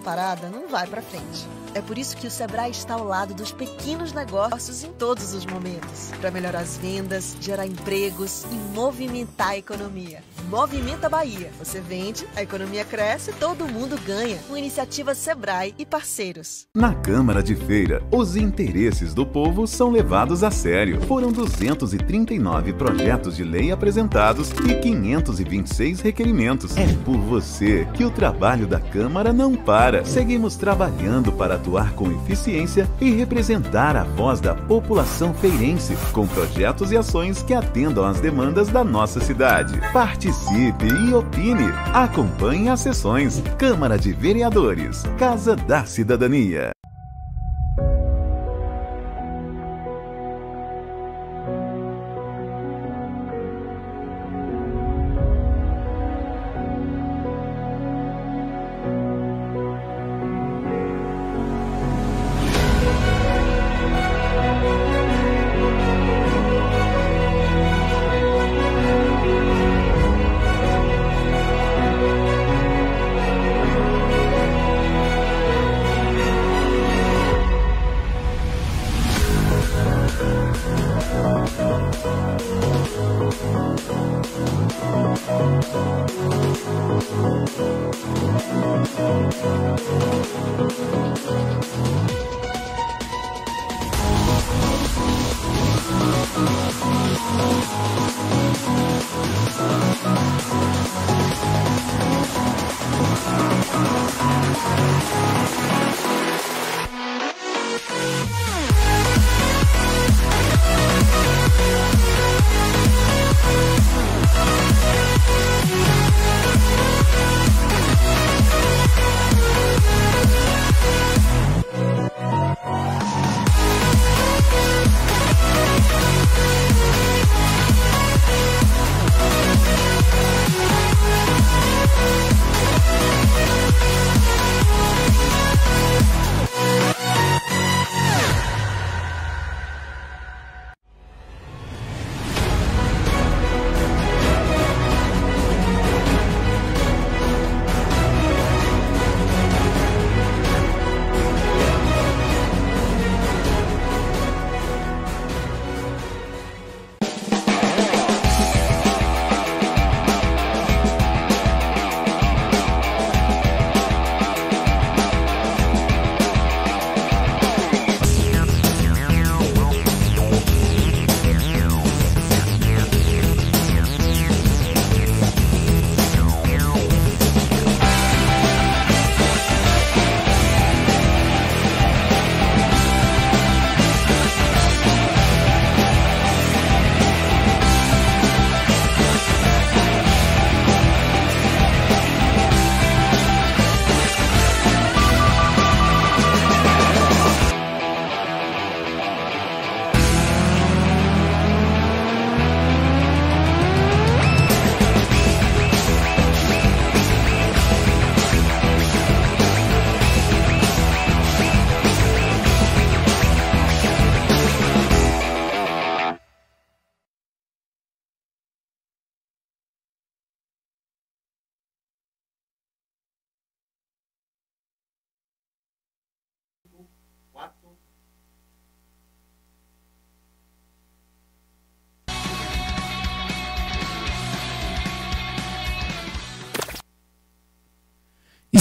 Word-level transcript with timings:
parada 0.00 0.48
não 0.48 0.68
vai 0.68 0.86
para 0.86 1.02
frente. 1.02 1.46
É 1.74 1.80
por 1.80 1.98
isso 1.98 2.16
que 2.16 2.26
o 2.26 2.30
Sebrae 2.30 2.70
está 2.70 2.94
ao 2.94 3.04
lado 3.04 3.34
dos 3.34 3.52
pequenos 3.52 4.12
negócios 4.12 4.82
em 4.82 4.92
todos 4.92 5.34
os 5.34 5.44
momentos, 5.46 6.10
para 6.20 6.30
melhorar 6.30 6.60
as 6.60 6.76
vendas, 6.76 7.36
gerar 7.40 7.66
empregos 7.66 8.44
e 8.44 8.54
movimentar 8.74 9.50
a 9.50 9.58
economia. 9.58 10.22
Movimenta 10.48 11.10
Bahia. 11.10 11.50
Você 11.58 11.78
vende, 11.78 12.26
a 12.34 12.42
economia 12.42 12.82
cresce, 12.82 13.32
todo 13.34 13.68
mundo 13.68 14.00
ganha. 14.06 14.38
Com 14.48 14.56
iniciativa 14.56 15.14
Sebrae 15.14 15.74
e 15.78 15.84
parceiros. 15.84 16.66
Na 16.74 16.94
Câmara 16.94 17.42
de 17.42 17.54
Feira, 17.54 18.02
os 18.10 18.34
interesses 18.34 19.12
do 19.12 19.26
povo 19.26 19.66
são 19.66 19.90
levados 19.90 20.42
a 20.42 20.50
sério. 20.50 21.02
Foram 21.02 21.30
239 21.30 22.72
projetos 22.72 23.36
de 23.36 23.44
lei 23.44 23.70
apresentados 23.70 24.50
e 24.66 24.74
526 24.76 26.00
requerimentos. 26.00 26.74
É 26.78 26.86
por 27.04 27.18
você 27.18 27.86
que 27.92 28.02
o 28.02 28.10
trabalho 28.10 28.66
da 28.66 28.80
Câmara 28.80 29.34
não 29.34 29.54
para. 29.54 30.02
Seguimos 30.06 30.56
trabalhando 30.56 31.30
para 31.30 31.56
atuar 31.56 31.92
com 31.92 32.10
eficiência 32.10 32.88
e 33.02 33.10
representar 33.10 33.96
a 33.96 34.04
voz 34.04 34.40
da 34.40 34.54
população 34.54 35.34
feirense, 35.34 35.94
com 36.10 36.26
projetos 36.26 36.90
e 36.90 36.96
ações 36.96 37.42
que 37.42 37.52
atendam 37.52 38.06
às 38.06 38.18
demandas 38.18 38.68
da 38.68 38.82
nossa 38.82 39.20
cidade. 39.20 39.78
Participe 39.92 40.37
e 40.52 41.14
opine. 41.14 41.70
Acompanhe 41.92 42.68
as 42.68 42.80
sessões. 42.80 43.42
Câmara 43.58 43.98
de 43.98 44.12
Vereadores. 44.12 45.02
Casa 45.18 45.56
da 45.56 45.84
Cidadania. 45.84 46.77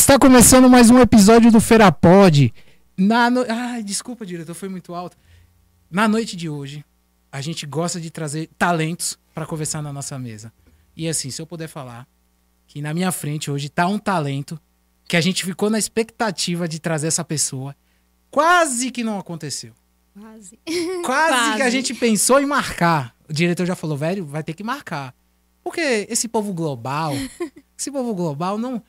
Está 0.07 0.18
começando 0.18 0.69
mais 0.69 0.89
um 0.89 1.01
episódio 1.01 1.51
do 1.51 1.59
Feira 1.59 1.92
Pod. 1.92 2.54
Na 2.98 3.30
no... 3.30 3.45
Ai, 3.45 3.83
desculpa, 3.83 4.25
diretor, 4.25 4.54
foi 4.54 4.69
muito 4.69 4.95
alto. 4.95 5.18
Na 5.92 6.07
noite 6.07 6.38
de 6.38 6.48
hoje, 6.48 6.86
a 7.30 7.42
gente 7.42 7.65
gosta 7.65 8.00
de 8.00 8.09
trazer 8.09 8.50
talentos 8.57 9.19
para 9.36 9.45
conversar 9.45 9.81
na 9.81 9.92
nossa 9.92 10.18
mesa. 10.18 10.54
E 10.95 11.09
assim, 11.09 11.30
se 11.30 11.42
eu 11.42 11.45
puder 11.45 11.68
falar 11.68 12.07
que 12.68 12.81
na 12.81 12.94
minha 12.94 13.12
frente 13.12 13.51
hoje 13.51 13.68
tá 13.68 13.86
um 13.86 14.00
talento 14.00 14.57
que 15.09 15.18
a 15.18 15.21
gente 15.21 15.44
ficou 15.44 15.69
na 15.69 15.77
expectativa 15.77 16.69
de 16.69 16.80
trazer 16.80 17.07
essa 17.07 17.25
pessoa, 17.25 17.75
quase 18.31 18.92
que 18.92 19.03
não 19.03 19.19
aconteceu. 19.19 19.74
Quase. 20.18 20.57
Quase, 20.65 21.01
Quase. 21.03 21.56
que 21.57 21.62
a 21.63 21.69
gente 21.69 21.94
pensou 21.94 22.39
em 22.39 22.45
marcar. 22.45 23.13
O 23.27 23.33
diretor 23.33 23.65
já 23.65 23.75
falou, 23.75 23.98
velho, 23.98 24.25
vai 24.25 24.42
ter 24.42 24.53
que 24.53 24.63
marcar. 24.63 25.13
Porque 25.62 26.07
esse 26.10 26.30
povo 26.30 26.53
global, 26.53 27.12
esse 27.77 27.92
povo 27.92 28.15
global 28.15 28.57
não. 28.57 28.81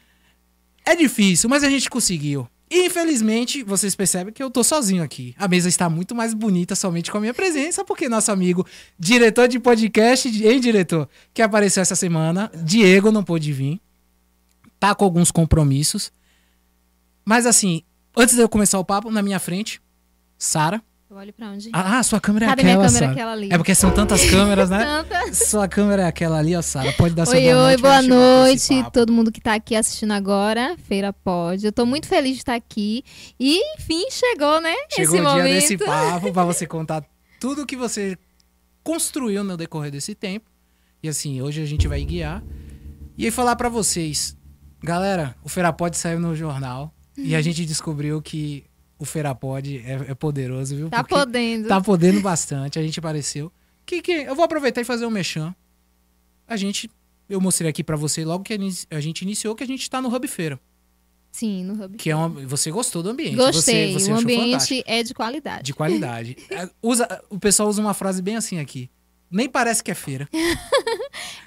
É 0.88 0.96
difícil, 0.96 1.50
mas 1.50 1.62
a 1.62 1.68
gente 1.68 1.90
conseguiu. 1.90 2.48
Infelizmente, 2.70 3.62
vocês 3.62 3.94
percebem 3.94 4.32
que 4.32 4.42
eu 4.42 4.50
tô 4.50 4.64
sozinho 4.64 5.02
aqui. 5.02 5.34
A 5.36 5.46
mesa 5.46 5.68
está 5.68 5.86
muito 5.90 6.14
mais 6.14 6.32
bonita 6.32 6.74
somente 6.74 7.12
com 7.12 7.18
a 7.18 7.20
minha 7.20 7.34
presença, 7.34 7.84
porque 7.84 8.08
nosso 8.08 8.32
amigo, 8.32 8.66
diretor 8.98 9.48
de 9.48 9.60
podcast, 9.60 10.26
hein, 10.26 10.58
diretor? 10.58 11.06
Que 11.34 11.42
apareceu 11.42 11.82
essa 11.82 11.94
semana, 11.94 12.50
Diego 12.64 13.12
não 13.12 13.22
pôde 13.22 13.52
vir. 13.52 13.78
Tá 14.80 14.94
com 14.94 15.04
alguns 15.04 15.30
compromissos. 15.30 16.10
Mas 17.22 17.44
assim, 17.44 17.82
antes 18.16 18.34
de 18.34 18.40
eu 18.40 18.48
começar 18.48 18.78
o 18.78 18.84
papo, 18.84 19.10
na 19.10 19.20
minha 19.20 19.38
frente, 19.38 19.82
Sara. 20.38 20.82
Eu 21.10 21.16
olho 21.16 21.32
pra 21.32 21.48
onde? 21.48 21.70
Ah, 21.72 22.02
sua 22.02 22.20
câmera 22.20 22.44
é 22.44 22.48
Cadê 22.50 22.62
aquela, 22.62 22.76
minha 22.76 22.86
câmera? 22.86 23.06
Sara. 23.06 23.12
Aquela 23.12 23.32
ali. 23.32 23.48
É 23.50 23.56
porque 23.56 23.74
são 23.74 23.90
tantas 23.90 24.28
câmeras, 24.28 24.68
né? 24.68 24.84
Tanta. 25.08 25.32
Sua 25.32 25.66
câmera 25.66 26.02
é 26.02 26.06
aquela 26.06 26.38
ali, 26.38 26.54
ó, 26.54 26.60
Sara. 26.60 26.92
Pode 26.92 27.14
dar 27.14 27.24
sua 27.24 27.36
Oi, 27.36 27.44
boa 27.44 27.54
oi, 27.54 27.76
noite. 27.76 27.80
boa 27.80 28.02
noite. 28.02 28.90
Todo 28.92 29.10
mundo 29.10 29.32
que 29.32 29.40
tá 29.40 29.54
aqui 29.54 29.74
assistindo 29.74 30.12
agora, 30.12 30.76
Feira 30.86 31.10
Pode. 31.10 31.64
Eu 31.64 31.72
tô 31.72 31.86
muito 31.86 32.06
feliz 32.06 32.32
de 32.32 32.38
estar 32.40 32.54
aqui. 32.54 33.02
E, 33.40 33.58
enfim, 33.76 34.04
chegou, 34.10 34.60
né? 34.60 34.74
Chegou 34.90 35.14
esse 35.14 35.22
o 35.22 35.22
dia 35.22 35.22
momento. 35.22 35.54
desse 35.54 35.78
papo 35.78 36.30
pra 36.32 36.44
você 36.44 36.66
contar 36.66 37.02
tudo 37.40 37.64
que 37.64 37.74
você 37.76 38.14
construiu 38.84 39.42
no 39.42 39.56
decorrer 39.56 39.90
desse 39.90 40.14
tempo. 40.14 40.50
E 41.02 41.08
assim, 41.08 41.40
hoje 41.40 41.62
a 41.62 41.66
gente 41.66 41.88
vai 41.88 42.04
guiar. 42.04 42.42
E 43.16 43.24
aí 43.24 43.30
falar 43.30 43.56
pra 43.56 43.70
vocês, 43.70 44.36
galera, 44.82 45.34
o 45.42 45.48
Ferapod 45.48 45.96
saiu 45.96 46.20
no 46.20 46.36
jornal 46.36 46.92
e 47.16 47.34
a 47.34 47.40
gente 47.40 47.64
descobriu 47.64 48.20
que 48.20 48.67
o 48.98 49.04
Ferapod 49.04 49.78
é, 49.84 50.10
é 50.10 50.14
poderoso, 50.14 50.74
viu? 50.76 50.90
Tá 50.90 51.02
Porque 51.02 51.14
podendo. 51.14 51.68
Tá 51.68 51.80
podendo 51.80 52.20
bastante, 52.20 52.78
a 52.78 52.82
gente 52.82 52.98
apareceu. 52.98 53.52
Que, 53.86 54.02
que 54.02 54.12
eu 54.12 54.34
vou 54.34 54.44
aproveitar 54.44 54.80
e 54.80 54.84
fazer 54.84 55.06
um 55.06 55.10
mechan. 55.10 55.54
A 56.46 56.56
gente, 56.56 56.90
eu 57.28 57.40
mostrei 57.40 57.70
aqui 57.70 57.84
pra 57.84 57.96
você 57.96 58.24
logo 58.24 58.44
que 58.44 58.58
a 58.90 59.00
gente 59.00 59.22
iniciou 59.22 59.54
que 59.54 59.62
a 59.62 59.66
gente 59.66 59.88
tá 59.88 60.00
no 60.02 60.14
Hub 60.14 60.26
Feira, 60.28 60.58
Sim, 61.30 61.62
no 61.64 61.84
Hub. 61.84 61.96
que 61.96 62.10
é 62.10 62.16
uma, 62.16 62.28
você 62.46 62.70
gostou 62.70 63.02
do 63.02 63.10
ambiente. 63.10 63.36
Gostei. 63.36 63.92
Você, 63.92 64.04
você 64.06 64.12
o 64.12 64.16
ambiente 64.16 64.50
fantástico. 64.52 64.82
é 64.86 65.02
de 65.02 65.14
qualidade. 65.14 65.62
De 65.62 65.74
qualidade. 65.74 66.36
É, 66.50 66.68
Usa, 66.82 67.22
o 67.30 67.38
pessoal 67.38 67.68
usa 67.68 67.80
uma 67.80 67.94
frase 67.94 68.20
bem 68.20 68.36
assim 68.36 68.58
aqui. 68.58 68.90
Nem 69.30 69.48
parece 69.48 69.84
que 69.84 69.90
é 69.90 69.94
feira. 69.94 70.26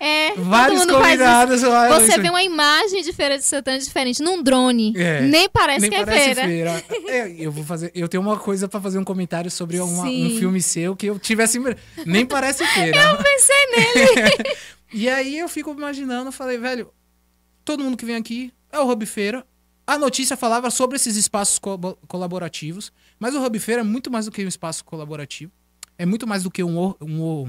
É, 0.04 0.34
Vários 0.36 0.84
convidados. 0.86 1.62
olha 1.64 2.00
Você 2.00 2.18
vê 2.20 2.30
uma 2.30 2.42
imagem 2.42 3.04
de 3.04 3.14
Feira 3.14 3.38
de 3.38 3.44
Santana 3.44 3.78
diferente 3.78 4.20
num 4.24 4.42
drone. 4.42 4.94
É. 4.98 5.22
Nem 5.22 5.48
parece 5.48 5.82
Nem 5.82 5.90
que 5.92 5.96
é 5.96 6.04
parece 6.06 6.34
feira. 6.36 6.84
É, 7.08 7.36
eu 7.38 7.52
vou 7.52 7.64
fazer. 7.64 7.92
Eu 7.94 8.10
tenho 8.10 8.24
uma 8.24 8.36
coisa 8.40 8.68
pra 8.68 8.82
fazer 8.82 8.98
um 8.98 9.04
comentário 9.04 9.52
sobre 9.52 9.80
uma- 9.80 10.04
um 10.06 10.38
filme 10.40 10.60
seu 10.60 10.96
que 10.96 11.06
eu 11.06 11.20
tivesse. 11.20 11.60
Nem 12.06 12.26
parece 12.26 12.66
feira. 12.66 12.98
Eu 12.98 13.18
pensei 13.18 13.66
nele. 13.76 14.56
E 14.94 15.08
aí 15.08 15.38
eu 15.40 15.48
fico 15.48 15.72
imaginando, 15.72 16.34
falei, 16.34 16.58
velho, 16.58 16.92
todo 17.64 17.82
mundo 17.82 17.96
que 17.96 18.04
vem 18.06 18.18
aqui 18.18 18.52
é 18.72 18.78
o 18.80 18.90
Hub 18.92 19.06
Feira. 19.06 19.46
A 19.88 19.98
notícia 19.98 20.36
falava 20.36 20.70
sobre 20.70 20.98
esses 20.98 21.16
espaços 21.16 21.58
co- 21.60 21.78
colaborativos, 22.10 22.92
mas 23.18 23.34
o 23.34 23.42
Hub 23.46 23.58
Feira 23.60 23.82
é 23.82 23.84
muito 23.86 24.12
mais 24.12 24.26
do 24.26 24.32
que 24.32 24.44
um 24.44 24.48
espaço 24.50 24.84
colaborativo. 24.84 25.50
É 25.98 26.06
muito 26.06 26.28
mais 26.28 26.44
do 26.44 26.52
que 26.52 26.62
um. 26.62 26.94
um 27.00 27.22
or- 27.22 27.48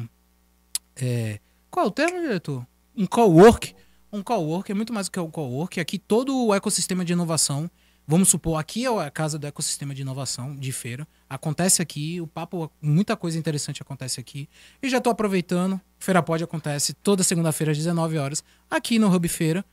é, 0.94 1.40
qual 1.72 1.86
é 1.86 1.88
o 1.88 1.90
termo, 1.90 2.20
diretor? 2.20 2.64
Um 2.94 3.06
co-work. 3.06 3.74
Um 4.12 4.22
co-work 4.22 4.70
é 4.70 4.74
muito 4.74 4.92
mais 4.92 5.08
do 5.08 5.12
que 5.12 5.18
um 5.18 5.30
co-work. 5.30 5.80
Aqui 5.80 5.98
todo 5.98 6.36
o 6.36 6.54
ecossistema 6.54 7.02
de 7.02 7.14
inovação, 7.14 7.68
vamos 8.06 8.28
supor, 8.28 8.60
aqui 8.60 8.84
é 8.84 8.88
a 8.88 9.10
casa 9.10 9.38
do 9.38 9.46
ecossistema 9.46 9.94
de 9.94 10.02
inovação 10.02 10.54
de 10.54 10.70
feira. 10.70 11.08
Acontece 11.30 11.80
aqui, 11.80 12.20
o 12.20 12.26
papo, 12.26 12.70
muita 12.80 13.16
coisa 13.16 13.38
interessante 13.38 13.80
acontece 13.80 14.20
aqui. 14.20 14.50
E 14.82 14.88
já 14.90 15.00
tô 15.00 15.08
aproveitando, 15.08 15.80
Feira 15.98 16.22
Pod 16.22 16.44
acontece 16.44 16.92
toda 16.92 17.22
segunda-feira 17.22 17.72
às 17.72 17.78
19 17.78 18.18
horas, 18.18 18.44
aqui 18.70 18.98
no 18.98 19.12
Hub 19.12 19.26
Feira. 19.28 19.64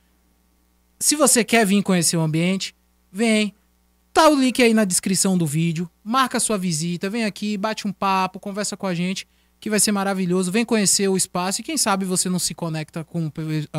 Se 0.98 1.14
você 1.16 1.44
quer 1.44 1.66
vir 1.66 1.82
conhecer 1.82 2.16
o 2.16 2.22
ambiente, 2.22 2.74
vem. 3.12 3.54
Tá 4.10 4.26
o 4.26 4.34
link 4.34 4.62
aí 4.62 4.72
na 4.72 4.86
descrição 4.86 5.36
do 5.36 5.46
vídeo. 5.46 5.88
Marca 6.02 6.40
sua 6.40 6.56
visita, 6.56 7.10
vem 7.10 7.24
aqui, 7.24 7.58
bate 7.58 7.86
um 7.86 7.92
papo, 7.92 8.40
conversa 8.40 8.74
com 8.74 8.86
a 8.86 8.94
gente, 8.94 9.28
que 9.60 9.68
vai 9.68 9.78
ser 9.78 9.92
maravilhoso. 9.92 10.50
Vem 10.50 10.64
conhecer 10.64 11.06
o 11.08 11.16
espaço 11.16 11.60
e 11.60 11.64
quem 11.64 11.76
sabe 11.76 12.04
você 12.06 12.28
não 12.30 12.38
se 12.38 12.54
conecta 12.54 13.04
com, 13.04 13.30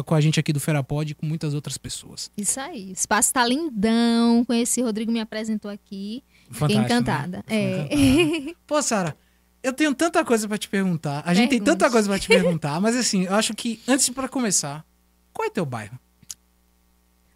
com 0.05 0.15
a 0.15 0.21
gente 0.21 0.39
aqui 0.39 0.53
do 0.53 0.59
Ferapod 0.59 1.11
e 1.11 1.15
com 1.15 1.25
muitas 1.25 1.53
outras 1.53 1.77
pessoas. 1.77 2.29
Isso 2.37 2.59
aí. 2.59 2.89
O 2.89 2.93
espaço 2.93 3.33
tá 3.33 3.45
lindão. 3.45 4.45
Conheci, 4.45 4.81
o 4.81 4.85
Rodrigo 4.85 5.11
me 5.11 5.19
apresentou 5.19 5.71
aqui. 5.71 6.23
Fiquei 6.51 6.75
Fantástico, 6.75 6.85
encantada. 6.85 7.37
né? 7.37 7.43
É. 7.47 7.95
Encantada. 7.95 8.55
Pô, 8.67 8.81
Sara, 8.81 9.17
eu 9.63 9.73
tenho 9.73 9.93
tanta 9.95 10.23
coisa 10.23 10.47
pra 10.47 10.57
te 10.57 10.69
perguntar. 10.69 11.23
A 11.25 11.33
gente 11.33 11.49
tem 11.49 11.59
Pergunte. 11.59 11.79
tanta 11.79 11.91
coisa 11.91 12.07
pra 12.07 12.19
te 12.19 12.27
perguntar, 12.27 12.79
mas 12.79 12.95
assim, 12.95 13.25
eu 13.25 13.33
acho 13.35 13.53
que 13.55 13.79
antes 13.87 14.07
pra 14.09 14.27
começar, 14.27 14.85
qual 15.33 15.47
é 15.47 15.49
teu 15.49 15.65
bairro? 15.65 15.97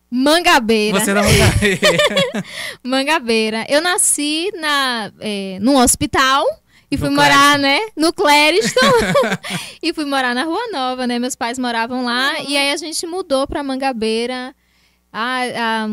Mangabeira. 0.10 1.00
Você 1.00 1.12
é 1.12 1.14
da 1.14 1.24
Mangabeira. 1.24 1.80
Mangabeira. 2.84 3.66
Eu 3.68 3.82
nasci 3.82 4.52
na, 4.56 5.12
é, 5.20 5.58
num 5.60 5.78
hospital 5.78 6.46
e 6.90 6.96
No 6.96 7.00
fui 7.06 7.10
morar, 7.10 7.58
né, 7.60 7.80
no 7.96 8.14
Clériston. 8.14 8.80
e 9.82 9.94
fui 9.94 10.06
morar 10.06 10.34
na 10.36 10.44
Rua 10.44 10.68
Nova, 10.72 11.08
né? 11.08 11.20
Meus 11.20 11.36
pais 11.36 11.58
moravam 11.58 12.06
lá. 12.06 12.40
E 12.42 12.56
aí 12.58 12.72
a 12.72 12.78
gente 12.78 13.06
mudou 13.06 13.48
pra 13.48 13.64
Mangabeira 13.64 14.56
há, 15.12 15.42
há 15.56 15.88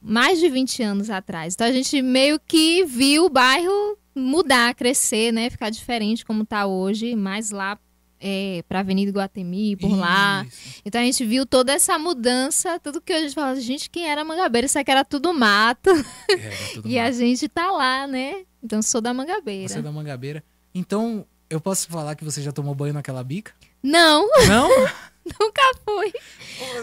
mais 0.00 0.38
de 0.40 0.48
20 0.48 0.82
anos 0.82 1.10
atrás. 1.10 1.54
Então 1.54 1.66
a 1.66 1.72
gente 1.72 2.00
meio 2.02 2.40
que 2.40 2.84
viu 2.84 3.26
o 3.26 3.30
bairro 3.30 3.96
mudar, 4.14 4.74
crescer, 4.74 5.32
né? 5.32 5.48
Ficar 5.48 5.70
diferente 5.70 6.24
como 6.24 6.44
tá 6.44 6.66
hoje. 6.66 7.14
Mais 7.14 7.50
lá 7.50 7.78
é, 8.22 8.62
pra 8.68 8.80
Avenida 8.80 9.10
Iguatemi, 9.10 9.76
por 9.76 9.94
lá. 9.96 10.44
Isso. 10.46 10.80
Então 10.84 11.00
a 11.00 11.04
gente 11.04 11.24
viu 11.24 11.44
toda 11.44 11.72
essa 11.72 11.98
mudança, 11.98 12.78
tudo 12.78 13.00
que 13.00 13.12
a 13.12 13.20
gente 13.20 13.34
fala, 13.34 13.60
gente, 13.60 13.90
quem 13.90 14.08
era 14.08 14.24
Mangabeira? 14.24 14.66
Isso 14.66 14.78
aqui 14.78 14.90
era 14.90 15.04
tudo 15.04 15.34
mato. 15.34 15.90
É, 15.90 16.32
era 16.34 16.56
tudo 16.74 16.88
E 16.88 16.98
a 16.98 17.04
mato. 17.04 17.14
gente 17.16 17.48
tá 17.48 17.70
lá, 17.72 18.06
né? 18.06 18.44
Então 18.62 18.80
sou 18.80 19.00
da 19.00 19.12
Mangabeira. 19.12 19.68
Você 19.68 19.78
é 19.80 19.82
da 19.82 19.90
Mangabeira. 19.90 20.44
Então, 20.74 21.26
eu 21.50 21.60
posso 21.60 21.88
falar 21.88 22.14
que 22.14 22.24
você 22.24 22.40
já 22.40 22.52
tomou 22.52 22.74
banho 22.74 22.94
naquela 22.94 23.22
bica? 23.24 23.52
Não, 23.82 24.28
Não? 24.48 24.70
nunca 25.40 25.62
fui. 25.84 26.12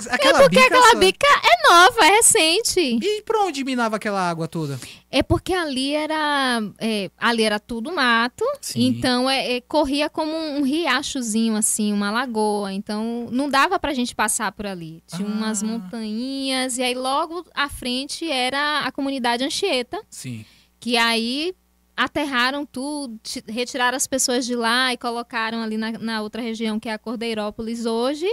Aquela 0.10 0.39
É 0.39 0.41
porque 0.43 0.55
bica 0.60 0.65
aquela 0.65 0.96
bica 0.96 1.27
é 1.27 1.69
nova, 1.69 2.05
é 2.05 2.10
recente. 2.12 2.79
E 2.79 3.22
pra 3.24 3.41
onde 3.43 3.63
minava 3.63 3.98
aquela 3.98 4.29
água 4.29 4.48
toda? 4.48 4.79
É 5.12 5.22
porque 5.24 5.53
ali 5.53 5.93
era, 5.93 6.62
é, 6.79 7.10
ali 7.17 7.43
era 7.43 7.60
tudo 7.60 7.91
mato. 7.93 8.46
Sim. 8.62 8.86
Então 8.88 9.29
é, 9.29 9.58
é, 9.58 9.62
corria 9.62 10.10
como 10.10 10.31
um 10.31 10.62
riachozinho, 10.63 11.55
assim, 11.55 11.91
uma 11.91 12.12
lagoa. 12.12 12.72
Então 12.74 13.27
não 13.31 13.50
dava 13.50 13.77
pra 13.79 13.93
gente 13.93 14.15
passar 14.15 14.51
por 14.51 14.65
ali. 14.65 15.03
Tinha 15.08 15.27
Ah. 15.27 15.31
umas 15.31 15.62
montanhas. 15.63 16.77
E 16.77 16.84
aí 16.84 16.93
logo 16.96 17.46
à 17.53 17.67
frente 17.69 18.29
era 18.29 18.79
a 18.81 18.91
comunidade 18.91 19.43
Anchieta. 19.43 20.00
Sim. 20.10 20.46
que 20.81 20.96
aí 20.96 21.53
aterraram 22.03 22.65
tudo, 22.65 23.20
ti- 23.22 23.44
retiraram 23.48 23.96
as 23.98 24.08
pessoas 24.08 24.46
de 24.46 24.56
lá 24.56 24.94
e 24.94 24.98
colocaram 24.98 25.62
ali 25.62 25.77
na, 25.77 25.91
na 25.91 26.22
outra 26.22 26.41
região 26.41 26.79
que 26.79 26.88
é 26.89 26.94
a 26.94 26.98
Cordeirópolis 27.00 27.86
hoje 27.86 28.25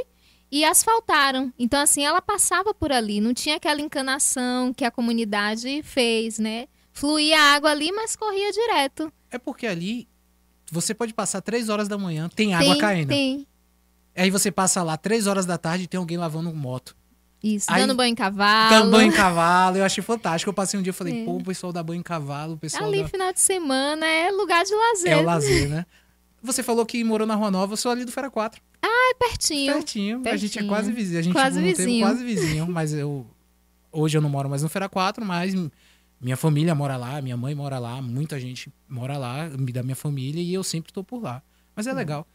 e 0.51 0.65
asfaltaram. 0.65 1.53
Então 1.59 1.81
assim, 1.81 2.05
ela 2.05 2.23
passava 2.23 2.73
por 2.73 2.93
ali, 2.93 3.21
não 3.21 3.35
tinha 3.35 3.57
aquela 3.57 3.81
encanação 3.81 4.73
que 4.73 4.85
a 4.85 4.91
comunidade 4.91 5.83
fez, 5.83 6.39
né? 6.39 6.69
Fluía 6.93 7.39
a 7.39 7.55
água 7.55 7.71
ali, 7.71 7.91
mas 7.93 8.15
corria 8.17 8.51
direto. 8.53 9.13
É 9.31 9.39
porque 9.39 9.67
ali 9.67 10.09
você 10.71 10.95
pode 10.95 11.13
passar 11.13 11.41
três 11.43 11.69
horas 11.69 11.89
da 11.89 11.99
manhã, 11.99 12.29
tem 12.29 12.55
água 12.55 12.73
tem, 12.73 12.81
caindo. 12.81 13.09
tem. 13.09 13.47
Aí 14.15 14.31
você 14.31 14.51
passa 14.51 14.83
lá 14.83 14.97
três 14.97 15.27
horas 15.27 15.45
da 15.45 15.59
tarde 15.59 15.85
e 15.85 15.87
tem 15.87 15.99
alguém 15.99 16.17
lavando 16.17 16.55
moto. 16.55 16.97
Isso, 17.55 17.67
Aí- 17.71 17.81
dando 17.83 17.95
banho 17.95 18.13
em 18.13 18.15
cavalo. 18.15 18.71
Dando 18.71 18.91
banho 18.91 19.09
em 19.09 19.15
cavalo, 19.15 19.77
eu 19.77 19.85
achei 19.85 20.03
fantástico. 20.03 20.49
Eu 20.51 20.55
passei 20.55 20.79
um 20.81 20.83
dia 20.83 20.91
e 20.91 20.93
falei, 20.93 21.23
É. 21.23 21.25
pô, 21.25 21.37
o 21.37 21.45
pessoal 21.45 21.73
dá 21.73 21.83
banho 21.83 22.01
em 22.01 22.03
cavalo, 22.03 22.55
o 22.55 22.59
pessoal 22.59 22.85
Ali, 22.89 23.03
dá... 23.03 23.09
final 23.09 23.33
de 23.33 23.41
semana, 23.41 24.07
é 24.07 24.31
lugar 24.31 24.65
de 24.65 24.75
lazer. 24.75 25.13
É 25.13 25.17
o 25.19 25.23
lazer, 25.25 25.69
né? 25.69 25.87
Você 26.43 26.63
falou 26.63 26.85
que 26.87 27.03
morou 27.05 27.27
na 27.27 27.35
Rua 27.35 27.51
Nova, 27.51 27.73
eu 27.73 27.77
sou 27.77 27.91
ali 27.93 28.05
do 28.05 28.13
Fera 28.13 28.31
4. 28.31 28.61
É 28.83 29.15
pertinho. 29.15 29.73
Pertinho. 29.73 30.17
A 30.25 30.37
gente 30.37 30.47
é 30.47 30.61
Pertinho. 30.61 30.67
quase 30.69 30.93
vizinho. 30.93 31.19
A 31.19 31.23
gente 31.23 31.33
Quase 31.33 31.61
vizinho. 31.63 32.07
quase 32.07 32.25
vizinho, 32.25 32.67
mas 32.69 32.93
eu. 32.93 33.27
Hoje 33.93 34.17
eu 34.19 34.21
não 34.23 34.29
moro 34.29 34.49
mais 34.51 34.63
no 34.63 34.69
Fera 34.69 34.89
4, 34.89 35.25
mas 35.25 35.55
minha 36.21 36.37
família 36.37 36.75
mora 36.75 36.97
lá, 36.97 37.21
minha 37.23 37.37
mãe 37.37 37.55
mora 37.55 37.79
lá, 37.79 38.01
muita 38.03 38.39
gente 38.41 38.73
mora 38.89 39.17
lá, 39.17 39.49
da 39.49 39.83
minha 39.83 39.97
família, 39.97 40.43
e 40.43 40.53
eu 40.53 40.63
sempre 40.65 40.93
tô 40.93 41.03
por 41.05 41.23
lá. 41.23 41.43
Mas 41.75 41.87
é 41.87 41.91
Uhum. 41.93 41.97
legal. 41.97 42.27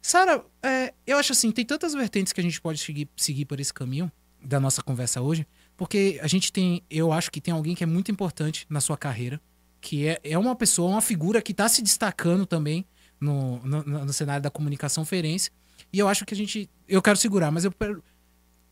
Sara, 0.00 0.44
é, 0.62 0.92
eu 1.06 1.16
acho 1.18 1.32
assim, 1.32 1.50
tem 1.50 1.64
tantas 1.64 1.94
vertentes 1.94 2.32
que 2.32 2.40
a 2.40 2.44
gente 2.44 2.60
pode 2.60 2.78
seguir, 2.78 3.08
seguir 3.16 3.44
por 3.46 3.58
esse 3.58 3.72
caminho 3.72 4.10
da 4.44 4.60
nossa 4.60 4.82
conversa 4.82 5.20
hoje, 5.20 5.46
porque 5.76 6.18
a 6.22 6.26
gente 6.26 6.52
tem, 6.52 6.82
eu 6.90 7.12
acho 7.12 7.30
que 7.30 7.40
tem 7.40 7.52
alguém 7.54 7.74
que 7.74 7.82
é 7.82 7.86
muito 7.86 8.10
importante 8.10 8.66
na 8.68 8.80
sua 8.80 8.96
carreira, 8.96 9.40
que 9.80 10.06
é, 10.06 10.20
é 10.22 10.38
uma 10.38 10.54
pessoa, 10.54 10.90
uma 10.90 11.00
figura 11.00 11.40
que 11.42 11.52
está 11.52 11.68
se 11.68 11.82
destacando 11.82 12.46
também 12.46 12.84
no, 13.20 13.58
no, 13.64 13.82
no 14.04 14.12
cenário 14.12 14.42
da 14.42 14.50
comunicação 14.50 15.04
ferense. 15.04 15.50
E 15.92 15.98
eu 15.98 16.08
acho 16.08 16.24
que 16.24 16.34
a 16.34 16.36
gente. 16.36 16.68
Eu 16.88 17.00
quero 17.02 17.16
segurar, 17.16 17.50
mas 17.50 17.64
eu. 17.64 17.72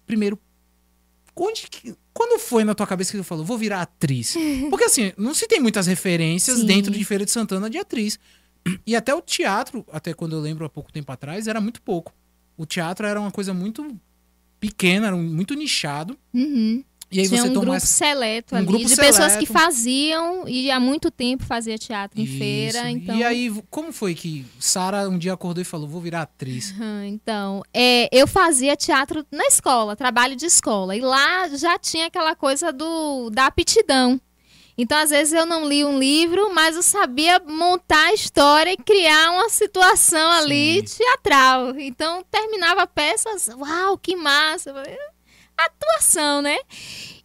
Primeiro, 0.07 0.39
onde 1.37 1.69
que- 1.71 1.95
quando 2.13 2.39
foi 2.39 2.65
na 2.65 2.75
tua 2.75 2.87
cabeça 2.87 3.13
que 3.13 3.19
tu 3.19 3.25
falou, 3.25 3.45
vou 3.45 3.57
virar 3.59 3.83
atriz? 3.83 4.35
Porque 4.71 4.85
assim, 4.85 5.13
não 5.17 5.35
se 5.35 5.47
tem 5.47 5.61
muitas 5.61 5.87
referências 5.87 6.59
Sim. 6.59 6.67
dentro 6.67 6.93
de 6.93 7.05
Feira 7.05 7.25
de 7.25 7.31
Santana 7.31 7.69
de 7.71 7.79
atriz. 7.79 8.19
E 8.87 8.95
até 8.95 9.15
o 9.15 9.21
teatro, 9.21 9.85
até 9.93 10.15
quando 10.15 10.35
eu 10.37 10.41
lembro 10.41 10.65
há 10.65 10.69
pouco 10.69 10.93
tempo 10.93 11.11
atrás, 11.11 11.47
era 11.49 11.61
muito 11.61 11.83
pouco. 11.83 12.15
O 12.57 12.65
teatro 12.65 13.07
era 13.07 13.21
uma 13.21 13.31
coisa 13.31 13.53
muito 13.53 13.99
pequena, 14.63 15.09
era 15.09 15.17
muito 15.17 15.55
nichado. 15.55 16.17
Uhum. 16.33 16.85
E 17.11 17.21
aí 17.21 17.29
Tinha 17.29 17.43
você 17.43 17.49
um 17.49 17.53
grupo 17.53 17.75
essa. 17.75 17.85
seleto 17.87 18.55
um 18.55 18.59
ali, 18.59 18.67
grupo 18.67 18.87
de 18.87 18.97
pessoas 18.97 19.33
seleto. 19.33 19.39
que 19.41 19.53
faziam 19.53 20.49
e 20.49 20.71
há 20.71 20.81
muito 20.81 21.11
tempo 21.11 21.45
fazia 21.45 21.77
teatro 21.77 22.19
em 22.19 22.25
feira. 22.27 22.79
Isso. 22.79 22.89
Então, 22.89 23.17
E 23.19 23.23
aí, 23.23 23.53
como 23.69 23.93
foi 23.93 24.15
que 24.15 24.47
Sara 24.59 25.07
um 25.11 25.19
dia 25.19 25.35
acordou 25.35 25.61
e 25.61 25.65
falou, 25.65 25.87
vou 25.87 26.01
virar 26.01 26.23
atriz? 26.23 26.73
Aham, 26.73 27.05
então 27.07 27.63
é, 27.75 28.09
eu 28.11 28.27
fazia 28.27 28.75
teatro 28.77 29.27
na 29.31 29.45
escola, 29.45 29.95
trabalho 29.95 30.35
de 30.35 30.47
escola. 30.47 30.97
E 30.97 31.01
lá 31.01 31.49
já 31.49 31.79
tinha 31.79 32.07
aquela 32.07 32.35
coisa 32.35 32.73
do, 32.73 33.29
da 33.29 33.45
aptidão. 33.47 34.19
Então, 34.83 34.99
às 34.99 35.11
vezes, 35.11 35.33
eu 35.33 35.47
não 35.47 35.65
li 35.65 35.85
um 35.85 35.97
livro, 35.97 36.53
mas 36.53 36.75
eu 36.75 36.83
sabia 36.83 37.39
montar 37.39 38.07
a 38.07 38.15
história 38.15 38.73
e 38.73 38.77
criar 38.77 39.31
uma 39.31 39.49
situação 39.49 40.29
ali 40.33 40.85
Sim. 40.85 40.97
teatral. 41.05 41.79
Então, 41.79 42.25
terminava 42.29 42.83
a 42.83 42.87
peça, 42.89 43.31
uau, 43.57 43.97
que 43.97 44.17
massa! 44.17 44.75
Atuação, 45.57 46.43
né? 46.43 46.59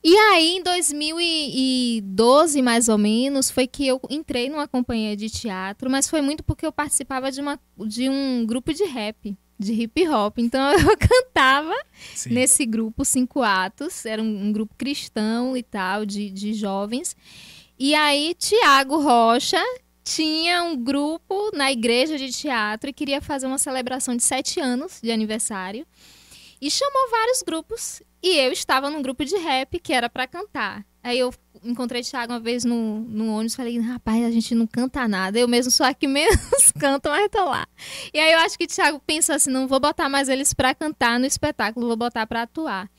E 0.03 0.15
aí, 0.15 0.57
em 0.57 0.63
2012, 0.63 2.61
mais 2.61 2.87
ou 2.89 2.97
menos, 2.99 3.49
foi 3.49 3.65
que 3.65 3.87
eu 3.87 3.99
entrei 4.07 4.49
numa 4.49 4.67
companhia 4.67 5.17
de 5.17 5.27
teatro, 5.27 5.89
mas 5.89 6.07
foi 6.07 6.21
muito 6.21 6.43
porque 6.43 6.63
eu 6.63 6.71
participava 6.71 7.31
de, 7.31 7.41
uma, 7.41 7.59
de 7.75 8.07
um 8.07 8.45
grupo 8.45 8.71
de 8.71 8.83
rap, 8.83 9.35
de 9.57 9.73
hip 9.73 10.07
hop. 10.07 10.37
Então, 10.39 10.71
eu 10.73 10.97
cantava 10.97 11.75
Sim. 12.13 12.33
nesse 12.33 12.65
grupo, 12.65 13.03
Cinco 13.03 13.41
Atos, 13.41 14.05
era 14.05 14.21
um, 14.21 14.47
um 14.47 14.51
grupo 14.51 14.73
cristão 14.77 15.55
e 15.55 15.63
tal, 15.63 16.05
de, 16.05 16.29
de 16.29 16.53
jovens. 16.53 17.15
E 17.79 17.93
aí, 17.93 18.33
Tiago 18.33 18.99
Rocha 19.01 19.61
tinha 20.03 20.63
um 20.63 20.75
grupo 20.75 21.51
na 21.53 21.71
igreja 21.71 22.17
de 22.17 22.31
teatro 22.31 22.89
e 22.89 22.93
queria 22.93 23.21
fazer 23.21 23.45
uma 23.45 23.57
celebração 23.57 24.15
de 24.15 24.23
sete 24.23 24.59
anos 24.59 24.99
de 25.01 25.11
aniversário. 25.11 25.85
E 26.61 26.71
chamou 26.71 27.09
vários 27.11 27.43
grupos. 27.43 28.01
E 28.23 28.35
eu 28.37 28.51
estava 28.51 28.89
num 28.89 29.01
grupo 29.01 29.23
de 29.23 29.35
rap 29.37 29.79
que 29.79 29.93
era 29.93 30.09
para 30.09 30.25
cantar. 30.25 30.85
Aí 31.03 31.19
eu 31.19 31.31
encontrei 31.71 32.01
Thiago 32.01 32.33
uma 32.33 32.39
vez 32.39 32.63
no, 32.63 33.01
no 33.01 33.31
ônibus 33.31 33.55
falei, 33.55 33.79
rapaz, 33.79 34.23
a 34.25 34.31
gente 34.31 34.55
não 34.55 34.65
canta 34.65 35.07
nada. 35.07 35.37
Eu 35.37 35.47
mesmo 35.47 35.71
sou 35.71 35.85
a 35.85 35.93
que 35.93 36.07
menos 36.07 36.37
canto, 36.79 37.09
mas 37.09 37.29
tô 37.29 37.43
lá. 37.45 37.67
E 38.13 38.19
aí 38.19 38.33
eu 38.33 38.39
acho 38.39 38.57
que 38.57 38.67
Thiago 38.67 39.01
pensa 39.05 39.35
assim, 39.35 39.49
não 39.49 39.67
vou 39.67 39.79
botar 39.79 40.09
mais 40.09 40.29
eles 40.29 40.53
para 40.53 40.73
cantar 40.73 41.19
no 41.19 41.25
espetáculo, 41.25 41.87
vou 41.87 41.97
botar 41.97 42.25
para 42.25 42.43
atuar. 42.43 42.89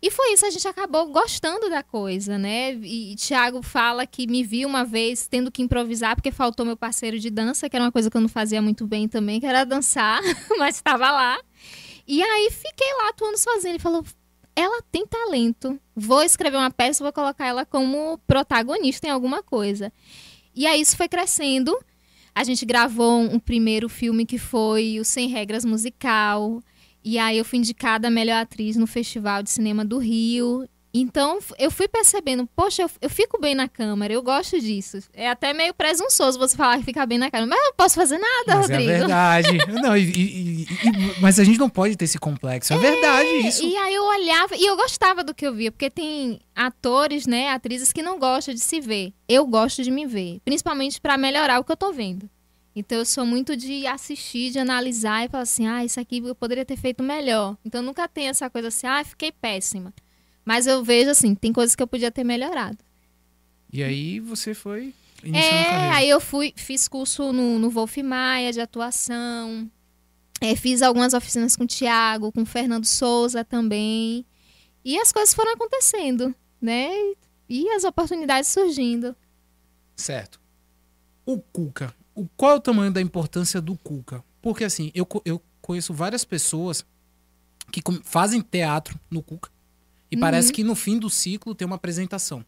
E 0.00 0.10
foi 0.10 0.34
isso, 0.34 0.44
a 0.44 0.50
gente 0.50 0.68
acabou 0.68 1.06
gostando 1.06 1.70
da 1.70 1.82
coisa, 1.82 2.38
né? 2.38 2.74
E 2.74 3.16
Thiago 3.16 3.62
fala 3.62 4.06
que 4.06 4.26
me 4.26 4.44
viu 4.44 4.68
uma 4.68 4.84
vez 4.84 5.26
tendo 5.26 5.50
que 5.50 5.62
improvisar 5.62 6.14
porque 6.14 6.30
faltou 6.30 6.66
meu 6.66 6.76
parceiro 6.76 7.18
de 7.18 7.30
dança, 7.30 7.68
que 7.68 7.76
era 7.76 7.84
uma 7.84 7.92
coisa 7.92 8.10
que 8.10 8.16
eu 8.16 8.20
não 8.20 8.28
fazia 8.28 8.60
muito 8.60 8.86
bem 8.86 9.08
também, 9.08 9.40
que 9.40 9.46
era 9.46 9.64
dançar, 9.64 10.20
mas 10.58 10.76
estava 10.76 11.10
lá. 11.10 11.40
E 12.06 12.22
aí 12.22 12.50
fiquei 12.50 12.92
lá 12.98 13.08
atuando 13.08 13.38
sozinha. 13.38 13.72
Ele 13.72 13.78
falou: 13.78 14.04
ela 14.56 14.82
tem 14.90 15.06
talento. 15.06 15.78
Vou 15.94 16.22
escrever 16.22 16.56
uma 16.56 16.70
peça, 16.70 17.04
vou 17.04 17.12
colocar 17.12 17.46
ela 17.46 17.66
como 17.66 18.18
protagonista 18.26 19.06
em 19.06 19.10
alguma 19.10 19.42
coisa. 19.42 19.92
E 20.54 20.66
aí 20.66 20.80
isso 20.80 20.96
foi 20.96 21.08
crescendo. 21.08 21.78
A 22.34 22.42
gente 22.42 22.64
gravou 22.64 23.20
um 23.20 23.38
primeiro 23.38 23.88
filme 23.88 24.24
que 24.24 24.38
foi 24.38 24.98
o 24.98 25.04
Sem 25.04 25.28
Regras 25.28 25.64
Musical. 25.64 26.62
E 27.04 27.18
aí 27.18 27.36
eu 27.36 27.44
fui 27.44 27.58
indicada 27.58 28.08
a 28.08 28.10
melhor 28.10 28.40
atriz 28.40 28.76
no 28.76 28.86
Festival 28.86 29.42
de 29.42 29.50
Cinema 29.50 29.84
do 29.84 29.98
Rio. 29.98 30.66
Então 30.98 31.38
eu 31.58 31.70
fui 31.70 31.86
percebendo, 31.86 32.48
poxa, 32.56 32.82
eu, 32.82 32.90
eu 33.02 33.10
fico 33.10 33.38
bem 33.38 33.54
na 33.54 33.68
câmera, 33.68 34.14
eu 34.14 34.22
gosto 34.22 34.58
disso. 34.58 34.98
É 35.12 35.28
até 35.28 35.52
meio 35.52 35.74
presunçoso 35.74 36.38
você 36.38 36.56
falar 36.56 36.78
que 36.78 36.84
fica 36.84 37.04
bem 37.04 37.18
na 37.18 37.30
câmera, 37.30 37.48
mas 37.50 37.58
eu 37.58 37.64
não 37.66 37.74
posso 37.74 37.94
fazer 37.96 38.16
nada, 38.18 38.56
Mas 38.56 38.70
é 38.70 38.72
Rodrigo. 38.74 38.98
verdade. 38.98 39.58
não, 39.82 39.96
e- 39.96 40.10
e- 40.10 40.62
e- 40.62 40.66
mas 41.20 41.38
a 41.38 41.44
gente 41.44 41.58
não 41.58 41.68
pode 41.68 41.96
ter 41.96 42.06
esse 42.06 42.18
complexo. 42.18 42.72
É, 42.72 42.78
verdade 42.78 43.28
isso. 43.46 43.62
E 43.62 43.76
aí 43.76 43.94
eu 43.94 44.04
olhava 44.04 44.56
e 44.56 44.64
eu 44.64 44.74
gostava 44.76 45.22
do 45.22 45.34
que 45.34 45.46
eu 45.46 45.54
via, 45.54 45.70
porque 45.70 45.90
tem 45.90 46.40
atores, 46.54 47.26
né, 47.26 47.50
atrizes 47.50 47.92
que 47.92 48.02
não 48.02 48.18
gostam 48.18 48.54
de 48.54 48.60
se 48.60 48.80
ver. 48.80 49.12
Eu 49.28 49.46
gosto 49.46 49.82
de 49.82 49.90
me 49.90 50.06
ver, 50.06 50.40
principalmente 50.44 50.98
pra 51.00 51.18
melhorar 51.18 51.60
o 51.60 51.64
que 51.64 51.72
eu 51.72 51.76
tô 51.76 51.92
vendo. 51.92 52.28
Então 52.74 52.98
eu 52.98 53.04
sou 53.06 53.24
muito 53.24 53.56
de 53.56 53.86
assistir, 53.86 54.50
de 54.50 54.58
analisar 54.58 55.24
e 55.24 55.28
falar 55.28 55.42
assim: 55.44 55.66
"Ah, 55.66 55.84
isso 55.84 55.98
aqui 55.98 56.22
eu 56.24 56.34
poderia 56.34 56.64
ter 56.64 56.76
feito 56.76 57.02
melhor". 57.02 57.56
Então 57.64 57.80
nunca 57.82 58.06
tem 58.06 58.28
essa 58.28 58.48
coisa 58.50 58.68
assim: 58.68 58.86
"Ah, 58.86 59.02
fiquei 59.04 59.32
péssima". 59.32 59.92
Mas 60.46 60.66
eu 60.66 60.82
vejo 60.82 61.10
assim, 61.10 61.34
tem 61.34 61.52
coisas 61.52 61.74
que 61.76 61.82
eu 61.82 61.86
podia 61.88 62.10
ter 62.10 62.22
melhorado. 62.24 62.78
E 63.72 63.82
aí 63.82 64.20
você 64.20 64.54
foi 64.54 64.94
iniciando 65.24 65.54
a 65.56 65.60
É, 65.60 65.64
carreira. 65.64 65.96
aí 65.96 66.08
eu 66.08 66.20
fui, 66.20 66.54
fiz 66.56 66.86
curso 66.88 67.32
no, 67.32 67.58
no 67.58 67.68
Wolf 67.68 67.96
Maia 67.98 68.52
de 68.52 68.60
atuação. 68.60 69.68
É, 70.40 70.54
fiz 70.54 70.82
algumas 70.82 71.14
oficinas 71.14 71.56
com 71.56 71.64
o 71.64 71.66
Thiago, 71.66 72.30
com 72.30 72.42
o 72.42 72.46
Fernando 72.46 72.84
Souza 72.86 73.44
também. 73.44 74.24
E 74.84 74.96
as 74.98 75.10
coisas 75.10 75.34
foram 75.34 75.52
acontecendo, 75.52 76.32
né? 76.60 76.90
E 77.48 77.68
as 77.70 77.82
oportunidades 77.84 78.48
surgindo. 78.48 79.16
Certo. 79.96 80.40
O 81.24 81.38
Cuca. 81.40 81.92
O, 82.14 82.28
qual 82.36 82.52
é 82.52 82.54
o 82.54 82.60
tamanho 82.60 82.92
da 82.92 83.00
importância 83.00 83.60
do 83.60 83.76
Cuca? 83.76 84.22
Porque 84.40 84.62
assim, 84.62 84.92
eu, 84.94 85.06
eu 85.24 85.42
conheço 85.60 85.92
várias 85.92 86.24
pessoas 86.24 86.84
que 87.72 87.82
fazem 88.04 88.40
teatro 88.40 88.98
no 89.10 89.22
Cuca. 89.22 89.50
E 90.10 90.14
Uhum. 90.16 90.20
parece 90.20 90.52
que 90.52 90.62
no 90.64 90.74
fim 90.74 90.98
do 90.98 91.10
ciclo 91.10 91.54
tem 91.54 91.66
uma 91.66 91.76
apresentação. 91.76 92.44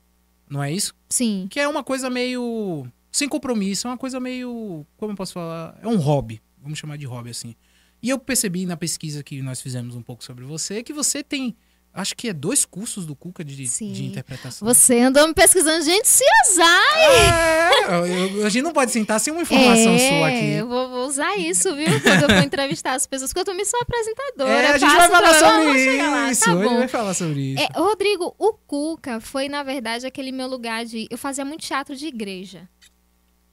Não 0.49 0.63
é 0.63 0.73
isso? 0.73 0.95
Sim. 1.09 1.47
Que 1.51 1.61
é 1.61 1.69
uma 1.69 1.83
coisa 1.85 2.09
meio. 2.09 2.87
sem 3.11 3.29
compromisso, 3.29 3.87
é 3.89 3.91
uma 3.91 3.99
coisa 3.99 4.21
meio. 4.21 4.87
Como 4.97 5.13
eu 5.13 5.17
posso 5.17 5.33
falar? 5.33 5.79
É 5.83 5.89
um 5.89 5.97
hobby. 5.97 6.41
Vamos 6.63 6.79
chamar 6.79 6.97
de 6.99 7.07
hobby 7.07 7.31
assim. 7.31 7.55
E 8.03 8.09
eu 8.11 8.19
percebi 8.19 8.65
na 8.65 8.77
pesquisa 8.77 9.23
que 9.25 9.43
nós 9.43 9.61
fizemos 9.61 9.97
um 9.97 10.03
pouco 10.03 10.23
sobre 10.23 10.45
você 10.45 10.83
que 10.83 10.93
você 10.93 11.23
tem. 11.23 11.57
Acho 11.93 12.15
que 12.15 12.29
é 12.29 12.33
dois 12.33 12.65
cursos 12.65 13.05
do 13.05 13.17
Cuca 13.17 13.43
de, 13.43 13.57
de 13.57 14.05
interpretação. 14.05 14.67
Você 14.69 15.01
andou 15.01 15.27
me 15.27 15.35
pesquisando, 15.35 15.85
gente, 15.85 16.07
se 16.07 16.23
usar. 16.47 16.83
É, 16.97 18.45
a 18.45 18.49
gente 18.49 18.63
não 18.63 18.73
pode 18.73 18.93
sentar 18.93 19.19
sem 19.19 19.33
uma 19.33 19.43
informação 19.43 19.95
é, 19.95 19.99
sua 19.99 20.29
aqui. 20.29 20.51
Eu 20.51 20.69
vou, 20.69 20.89
vou 20.89 21.07
usar 21.09 21.37
isso, 21.37 21.75
viu? 21.75 22.01
Quando 22.01 22.23
eu 22.23 22.29
for 22.29 22.45
entrevistar 22.45 22.93
as 22.93 23.07
pessoas, 23.07 23.31
porque 23.33 23.41
eu 23.41 23.45
também 23.45 23.65
sou 23.65 23.81
apresentadora. 23.81 24.51
É, 24.51 24.73
a 24.73 24.79
gente 24.79 24.95
vai 24.95 25.09
falar 25.09 25.35
sobre 25.35 26.31
isso. 26.31 26.45
Tá 26.45 26.55
Hoje 26.55 26.69
bom. 26.69 26.77
vai 26.77 26.89
falar 26.89 27.15
sobre 27.15 27.41
isso. 27.41 27.63
É, 27.63 27.69
Rodrigo, 27.79 28.35
o 28.39 28.53
Cuca 28.53 29.21
foi, 29.21 29.49
na 29.49 29.63
verdade, 29.65 30.07
aquele 30.07 30.31
meu 30.31 30.47
lugar 30.47 30.85
de. 30.85 31.09
Eu 31.11 31.19
fazia 31.19 31.45
muito 31.45 31.63
teatro 31.63 31.97
de 31.97 32.07
igreja. 32.07 32.69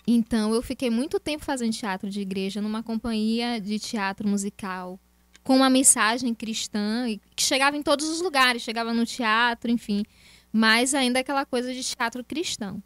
Então, 0.07 0.53
eu 0.53 0.61
fiquei 0.61 0.91
muito 0.91 1.19
tempo 1.19 1.43
fazendo 1.43 1.73
teatro 1.73 2.11
de 2.11 2.21
igreja 2.21 2.61
numa 2.61 2.83
companhia 2.83 3.59
de 3.59 3.79
teatro 3.79 4.27
musical 4.27 4.99
com 5.45 5.55
uma 5.55 5.69
mensagem 5.69 6.33
cristã 6.33 7.05
que 7.35 7.43
chegava 7.43 7.77
em 7.77 7.83
todos 7.83 8.09
os 8.09 8.19
lugares, 8.19 8.63
chegava 8.63 8.93
no 8.93 9.05
teatro, 9.05 9.69
enfim, 9.69 10.03
mas 10.51 10.95
ainda 10.95 11.19
aquela 11.19 11.45
coisa 11.45 11.71
de 11.71 11.83
teatro 11.83 12.23
cristão. 12.23 12.81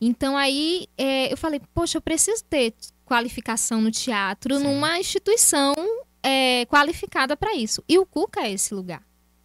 Então 0.00 0.36
aí 0.36 0.88
é, 0.96 1.30
eu 1.30 1.36
falei, 1.36 1.60
poxa, 1.74 1.98
eu 1.98 2.02
preciso 2.02 2.42
ter 2.44 2.74
qualificação 3.04 3.80
no 3.82 3.90
teatro 3.90 4.56
Sim. 4.56 4.64
numa 4.64 4.98
instituição 4.98 5.74
é, 6.22 6.64
qualificada 6.64 7.36
para 7.36 7.54
isso. 7.54 7.84
E 7.86 7.98
o 7.98 8.06
Cuca 8.06 8.40
é 8.40 8.52
esse 8.52 8.74
lugar. 8.74 9.02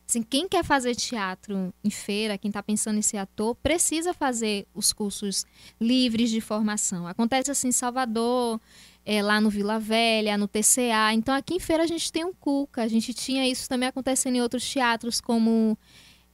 Assim, 0.10 0.24
quem 0.24 0.48
quer 0.48 0.64
fazer 0.64 0.96
teatro 0.96 1.74
em 1.84 1.90
feira, 1.90 2.38
quem 2.38 2.48
está 2.48 2.64
pensando 2.64 2.98
em 2.98 3.02
ser 3.02 3.18
ator, 3.18 3.56
precisa 3.56 4.14
fazer 4.14 4.66
os 4.74 4.94
cursos 4.94 5.46
livres 5.82 6.30
de 6.30 6.40
formação. 6.40 7.06
Acontece 7.06 7.52
assim 7.52 7.68
em 7.68 7.74
Salvador, 7.74 8.62
é, 9.10 9.22
lá 9.24 9.40
no 9.40 9.50
Vila 9.50 9.80
Velha, 9.80 10.38
no 10.38 10.50
TCA. 10.50 11.14
Então 11.14 11.34
aqui 11.34 11.54
em 11.54 11.60
feira 11.62 11.84
a 11.84 11.88
gente 11.88 12.12
tem 12.12 12.26
um 12.26 12.34
Cuca. 12.34 12.84
A 12.84 12.88
gente 12.90 13.14
tinha 13.14 13.48
isso 13.48 13.70
também 13.70 13.88
acontecendo 13.88 14.36
em 14.36 14.42
outros 14.42 14.70
teatros, 14.70 15.22
como. 15.22 15.78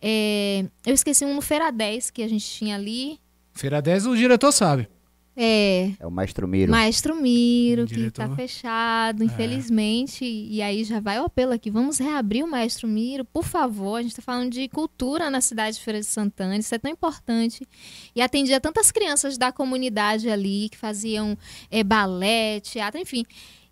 é, 0.02 0.66
eu 0.84 0.96
esqueci 0.96 1.24
um 1.24 1.36
no 1.36 1.42
Feira 1.42 1.72
10 1.72 2.10
que 2.10 2.24
a 2.24 2.28
gente 2.28 2.44
tinha 2.44 2.76
ali. 2.76 3.20
Feira 3.54 3.80
10, 3.80 4.08
o 4.08 4.18
diretor 4.18 4.52
sabe. 4.52 4.90
É, 5.36 5.92
É 6.00 6.06
o 6.06 6.12
Maestro 6.12 6.48
Miro. 6.48 6.72
Maestro 6.72 7.16
Miro, 7.16 7.88
que 7.88 7.96
Diretor. 7.96 8.28
tá 8.30 8.36
fechado, 8.36 9.24
É. 9.24 9.26
infelizmente. 9.26 10.24
E 10.24 10.62
aí 10.62 10.84
já 10.84 11.00
vai 11.00 11.20
o 11.20 11.26
apelo 11.26 11.54
aqui. 11.54 11.72
Vamos 11.72 11.98
reabrir 11.98 12.44
o 12.44 12.48
Maestro 12.48 12.88
Miro, 12.88 13.26
por 13.26 13.44
favor. 13.44 13.98
A 13.98 14.04
gente 14.04 14.16
tá 14.16 14.22
falando 14.22 14.52
de 14.52 14.68
cultura 14.70 15.30
na 15.30 15.42
cidade 15.42 15.78
de 15.78 15.84
Feira 15.84 16.00
de 16.00 16.06
Santana. 16.06 16.56
Isso 16.58 16.74
é 16.76 16.78
tão 16.78 16.92
importante. 16.92 17.68
E 18.16 18.22
atendia 18.22 18.60
tantas 18.60 18.92
crianças 18.92 19.38
da 19.38 19.52
comunidade 19.52 20.30
ali 20.30 20.70
que 20.70 20.78
faziam 20.78 21.38
é, 21.72 21.84
balé, 21.84 22.60
teatro, 22.60 23.00
enfim. 23.02 23.26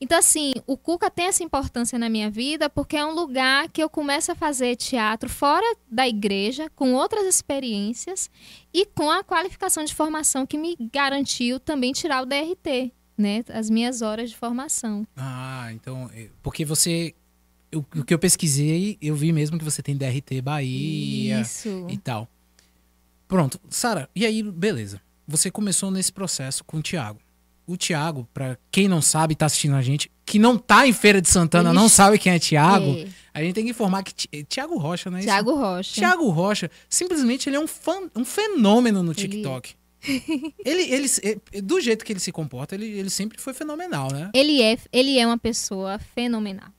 Então, 0.04 0.18
assim, 0.18 0.52
o 0.66 0.76
Cuca 0.76 1.12
tem 1.12 1.28
essa 1.28 1.44
importância 1.44 2.00
na 2.00 2.10
minha 2.10 2.30
vida 2.32 2.68
porque 2.68 2.98
é 2.98 3.06
um 3.06 3.14
lugar 3.14 3.70
que 3.70 3.84
eu 3.84 3.88
começo 3.90 4.32
a 4.32 4.36
fazer 4.36 4.76
teatro 4.76 5.30
fora 5.30 5.78
da 5.90 6.08
igreja, 6.08 6.72
com 6.76 6.94
outras 6.96 7.24
experiências 7.28 8.28
e 8.74 8.84
com 8.84 9.12
a 9.12 9.24
qualificação 9.24 9.84
de 9.84 9.94
formação 9.94 10.46
que 10.48 10.58
me 10.58 10.76
garantiu 10.92 11.60
também 11.60 11.94
tirar 11.94 12.24
o 12.24 12.26
DRT, 12.26 12.92
né? 13.16 13.44
As 13.50 13.70
minhas 13.70 14.02
horas 14.02 14.32
de 14.32 14.36
formação. 14.38 15.06
Ah, 15.16 15.70
então. 15.72 16.10
é, 16.16 16.30
Porque 16.42 16.66
você. 16.66 17.14
eu- 17.72 17.86
O 17.96 18.04
que 18.04 18.14
eu 18.14 18.20
pesquisei, 18.20 18.98
eu 19.00 19.16
vi 19.16 19.32
mesmo 19.32 19.60
que 19.60 19.64
você 19.64 19.84
tem 19.84 19.96
DRT 19.96 20.42
Bahia 20.42 21.42
Isso. 21.42 21.86
e 21.90 21.98
tal. 21.98 22.28
Pronto. 23.28 23.62
Sara, 23.70 24.10
e 24.16 24.26
aí, 24.26 24.42
beleza. 24.44 25.00
Você 25.28 25.50
começou 25.52 25.92
nesse 25.92 26.12
processo 26.12 26.64
com 26.64 26.78
o 26.78 26.82
Thiago. 26.82 27.20
O 27.72 27.78
Thiago, 27.78 28.28
pra 28.34 28.58
quem 28.72 28.88
não 28.88 29.02
sabe, 29.02 29.36
tá 29.36 29.46
assistindo 29.46 29.76
a 29.76 29.82
gente, 29.82 30.12
que 30.26 30.38
não 30.38 30.58
tá 30.58 30.86
em 30.88 30.94
Feira 30.94 31.22
de 31.22 31.30
Santana, 31.30 31.70
Ele- 31.70 31.78
não 31.80 31.88
sabe 31.88 32.18
quem 32.20 32.34
é 32.34 32.40
Thiago, 32.40 32.86
É, 32.98 33.08
a 33.34 33.42
gente 33.44 33.54
tem 33.54 33.64
que 33.64 33.72
informar 33.72 34.04
que 34.04 34.28
é 34.32 34.44
Thiago 34.44 34.78
Rocha, 34.78 35.10
né? 35.10 35.22
Thiago 35.22 35.54
Rocha. 35.56 35.94
Thiago 36.02 36.30
Rocha, 36.30 36.70
simplesmente 36.90 37.48
ele 37.48 37.56
é 37.56 37.60
um, 37.60 37.68
fã, 37.68 38.10
um 38.16 38.26
fenômeno 38.26 39.02
no 39.04 39.12
Ele- 39.12 39.16
TikTok. 39.22 39.76
Ele, 40.66 40.82
ele, 40.92 41.08
é- 41.54 41.62
do 41.62 41.80
jeito 41.80 42.04
que 42.04 42.12
ele 42.12 42.20
se 42.20 42.32
comporta, 42.32 42.74
ele, 42.74 42.88
ele 42.88 43.10
sempre 43.12 43.40
foi 43.40 43.54
fenomenal, 43.54 44.12
né? 44.12 44.32
Ele 44.34 44.60
é, 44.62 44.76
ele 44.92 45.20
é 45.20 45.26
uma 45.28 45.38
pessoa 45.38 46.00
fenomenal. 46.16 46.70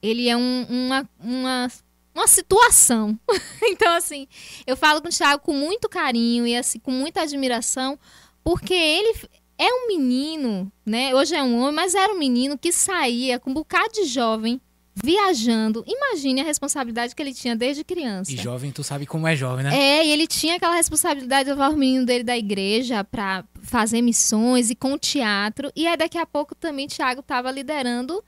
Ele 0.00 0.28
é 0.28 0.36
um- 0.36 0.64
uma, 0.68 1.08
uma, 1.18 1.68
uma 2.14 2.26
situação. 2.28 3.18
então, 3.64 3.92
assim, 3.94 4.28
eu 4.64 4.76
falo 4.76 5.02
com 5.02 5.08
o 5.08 5.10
Thiago 5.10 5.42
com 5.42 5.52
muito 5.52 5.88
carinho 5.88 6.46
e 6.46 6.56
assim, 6.56 6.78
com 6.78 6.92
muita 6.92 7.22
admiração, 7.22 7.98
porque 8.44 8.74
ele 8.74 9.14
é 9.58 9.68
um 9.72 9.88
menino, 9.88 10.70
né? 10.86 11.14
Hoje 11.14 11.34
é 11.34 11.42
um 11.42 11.58
homem, 11.58 11.74
mas 11.74 11.94
era 11.94 12.12
um 12.12 12.18
menino 12.18 12.56
que 12.56 12.72
saía 12.72 13.38
com 13.40 13.50
um 13.50 13.54
bocado 13.54 13.92
de 13.92 14.04
jovem 14.04 14.60
viajando. 14.94 15.84
Imagine 15.86 16.40
a 16.40 16.44
responsabilidade 16.44 17.14
que 17.14 17.22
ele 17.22 17.34
tinha 17.34 17.56
desde 17.56 17.84
criança. 17.84 18.32
E 18.32 18.36
jovem, 18.36 18.70
tu 18.70 18.82
sabe 18.82 19.06
como 19.06 19.26
é 19.26 19.34
jovem, 19.34 19.64
né? 19.64 19.76
É, 19.76 20.06
e 20.06 20.10
ele 20.10 20.26
tinha 20.26 20.56
aquela 20.56 20.74
responsabilidade 20.74 21.44
de 21.44 21.50
levar 21.50 21.70
o 21.70 21.76
menino 21.76 22.06
dele 22.06 22.24
da 22.24 22.36
igreja 22.36 23.02
para 23.04 23.44
fazer 23.62 24.00
missões 24.00 24.70
e 24.70 24.74
com 24.74 24.92
o 24.92 24.98
teatro. 24.98 25.70
E 25.74 25.86
aí 25.86 25.96
daqui 25.96 26.18
a 26.18 26.26
pouco 26.26 26.54
também 26.54 26.86
Tiago 26.86 27.20
estava 27.20 27.50
liderando 27.50 28.22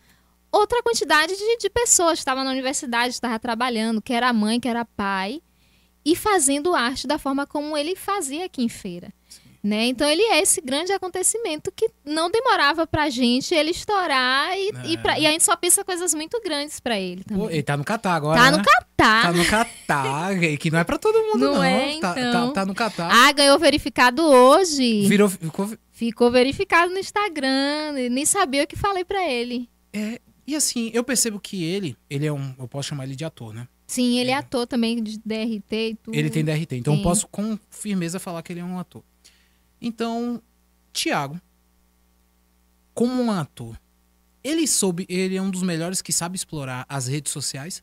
outra 0.50 0.82
quantidade 0.82 1.36
de, 1.36 1.58
de 1.58 1.70
pessoas. 1.70 2.18
Estava 2.18 2.42
na 2.42 2.50
universidade, 2.50 3.14
estava 3.14 3.38
trabalhando, 3.38 4.02
que 4.02 4.12
era 4.12 4.32
mãe, 4.32 4.58
que 4.58 4.68
era 4.68 4.84
pai, 4.84 5.40
e 6.04 6.16
fazendo 6.16 6.74
arte 6.74 7.06
da 7.06 7.18
forma 7.18 7.46
como 7.46 7.76
ele 7.76 7.94
fazia 7.94 8.46
aqui 8.46 8.62
em 8.62 8.68
feira. 8.68 9.12
Né? 9.62 9.86
Então 9.88 10.08
ele 10.08 10.22
é 10.22 10.40
esse 10.40 10.58
grande 10.62 10.90
acontecimento 10.90 11.70
que 11.70 11.90
não 12.02 12.30
demorava 12.30 12.86
pra 12.86 13.10
gente 13.10 13.54
ele 13.54 13.72
estourar 13.72 14.56
e, 14.56 14.68
É. 14.70 14.90
e, 14.92 14.96
pra- 14.96 15.18
e 15.18 15.26
a 15.26 15.30
gente 15.32 15.44
só 15.44 15.54
pensa 15.54 15.84
coisas 15.84 16.14
muito 16.14 16.40
grandes 16.42 16.80
pra 16.80 16.98
ele 16.98 17.22
também. 17.24 17.44
Pô, 17.44 17.50
ele 17.50 17.62
tá 17.62 17.76
no 17.76 17.84
Catar 17.84 18.14
agora, 18.14 18.40
tá 18.40 18.50
né? 18.50 18.56
no 18.56 18.64
Catar. 18.64 19.22
Tá 19.22 19.32
no 19.32 19.44
Catar, 19.44 20.30
que 20.58 20.70
não 20.70 20.78
é 20.78 20.84
pra 20.84 20.96
todo 20.96 21.14
mundo, 21.26 21.38
não. 21.38 21.54
Não 21.56 21.62
é, 21.64 22.00
Tá- 22.00 22.14
então. 22.18 22.48
tá, 22.48 22.52
tá 22.60 22.66
no 22.66 22.74
Catar. 22.74 23.10
Ah, 23.12 23.30
ganhou 23.32 23.58
verificado 23.58 24.22
hoje. 24.24 25.06
Virou, 25.06 25.28
ficou, 25.28 25.70
Ficou 25.92 26.30
verificado 26.30 26.90
no 26.90 26.98
Instagram. 26.98 27.98
eu 27.98 28.10
Nem 28.10 28.24
sabia 28.24 28.64
o 28.64 28.66
que 28.66 28.76
falei 28.76 29.04
pra 29.04 29.28
ele. 29.30 29.68
é, 29.92 30.18
e 30.46 30.56
assim, 30.56 30.90
eu 30.94 31.04
percebo 31.04 31.38
que 31.38 31.62
ele, 31.62 31.94
ele 32.08 32.24
é 32.26 32.32
um, 32.32 32.54
eu 32.58 32.66
posso 32.66 32.88
chamar 32.88 33.04
ele 33.04 33.14
de 33.14 33.24
ator, 33.26 33.52
né? 33.52 33.68
Sim, 33.86 34.18
ele 34.18 34.30
é 34.30 34.34
ator 34.34 34.66
também 34.66 35.02
de 35.02 35.18
DRT 35.18 35.72
e 35.90 35.94
tudo. 35.96 36.14
Ele 36.14 36.30
tem 36.30 36.44
DRT, 36.44 36.76
então 36.76 36.94
eu 36.94 36.98
Tem. 36.98 37.02
posso 37.04 37.28
com 37.28 37.58
firmeza 37.68 38.18
falar 38.18 38.42
que 38.42 38.52
ele 38.52 38.60
é 38.60 38.64
um 38.64 38.78
ator. 38.78 39.02
Então, 39.80 40.42
Thiago, 40.92 41.40
como 42.92 43.22
um 43.22 43.30
ator, 43.30 43.80
ele 44.42 44.66
soube, 44.66 45.06
ele 45.08 45.36
é 45.36 45.42
um 45.42 45.50
dos 45.50 45.62
melhores 45.62 46.02
que 46.02 46.12
sabe 46.12 46.36
explorar 46.36 46.84
as 46.88 47.06
redes 47.06 47.32
sociais. 47.32 47.82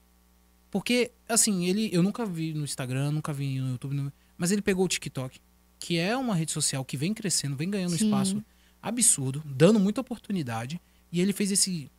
Porque, 0.69 1.11
assim, 1.27 1.65
ele, 1.65 1.89
eu 1.93 2.03
nunca 2.03 2.25
vi 2.25 2.53
no 2.53 2.63
Instagram, 2.63 3.11
nunca 3.11 3.31
vi 3.31 3.59
no 3.59 3.71
YouTube, 3.71 4.11
mas 4.37 4.51
ele 4.51 4.61
pegou 4.61 4.85
o 4.85 4.87
TikTok, 4.87 5.39
que 5.79 5.97
é 5.97 6.15
uma 6.15 6.35
rede 6.35 6.51
social 6.51 6.83
que 6.83 6.97
vem 6.97 7.13
crescendo, 7.13 7.55
vem 7.55 7.69
ganhando 7.69 7.97
Sim. 7.97 8.05
espaço 8.05 8.43
absurdo, 8.81 9.41
dando 9.45 9.79
muita 9.79 10.01
oportunidade, 10.01 10.79
e 11.11 11.21
ele 11.21 11.33
fez 11.33 11.51
esse 11.51 11.89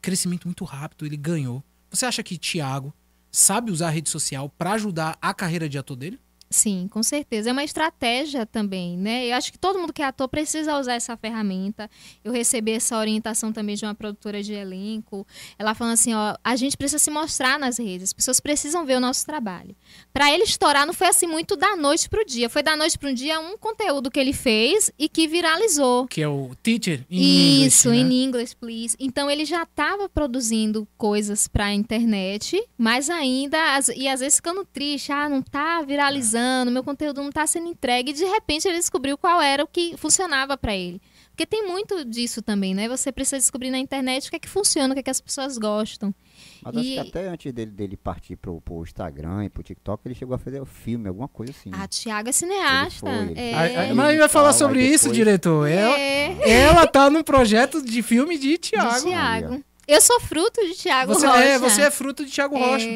crescimento 0.00 0.46
muito 0.46 0.64
rápido, 0.64 1.04
ele 1.04 1.16
ganhou. 1.16 1.62
Você 1.90 2.06
acha 2.06 2.22
que 2.22 2.38
Thiago 2.38 2.94
sabe 3.30 3.70
usar 3.70 3.88
a 3.88 3.90
rede 3.90 4.08
social 4.08 4.48
pra 4.48 4.72
ajudar 4.72 5.18
a 5.20 5.34
carreira 5.34 5.68
de 5.68 5.78
ator 5.78 5.96
dele? 5.96 6.20
Sim, 6.48 6.86
com 6.90 7.02
certeza. 7.02 7.50
É 7.50 7.52
uma 7.52 7.64
estratégia 7.64 8.46
também, 8.46 8.96
né? 8.96 9.26
Eu 9.26 9.34
acho 9.36 9.50
que 9.52 9.58
todo 9.58 9.78
mundo 9.78 9.92
que 9.92 10.00
é 10.00 10.04
ator 10.06 10.28
precisa 10.28 10.78
usar 10.78 10.94
essa 10.94 11.16
ferramenta. 11.16 11.90
Eu 12.24 12.32
recebi 12.32 12.72
essa 12.72 12.96
orientação 12.96 13.52
também 13.52 13.74
de 13.74 13.84
uma 13.84 13.94
produtora 13.94 14.42
de 14.42 14.52
elenco. 14.52 15.26
Ela 15.58 15.74
falando 15.74 15.94
assim, 15.94 16.14
ó, 16.14 16.36
a 16.44 16.54
gente 16.56 16.76
precisa 16.76 16.98
se 16.98 17.10
mostrar 17.10 17.58
nas 17.58 17.78
redes, 17.78 18.04
as 18.04 18.12
pessoas 18.12 18.38
precisam 18.38 18.84
ver 18.86 18.96
o 18.96 19.00
nosso 19.00 19.26
trabalho. 19.26 19.74
Pra 20.12 20.32
ele 20.32 20.44
estourar 20.44 20.86
não 20.86 20.94
foi 20.94 21.08
assim 21.08 21.26
muito 21.26 21.56
da 21.56 21.74
noite 21.76 22.08
pro 22.08 22.24
dia, 22.24 22.48
foi 22.48 22.62
da 22.62 22.76
noite 22.76 22.96
pro 22.96 23.12
dia 23.12 23.40
um 23.40 23.58
conteúdo 23.58 24.10
que 24.10 24.20
ele 24.20 24.32
fez 24.32 24.90
e 24.98 25.08
que 25.08 25.26
viralizou. 25.26 26.06
Que 26.06 26.22
é 26.22 26.28
o 26.28 26.54
teacher 26.62 27.04
em 27.10 27.64
Isso, 27.64 27.88
English, 27.88 28.04
né? 28.04 28.10
in 28.14 28.24
English, 28.24 28.56
please. 28.56 28.96
Então 29.00 29.28
ele 29.30 29.44
já 29.44 29.64
estava 29.64 30.08
produzindo 30.08 30.86
coisas 30.96 31.48
pra 31.48 31.72
internet, 31.72 32.62
mas 32.78 33.10
ainda, 33.10 33.58
e 33.96 34.06
às 34.08 34.20
vezes 34.20 34.36
ficando 34.36 34.64
triste, 34.64 35.10
ah, 35.10 35.28
não 35.28 35.42
tá 35.42 35.82
viralizando, 35.82 36.35
meu 36.70 36.82
conteúdo 36.84 37.22
não 37.22 37.30
tá 37.30 37.46
sendo 37.46 37.68
entregue, 37.68 38.10
e 38.10 38.14
de 38.14 38.24
repente 38.24 38.66
ele 38.68 38.76
descobriu 38.78 39.16
qual 39.18 39.40
era 39.40 39.62
o 39.62 39.66
que 39.66 39.94
funcionava 39.96 40.56
pra 40.56 40.74
ele. 40.74 41.00
Porque 41.30 41.44
tem 41.44 41.66
muito 41.66 42.02
disso 42.04 42.40
também, 42.40 42.74
né? 42.74 42.88
Você 42.88 43.12
precisa 43.12 43.36
descobrir 43.36 43.68
na 43.70 43.78
internet 43.78 44.26
o 44.26 44.30
que 44.30 44.36
é 44.36 44.38
que 44.38 44.48
funciona, 44.48 44.92
o 44.92 44.94
que 44.94 45.00
é 45.00 45.02
que 45.02 45.10
as 45.10 45.20
pessoas 45.20 45.58
gostam. 45.58 46.14
Mas 46.62 46.76
acho 46.76 46.86
E- 46.86 46.92
que 46.94 46.98
até 46.98 47.28
antes 47.28 47.52
dele, 47.52 47.70
dele 47.70 47.96
partir 47.96 48.36
pro, 48.36 48.58
pro 48.62 48.82
Instagram 48.82 49.44
e 49.44 49.50
pro 49.50 49.62
TikTok, 49.62 50.00
ele 50.06 50.14
chegou 50.14 50.34
a 50.34 50.38
fazer 50.38 50.62
o 50.62 50.66
filme, 50.66 51.08
alguma 51.08 51.28
coisa 51.28 51.52
assim. 51.52 51.70
A 51.74 51.86
Tiago 51.86 52.30
é 52.30 52.32
cineasta. 52.32 53.06
Ele 53.10 53.26
foi, 53.26 53.32
ele 53.32 53.40
é, 53.40 53.84
Ele 53.84 53.94
mas 53.94 54.06
a 54.06 54.10
gente 54.12 54.18
vai 54.20 54.28
falar 54.30 54.52
sobre 54.54 54.78
aí 54.80 54.86
isso, 54.94 55.04
depois- 55.04 55.16
diretor. 55.18 55.68
Ela, 55.68 55.98
é, 55.98 56.50
ela 56.62 56.86
tá 56.86 57.10
num 57.10 57.22
projeto 57.22 57.82
de 57.82 58.02
filme 58.02 58.38
de 58.38 58.52
de 58.52 58.58
Thiago. 58.58 59.06
Tiago. 59.06 59.64
Eu 59.86 60.00
sou 60.00 60.18
fruto 60.20 60.60
de 60.66 60.74
Tiago 60.74 61.12
Você 61.14 61.26
Rocha. 61.26 61.38
é, 61.44 61.58
você 61.58 61.82
é 61.82 61.90
fruto 61.90 62.24
de 62.24 62.32
Thiago 62.32 62.56
Rocha. 62.58 62.88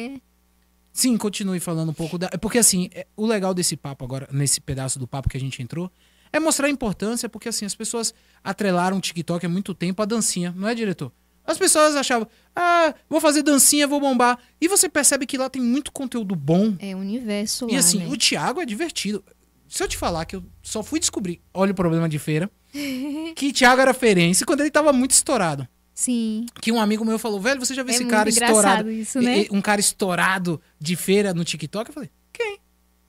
Sim, 0.93 1.17
continue 1.17 1.59
falando 1.59 1.89
um 1.89 1.93
pouco 1.93 2.17
da. 2.17 2.29
é 2.31 2.37
Porque 2.37 2.57
assim, 2.57 2.89
é- 2.93 3.07
o 3.15 3.25
legal 3.25 3.53
desse 3.53 3.77
papo 3.77 4.03
agora, 4.03 4.27
nesse 4.31 4.59
pedaço 4.59 4.99
do 4.99 5.07
papo 5.07 5.29
que 5.29 5.37
a 5.37 5.39
gente 5.39 5.61
entrou, 5.61 5.89
é 6.33 6.39
mostrar 6.39 6.67
a 6.67 6.69
importância, 6.69 7.29
porque 7.29 7.49
assim, 7.49 7.65
as 7.65 7.75
pessoas 7.75 8.13
atrelaram 8.43 8.97
o 8.97 9.01
TikTok 9.01 9.45
há 9.45 9.49
muito 9.49 9.73
tempo 9.73 10.01
à 10.01 10.05
dancinha, 10.05 10.53
não 10.55 10.67
é, 10.67 10.75
diretor? 10.75 11.11
As 11.45 11.57
pessoas 11.57 11.95
achavam, 11.95 12.27
ah, 12.55 12.93
vou 13.09 13.19
fazer 13.19 13.41
dancinha, 13.41 13.87
vou 13.87 13.99
bombar. 13.99 14.37
E 14.59 14.67
você 14.67 14.87
percebe 14.87 15.25
que 15.25 15.37
lá 15.37 15.49
tem 15.49 15.61
muito 15.61 15.91
conteúdo 15.91 16.35
bom. 16.35 16.75
É 16.79 16.95
o 16.95 16.99
universo 16.99 17.67
E 17.67 17.73
lá, 17.73 17.79
assim, 17.79 17.99
né? 17.99 18.07
o 18.07 18.15
Thiago 18.15 18.61
é 18.61 18.65
divertido. 18.65 19.23
Se 19.67 19.81
eu 19.81 19.87
te 19.87 19.97
falar 19.97 20.25
que 20.25 20.35
eu 20.35 20.43
só 20.61 20.83
fui 20.83 20.99
descobrir, 20.99 21.41
olha 21.53 21.71
o 21.71 21.75
problema 21.75 22.07
de 22.07 22.19
feira, 22.19 22.49
que 23.35 23.51
Thiago 23.51 23.81
era 23.81 23.93
feirense 23.93 24.45
quando 24.45 24.61
ele 24.61 24.69
tava 24.71 24.93
muito 24.93 25.11
estourado. 25.11 25.67
Sim. 25.93 26.45
Que 26.61 26.71
um 26.71 26.79
amigo 26.81 27.03
meu 27.05 27.19
falou, 27.19 27.39
velho, 27.39 27.59
você 27.59 27.73
já 27.73 27.83
viu 27.83 27.91
É 27.91 27.95
esse 27.95 28.05
cara 28.05 28.29
estourado? 28.29 28.89
isso, 28.91 29.21
né? 29.21 29.45
Um 29.51 29.61
cara 29.61 29.79
estourado 29.81 30.61
de 30.79 30.95
feira 30.95 31.33
no 31.33 31.43
TikTok? 31.43 31.89
Eu 31.89 31.93
falei, 31.93 32.09
quem? 32.33 32.59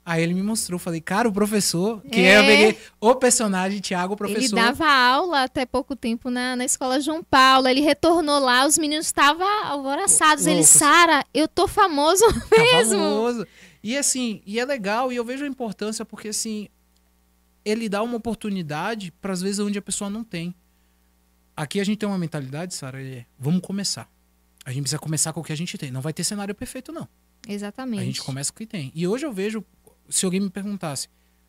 Aí 0.05 0.21
ele 0.21 0.35
me 0.35 0.43
mostrou, 0.43 0.81
falei, 0.81 1.01
cara, 1.01 1.29
o 1.29 1.33
professor, 1.33 2.03
que 2.03 2.21
É. 2.21 2.39
eu 2.41 2.45
peguei 2.45 2.79
o 3.01 3.15
personagem, 3.15 3.81
Thiago, 3.81 4.15
o 4.15 4.17
professor. 4.17 4.57
Ele 4.57 4.67
dava 4.67 4.85
aula 4.91 5.45
até 5.45 5.65
pouco 5.65 5.95
tempo 5.95 6.29
na, 6.29 6.57
na 6.57 6.65
escola 6.65 7.01
João 7.01 7.23
Paulo. 7.23 7.69
Ele 7.69 7.81
retornou 7.81 8.41
lá, 8.41 8.67
os 8.67 8.77
meninos 8.77 9.07
estavam 9.07 9.47
alvoroçados. 9.65 10.45
Ele. 10.47 10.65
Sara, 10.65 11.25
eu 11.33 11.47
tô 11.47 11.69
famoso 11.69 12.25
Tá 12.51 12.57
mesmo. 12.59 12.95
famoso. 12.99 13.47
E 13.81 13.97
assim, 13.97 14.43
e 14.45 14.59
é 14.59 14.65
legal, 14.65 15.13
e 15.13 15.17
eu 15.17 15.25
vejo 15.25 15.45
a 15.45 15.49
importância, 15.49 16.05
porque 16.05 16.29
assim, 16.29 16.69
ele 17.65 17.89
dá 17.89 18.03
uma 18.03 18.17
oportunidade 18.17 19.13
para 19.21 19.33
às 19.33 19.41
vezes 19.41 19.61
onde 19.61 19.79
a 19.79 19.83
pessoa 19.83 20.11
não 20.11 20.25
tem. 20.25 20.53
Aqui 21.57 21.81
a 21.81 21.85
gente 21.85 21.99
tem 21.99 22.09
uma 22.09 22.19
mentalidade, 22.19 22.75
Sara, 22.75 23.03
é, 23.03 23.25
vamos 23.39 23.61
começar. 23.61 24.11
A 24.65 24.71
gente 24.71 24.83
precisa 24.83 24.99
começar 24.99 25.33
com 25.33 25.41
o 25.41 25.45
que 25.45 25.53
a 25.53 25.57
gente 25.57 25.77
tem. 25.77 25.91
Não 25.91 26.01
vai 26.01 26.13
ter 26.13 26.25
cenário 26.25 26.55
perfeito, 26.55 26.93
não. 26.93 27.09
Exatamente. 27.49 28.01
A 28.01 28.05
gente 28.05 28.23
começa 28.23 28.53
com 28.53 28.57
o 28.57 28.59
que 28.59 28.67
tem. 28.67 28.93
E 28.95 29.07
hoje 29.07 29.27
eu 29.27 29.33
vejo, 29.33 29.65
se 30.09 30.25
alguém 30.25 30.41
me 30.41 30.49
perguntasse, 30.51 31.09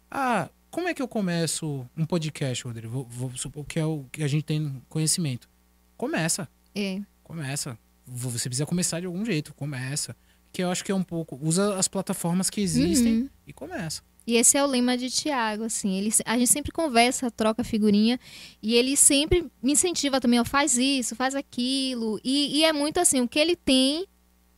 ah, 0.10 0.50
como 0.72 0.88
é 0.88 0.94
que 0.94 1.02
eu 1.02 1.08
começo 1.08 1.88
um 1.96 2.06
podcast, 2.06 2.64
Rodrigo? 2.64 2.90
Vou, 2.92 3.06
vou 3.06 3.38
supor 3.38 3.64
que 3.66 3.80
é 3.80 3.86
o 3.86 4.06
que 4.12 4.24
a 4.24 4.28
gente 4.28 4.44
tem 4.44 4.82
conhecimento. 4.90 5.48
Começa, 5.96 6.50
É. 6.76 7.00
começa. 7.24 7.78
Você 8.06 8.50
precisa 8.50 8.66
começar 8.66 9.00
de 9.00 9.06
algum 9.06 9.24
jeito, 9.24 9.54
começa. 9.54 10.16
Que 10.52 10.64
eu 10.64 10.70
acho 10.72 10.84
que 10.84 10.92
é 10.92 10.96
um 10.96 11.04
pouco. 11.04 11.40
Usa 11.42 11.78
as 11.78 11.88
plataformas 11.88 12.50
que 12.50 12.60
existem 12.62 13.22
Uhum. 13.22 13.30
e 13.48 13.54
começa. 13.54 14.02
E 14.26 14.36
esse 14.36 14.58
é 14.58 14.64
o 14.64 14.68
lema 14.68 14.98
de 14.98 15.10
Tiago, 15.10 15.64
assim. 15.64 15.98
Ele, 15.98 16.14
a 16.26 16.38
gente 16.38 16.50
sempre 16.50 16.72
conversa, 16.72 17.30
troca 17.30 17.64
figurinha. 17.64 18.20
E 18.62 18.74
ele 18.76 18.96
sempre 18.96 19.52
me 19.62 19.74
incentiva 19.74 20.22
também, 20.22 20.40
ó, 20.40 20.46
faz 20.46 20.78
isso, 20.78 21.16
faz 21.16 21.36
aquilo. 21.36 22.20
E, 22.24 22.60
e 22.60 22.64
é 22.64 22.72
muito 22.72 23.00
assim, 23.00 23.22
o 23.22 23.28
que 23.28 23.40
ele 23.40 23.56
tem, 23.56 24.06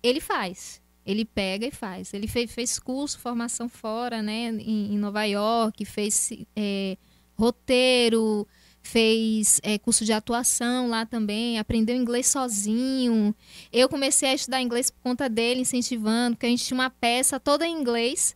ele 0.03 0.21
faz. 0.21 0.81
Ele 1.05 1.25
pega 1.25 1.67
e 1.67 1.71
faz. 1.71 2.13
Ele 2.13 2.27
fez, 2.27 2.51
fez 2.51 2.79
curso, 2.79 3.19
formação 3.19 3.67
fora, 3.67 4.21
né, 4.21 4.49
em, 4.49 4.93
em 4.93 4.97
Nova 4.97 5.23
York, 5.23 5.83
fez 5.85 6.31
é, 6.55 6.97
roteiro, 7.35 8.47
fez 8.85 9.59
é, 9.63 9.77
curso 9.79 10.05
de 10.05 10.13
atuação 10.13 10.87
lá 10.87 11.05
também, 11.05 11.57
aprendeu 11.57 11.95
inglês 11.95 12.27
sozinho. 12.27 13.35
Eu 13.71 13.89
comecei 13.89 14.29
a 14.29 14.33
estudar 14.33 14.61
inglês 14.61 14.91
por 14.91 15.01
conta 15.01 15.27
dele, 15.27 15.61
incentivando, 15.61 16.35
porque 16.35 16.45
a 16.45 16.49
gente 16.49 16.65
tinha 16.65 16.77
uma 16.77 16.89
peça 16.89 17.39
toda 17.39 17.67
em 17.67 17.75
inglês. 17.75 18.35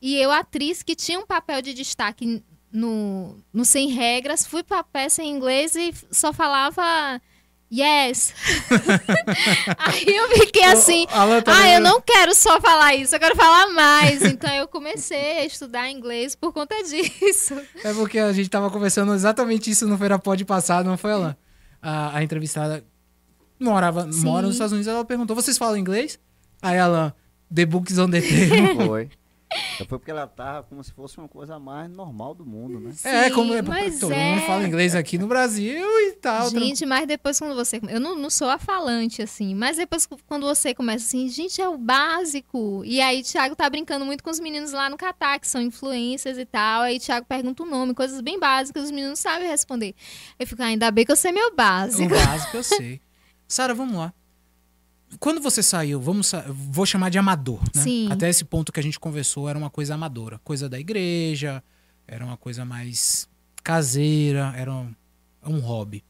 E 0.00 0.16
eu, 0.16 0.30
atriz 0.30 0.82
que 0.82 0.94
tinha 0.94 1.18
um 1.18 1.26
papel 1.26 1.60
de 1.60 1.74
destaque 1.74 2.42
no, 2.72 3.36
no 3.52 3.64
Sem 3.64 3.88
Regras, 3.88 4.46
fui 4.46 4.62
pra 4.62 4.82
peça 4.82 5.22
em 5.22 5.30
inglês 5.30 5.74
e 5.74 5.92
só 6.10 6.32
falava 6.32 7.20
yes. 7.72 8.34
Aí 9.78 10.04
eu 10.06 10.28
fiquei 10.38 10.64
assim, 10.64 11.06
Alan 11.10 11.40
tá 11.40 11.52
ah, 11.54 11.70
eu 11.70 11.80
não 11.80 12.00
quero 12.00 12.34
só 12.34 12.60
falar 12.60 12.94
isso, 12.96 13.14
eu 13.14 13.20
quero 13.20 13.36
falar 13.36 13.68
mais. 13.68 14.22
Então 14.22 14.52
eu 14.54 14.66
comecei 14.66 15.38
a 15.38 15.44
estudar 15.44 15.90
inglês 15.90 16.34
por 16.34 16.52
conta 16.52 16.74
disso. 16.82 17.60
É 17.84 17.94
porque 17.94 18.18
a 18.18 18.32
gente 18.32 18.50
tava 18.50 18.70
conversando 18.70 19.14
exatamente 19.14 19.70
isso 19.70 19.86
no 19.86 19.96
Feira 19.96 20.18
Pod 20.18 20.44
passado, 20.44 20.86
não 20.86 20.96
foi, 20.96 21.12
Alan? 21.12 21.36
A, 21.80 22.18
a 22.18 22.22
entrevistada 22.22 22.84
morava, 23.58 24.06
mora 24.06 24.46
nos. 24.46 24.56
Estados 24.56 24.72
Unidos, 24.72 24.88
ela 24.88 25.04
perguntou: 25.04 25.34
vocês 25.34 25.56
falam 25.56 25.76
inglês? 25.76 26.18
Aí 26.60 26.78
Alan, 26.78 27.12
The 27.54 27.64
Books 27.64 27.98
on 27.98 28.10
the 28.10 28.20
Table. 28.20 28.86
Foi. 28.86 29.10
Então 29.74 29.86
foi 29.86 29.98
porque 29.98 30.10
ela 30.10 30.26
tava 30.26 30.62
como 30.62 30.82
se 30.84 30.92
fosse 30.92 31.18
uma 31.18 31.28
coisa 31.28 31.58
mais 31.58 31.90
normal 31.90 32.34
do 32.34 32.46
mundo, 32.46 32.78
né? 32.78 32.90
é, 33.02 33.28
Sim, 33.28 33.34
como 33.34 33.52
é, 33.52 33.60
mas 33.62 33.98
todo 33.98 34.12
é. 34.12 34.34
mundo 34.34 34.46
fala 34.46 34.66
inglês 34.66 34.94
aqui 34.94 35.18
no 35.18 35.26
Brasil 35.26 35.84
e 36.08 36.12
tal. 36.12 36.50
Gente, 36.50 36.86
mas 36.86 37.06
depois 37.06 37.38
quando 37.38 37.54
você. 37.54 37.80
Eu 37.88 37.98
não, 37.98 38.16
não 38.16 38.30
sou 38.30 38.48
a 38.48 38.58
falante, 38.58 39.22
assim. 39.22 39.54
Mas 39.54 39.76
depois 39.76 40.06
quando 40.26 40.46
você 40.46 40.72
começa 40.72 41.04
assim, 41.04 41.28
gente, 41.28 41.60
é 41.60 41.68
o 41.68 41.76
básico. 41.76 42.82
E 42.84 43.00
aí, 43.00 43.22
Thiago 43.22 43.56
tá 43.56 43.68
brincando 43.68 44.04
muito 44.04 44.22
com 44.22 44.30
os 44.30 44.38
meninos 44.38 44.72
lá 44.72 44.88
no 44.88 44.96
Catar, 44.96 45.40
que 45.40 45.48
são 45.48 45.60
influencers 45.60 46.38
e 46.38 46.44
tal. 46.44 46.82
Aí, 46.82 47.00
Thiago 47.00 47.26
pergunta 47.26 47.62
o 47.62 47.66
nome, 47.66 47.94
coisas 47.94 48.20
bem 48.20 48.38
básicas, 48.38 48.84
os 48.84 48.90
meninos 48.90 49.10
não 49.10 49.16
sabem 49.16 49.48
responder. 49.48 49.94
Eu 50.38 50.46
fico, 50.46 50.62
ah, 50.62 50.66
ainda 50.66 50.90
bem 50.90 51.04
que 51.04 51.10
eu 51.10 51.16
sei 51.16 51.32
meu 51.32 51.48
O 51.48 51.54
básico. 51.54 52.08
básico 52.08 52.56
eu 52.56 52.62
sei. 52.62 53.00
Sara, 53.48 53.74
vamos 53.74 53.96
lá. 53.96 54.12
Quando 55.18 55.40
você 55.40 55.62
saiu, 55.62 56.00
vamos 56.00 56.28
sa- 56.28 56.44
vou 56.48 56.86
chamar 56.86 57.08
de 57.10 57.18
amador, 57.18 57.60
né? 57.74 57.82
Sim. 57.82 58.08
Até 58.10 58.28
esse 58.28 58.44
ponto 58.44 58.72
que 58.72 58.78
a 58.80 58.82
gente 58.82 58.98
conversou 58.98 59.48
era 59.48 59.58
uma 59.58 59.70
coisa 59.70 59.94
amadora, 59.94 60.38
coisa 60.44 60.68
da 60.68 60.78
igreja, 60.78 61.62
era 62.06 62.24
uma 62.24 62.36
coisa 62.36 62.64
mais 62.64 63.28
caseira, 63.62 64.52
era 64.56 64.72
um, 64.72 64.94
um 65.46 65.58
hobby. 65.60 66.04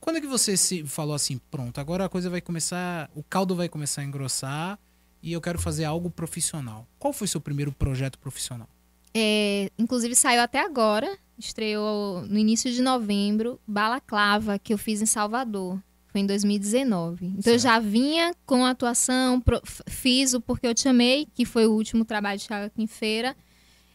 Quando 0.00 0.16
é 0.16 0.20
que 0.20 0.26
você 0.26 0.56
se 0.56 0.84
falou 0.84 1.14
assim, 1.14 1.38
pronto, 1.50 1.78
agora 1.80 2.04
a 2.04 2.08
coisa 2.08 2.30
vai 2.30 2.40
começar, 2.40 3.10
o 3.14 3.22
caldo 3.22 3.54
vai 3.54 3.68
começar 3.68 4.00
a 4.02 4.04
engrossar 4.04 4.78
e 5.22 5.32
eu 5.32 5.40
quero 5.40 5.58
fazer 5.58 5.84
algo 5.84 6.08
profissional. 6.10 6.86
Qual 6.98 7.12
foi 7.12 7.26
seu 7.26 7.40
primeiro 7.40 7.72
projeto 7.72 8.18
profissional? 8.18 8.68
É, 9.14 9.70
inclusive 9.78 10.14
saiu 10.14 10.40
até 10.40 10.60
agora, 10.64 11.18
estreou 11.38 12.22
no 12.26 12.38
início 12.38 12.72
de 12.72 12.80
novembro, 12.80 13.60
Balaclava, 13.66 14.58
que 14.58 14.72
eu 14.72 14.78
fiz 14.78 15.02
em 15.02 15.06
Salvador. 15.06 15.78
Foi 16.10 16.20
em 16.22 16.26
2019. 16.26 17.26
Então 17.38 17.52
eu 17.52 17.58
Certo. 17.58 17.62
já 17.62 17.78
vinha 17.78 18.34
com 18.46 18.64
a 18.64 18.70
atuação, 18.70 19.40
pro- 19.40 19.60
fiz 19.88 20.32
o 20.34 20.40
Porque 20.40 20.66
Eu 20.66 20.74
Te 20.74 20.88
Amei, 20.88 21.26
que 21.34 21.44
foi 21.44 21.66
o 21.66 21.72
último 21.72 22.04
trabalho 22.04 22.38
de 22.38 22.46
Thiago 22.46 22.66
aqui 22.66 22.82
em 22.82 22.86
feira. 22.86 23.36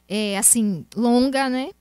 É, 0.08 0.38
assim, 0.38 0.86
longa, 0.96 1.50
né? 1.50 1.72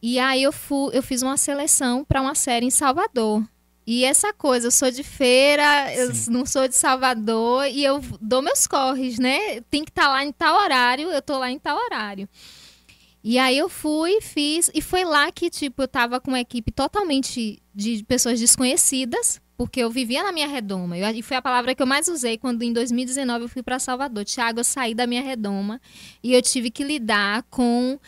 E 0.00 0.18
aí 0.18 0.42
eu, 0.44 0.52
fu, 0.52 0.90
eu 0.92 1.02
fiz 1.02 1.22
uma 1.22 1.36
seleção 1.36 2.04
para 2.04 2.20
uma 2.22 2.34
série 2.36 2.66
em 2.66 2.70
Salvador. 2.70 3.42
E 3.84 4.04
essa 4.04 4.32
coisa, 4.34 4.66
eu 4.66 4.70
sou 4.70 4.90
de 4.90 5.02
feira, 5.02 5.92
eu 5.94 6.14
Sim. 6.14 6.30
não 6.30 6.46
sou 6.46 6.68
de 6.68 6.76
Salvador 6.76 7.66
e 7.66 7.82
eu 7.82 8.00
dou 8.20 8.42
meus 8.42 8.66
corres, 8.66 9.18
né? 9.18 9.60
Tem 9.62 9.82
que 9.84 9.90
estar 9.90 10.08
lá 10.08 10.22
em 10.24 10.30
tal 10.30 10.62
horário, 10.62 11.10
eu 11.10 11.22
tô 11.22 11.38
lá 11.38 11.50
em 11.50 11.58
tal 11.58 11.76
horário. 11.76 12.28
E 13.24 13.38
aí 13.38 13.58
eu 13.58 13.68
fui, 13.68 14.20
fiz, 14.20 14.70
e 14.74 14.80
foi 14.80 15.04
lá 15.04 15.32
que, 15.32 15.50
tipo, 15.50 15.82
eu 15.82 15.88
tava 15.88 16.20
com 16.20 16.30
uma 16.30 16.38
equipe 16.40 16.70
totalmente 16.70 17.60
de 17.74 18.04
pessoas 18.04 18.38
desconhecidas, 18.38 19.40
porque 19.58 19.80
eu 19.80 19.90
vivia 19.90 20.22
na 20.22 20.30
minha 20.32 20.46
redoma. 20.46 20.96
Eu- 20.96 21.10
E 21.10 21.20
foi 21.20 21.36
a 21.36 21.42
palavra 21.42 21.74
que 21.74 21.82
eu 21.82 21.86
mais 21.86 22.06
usei 22.08 22.38
quando 22.38 22.62
em 22.62 22.72
2019 22.72 23.44
eu 23.44 23.48
fui 23.48 23.62
para 23.62 23.78
Salvador. 23.80 24.24
Tiago, 24.24 24.60
eu 24.60 24.64
saí 24.64 24.94
da 24.94 25.04
minha 25.06 25.20
redoma 25.20 25.80
e 26.22 26.32
eu 26.32 26.40
tive 26.40 26.70
que 26.70 26.84
lidar 26.84 27.42
com 27.50 27.98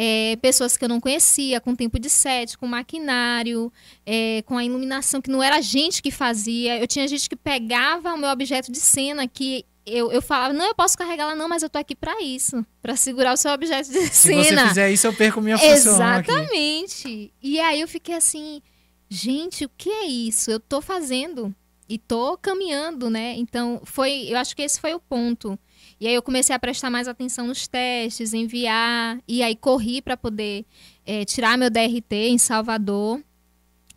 é, 0.00 0.36
pessoas 0.36 0.76
que 0.76 0.84
eu 0.84 0.88
não 0.88 1.00
conhecia, 1.00 1.60
com 1.60 1.74
tempo 1.74 1.98
de 1.98 2.08
set, 2.08 2.56
com 2.56 2.68
maquinário, 2.68 3.72
é, 4.06 4.42
com 4.46 4.56
a 4.56 4.64
iluminação, 4.64 5.20
que 5.20 5.28
não 5.28 5.42
era 5.42 5.56
a 5.56 5.60
gente 5.60 6.00
que 6.00 6.12
fazia. 6.12 6.78
Eu 6.78 6.86
tinha 6.86 7.08
gente 7.08 7.28
que 7.28 7.34
pegava 7.34 8.14
o 8.14 8.16
meu 8.16 8.28
objeto 8.30 8.70
de 8.70 8.78
cena 8.78 9.26
que 9.26 9.64
eu, 9.84 10.12
eu 10.12 10.20
falava, 10.22 10.52
não, 10.54 10.66
eu 10.66 10.74
posso 10.74 10.96
carregar 10.96 11.26
lá, 11.26 11.34
não, 11.34 11.48
mas 11.48 11.62
eu 11.64 11.68
tô 11.70 11.78
aqui 11.78 11.96
para 11.96 12.22
isso, 12.22 12.64
para 12.80 12.94
segurar 12.94 13.32
o 13.32 13.36
seu 13.36 13.50
objeto 13.50 13.90
de 13.90 14.06
Se 14.08 14.28
cena. 14.44 14.62
você 14.62 14.68
fizer 14.68 14.90
isso, 14.92 15.06
eu 15.06 15.12
perco 15.14 15.40
minha 15.40 15.58
função 15.58 16.00
aqui. 16.06 16.30
Exatamente. 16.30 17.32
E 17.42 17.58
aí 17.58 17.80
eu 17.80 17.88
fiquei 17.88 18.14
assim, 18.14 18.62
gente, 19.08 19.64
o 19.64 19.70
que 19.76 19.90
é 19.90 20.06
isso? 20.06 20.50
Eu 20.50 20.60
tô 20.60 20.80
fazendo 20.80 21.54
e 21.88 21.98
tô 21.98 22.36
caminhando, 22.36 23.08
né? 23.08 23.34
Então, 23.36 23.80
foi, 23.84 24.26
eu 24.28 24.36
acho 24.36 24.54
que 24.54 24.62
esse 24.62 24.80
foi 24.80 24.94
o 24.94 25.00
ponto. 25.00 25.58
E 25.98 26.06
aí 26.06 26.14
eu 26.14 26.22
comecei 26.22 26.54
a 26.54 26.58
prestar 26.58 26.90
mais 26.90 27.08
atenção 27.08 27.46
nos 27.46 27.66
testes, 27.66 28.34
enviar, 28.34 29.18
e 29.26 29.42
aí 29.42 29.56
corri 29.56 30.02
para 30.02 30.16
poder 30.16 30.66
eh, 31.06 31.24
tirar 31.24 31.56
meu 31.56 31.70
DRT 31.70 32.14
em 32.28 32.38
Salvador. 32.38 33.22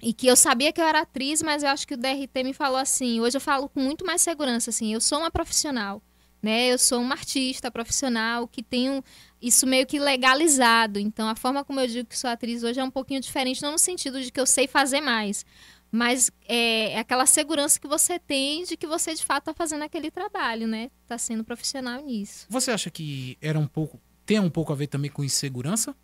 E 0.02 0.14
que 0.14 0.26
eu 0.26 0.36
sabia 0.36 0.72
que 0.74 0.82
eu 0.82 0.86
era 0.86 1.02
atriz, 1.02 1.44
mas 1.44 1.62
eu 1.62 1.70
acho 1.70 1.88
que 1.88 1.94
o 1.94 1.98
DRT 1.98 2.44
me 2.44 2.54
falou 2.54 2.78
assim, 2.78 3.20
hoje 3.20 3.38
eu 3.38 3.42
falo 3.42 3.70
com 3.70 3.80
muito 3.80 4.04
mais 4.04 4.22
segurança, 4.22 4.72
assim, 4.72 4.94
eu 4.94 5.00
sou 5.00 5.20
uma 5.20 5.30
profissional, 5.30 6.02
né? 6.42 6.68
Eu 6.74 6.78
sou 6.78 7.00
uma 7.00 7.14
artista 7.14 7.70
profissional 7.70 8.48
que 8.48 8.64
tenho 8.64 9.04
isso 9.42 9.66
meio 9.68 9.86
que 9.86 10.00
legalizado. 10.00 11.00
Então, 11.00 11.28
a 11.28 11.36
forma 11.36 11.64
como 11.64 11.80
eu 11.80 11.88
digo 11.88 12.08
que 12.08 12.18
sou 12.18 12.30
atriz 12.30 12.64
hoje 12.64 12.80
é 12.80 12.84
um 12.84 12.92
pouquinho 12.92 13.20
diferente, 13.22 13.62
não 13.62 13.74
no 13.74 13.78
sentido 13.80 14.22
de 14.22 14.32
que 14.32 14.40
eu 14.40 14.46
sei 14.46 14.68
fazer 14.68 15.02
mais, 15.02 15.46
mas 15.92 16.32
é, 16.48 16.94
é 16.94 17.00
aquela 17.00 17.26
segurança 17.26 17.80
que 17.80 17.88
você 17.88 18.18
tem 18.18 18.64
de 18.64 18.78
que 18.78 18.88
você 18.88 19.14
de 19.14 19.24
fato 19.24 19.44
está 19.44 19.54
fazendo 19.54 19.84
aquele 19.84 20.10
trabalho, 20.10 20.68
né? 20.68 20.90
Tá 21.08 21.18
sendo 21.18 21.44
profissional 21.44 22.02
nisso. 22.04 22.46
Você 22.50 22.72
acha 22.72 22.90
que 22.90 23.38
era 23.42 23.60
um 23.60 23.68
pouco. 23.68 24.00
Tem 24.26 24.40
um 24.40 24.50
pouco 24.50 24.72
a 24.72 24.76
ver 24.76 24.88
também 24.88 25.12
com 25.12 25.24
insegurança? 25.24 25.96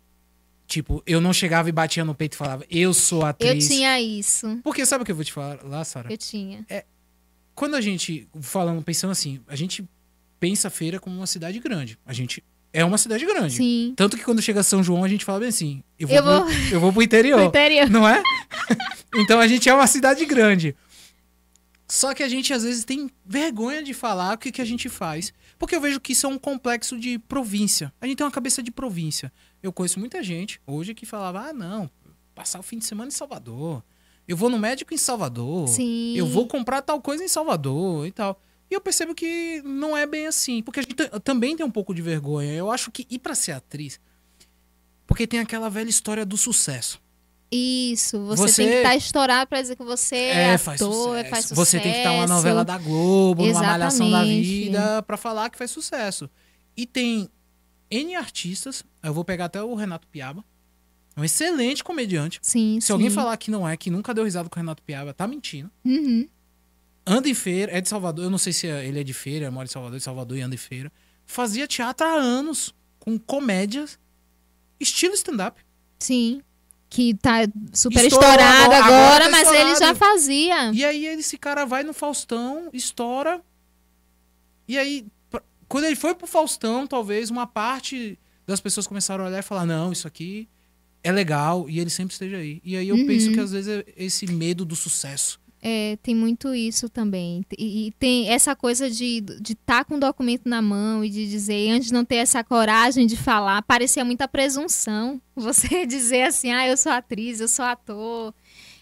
Tipo, 0.66 1.02
eu 1.06 1.18
não 1.18 1.32
chegava 1.32 1.70
e 1.70 1.72
batia 1.72 2.04
no 2.04 2.14
peito 2.14 2.34
e 2.34 2.36
falava, 2.36 2.66
eu 2.68 2.92
sou 2.92 3.20
Eu 3.22 3.26
atriz. 3.28 3.66
tinha 3.66 3.98
isso. 3.98 4.60
Porque 4.62 4.84
sabe 4.84 5.02
o 5.02 5.04
que 5.06 5.10
eu 5.10 5.16
vou 5.16 5.24
te 5.24 5.32
falar 5.32 5.64
lá, 5.64 5.82
Sara? 5.82 6.12
Eu 6.12 6.18
tinha. 6.18 6.66
Quando 7.54 7.74
a 7.74 7.80
gente, 7.80 8.28
falando, 8.42 8.82
pensando 8.82 9.10
assim, 9.12 9.40
a 9.48 9.56
gente 9.56 9.88
pensa 10.40 10.68
a 10.68 10.70
feira 10.70 10.98
como 11.00 11.16
uma 11.16 11.26
cidade 11.26 11.58
grande. 11.58 11.98
A 12.06 12.12
gente 12.12 12.42
é 12.72 12.84
uma 12.84 12.98
cidade 12.98 13.24
grande. 13.24 13.54
Sim. 13.56 13.92
Tanto 13.96 14.16
que 14.16 14.24
quando 14.24 14.42
chega 14.42 14.62
São 14.62 14.82
João, 14.82 15.02
a 15.04 15.08
gente 15.08 15.24
fala 15.24 15.40
bem 15.40 15.48
assim, 15.48 15.82
eu 15.98 16.06
vou, 16.08 16.16
Eu 16.16 16.22
vou- 16.24 16.44
Pro, 16.44 16.52
eu 16.72 16.80
vou 16.80 16.92
pro 16.92 17.02
interior. 17.02 17.38
No 17.40 17.46
interior. 17.46 17.88
Não 17.90 18.08
é? 18.08 18.22
então 19.16 19.40
a 19.40 19.46
gente 19.48 19.68
é 19.68 19.74
uma 19.74 19.86
cidade 19.86 20.24
grande. 20.26 20.76
Só 21.90 22.12
que 22.12 22.22
a 22.22 22.28
gente 22.28 22.52
às 22.52 22.62
vezes 22.64 22.84
tem 22.84 23.08
vergonha 23.24 23.82
de 23.82 23.94
falar 23.94 24.34
o 24.34 24.38
que, 24.38 24.52
que 24.52 24.60
a 24.60 24.64
gente 24.64 24.88
faz. 24.90 25.32
Porque 25.58 25.74
eu 25.74 25.80
vejo 25.80 25.98
que 26.00 26.12
isso 26.12 26.26
é 26.26 26.28
um 26.28 26.38
complexo 26.38 26.98
de 26.98 27.18
província. 27.18 27.92
A 28.00 28.06
gente 28.06 28.16
tem 28.18 28.26
uma 28.26 28.30
cabeça 28.32 28.62
de 28.62 28.70
província. 28.70 29.32
Eu 29.62 29.72
conheço 29.72 29.98
muita 29.98 30.22
gente 30.22 30.60
hoje 30.66 30.94
que 30.94 31.06
falava: 31.06 31.48
ah, 31.48 31.52
não, 31.52 31.90
passar 32.34 32.60
o 32.60 32.62
fim 32.62 32.78
de 32.78 32.84
semana 32.84 33.08
em 33.08 33.12
Salvador. 33.12 33.82
Eu 34.26 34.36
vou 34.36 34.50
no 34.50 34.58
médico 34.58 34.92
em 34.92 34.98
Salvador. 34.98 35.66
Sim. 35.68 36.14
Eu 36.14 36.26
vou 36.26 36.46
comprar 36.46 36.82
tal 36.82 37.00
coisa 37.00 37.24
em 37.24 37.28
Salvador 37.28 38.06
e 38.06 38.12
tal. 38.12 38.38
E 38.70 38.74
eu 38.74 38.80
percebo 38.80 39.14
que 39.14 39.62
não 39.64 39.96
é 39.96 40.06
bem 40.06 40.26
assim. 40.26 40.62
Porque 40.62 40.80
a 40.80 40.82
gente 40.82 40.94
também 41.24 41.56
tem 41.56 41.64
um 41.64 41.70
pouco 41.70 41.94
de 41.94 42.02
vergonha. 42.02 42.52
Eu 42.52 42.70
acho 42.70 42.90
que 42.90 43.06
ir 43.10 43.18
pra 43.18 43.34
ser 43.34 43.52
atriz. 43.52 43.98
Porque 45.06 45.26
tem 45.26 45.40
aquela 45.40 45.70
velha 45.70 45.88
história 45.88 46.24
do 46.26 46.36
sucesso. 46.36 47.00
Isso. 47.50 48.20
Você, 48.26 48.42
Você- 48.42 48.62
tem 48.62 48.70
que 48.72 48.76
estar 48.78 48.96
estourado 48.96 49.48
pra 49.48 49.62
dizer 49.62 49.74
que 49.74 49.82
você 49.82 50.16
é, 50.16 50.54
ator, 50.54 50.58
faz 50.58 50.80
sucesso. 50.80 51.30
faz 51.30 51.44
sucesso. 51.46 51.54
Você 51.54 51.80
tem 51.80 51.92
que 51.92 51.98
estar 51.98 52.12
uma 52.12 52.26
novela 52.26 52.62
da 52.62 52.76
Globo, 52.76 53.46
numa 53.46 53.62
malhação 53.62 54.10
da 54.10 54.18
Exatamente. 54.18 54.42
vida, 54.46 55.02
pra 55.04 55.16
falar 55.16 55.48
que 55.48 55.56
faz 55.56 55.70
sucesso. 55.70 56.28
E 56.76 56.84
tem 56.84 57.26
N 57.90 58.14
artistas. 58.16 58.84
Eu 59.02 59.14
vou 59.14 59.24
pegar 59.24 59.46
até 59.46 59.62
o 59.62 59.74
Renato 59.74 60.06
Piaba. 60.08 60.44
Um 61.16 61.24
excelente 61.24 61.82
comediante. 61.82 62.38
Sim, 62.42 62.78
Se 62.82 62.92
alguém 62.92 63.08
sim. 63.08 63.14
falar 63.16 63.34
que 63.38 63.50
não 63.50 63.66
é, 63.66 63.76
que 63.78 63.88
nunca 63.90 64.12
deu 64.12 64.24
risada 64.24 64.48
com 64.50 64.56
o 64.56 64.62
Renato 64.62 64.82
Piaba, 64.82 65.14
tá 65.14 65.26
mentindo. 65.26 65.70
Uhum. 65.84 66.28
Anda 67.10 67.28
em 67.28 67.34
feira, 67.34 67.72
é 67.72 67.80
de 67.80 67.88
Salvador. 67.88 68.24
Eu 68.24 68.30
não 68.30 68.38
sei 68.38 68.52
se 68.52 68.66
ele 68.66 69.00
é 69.00 69.04
de 69.04 69.14
feira, 69.14 69.50
mora 69.50 69.66
em 69.66 69.70
Salvador, 69.70 69.98
de 69.98 70.04
Salvador 70.04 70.36
e 70.36 70.40
anda 70.42 70.54
em 70.54 70.58
feira. 70.58 70.92
Fazia 71.24 71.66
teatro 71.66 72.06
há 72.06 72.12
anos, 72.12 72.74
com 72.98 73.18
comédias, 73.18 73.98
estilo 74.78 75.14
stand-up. 75.14 75.60
Sim. 75.98 76.42
Que 76.90 77.12
tá 77.14 77.40
super 77.72 78.04
Estourou 78.04 78.30
estourado 78.30 78.72
agora, 78.72 78.84
agora, 78.84 79.14
agora 79.14 79.24
tá 79.24 79.30
mas 79.30 79.48
ele 79.48 79.72
estourado. 79.72 79.78
já 79.80 79.94
fazia. 79.94 80.72
E 80.72 80.84
aí 80.84 81.06
esse 81.06 81.36
cara 81.36 81.64
vai 81.66 81.82
no 81.82 81.92
Faustão, 81.92 82.70
estoura. 82.72 83.42
E 84.66 84.76
aí, 84.78 85.06
quando 85.68 85.84
ele 85.84 85.96
foi 85.96 86.14
pro 86.14 86.26
Faustão, 86.26 86.86
talvez 86.86 87.30
uma 87.30 87.46
parte 87.46 88.18
das 88.46 88.60
pessoas 88.60 88.86
começaram 88.86 89.24
a 89.24 89.26
olhar 89.28 89.38
e 89.38 89.42
falar: 89.42 89.66
não, 89.66 89.92
isso 89.92 90.06
aqui 90.08 90.48
é 91.02 91.12
legal, 91.12 91.68
e 91.68 91.78
ele 91.78 91.90
sempre 91.90 92.12
esteja 92.14 92.36
aí. 92.38 92.60
E 92.64 92.76
aí 92.76 92.88
eu 92.88 92.96
Uhum. 92.96 93.06
penso 93.06 93.32
que 93.32 93.40
às 93.40 93.52
vezes 93.52 93.68
é 93.68 93.84
esse 93.96 94.26
medo 94.26 94.64
do 94.64 94.74
sucesso. 94.76 95.38
É, 95.60 95.98
tem 96.02 96.14
muito 96.14 96.54
isso 96.54 96.88
também. 96.88 97.44
E, 97.58 97.88
e 97.88 97.92
tem 97.92 98.28
essa 98.30 98.54
coisa 98.54 98.88
de 98.88 99.18
estar 99.18 99.40
de 99.40 99.54
tá 99.54 99.84
com 99.84 99.96
o 99.96 100.00
documento 100.00 100.48
na 100.48 100.62
mão 100.62 101.04
e 101.04 101.10
de 101.10 101.28
dizer, 101.28 101.70
antes 101.70 101.88
de 101.88 101.94
não 101.94 102.04
ter 102.04 102.16
essa 102.16 102.44
coragem 102.44 103.06
de 103.06 103.16
falar, 103.16 103.62
parecia 103.62 104.04
muita 104.04 104.28
presunção. 104.28 105.20
Você 105.34 105.84
dizer 105.86 106.22
assim, 106.22 106.52
ah, 106.52 106.66
eu 106.66 106.76
sou 106.76 106.92
atriz, 106.92 107.40
eu 107.40 107.48
sou 107.48 107.64
ator. 107.64 108.34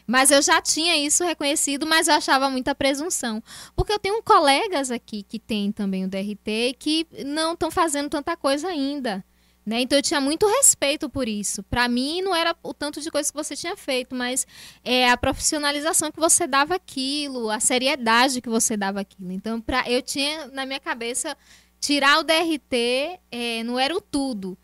Mas 0.07 0.31
eu 0.31 0.41
já 0.41 0.61
tinha 0.63 0.97
isso 0.97 1.25
reconhecido, 1.25 1.85
mas 1.85 2.07
eu 2.07 2.15
achava 2.15 2.49
muita 2.49 2.75
presunção. 2.75 3.43
Porque 3.75 3.93
eu 3.93 3.99
tenho 3.99 4.23
colegas 4.23 4.91
aqui 4.91 5.23
que 5.23 5.39
têm 5.39 5.73
também 5.73 6.05
o 6.05 6.09
DRT 6.09 6.77
que 6.79 7.07
não 7.25 7.55
estão 7.55 7.71
fazendo 7.71 8.09
tanta 8.09 8.37
coisa 8.37 8.69
ainda. 8.69 9.25
Né? 9.67 9.81
Então 9.81 9.99
eu 9.99 10.03
tinha 10.03 10.21
muito 10.21 10.47
respeito 10.47 11.11
por 11.11 11.27
isso. 11.27 11.61
Para 11.65 11.89
mim 11.89 12.23
não 12.23 12.37
era 12.37 12.55
o 12.63 12.73
tanto 12.73 13.01
de 13.01 13.11
coisa 13.11 13.33
que 13.33 13.37
você 13.37 13.57
tinha 13.57 13.77
feito, 13.77 14.15
mas 14.15 14.47
é 14.85 15.11
a 15.11 15.17
profissionalização 15.17 16.13
que 16.13 16.21
você 16.21 16.47
dava 16.47 16.77
aquilo, 16.77 17.51
a 17.51 17.59
seriedade 17.59 18.41
que 18.41 18.49
você 18.49 18.77
dava 18.77 19.01
aquilo. 19.01 19.33
Então, 19.33 19.61
pra, 19.61 19.83
eu 19.91 20.01
tinha 20.01 20.47
na 20.53 20.65
minha 20.65 20.79
cabeça 20.79 21.37
tirar 21.81 22.21
o 22.21 22.23
DRT 22.23 23.19
é, 23.29 23.65
não 23.65 23.77
era 23.77 23.93
o 23.95 24.01
tudo, 24.01 24.57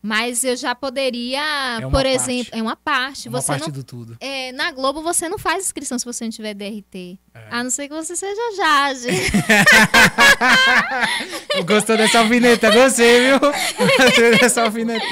Mas 0.00 0.44
eu 0.44 0.56
já 0.56 0.76
poderia, 0.76 1.40
uma 1.80 1.90
por 1.90 2.04
parte. 2.04 2.08
exemplo, 2.08 2.52
é 2.56 2.62
uma 2.62 2.76
parte. 2.76 3.28
Uma 3.28 3.40
você 3.40 3.46
parte 3.48 3.62
não 3.66 3.72
do 3.72 3.82
tudo. 3.82 4.16
é, 4.20 4.52
na 4.52 4.70
Globo 4.70 5.02
você 5.02 5.28
não 5.28 5.38
faz 5.38 5.64
inscrição 5.64 5.98
se 5.98 6.04
você 6.04 6.22
não 6.24 6.30
tiver 6.30 6.54
DRT. 6.54 7.18
É. 7.34 7.48
A 7.50 7.64
não 7.64 7.70
ser 7.70 7.88
que 7.88 7.94
você 7.94 8.14
seja 8.14 8.40
Jade. 8.56 9.08
Gostou 11.66 11.96
dessa 11.96 12.20
alfineta? 12.20 12.70
Gostei, 12.70 13.28
viu? 13.28 13.38
Gostei 13.98 14.38
dessa 14.38 14.62
alfineta. 14.62 15.04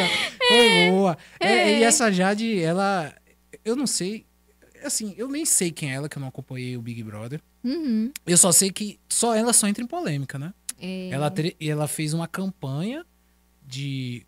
Foi 0.49 0.91
boa. 0.91 1.19
É, 1.41 1.79
e 1.79 1.83
essa 1.83 2.11
Jade, 2.13 2.61
ela. 2.61 3.13
Eu 3.65 3.77
não 3.77 3.87
sei. 3.87 4.27
Assim, 4.85 5.15
eu 5.17 5.29
nem 5.29 5.45
sei 5.45 5.73
quem 5.73 5.91
é 5.91 5.95
ela, 5.95 6.09
que 6.09 6.17
eu 6.17 6.21
não 6.21 6.29
acompanhei 6.29 6.77
o 6.77 6.83
Big 6.83 7.03
Brother. 7.03 7.41
Uhum. 7.65 8.13
Eu 8.25 8.37
só 8.37 8.53
sei 8.53 8.71
que 8.71 9.01
só 9.09 9.35
ela 9.35 9.53
só 9.53 9.67
entra 9.67 9.83
em 9.83 9.87
polêmica, 9.87 10.39
né? 10.39 10.53
É. 10.81 11.09
Ela, 11.11 11.33
ela 11.61 11.89
fez 11.89 12.15
uma 12.15 12.29
campanha 12.29 13.05
de, 13.67 14.25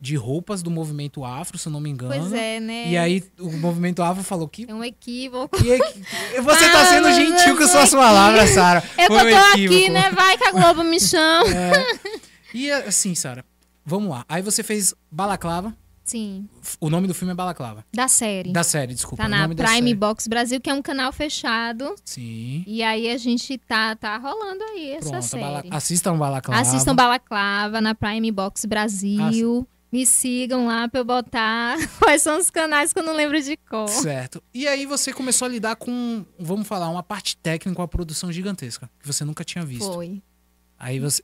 de 0.00 0.14
roupas 0.16 0.62
do 0.62 0.70
movimento 0.70 1.24
afro, 1.24 1.56
se 1.58 1.68
eu 1.68 1.72
não 1.72 1.80
me 1.80 1.88
engano. 1.90 2.14
Pois 2.14 2.32
é, 2.32 2.60
né? 2.60 2.88
E 2.90 2.96
aí 2.98 3.24
o 3.40 3.50
movimento 3.52 4.02
afro 4.02 4.22
falou 4.22 4.46
que. 4.48 4.66
É 4.68 4.74
um 4.74 4.84
equívoco. 4.84 5.56
que, 5.56 5.78
que- 5.78 6.40
você 6.40 6.70
tá 6.70 6.82
Ah, 6.82 6.86
sendo 6.86 7.04
mas 7.04 7.16
gentil 7.16 7.56
com 7.56 7.62
tô 7.62 7.68
suas 7.68 7.90
palavras, 7.90 8.50
Sara. 8.50 8.82
Eu 8.98 9.06
Foi 9.06 9.18
que 9.26 9.34
um 9.34 9.38
tô 9.38 9.44
aqui, 9.52 9.88
né? 9.88 10.10
Vai 10.10 10.36
que 10.36 10.44
a 10.44 10.52
Globo 10.52 10.84
me 10.84 11.00
chama. 11.00 11.46
E 12.54 12.70
assim, 12.70 13.14
Sara, 13.14 13.44
vamos 13.84 14.10
lá. 14.10 14.24
Aí 14.28 14.42
você 14.42 14.62
fez 14.62 14.94
Balaclava. 15.10 15.74
Sim, 16.04 16.48
O 16.80 16.88
nome 16.88 17.08
do 17.08 17.14
filme 17.14 17.32
é 17.32 17.34
Balaclava. 17.34 17.84
da 17.92 18.06
série. 18.06 18.52
Da 18.52 18.62
série, 18.62 18.94
desculpa. 18.94 19.24
Tá 19.24 19.28
na 19.28 19.48
Prime. 19.48 19.92
Box 19.92 20.28
Brasil, 20.28 20.60
que 20.60 20.70
é 20.70 20.74
um 20.74 20.80
canal 20.80 21.12
fechado. 21.12 21.96
Sim. 22.04 22.62
E 22.64 22.80
aí 22.80 23.10
a 23.10 23.18
gente 23.18 23.58
tá, 23.58 23.96
tá 23.96 24.16
rolando 24.16 24.62
aí 24.62 24.92
essa 24.92 25.10
Pronto, 25.10 25.24
série. 25.24 25.42
Bala... 25.42 25.64
assistam 25.68 26.16
Balaclava. 26.16 26.60
Assistam 26.62 26.94
Balaclava 26.94 27.80
na 27.80 27.92
Prime 27.92 28.30
Box 28.30 28.64
Brasil. 28.66 29.66
Me 29.92 30.04
sigam 30.04 30.66
lá 30.66 30.88
pra 30.88 31.00
eu 31.00 31.04
botar 31.04 31.76
quais 31.98 32.22
são 32.22 32.38
os 32.38 32.50
canais 32.50 32.92
que 32.92 32.98
eu 32.98 33.02
não 33.02 33.14
lembro 33.14 33.40
de 33.40 33.56
cor. 33.56 33.88
Certo. 33.88 34.42
E 34.52 34.66
aí 34.66 34.84
você 34.84 35.12
começou 35.12 35.46
a 35.46 35.48
lidar 35.48 35.76
com, 35.76 36.24
vamos 36.38 36.66
falar, 36.66 36.88
uma 36.88 37.02
parte 37.02 37.36
técnica, 37.36 37.80
uma 37.80 37.88
produção 37.88 38.32
gigantesca, 38.32 38.90
que 39.00 39.06
você 39.06 39.24
nunca 39.24 39.44
tinha 39.44 39.64
visto. 39.64 39.92
Foi. 39.92 40.22
Aí 40.78 40.98
você. 40.98 41.22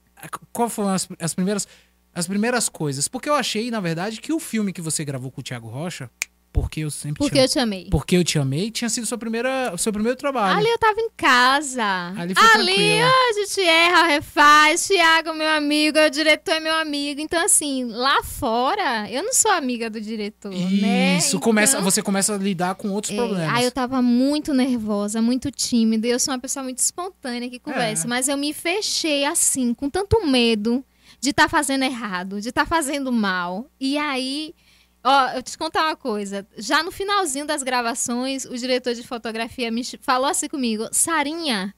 Qual 0.52 0.68
foram 0.68 0.90
as, 0.90 1.08
as 1.18 1.34
primeiras. 1.34 1.66
As 2.14 2.26
primeiras 2.26 2.68
coisas? 2.68 3.08
Porque 3.08 3.26
eu 3.26 3.34
achei, 3.34 3.70
na 3.70 3.80
verdade, 3.80 4.20
que 4.20 4.34
o 4.34 4.38
filme 4.38 4.70
que 4.70 4.82
você 4.82 5.02
gravou 5.02 5.30
com 5.30 5.40
o 5.40 5.44
Thiago 5.44 5.68
Rocha, 5.68 6.10
porque 6.52 6.80
eu 6.80 6.90
sempre 6.90 7.18
Porque 7.18 7.38
te 7.38 7.42
eu 7.42 7.48
te 7.48 7.58
amei. 7.58 7.88
Porque 7.90 8.16
eu 8.16 8.22
te 8.22 8.38
amei, 8.38 8.70
tinha 8.70 8.88
sido 8.90 9.06
sua 9.06 9.16
primeira, 9.16 9.74
seu 9.78 9.90
primeiro 9.90 10.18
trabalho. 10.18 10.58
Ali 10.58 10.68
eu 10.68 10.78
tava 10.78 11.00
em 11.00 11.08
casa. 11.16 12.12
Ali 12.16 12.34
foi 12.34 12.44
ó, 12.44 13.30
a 13.30 13.32
gente 13.32 13.60
erra, 13.60 14.02
refaz. 14.08 14.86
Thiago, 14.86 15.32
meu 15.32 15.48
amigo, 15.48 15.98
o 15.98 16.10
diretor 16.10 16.52
é 16.52 16.60
meu 16.60 16.74
amigo. 16.74 17.22
Então, 17.22 17.42
assim, 17.42 17.84
lá 17.84 18.22
fora, 18.22 19.10
eu 19.10 19.22
não 19.22 19.32
sou 19.32 19.50
amiga 19.50 19.88
do 19.88 19.98
diretor, 19.98 20.52
né? 20.52 21.16
Isso, 21.16 21.28
Então, 21.28 21.40
começa, 21.40 21.80
você 21.80 22.02
começa 22.02 22.34
a 22.34 22.38
lidar 22.38 22.74
com 22.74 22.90
outros 22.90 23.14
é, 23.14 23.16
problemas. 23.16 23.48
Aí 23.54 23.64
eu 23.64 23.72
tava 23.72 24.02
muito 24.02 24.52
nervosa, 24.52 25.22
muito 25.22 25.50
tímida. 25.50 26.06
Eu 26.06 26.18
sou 26.18 26.34
uma 26.34 26.40
pessoa 26.40 26.62
muito 26.62 26.78
espontânea 26.78 27.48
que 27.48 27.58
conversa. 27.58 28.06
É. 28.06 28.08
Mas 28.08 28.28
eu 28.28 28.36
me 28.36 28.52
fechei 28.52 29.24
assim, 29.24 29.72
com 29.72 29.88
tanto 29.88 30.26
medo 30.26 30.84
de 31.18 31.30
estar 31.30 31.48
fazendo 31.48 31.84
errado, 31.84 32.42
de 32.42 32.50
estar 32.50 32.66
fazendo 32.66 33.10
mal. 33.10 33.70
E 33.80 33.96
aí, 33.96 34.54
ó, 35.02 35.28
eu 35.30 35.42
te 35.42 35.56
contar 35.56 35.86
uma 35.86 35.96
coisa. 35.96 36.46
Já 36.56 36.82
no 36.82 36.92
finalzinho 36.92 37.46
das 37.46 37.62
gravações, 37.62 38.44
o 38.44 38.56
diretor 38.56 38.94
de 38.94 39.02
fotografia 39.02 39.70
me 39.70 39.82
falou 40.00 40.26
assim 40.26 40.48
comigo: 40.48 40.88
Sarinha. 40.92 41.74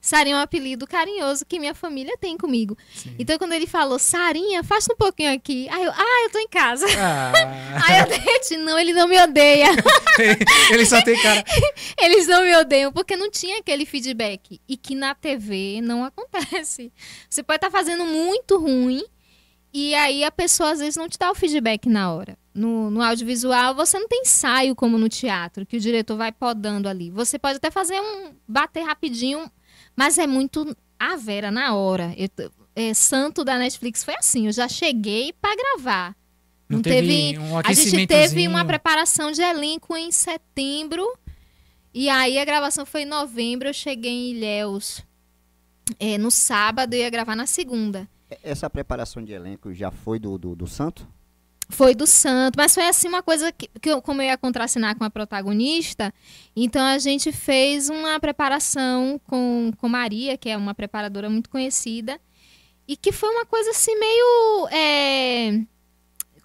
Sarinha 0.00 0.36
é 0.36 0.38
um 0.38 0.42
apelido 0.42 0.86
carinhoso 0.86 1.44
que 1.44 1.60
minha 1.60 1.74
família 1.74 2.16
tem 2.16 2.36
comigo. 2.36 2.76
Sim. 2.94 3.14
Então, 3.18 3.36
quando 3.36 3.52
ele 3.52 3.66
falou, 3.66 3.98
Sarinha, 3.98 4.64
faz 4.64 4.86
um 4.90 4.96
pouquinho 4.96 5.30
aqui. 5.30 5.68
Aí 5.68 5.84
eu, 5.84 5.92
ah, 5.92 6.24
eu 6.24 6.30
tô 6.30 6.38
em 6.38 6.48
casa. 6.48 6.86
Ah, 6.98 7.32
Aí 7.86 8.00
eu 8.00 8.06
derreti, 8.06 8.56
não, 8.56 8.78
ele 8.78 8.94
não 8.94 9.06
me 9.06 9.20
odeia. 9.20 9.68
ele 10.72 10.86
só 10.86 11.02
tem 11.02 11.20
cara. 11.20 11.44
Eles 12.00 12.26
não 12.26 12.42
me 12.42 12.56
odeiam 12.56 12.90
porque 12.90 13.14
não 13.14 13.30
tinha 13.30 13.58
aquele 13.58 13.84
feedback. 13.84 14.58
E 14.66 14.74
que 14.74 14.94
na 14.94 15.14
TV 15.14 15.82
não 15.82 16.02
acontece. 16.02 16.90
Você 17.28 17.42
pode 17.42 17.58
estar 17.58 17.70
fazendo 17.70 18.06
muito 18.06 18.58
ruim 18.58 19.04
e 19.72 19.94
aí 19.94 20.24
a 20.24 20.30
pessoa 20.30 20.72
às 20.72 20.80
vezes 20.80 20.96
não 20.96 21.08
te 21.08 21.18
dá 21.18 21.30
o 21.30 21.34
feedback 21.34 21.88
na 21.88 22.12
hora. 22.12 22.36
No, 22.52 22.90
no 22.90 23.00
audiovisual, 23.00 23.74
você 23.74 23.98
não 23.98 24.08
tem 24.08 24.22
ensaio 24.22 24.74
como 24.74 24.98
no 24.98 25.08
teatro, 25.08 25.64
que 25.64 25.76
o 25.76 25.80
diretor 25.80 26.16
vai 26.16 26.32
podando 26.32 26.88
ali. 26.88 27.10
Você 27.10 27.38
pode 27.38 27.58
até 27.58 27.70
fazer 27.70 28.00
um. 28.00 28.34
bater 28.46 28.82
rapidinho, 28.82 29.50
mas 29.96 30.18
é 30.18 30.26
muito 30.26 30.76
a 30.98 31.16
vera 31.16 31.50
na 31.50 31.74
hora. 31.74 32.12
Eu 32.16 32.28
é, 32.74 32.94
Santo 32.94 33.44
da 33.44 33.58
Netflix 33.58 34.02
foi 34.04 34.14
assim, 34.14 34.46
eu 34.46 34.52
já 34.52 34.68
cheguei 34.68 35.32
pra 35.32 35.54
gravar. 35.54 36.16
Não, 36.68 36.76
Não 36.78 36.82
teve, 36.82 37.32
teve- 37.32 37.38
um 37.38 37.58
A 37.58 37.72
gente 37.72 38.06
teve 38.06 38.46
uma 38.46 38.64
preparação 38.64 39.32
de 39.32 39.42
elenco 39.42 39.96
em 39.96 40.12
setembro. 40.12 41.04
E 41.92 42.08
aí 42.08 42.38
a 42.38 42.44
gravação 42.44 42.86
foi 42.86 43.02
em 43.02 43.06
novembro. 43.06 43.68
Eu 43.68 43.74
cheguei 43.74 44.12
em 44.12 44.30
Ilhéus 44.30 45.02
é, 45.98 46.16
no 46.16 46.30
sábado 46.30 46.94
e 46.94 46.98
ia 46.98 47.10
gravar 47.10 47.34
na 47.34 47.46
segunda. 47.46 48.08
Essa 48.44 48.70
preparação 48.70 49.24
de 49.24 49.32
elenco 49.32 49.74
já 49.74 49.90
foi 49.90 50.20
do, 50.20 50.38
do, 50.38 50.54
do 50.54 50.66
Santo? 50.68 51.06
Foi 51.70 51.94
do 51.94 52.06
Santo, 52.06 52.56
mas 52.56 52.74
foi 52.74 52.86
assim 52.86 53.08
uma 53.08 53.22
coisa 53.22 53.52
que, 53.52 53.68
que 53.80 53.90
eu, 53.90 54.02
como 54.02 54.20
eu 54.20 54.26
ia 54.26 54.36
contracenar 54.36 54.96
com 54.96 55.04
a 55.04 55.10
protagonista, 55.10 56.12
então 56.54 56.84
a 56.84 56.98
gente 56.98 57.30
fez 57.30 57.88
uma 57.88 58.18
preparação 58.18 59.20
com, 59.24 59.70
com 59.76 59.88
Maria, 59.88 60.36
que 60.36 60.48
é 60.48 60.56
uma 60.56 60.74
preparadora 60.74 61.30
muito 61.30 61.48
conhecida, 61.48 62.20
e 62.88 62.96
que 62.96 63.12
foi 63.12 63.28
uma 63.30 63.46
coisa 63.46 63.70
assim 63.70 63.96
meio. 63.98 64.68
é, 64.72 65.60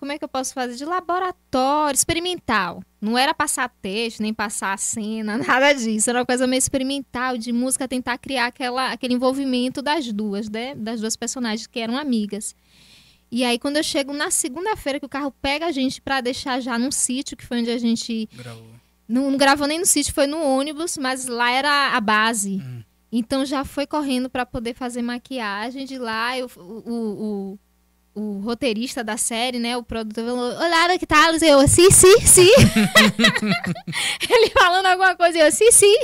como 0.05 0.11
é 0.11 0.19
que 0.19 0.23
eu 0.23 0.29
posso 0.29 0.53
fazer? 0.53 0.75
De 0.75 0.85
laboratório, 0.85 1.95
experimental. 1.95 2.83
Não 3.01 3.17
era 3.17 3.33
passar 3.33 3.67
texto, 3.81 4.21
nem 4.21 4.33
passar 4.33 4.77
cena, 4.77 5.35
nada 5.39 5.73
disso. 5.73 6.09
Era 6.09 6.19
uma 6.19 6.25
coisa 6.25 6.45
meio 6.45 6.59
experimental, 6.59 7.37
de 7.37 7.51
música, 7.51 7.87
tentar 7.87 8.19
criar 8.19 8.45
aquela, 8.45 8.91
aquele 8.91 9.15
envolvimento 9.15 9.81
das 9.81 10.11
duas, 10.13 10.47
né? 10.47 10.75
Das 10.75 11.01
duas 11.01 11.15
personagens 11.15 11.65
que 11.65 11.79
eram 11.79 11.97
amigas. 11.97 12.55
E 13.31 13.43
aí, 13.43 13.59
quando 13.59 13.77
eu 13.77 13.83
chego 13.83 14.13
na 14.13 14.31
segunda-feira, 14.31 14.99
que 14.99 15.05
o 15.05 15.09
carro 15.09 15.33
pega 15.41 15.65
a 15.65 15.71
gente 15.71 16.01
pra 16.01 16.21
deixar 16.21 16.59
já 16.59 16.77
num 16.77 16.91
sítio, 16.91 17.35
que 17.35 17.45
foi 17.45 17.59
onde 17.59 17.71
a 17.71 17.77
gente. 17.77 18.29
Gravou. 18.33 18.67
Não, 19.07 19.31
não 19.31 19.37
gravou 19.37 19.67
nem 19.67 19.79
no 19.79 19.85
sítio, 19.85 20.13
foi 20.13 20.25
no 20.25 20.41
ônibus, 20.41 20.97
mas 20.97 21.27
lá 21.27 21.51
era 21.51 21.95
a 21.95 22.01
base. 22.01 22.61
Hum. 22.63 22.83
Então 23.11 23.45
já 23.45 23.63
foi 23.63 23.85
correndo 23.87 24.29
pra 24.29 24.45
poder 24.45 24.73
fazer 24.73 25.01
maquiagem 25.01 25.85
de 25.85 25.97
lá. 25.97 26.37
Eu, 26.37 26.49
o, 26.57 26.91
o, 26.91 27.59
o, 28.15 28.39
roteirista 28.39 29.03
da 29.03 29.17
série, 29.17 29.59
né? 29.59 29.75
O 29.75 29.83
produtor 29.83 30.25
falou: 30.25 30.51
Olá, 30.53 30.97
que 30.97 31.05
tal? 31.05 31.33
Eu, 31.35 31.67
sim, 31.67 31.91
sim, 31.91 32.19
sim. 32.21 32.49
Ele 34.29 34.49
falando 34.51 34.85
alguma 34.85 35.15
coisa, 35.15 35.37
eu, 35.37 35.51
sim, 35.51 35.71
sim. 35.71 35.95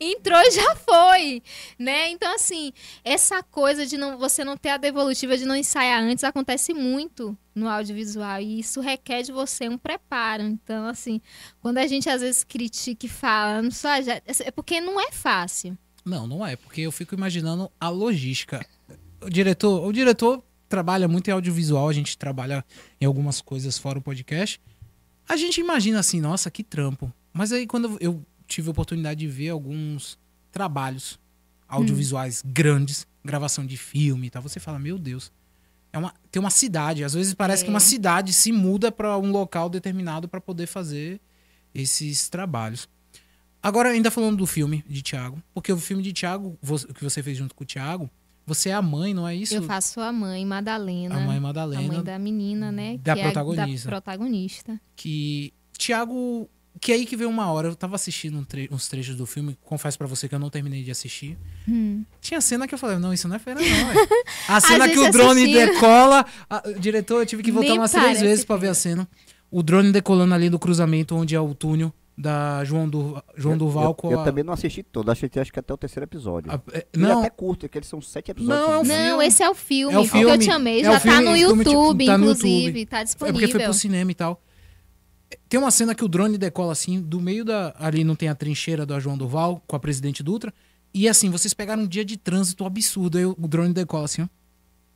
Entrou 0.00 0.40
e 0.40 0.50
já 0.50 0.74
foi, 0.74 1.42
né? 1.78 2.10
Então, 2.10 2.34
assim, 2.34 2.72
essa 3.04 3.42
coisa 3.42 3.86
de 3.86 3.96
não, 3.96 4.18
você 4.18 4.42
não 4.42 4.56
ter 4.56 4.70
a 4.70 4.76
devolutiva 4.76 5.36
de 5.36 5.44
não 5.44 5.54
ensaiar 5.54 6.02
antes 6.02 6.24
acontece 6.24 6.72
muito 6.72 7.36
no 7.54 7.68
audiovisual 7.68 8.40
e 8.40 8.60
isso 8.60 8.80
requer 8.80 9.22
de 9.22 9.30
você 9.30 9.68
um 9.68 9.76
preparo. 9.76 10.42
Então, 10.42 10.86
assim, 10.86 11.20
quando 11.60 11.78
a 11.78 11.86
gente 11.86 12.08
às 12.08 12.20
vezes 12.20 12.42
critica 12.42 13.06
e 13.06 13.08
fala, 13.08 13.62
não 13.62 13.70
só 13.70 14.00
já, 14.00 14.20
é 14.24 14.50
porque 14.50 14.80
não 14.80 15.00
é 15.00 15.12
fácil. 15.12 15.76
Não, 16.04 16.26
não 16.26 16.46
é, 16.46 16.56
porque 16.56 16.80
eu 16.80 16.92
fico 16.92 17.14
imaginando 17.14 17.70
a 17.78 17.88
logística. 17.88 18.64
O 19.20 19.28
diretor, 19.28 19.86
o 19.86 19.92
diretor 19.92 20.42
trabalha 20.70 21.06
muito 21.06 21.28
em 21.28 21.32
audiovisual, 21.32 21.88
a 21.88 21.92
gente 21.92 22.16
trabalha 22.16 22.64
em 22.98 23.04
algumas 23.04 23.42
coisas 23.42 23.76
fora 23.76 23.98
o 23.98 24.02
podcast. 24.02 24.58
A 25.28 25.36
gente 25.36 25.60
imagina 25.60 25.98
assim, 25.98 26.20
nossa, 26.20 26.50
que 26.50 26.62
trampo. 26.64 27.12
Mas 27.32 27.52
aí 27.52 27.66
quando 27.66 27.98
eu 28.00 28.24
tive 28.46 28.68
a 28.68 28.70
oportunidade 28.70 29.20
de 29.20 29.26
ver 29.28 29.50
alguns 29.50 30.18
trabalhos 30.50 31.18
audiovisuais 31.68 32.42
grandes, 32.46 33.06
gravação 33.24 33.66
de 33.66 33.76
filme 33.76 34.28
e 34.28 34.30
tal, 34.30 34.40
você 34.42 34.58
fala, 34.58 34.78
meu 34.78 34.98
Deus, 34.98 35.30
é 35.92 35.98
uma, 35.98 36.14
tem 36.30 36.40
uma 36.40 36.50
cidade, 36.50 37.04
às 37.04 37.14
vezes 37.14 37.34
parece 37.34 37.62
É. 37.62 37.66
que 37.66 37.70
uma 37.70 37.80
cidade 37.80 38.32
se 38.32 38.50
muda 38.52 38.90
para 38.90 39.18
um 39.18 39.30
local 39.30 39.68
determinado 39.68 40.28
para 40.28 40.40
poder 40.40 40.66
fazer 40.66 41.20
esses 41.74 42.28
trabalhos. 42.28 42.88
Agora, 43.62 43.90
ainda 43.90 44.10
falando 44.10 44.38
do 44.38 44.46
filme 44.46 44.84
de 44.88 45.02
Thiago, 45.02 45.42
porque 45.52 45.72
o 45.72 45.76
filme 45.78 46.02
de 46.02 46.12
Thiago, 46.12 46.56
vo- 46.62 46.86
que 46.94 47.04
você 47.04 47.22
fez 47.22 47.36
junto 47.36 47.54
com 47.54 47.62
o 47.62 47.66
Thiago, 47.66 48.08
você 48.54 48.68
é 48.70 48.74
a 48.74 48.82
mãe, 48.82 49.14
não 49.14 49.26
é 49.26 49.34
isso? 49.34 49.54
Eu 49.54 49.62
faço 49.62 50.00
a 50.00 50.12
mãe, 50.12 50.44
Madalena. 50.44 51.16
a 51.16 51.20
mãe 51.20 51.36
A 51.36 51.40
Madalena, 51.40 51.82
mãe 51.92 52.02
da 52.02 52.18
menina, 52.18 52.70
né? 52.72 52.98
da 53.02 53.14
que 53.14 53.22
protagonista. 53.22 53.62
É 53.62 53.76
da 53.76 53.80
protagonista. 54.00 54.80
que 54.96 55.52
Thiago, 55.78 56.48
que 56.80 56.92
é 56.92 56.94
aí 56.96 57.06
que 57.06 57.16
veio 57.16 57.30
uma 57.30 57.50
hora, 57.50 57.68
eu 57.68 57.74
tava 57.74 57.94
assistindo 57.96 58.38
um 58.38 58.44
tre- 58.44 58.68
uns 58.70 58.86
trechos 58.88 59.16
do 59.16 59.24
filme, 59.26 59.56
confesso 59.62 59.96
pra 59.96 60.06
você 60.06 60.28
que 60.28 60.34
eu 60.34 60.38
não 60.38 60.50
terminei 60.50 60.82
de 60.82 60.90
assistir. 60.90 61.38
Hum. 61.68 62.04
Tinha 62.20 62.40
cena 62.40 62.66
que 62.68 62.74
eu 62.74 62.78
falei, 62.78 62.98
não, 62.98 63.12
isso 63.14 63.26
não 63.28 63.36
é 63.36 63.38
feira 63.38 63.60
não. 63.60 63.66
A 64.54 64.60
cena 64.60 64.86
gente 64.86 64.94
que 64.94 65.00
o 65.00 65.10
drone 65.10 65.42
assistindo. 65.42 65.72
decola, 65.74 66.26
a- 66.48 66.62
diretor, 66.78 67.20
eu 67.22 67.26
tive 67.26 67.42
que 67.42 67.50
voltar 67.52 67.68
Nem 67.70 67.78
umas 67.78 67.92
três 67.92 68.20
vezes 68.20 68.44
pra 68.44 68.56
ver 68.56 68.68
a 68.68 68.74
cena. 68.74 69.08
O 69.50 69.62
drone 69.62 69.90
decolando 69.90 70.34
ali 70.34 70.48
do 70.50 70.58
cruzamento 70.58 71.16
onde 71.16 71.34
é 71.34 71.40
o 71.40 71.54
túnel 71.54 71.92
da 72.20 72.62
João, 72.64 72.88
du, 72.88 73.22
João 73.34 73.56
Duval 73.56 73.84
eu, 73.84 73.94
com 73.94 74.10
eu 74.12 74.20
a. 74.20 74.24
também 74.24 74.44
não 74.44 74.52
assisti 74.52 74.82
todo, 74.82 75.10
acho 75.10 75.28
que 75.28 75.40
acho 75.40 75.50
que 75.52 75.58
até 75.58 75.72
o 75.72 75.76
terceiro 75.78 76.04
episódio. 76.04 76.52
a- 76.52 76.60
é, 76.72 76.86
Ele 76.92 77.04
é 77.04 77.08
não, 77.08 77.20
até 77.20 77.30
curto, 77.30 77.60
porque 77.60 77.78
eles 77.78 77.88
são 77.88 78.00
sete 78.00 78.30
episódios. 78.30 78.60
Não, 78.66 78.72
é 78.74 78.78
um? 78.78 78.84
Não, 78.84 78.94
filme. 79.08 79.26
esse 79.26 79.42
é 79.42 79.48
o 79.50 79.54
filme. 79.54 79.94
É 79.94 79.98
o 79.98 80.02
o 80.02 80.08
que 80.08 80.16
eu 80.18 80.28
filme. 80.28 80.38
te 80.44 80.50
amei. 80.50 80.80
É 80.80 80.84
Já 80.84 80.92
tá 80.92 81.00
filme, 81.00 81.18
no 81.24 81.34
filme, 81.36 81.64
tipo, 81.64 81.70
YouTube, 81.76 82.06
tá 82.06 82.18
no 82.18 82.24
inclusive. 82.24 82.64
YouTube. 82.66 82.86
Tá 82.86 83.00
é 83.00 83.04
disponível. 83.04 83.40
porque 83.40 83.52
foi 83.52 83.62
pro 83.64 83.72
cinema 83.74 84.10
e 84.10 84.14
tal. 84.14 84.42
Tem 85.48 85.58
uma 85.58 85.70
cena 85.70 85.94
que 85.94 86.04
o 86.04 86.08
drone 86.08 86.36
decola 86.36 86.72
assim, 86.72 87.00
do 87.00 87.20
meio 87.20 87.44
da. 87.44 87.74
Ali 87.78 88.04
não 88.04 88.14
tem 88.16 88.28
a 88.28 88.34
trincheira 88.34 88.84
da 88.84 88.98
João 89.00 89.16
Duval 89.16 89.62
com 89.66 89.76
a 89.76 89.80
presidente 89.80 90.22
Dutra. 90.22 90.52
E 90.92 91.08
assim, 91.08 91.30
vocês 91.30 91.54
pegaram 91.54 91.84
um 91.84 91.86
dia 91.86 92.04
de 92.04 92.16
trânsito 92.16 92.64
absurdo. 92.64 93.16
Aí 93.16 93.24
o 93.24 93.34
drone 93.48 93.72
decola 93.72 94.04
assim, 94.04 94.22
ó. 94.22 94.28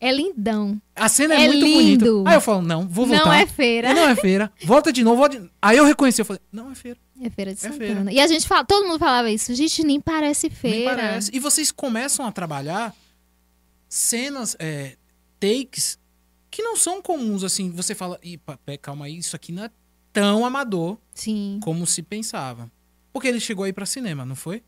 É 0.06 0.12
lindão. 0.12 0.80
A 0.94 1.08
cena 1.08 1.34
é, 1.34 1.44
É 1.44 1.46
muito 1.48 1.64
lindo. 1.64 2.04
bonita. 2.14 2.30
Aí 2.30 2.36
eu 2.36 2.40
falo, 2.40 2.62
não, 2.62 2.86
vou 2.86 3.06
voltar. 3.06 3.24
Não 3.24 3.32
é 3.32 3.46
feira. 3.46 3.94
Não 3.94 4.08
é 4.08 4.14
feira. 4.16 4.52
Volta 4.64 4.92
de 4.92 5.02
novo. 5.02 5.16
volta 5.16 5.38
de- 5.40 5.50
Aí 5.62 5.76
eu 5.78 5.84
reconheci, 5.84 6.20
eu 6.20 6.24
falei, 6.26 6.40
não 6.52 6.70
é 6.70 6.74
feira. 6.74 6.98
É 7.22 7.30
feira 7.30 7.54
de 7.54 7.58
É 7.58 7.62
Santana. 7.70 7.86
feira. 8.04 8.12
E 8.12 8.20
a 8.20 8.26
gente 8.26 8.46
fala, 8.46 8.64
todo 8.64 8.86
mundo 8.86 8.98
falava 8.98 9.30
isso. 9.30 9.54
Gente, 9.54 9.82
nem 9.84 10.00
parece 10.00 10.48
Nem 10.48 10.56
feira. 10.56 10.94
parece. 10.94 11.30
E 11.32 11.38
vocês 11.38 11.70
começam 11.72 12.26
a 12.26 12.32
trabalhar 12.32 12.94
cenas, 13.88 14.56
é, 14.58 14.96
takes, 15.40 15.98
que 16.50 16.62
não 16.62 16.76
são 16.76 17.00
comuns, 17.02 17.44
assim. 17.44 17.70
Você 17.70 17.94
fala, 17.94 18.20
pé, 18.64 18.76
calma 18.76 19.06
aí, 19.06 19.16
isso 19.18 19.34
aqui 19.36 19.52
não 19.52 19.64
é 19.64 19.70
tão 20.12 20.44
amador 20.44 20.98
Sim. 21.14 21.58
como 21.62 21.86
se 21.86 22.02
pensava. 22.02 22.70
Porque 23.12 23.28
ele 23.28 23.40
chegou 23.40 23.64
aí 23.64 23.72
pra 23.72 23.86
cinema, 23.86 24.24
não 24.24 24.36
foi? 24.36 24.62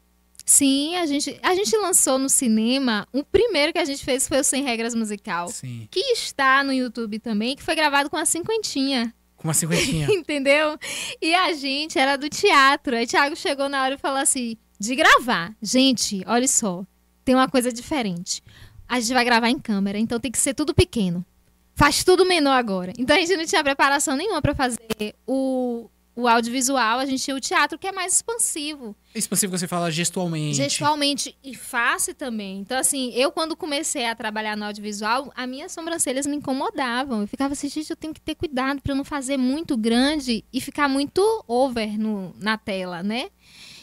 Sim, 0.48 0.94
a 0.94 1.04
gente, 1.06 1.36
a 1.42 1.56
gente 1.56 1.76
lançou 1.76 2.18
no 2.18 2.28
cinema. 2.28 3.06
O 3.12 3.24
primeiro 3.24 3.72
que 3.72 3.80
a 3.80 3.84
gente 3.84 4.04
fez 4.04 4.28
foi 4.28 4.38
o 4.38 4.44
Sem 4.44 4.62
Regras 4.62 4.94
Musical. 4.94 5.48
Sim. 5.48 5.88
Que 5.90 5.98
está 6.12 6.62
no 6.62 6.72
YouTube 6.72 7.18
também, 7.18 7.56
que 7.56 7.64
foi 7.64 7.74
gravado 7.74 8.08
com 8.08 8.16
a 8.16 8.24
cinquentinha. 8.24 9.12
Com 9.36 9.48
uma 9.48 9.54
cinquentinha. 9.54 10.06
Entendeu? 10.14 10.78
E 11.20 11.34
a 11.34 11.52
gente 11.52 11.98
era 11.98 12.16
do 12.16 12.28
teatro. 12.28 12.96
Aí 12.96 13.08
Thiago 13.08 13.34
chegou 13.34 13.68
na 13.68 13.82
hora 13.82 13.96
e 13.96 13.98
falou 13.98 14.18
assim: 14.18 14.56
de 14.78 14.94
gravar. 14.94 15.52
Gente, 15.60 16.22
olha 16.28 16.46
só, 16.46 16.86
tem 17.24 17.34
uma 17.34 17.48
coisa 17.48 17.72
diferente. 17.72 18.40
A 18.88 19.00
gente 19.00 19.14
vai 19.14 19.24
gravar 19.24 19.50
em 19.50 19.58
câmera, 19.58 19.98
então 19.98 20.20
tem 20.20 20.30
que 20.30 20.38
ser 20.38 20.54
tudo 20.54 20.72
pequeno. 20.72 21.26
Faz 21.74 22.04
tudo 22.04 22.24
menor 22.24 22.54
agora. 22.54 22.92
Então 22.96 23.16
a 23.16 23.18
gente 23.18 23.36
não 23.36 23.44
tinha 23.44 23.64
preparação 23.64 24.16
nenhuma 24.16 24.40
pra 24.40 24.54
fazer 24.54 24.78
o, 25.26 25.90
o 26.16 26.26
audiovisual, 26.26 26.98
a 26.98 27.04
gente 27.04 27.22
tinha 27.22 27.36
o 27.36 27.40
teatro 27.40 27.78
que 27.78 27.86
é 27.86 27.92
mais 27.92 28.14
expansivo. 28.14 28.96
Expansivo 29.14 29.52
que 29.52 29.58
você 29.58 29.68
fala 29.68 29.90
gestualmente. 29.90 30.54
Gestualmente 30.54 31.36
e 31.44 31.54
face 31.54 32.14
também. 32.14 32.58
Então, 32.60 32.78
assim, 32.78 33.12
eu 33.14 33.30
quando 33.30 33.54
comecei 33.54 34.06
a 34.06 34.14
trabalhar 34.14 34.56
no 34.56 34.64
audiovisual, 34.64 35.30
as 35.36 35.48
minhas 35.48 35.72
sobrancelhas 35.72 36.26
me 36.26 36.36
incomodavam. 36.36 37.20
Eu 37.20 37.28
ficava 37.28 37.52
assim, 37.52 37.68
gente, 37.68 37.90
eu 37.90 37.96
tenho 37.96 38.14
que 38.14 38.20
ter 38.20 38.34
cuidado 38.34 38.80
eu 38.86 38.94
não 38.96 39.04
fazer 39.04 39.36
muito 39.36 39.76
grande 39.76 40.42
e 40.52 40.60
ficar 40.60 40.88
muito 40.88 41.44
over 41.46 41.98
no, 41.98 42.34
na 42.40 42.56
tela, 42.56 43.02
né? 43.02 43.28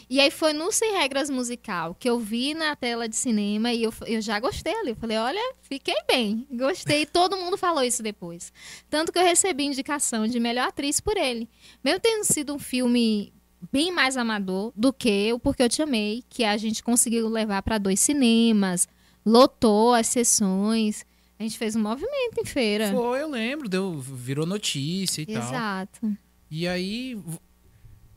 E 0.08 0.20
aí 0.20 0.30
foi 0.30 0.52
no 0.52 0.70
Sem 0.72 0.92
Regras 0.98 1.30
Musical 1.30 1.94
que 1.94 2.08
eu 2.08 2.18
vi 2.18 2.54
na 2.54 2.74
tela 2.76 3.08
de 3.08 3.16
cinema 3.16 3.72
e 3.72 3.82
eu, 3.82 3.92
eu 4.06 4.20
já 4.20 4.38
gostei 4.38 4.74
ali. 4.74 4.90
Eu 4.90 4.96
falei, 4.96 5.16
olha, 5.16 5.54
fiquei 5.62 5.96
bem, 6.06 6.46
gostei. 6.52 7.06
Todo 7.06 7.36
mundo 7.36 7.56
falou 7.56 7.82
isso 7.82 8.02
depois. 8.02 8.52
Tanto 8.90 9.12
que 9.12 9.18
eu 9.18 9.22
recebi 9.24 9.64
indicação 9.64 10.26
de 10.26 10.38
melhor 10.38 10.68
atriz 10.68 11.00
por 11.00 11.16
ele. 11.16 11.48
Mesmo 11.82 12.00
tendo 12.00 12.24
sido 12.24 12.54
um 12.54 12.58
filme 12.58 13.32
bem 13.72 13.90
mais 13.90 14.16
amador 14.16 14.72
do 14.76 14.92
que 14.92 15.32
o 15.32 15.38
Porque 15.38 15.62
Eu 15.62 15.68
Te 15.68 15.80
Amei, 15.82 16.22
que 16.28 16.44
a 16.44 16.56
gente 16.56 16.82
conseguiu 16.82 17.28
levar 17.28 17.62
para 17.62 17.78
dois 17.78 17.98
cinemas, 18.00 18.86
lotou 19.24 19.94
as 19.94 20.06
sessões. 20.08 21.04
A 21.38 21.42
gente 21.42 21.56
fez 21.58 21.74
um 21.74 21.80
movimento 21.82 22.38
em 22.40 22.44
feira. 22.44 22.92
Foi, 22.92 23.22
eu 23.22 23.28
lembro, 23.30 23.68
deu, 23.68 23.98
virou 23.98 24.44
notícia 24.46 25.22
e 25.22 25.26
tal. 25.26 25.36
Exato. 25.42 26.16
E 26.50 26.68
aí 26.68 27.14
vo- 27.14 27.40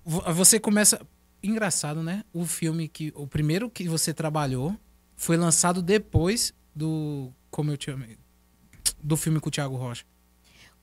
vo- 0.06 0.34
você 0.34 0.60
começa. 0.60 1.02
Engraçado, 1.44 2.02
né? 2.04 2.24
O 2.34 2.46
filme 2.46 2.88
que. 2.88 3.12
O 3.16 3.28
primeiro 3.28 3.70
que 3.70 3.88
você 3.88 4.14
trabalhou 4.14 4.76
foi 5.16 5.38
lançado 5.38 5.82
depois 5.82 6.54
do. 6.76 7.32
Como 7.52 7.72
eu 7.72 7.78
te 7.78 7.90
amei. 7.92 8.18
Do 9.02 9.16
filme 9.16 9.40
com 9.40 9.50
o 9.50 9.52
Thiago 9.52 9.76
Rocha. 9.76 10.04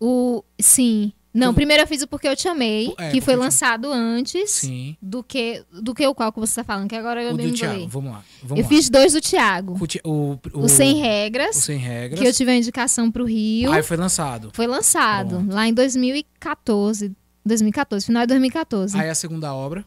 O, 0.00 0.42
sim. 0.60 1.12
Não, 1.32 1.52
Tu- 1.52 1.56
primeiro 1.56 1.82
eu 1.82 1.86
fiz 1.88 2.00
o 2.00 2.06
Porque 2.06 2.28
Eu 2.28 2.36
Te 2.36 2.46
Amei, 2.46 2.94
É, 2.96 3.10
que 3.10 3.20
foi 3.20 3.34
Eu 3.34 3.38
Te- 3.38 3.42
lançado 3.42 3.92
antes 3.92 4.52
Sim. 4.52 4.96
do 5.02 5.20
que, 5.20 5.64
do 5.72 5.92
que 5.92 6.06
o 6.06 6.14
qual 6.14 6.32
que 6.32 6.38
você 6.38 6.54
tá 6.60 6.64
falando, 6.64 6.88
que 6.88 6.94
agora 6.94 7.24
eu 7.24 7.32
o 7.34 7.36
me 7.36 7.50
Thiago. 7.50 7.88
Vamos 7.88 8.12
lá. 8.12 8.24
Vamos 8.40 8.58
Eu 8.58 8.62
lá. 8.62 8.68
fiz 8.68 8.88
dois 8.88 9.14
do 9.14 9.20
Thiago. 9.20 9.76
O, 10.04 10.08
o, 10.08 10.38
O, 10.62 10.68
Sem 10.68 10.94
o 10.94 11.02
Regras, 11.02 11.56
Sem 11.56 11.76
Regras. 11.76 12.20
que 12.20 12.26
eu 12.26 12.32
tive 12.32 12.52
a 12.52 12.56
indicação 12.56 13.10
pro 13.10 13.24
Rio. 13.24 13.72
Aí 13.72 13.82
foi 13.82 13.96
lançado. 13.96 14.50
Foi 14.52 14.68
lançado 14.68 15.30
Pronto. 15.30 15.52
lá 15.52 15.66
em 15.66 15.74
2014. 15.74 17.12
2014, 17.44 18.06
final 18.06 18.22
de 18.22 18.28
2014. 18.28 18.96
Aí 18.98 19.08
a 19.10 19.14
segunda 19.14 19.52
obra. 19.52 19.84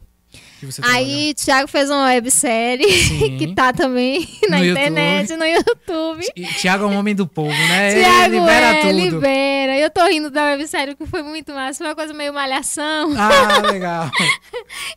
Que 0.60 0.68
trabalhou. 0.68 0.98
Aí, 0.98 1.34
Thiago 1.34 1.68
fez 1.68 1.90
uma 1.90 2.06
websérie 2.06 2.92
Sim. 3.04 3.38
que 3.38 3.54
tá 3.54 3.72
também 3.72 4.28
na 4.50 4.58
No 4.58 4.66
internet, 4.66 5.36
no 5.36 5.46
YouTube. 5.46 6.26
Thiago 6.60 6.86
é 6.86 6.88
um 6.88 6.98
homem 6.98 7.14
do 7.16 7.28
povo, 7.28 7.50
né? 7.50 7.94
Thiago 7.94 8.26
Ele 8.26 8.40
libera 8.40 8.66
é, 8.66 8.82
tudo. 8.82 8.92
libera. 8.94 9.78
Eu 9.78 9.90
tô 9.90 10.06
rindo 10.06 10.30
da 10.32 10.46
websérie 10.46 10.96
porque 10.96 11.10
foi 11.10 11.22
muito 11.22 11.54
massa. 11.54 11.78
Foi 11.80 11.88
uma 11.88 11.96
coisa 11.96 12.14
meio 12.14 12.34
malhação. 12.34 13.14
Ah, 13.18 13.62
legal. 13.72 14.10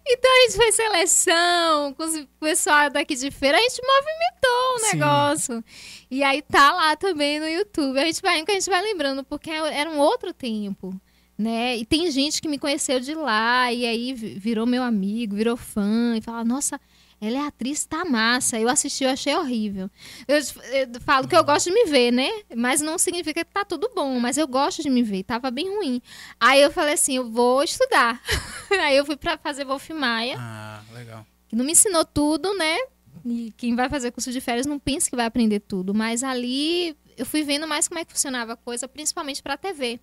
Então 0.08 0.30
a 0.30 0.40
gente 0.48 0.56
fez 0.56 0.74
seleção 0.74 1.94
com 1.94 2.04
o 2.04 2.26
pessoal 2.40 2.90
daqui 2.90 3.14
de 3.14 3.30
feira. 3.30 3.58
A 3.58 3.60
gente 3.60 3.80
movimentou 3.82 4.74
o 4.74 4.78
Sim. 4.78 4.96
negócio. 4.96 5.64
E 6.10 6.22
aí 6.24 6.42
tá 6.42 6.72
lá 6.72 6.96
também 6.96 7.38
no 7.38 7.46
YouTube. 7.46 7.98
A 7.98 8.04
gente 8.04 8.20
vai, 8.22 8.36
a 8.40 8.52
gente 8.52 8.70
vai 8.70 8.82
lembrando, 8.82 9.22
porque 9.22 9.50
era 9.50 9.88
um 9.90 9.98
outro 9.98 10.32
tempo. 10.32 10.94
Né? 11.40 11.78
E 11.78 11.86
tem 11.86 12.10
gente 12.10 12.42
que 12.42 12.46
me 12.48 12.58
conheceu 12.58 13.00
de 13.00 13.14
lá 13.14 13.72
e 13.72 13.86
aí 13.86 14.12
vi- 14.12 14.34
virou 14.38 14.66
meu 14.66 14.82
amigo, 14.82 15.34
virou 15.36 15.56
fã 15.56 16.14
e 16.14 16.20
fala: 16.20 16.44
Nossa, 16.44 16.78
ela 17.18 17.38
é 17.38 17.46
atriz, 17.46 17.82
tá 17.86 18.04
massa. 18.04 18.60
Eu 18.60 18.68
assisti, 18.68 19.04
eu 19.04 19.10
achei 19.10 19.34
horrível. 19.34 19.88
Eu, 20.28 20.36
eu 20.36 21.00
falo 21.00 21.26
que 21.26 21.34
eu 21.34 21.42
gosto 21.42 21.68
de 21.70 21.72
me 21.72 21.86
ver, 21.86 22.10
né? 22.12 22.28
Mas 22.54 22.82
não 22.82 22.98
significa 22.98 23.42
que 23.42 23.50
tá 23.50 23.64
tudo 23.64 23.90
bom, 23.94 24.20
mas 24.20 24.36
eu 24.36 24.46
gosto 24.46 24.82
de 24.82 24.90
me 24.90 25.02
ver, 25.02 25.22
tava 25.22 25.50
bem 25.50 25.66
ruim. 25.74 26.02
Aí 26.38 26.60
eu 26.60 26.70
falei 26.70 26.92
assim: 26.92 27.16
Eu 27.16 27.30
vou 27.30 27.62
estudar. 27.62 28.20
aí 28.82 28.98
eu 28.98 29.06
fui 29.06 29.16
pra 29.16 29.38
fazer 29.38 29.64
Wolf 29.64 29.88
Maia, 29.90 30.36
Ah, 30.38 30.82
legal. 30.92 31.26
que 31.48 31.56
não 31.56 31.64
me 31.64 31.72
ensinou 31.72 32.04
tudo, 32.04 32.52
né? 32.54 32.76
E 33.24 33.50
quem 33.56 33.74
vai 33.74 33.88
fazer 33.88 34.10
curso 34.10 34.30
de 34.30 34.42
férias 34.42 34.66
não 34.66 34.78
pensa 34.78 35.08
que 35.08 35.16
vai 35.16 35.24
aprender 35.24 35.60
tudo, 35.60 35.94
mas 35.94 36.22
ali 36.22 36.94
eu 37.16 37.24
fui 37.24 37.42
vendo 37.42 37.66
mais 37.66 37.88
como 37.88 37.98
é 37.98 38.04
que 38.04 38.12
funcionava 38.12 38.52
a 38.52 38.56
coisa, 38.56 38.86
principalmente 38.86 39.42
para 39.42 39.56
TV, 39.56 39.98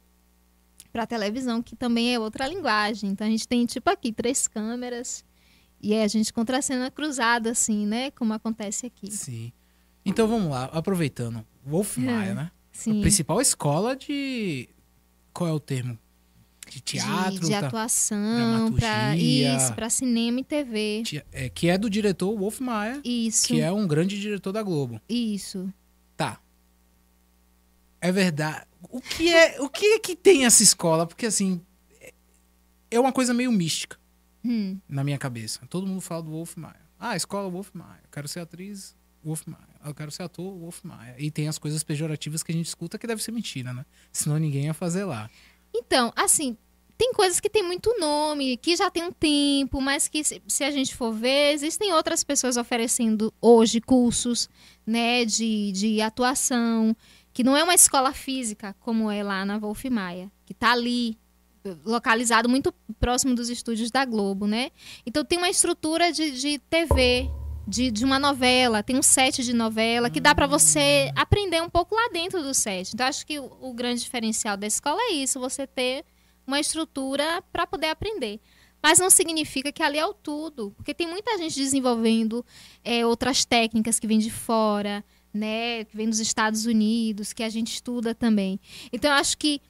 para 0.98 1.06
televisão, 1.06 1.62
que 1.62 1.76
também 1.76 2.16
é 2.16 2.20
outra 2.20 2.48
linguagem. 2.48 3.12
Então 3.12 3.28
a 3.28 3.30
gente 3.30 3.48
tem 3.48 3.64
tipo 3.68 3.88
aqui 3.88 4.12
três 4.12 4.48
câmeras 4.48 5.24
e 5.80 5.94
aí 5.94 6.02
a 6.02 6.08
gente 6.08 6.34
contra 6.34 6.58
a 6.58 6.62
cena 6.62 6.90
cruzada 6.90 7.52
assim, 7.52 7.86
né? 7.86 8.10
Como 8.10 8.34
acontece 8.34 8.88
aqui. 8.88 9.12
Sim. 9.12 9.52
Então 10.04 10.28
vamos 10.28 10.50
lá, 10.50 10.66
aproveitando. 10.74 11.45
Wolf 11.64 11.98
Maia, 11.98 12.34
né? 12.34 12.41
A 12.41 12.52
Sim. 12.72 13.02
principal 13.02 13.39
escola 13.39 13.95
de. 13.95 14.68
Qual 15.32 15.48
é 15.48 15.54
o 15.54 15.60
termo? 15.60 16.00
De 16.68 16.82
teatro? 16.82 17.41
de, 17.41 17.48
de 17.48 17.54
atuação, 17.54 18.74
para 18.74 19.16
isso, 19.16 19.74
para 19.74 19.91
cinema 19.91 20.39
e 20.39 20.43
TV. 20.43 21.04
É, 21.32 21.48
que 21.48 21.70
é 21.70 21.78
do 21.78 21.91
diretor 21.91 22.36
Wolf 22.36 22.60
Maia, 22.60 23.00
Isso. 23.06 23.48
que 23.48 23.62
é 23.62 23.72
um 23.72 23.88
grande 23.88 24.20
diretor 24.20 24.52
da 24.52 24.64
Globo. 24.64 25.00
Isso. 25.08 25.72
É 28.08 28.12
verdade. 28.12 28.66
O 28.89 29.01
que 29.01 29.34
é, 29.34 29.60
o 29.62 29.70
que 29.70 29.86
é 29.95 29.99
que 29.99 30.16
tem 30.16 30.45
essa 30.45 30.64
escola? 30.64 31.05
Porque 31.05 31.26
assim, 31.26 31.62
é- 31.99 32.14
é 32.91 32.99
uma 32.99 33.12
coisa 33.12 33.34
meio 33.34 33.51
mística 33.51 33.97
Hum. 34.45 34.80
na 34.88 35.03
minha 35.03 35.18
cabeça. 35.18 35.60
Todo 35.70 35.86
mundo 35.88 35.99
fala 36.01 36.24
do 36.24 36.32
Wolf 36.32 36.55
Maia. 36.55 36.88
Ah, 36.99 37.16
escola 37.16 37.49
Wolf 37.49 37.70
Maia. 37.74 37.99
Eu 38.03 38.10
quero 38.12 38.28
ser 38.28 38.39
atriz 38.39 38.95
Wolf 39.24 39.45
Maia. 39.45 39.68
Eu 39.86 39.93
quero 39.93 40.10
ser 40.12 40.24
ator 40.24 40.58
Wolf 40.58 40.84
Maia. 40.84 41.16
E 41.18 41.30
tem 41.30 41.47
as 41.47 41.58
coisas 41.58 41.84
pejorativas 41.84 42.43
que 42.43 42.51
a 42.51 42.55
gente 42.55 42.68
escuta 42.68 42.97
que 42.97 43.05
deve 43.08 43.22
ser 43.22 43.32
mentira, 43.32 43.74
né? 43.74 43.86
Senão 44.12 44.38
ninguém 44.38 44.66
ia 44.66 44.74
fazer 44.74 45.03
lá. 45.03 45.30
Então, 45.76 46.12
assim, 46.16 46.58
tem 46.97 47.14
coisas 47.14 47.39
que 47.39 47.49
tem 47.49 47.62
muito 47.64 47.93
nome, 47.99 48.58
que 48.58 48.76
já 48.76 48.89
tem 48.89 49.03
um 49.03 49.12
tempo, 49.12 49.80
mas 49.82 50.08
que 50.08 50.24
se, 50.24 50.41
se 50.47 50.64
a 50.64 50.72
gente 50.72 50.95
for 50.95 51.12
ver, 51.14 51.51
existem 51.53 51.93
outras 51.93 52.24
pessoas 52.24 52.58
oferecendo 52.58 53.34
hoje 53.41 53.80
cursos, 53.82 54.49
né, 54.86 55.24
de, 55.26 55.72
de 55.74 56.01
atuação, 56.01 56.95
que 57.38 57.44
não 57.44 57.56
é 57.56 57.64
uma 57.64 57.76
escola 57.76 58.14
física 58.14 58.76
como 58.80 59.12
é 59.12 59.22
lá 59.22 59.46
na 59.46 59.60
Wolf 59.60 59.86
Maia, 59.92 60.32
que 60.44 60.56
tá 60.56 60.72
ali 60.72 61.16
localizado 61.86 62.50
muito 62.50 62.74
próximo 63.00 63.36
dos 63.36 63.48
estúdios 63.48 63.92
da 63.92 64.04
Globo, 64.06 64.48
né? 64.48 64.72
Então 65.06 65.24
tem 65.24 65.38
uma 65.38 65.48
estrutura 65.48 66.12
de, 66.12 66.32
de 66.32 66.58
TV, 66.58 67.30
de, 67.68 67.92
de 67.92 68.04
uma 68.04 68.18
novela, 68.18 68.82
tem 68.82 68.98
um 68.98 69.04
set 69.04 69.44
de 69.44 69.54
novela 69.54 70.10
que 70.10 70.20
dá 70.20 70.34
para 70.34 70.48
você 70.48 71.12
aprender 71.16 71.62
um 71.62 71.70
pouco 71.70 71.94
lá 71.94 72.10
dentro 72.12 72.42
do 72.42 72.56
set. 72.56 72.96
Então 72.96 73.06
acho 73.06 73.24
que 73.24 73.38
o, 73.38 73.56
o 73.62 73.72
grande 73.72 74.02
diferencial 74.02 74.58
da 74.58 74.66
escola 74.66 75.00
é 75.00 75.12
isso, 75.12 75.40
você 75.40 75.68
ter 75.68 76.06
uma 76.48 76.60
estrutura 76.60 77.44
para 77.54 77.68
poder 77.68 77.90
aprender. 77.90 78.42
Mas 78.82 78.98
não 78.98 79.12
significa 79.12 79.72
que 79.72 79.84
ali 79.84 80.00
é 80.00 80.06
o 80.08 80.14
tudo, 80.14 80.72
porque 80.76 80.92
tem 80.92 81.08
muita 81.08 81.38
gente 81.38 81.56
desenvolvendo 81.56 82.44
é, 82.84 83.06
outras 83.06 83.46
técnicas 83.46 84.00
que 84.00 84.08
vêm 84.08 84.18
de 84.18 84.32
fora, 84.32 85.06
né, 85.38 85.86
que 85.86 85.96
vem 85.96 86.10
dos 86.10 86.20
Estados 86.20 86.66
Unidos, 86.66 87.34
que 87.34 87.44
a 87.44 87.50
gente 87.50 87.74
estuda 87.74 88.14
também. 88.14 88.60
Então 88.92 89.12
eu 89.12 89.18
acho 89.18 89.38
que 89.38 89.62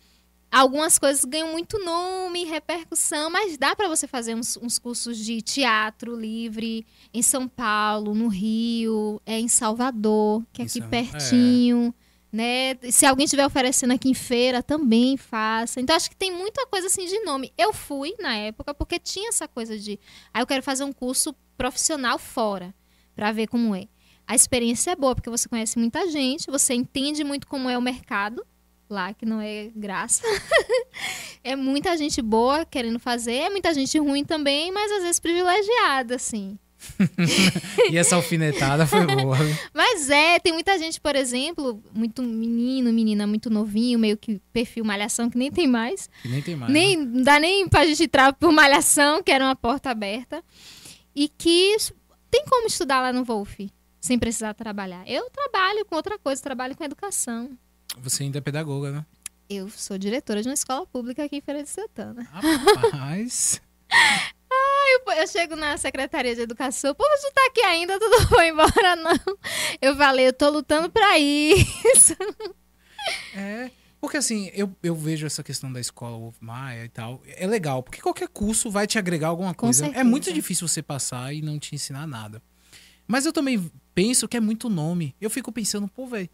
Algumas 0.50 0.98
coisas 0.98 1.26
ganham 1.26 1.52
muito 1.52 1.78
nome, 1.84 2.46
repercussão, 2.46 3.30
mas 3.30 3.58
dá 3.58 3.76
para 3.76 3.90
você 3.90 4.08
fazer 4.08 4.34
uns, 4.34 4.56
uns, 4.56 4.80
cursos 4.80 5.18
de 5.18 5.42
teatro 5.42 6.16
livre 6.16 6.86
em 7.14 7.22
São 7.22 7.50
Paulo, 7.50 8.16
no 8.16 8.30
Rio, 8.30 9.22
é 9.26 9.38
em 9.38 9.50
Salvador, 9.50 10.42
que 10.54 10.62
é 10.62 10.66
aqui 10.66 10.80
Isso, 10.80 10.88
pertinho. 10.88 11.94
É 12.02 12.08
né? 12.32 12.78
Se 12.92 13.06
alguém 13.06 13.26
estiver 13.26 13.46
oferecendo 13.46 13.94
aqui 13.94 14.10
em 14.10 14.14
feira, 14.14 14.64
também 14.64 15.18
faça. 15.18 15.82
Então, 15.82 15.96
acho 15.96 16.10
que 16.10 16.16
tem 16.16 16.32
muita 16.32 16.66
coisa 16.68 16.88
assim 16.88 17.06
de 17.06 17.20
nome. 17.22 17.52
Eu 17.58 17.74
fui 17.74 18.16
na 18.20 18.36
época 18.36 18.74
porque 18.74 19.00
tinha 19.00 19.30
essa 19.30 19.48
coisa 19.48 19.78
de. 19.78 19.92
Aí 19.92 20.00
ah, 20.34 20.42
eu 20.42 20.48
quero 20.48 20.64
fazer 20.64 20.84
um 20.84 20.94
curso 20.94 21.36
profissional 21.58 22.18
fora, 22.18 22.74
para 23.16 23.32
ver 23.32 23.48
como 23.48 23.76
é. 23.76 23.88
A 24.28 24.36
experiência 24.36 24.92
é 24.92 24.96
boa, 24.96 25.16
porque 25.16 25.30
você 25.30 25.48
conhece 25.48 25.80
muita 25.80 26.10
gente, 26.12 26.52
você 26.52 26.74
entende 26.74 27.24
muito 27.24 27.48
como 27.48 27.70
é 27.70 27.78
o 27.78 27.82
mercado 27.82 28.46
lá, 28.90 29.14
que 29.14 29.26
não 29.26 29.40
é 29.42 29.70
graça. 29.76 30.22
é 31.44 31.56
muita 31.56 31.96
gente 31.98 32.22
boa 32.22 32.66
querendo 32.66 33.00
fazer, 33.00 33.34
é 33.34 33.50
muita 33.50 33.74
gente 33.74 33.98
ruim 33.98 34.26
também, 34.26 34.72
mas 34.72 34.92
às 34.92 35.04
vezes 35.04 35.20
privilegiada, 35.20 36.16
assim. 36.16 36.58
e 37.92 37.98
essa 37.98 38.16
alfinetada 38.16 38.86
foi 38.86 39.06
boa. 39.06 39.36
Mas 39.74 40.12
é, 40.12 40.38
tem 40.38 40.54
muita 40.54 40.78
gente, 40.78 41.02
por 41.02 41.16
exemplo, 41.16 41.82
muito 41.92 42.22
menino, 42.22 42.94
menina 42.94 43.26
muito 43.26 43.50
novinho, 43.50 43.98
meio 43.98 44.16
que 44.16 44.40
perfil 44.54 44.86
malhação, 44.86 45.28
que 45.28 45.38
nem 45.40 45.52
tem 45.52 45.68
mais. 45.68 46.08
Que 46.22 46.30
nem 46.30 46.42
tem 46.42 46.56
mais. 46.56 46.72
Nem, 46.72 46.98
né? 46.98 47.06
Não 47.06 47.22
dá 47.24 47.40
nem 47.40 47.68
pra 47.68 47.86
gente 47.86 48.04
entrar 48.04 48.32
por 48.34 48.52
malhação, 48.52 49.24
que 49.24 49.32
era 49.32 49.44
uma 49.44 49.56
porta 49.56 49.90
aberta. 49.90 50.44
E 51.16 51.28
que 51.28 51.76
tem 52.30 52.46
como 52.46 52.68
estudar 52.68 53.02
lá 53.02 53.12
no 53.12 53.24
Wolf, 53.24 53.60
sem 54.00 54.18
precisar 54.18 54.54
trabalhar. 54.54 55.08
Eu 55.08 55.30
trabalho 55.30 55.86
com 55.86 55.96
outra 55.96 56.18
coisa, 56.18 56.42
trabalho 56.42 56.76
com 56.76 56.84
educação. 56.84 57.58
Você 57.98 58.24
ainda 58.24 58.38
é 58.38 58.42
pedagoga, 58.42 58.92
né? 58.92 59.06
Eu 59.50 59.70
sou 59.70 59.98
diretora 59.98 60.42
de 60.42 60.50
uma 60.50 60.54
escola 60.54 60.86
pública 60.86 61.24
aqui 61.24 61.38
em 61.38 61.42
Feira 61.42 61.64
de 61.64 61.70
Santana. 61.70 62.24
Rapaz. 62.24 63.62
eu, 65.08 65.14
eu, 65.14 65.28
chego 65.28 65.56
na 65.56 65.78
Secretaria 65.78 66.36
de 66.36 66.42
Educação, 66.42 66.94
pô, 66.94 67.04
você 67.04 67.32
tá 67.32 67.46
aqui 67.48 67.62
ainda, 67.62 68.00
tu 68.00 68.10
não 68.10 68.28
foi 68.28 68.50
embora, 68.50 68.96
não. 68.96 69.20
Eu 69.82 69.96
falei, 69.96 70.28
eu 70.28 70.34
tô 70.34 70.50
lutando 70.50 70.90
pra 70.90 71.18
isso. 71.18 72.16
É, 73.34 73.72
porque 74.02 74.18
assim, 74.18 74.52
eu, 74.54 74.74
eu 74.84 74.96
vejo 74.96 75.26
essa 75.26 75.44
questão 75.44 75.72
da 75.72 75.80
escola 75.80 76.18
Wolf 76.18 76.36
Maia 76.42 76.86
e 76.86 76.90
tal, 76.90 77.22
é 77.26 77.48
legal, 77.48 77.82
porque 77.82 78.02
qualquer 78.02 78.28
curso 78.28 78.70
vai 78.70 78.86
te 78.86 79.00
agregar 79.00 79.30
alguma 79.30 79.54
coisa. 79.54 79.88
É 79.88 80.04
muito 80.04 80.32
difícil 80.34 80.68
você 80.68 80.82
passar 80.82 81.34
e 81.34 81.42
não 81.42 81.58
te 81.58 81.74
ensinar 81.74 82.06
nada. 82.06 82.42
Mas 83.08 83.26
eu 83.26 83.34
também 83.34 83.72
penso 83.96 84.28
que 84.28 84.38
é 84.38 84.40
muito 84.40 84.70
nome. 84.70 85.16
Eu 85.20 85.30
fico 85.30 85.52
pensando, 85.52 85.88
pô, 85.88 86.06
velho, 86.06 86.30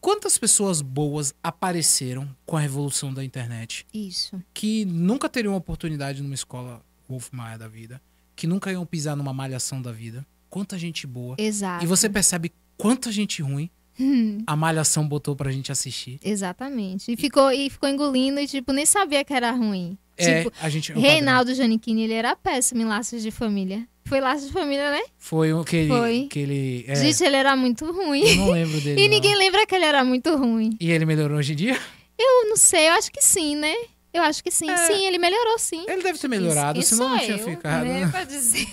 quantas 0.00 0.38
pessoas 0.38 0.82
boas 0.82 1.34
apareceram 1.42 2.28
com 2.44 2.56
a 2.56 2.60
revolução 2.60 3.12
da 3.12 3.24
internet? 3.24 3.86
Isso. 3.92 4.40
Que 4.52 4.84
nunca 4.84 5.28
teriam 5.28 5.54
oportunidade 5.56 6.22
numa 6.22 6.34
escola 6.34 6.84
Wolf 7.08 7.30
Maia 7.32 7.58
da 7.58 7.68
vida, 7.68 8.00
que 8.34 8.46
nunca 8.46 8.70
iam 8.70 8.84
pisar 8.84 9.16
numa 9.16 9.32
malhação 9.32 9.80
da 9.80 9.92
vida. 9.92 10.26
Quanta 10.50 10.78
gente 10.78 11.06
boa. 11.06 11.36
Exato. 11.38 11.84
E 11.84 11.86
você 11.86 12.08
percebe 12.08 12.52
quanta 12.76 13.10
gente 13.10 13.42
ruim 13.42 13.70
hum. 13.98 14.38
a 14.46 14.54
malhação 14.54 15.06
botou 15.06 15.34
pra 15.34 15.50
gente 15.50 15.72
assistir. 15.72 16.18
Exatamente. 16.22 17.12
E 17.12 17.16
ficou, 17.16 17.50
e 17.50 17.70
ficou 17.70 17.88
engolindo 17.88 18.38
e, 18.40 18.46
tipo, 18.46 18.72
nem 18.72 18.86
sabia 18.86 19.24
que 19.24 19.32
era 19.32 19.50
ruim. 19.50 19.98
É, 20.16 20.42
tipo, 20.42 20.56
a 20.60 20.68
gente. 20.68 20.92
Reinaldo 20.92 21.54
Giannichini, 21.54 22.04
ele 22.04 22.14
era 22.14 22.34
péssimo 22.34 22.82
em 22.82 22.84
Laços 22.84 23.22
de 23.22 23.30
Família. 23.30 23.86
Foi 24.06 24.20
Laços 24.20 24.46
de 24.46 24.52
Família, 24.52 24.90
né? 24.90 25.02
Foi 25.18 25.52
o 25.52 25.64
que 25.64 25.76
ele. 25.76 25.88
Foi. 25.88 26.26
Que 26.30 26.38
ele 26.38 26.84
é. 26.86 26.94
Gente, 26.94 27.24
ele 27.24 27.36
era 27.36 27.56
muito 27.56 27.90
ruim. 27.90 28.22
Eu 28.22 28.36
não 28.36 28.50
lembro 28.50 28.80
dele. 28.80 29.00
e 29.02 29.04
não. 29.04 29.14
ninguém 29.14 29.36
lembra 29.36 29.66
que 29.66 29.74
ele 29.74 29.84
era 29.84 30.04
muito 30.04 30.34
ruim. 30.36 30.76
E 30.80 30.90
ele 30.92 31.04
melhorou 31.04 31.38
hoje 31.38 31.52
em 31.52 31.56
dia? 31.56 31.78
Eu 32.16 32.48
não 32.48 32.56
sei, 32.56 32.88
eu 32.88 32.92
acho 32.92 33.10
que 33.10 33.22
sim, 33.22 33.56
né? 33.56 33.74
Eu 34.14 34.22
acho 34.22 34.42
que 34.42 34.50
sim. 34.50 34.70
É, 34.70 34.76
sim, 34.76 35.06
ele 35.06 35.18
melhorou, 35.18 35.58
sim. 35.58 35.84
Ele 35.88 36.02
deve 36.02 36.18
ter 36.18 36.28
melhorado, 36.28 36.78
Isso, 36.78 36.94
senão 36.94 37.10
não 37.10 37.18
tinha 37.18 37.36
eu, 37.36 37.44
ficado. 37.44 37.84
Né, 37.84 38.08
pra 38.08 38.24
dizer. 38.24 38.66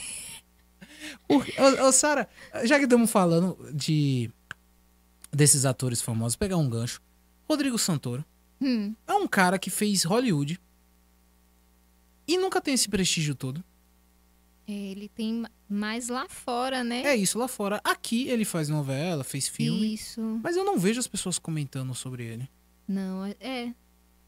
Porque, 1.28 1.54
ô, 1.60 1.88
ô, 1.88 1.92
Sara, 1.92 2.30
já 2.64 2.78
que 2.78 2.86
estamos 2.86 3.12
falando 3.12 3.58
de 3.74 4.30
desses 5.32 5.66
atores 5.66 6.02
famosos, 6.02 6.36
pegar 6.36 6.58
um 6.58 6.70
gancho. 6.70 7.02
Rodrigo 7.50 7.78
Santoro 7.78 8.24
hum. 8.62 8.94
é 9.08 9.14
um 9.14 9.28
cara 9.28 9.58
que 9.58 9.70
fez 9.70 10.04
Hollywood 10.04 10.60
e 12.28 12.38
nunca 12.38 12.62
tem 12.62 12.74
esse 12.74 12.88
prestígio 12.88 13.36
todo. 13.36 13.64
É, 14.68 14.72
ele 14.72 15.10
tem 15.10 15.44
mais 15.68 16.08
lá 16.08 16.28
fora, 16.30 16.84
né? 16.84 17.04
É 17.04 17.16
isso, 17.16 17.38
lá 17.38 17.48
fora. 17.48 17.82
Aqui 17.84 18.28
ele 18.30 18.46
faz 18.46 18.70
novela, 18.70 19.24
fez 19.24 19.48
filme. 19.48 19.94
Isso. 19.94 20.22
Mas 20.42 20.56
eu 20.56 20.64
não 20.64 20.78
vejo 20.78 21.00
as 21.00 21.08
pessoas 21.08 21.38
comentando 21.38 21.94
sobre 21.94 22.24
ele. 22.24 22.50
Não, 22.88 23.26
é 23.40 23.74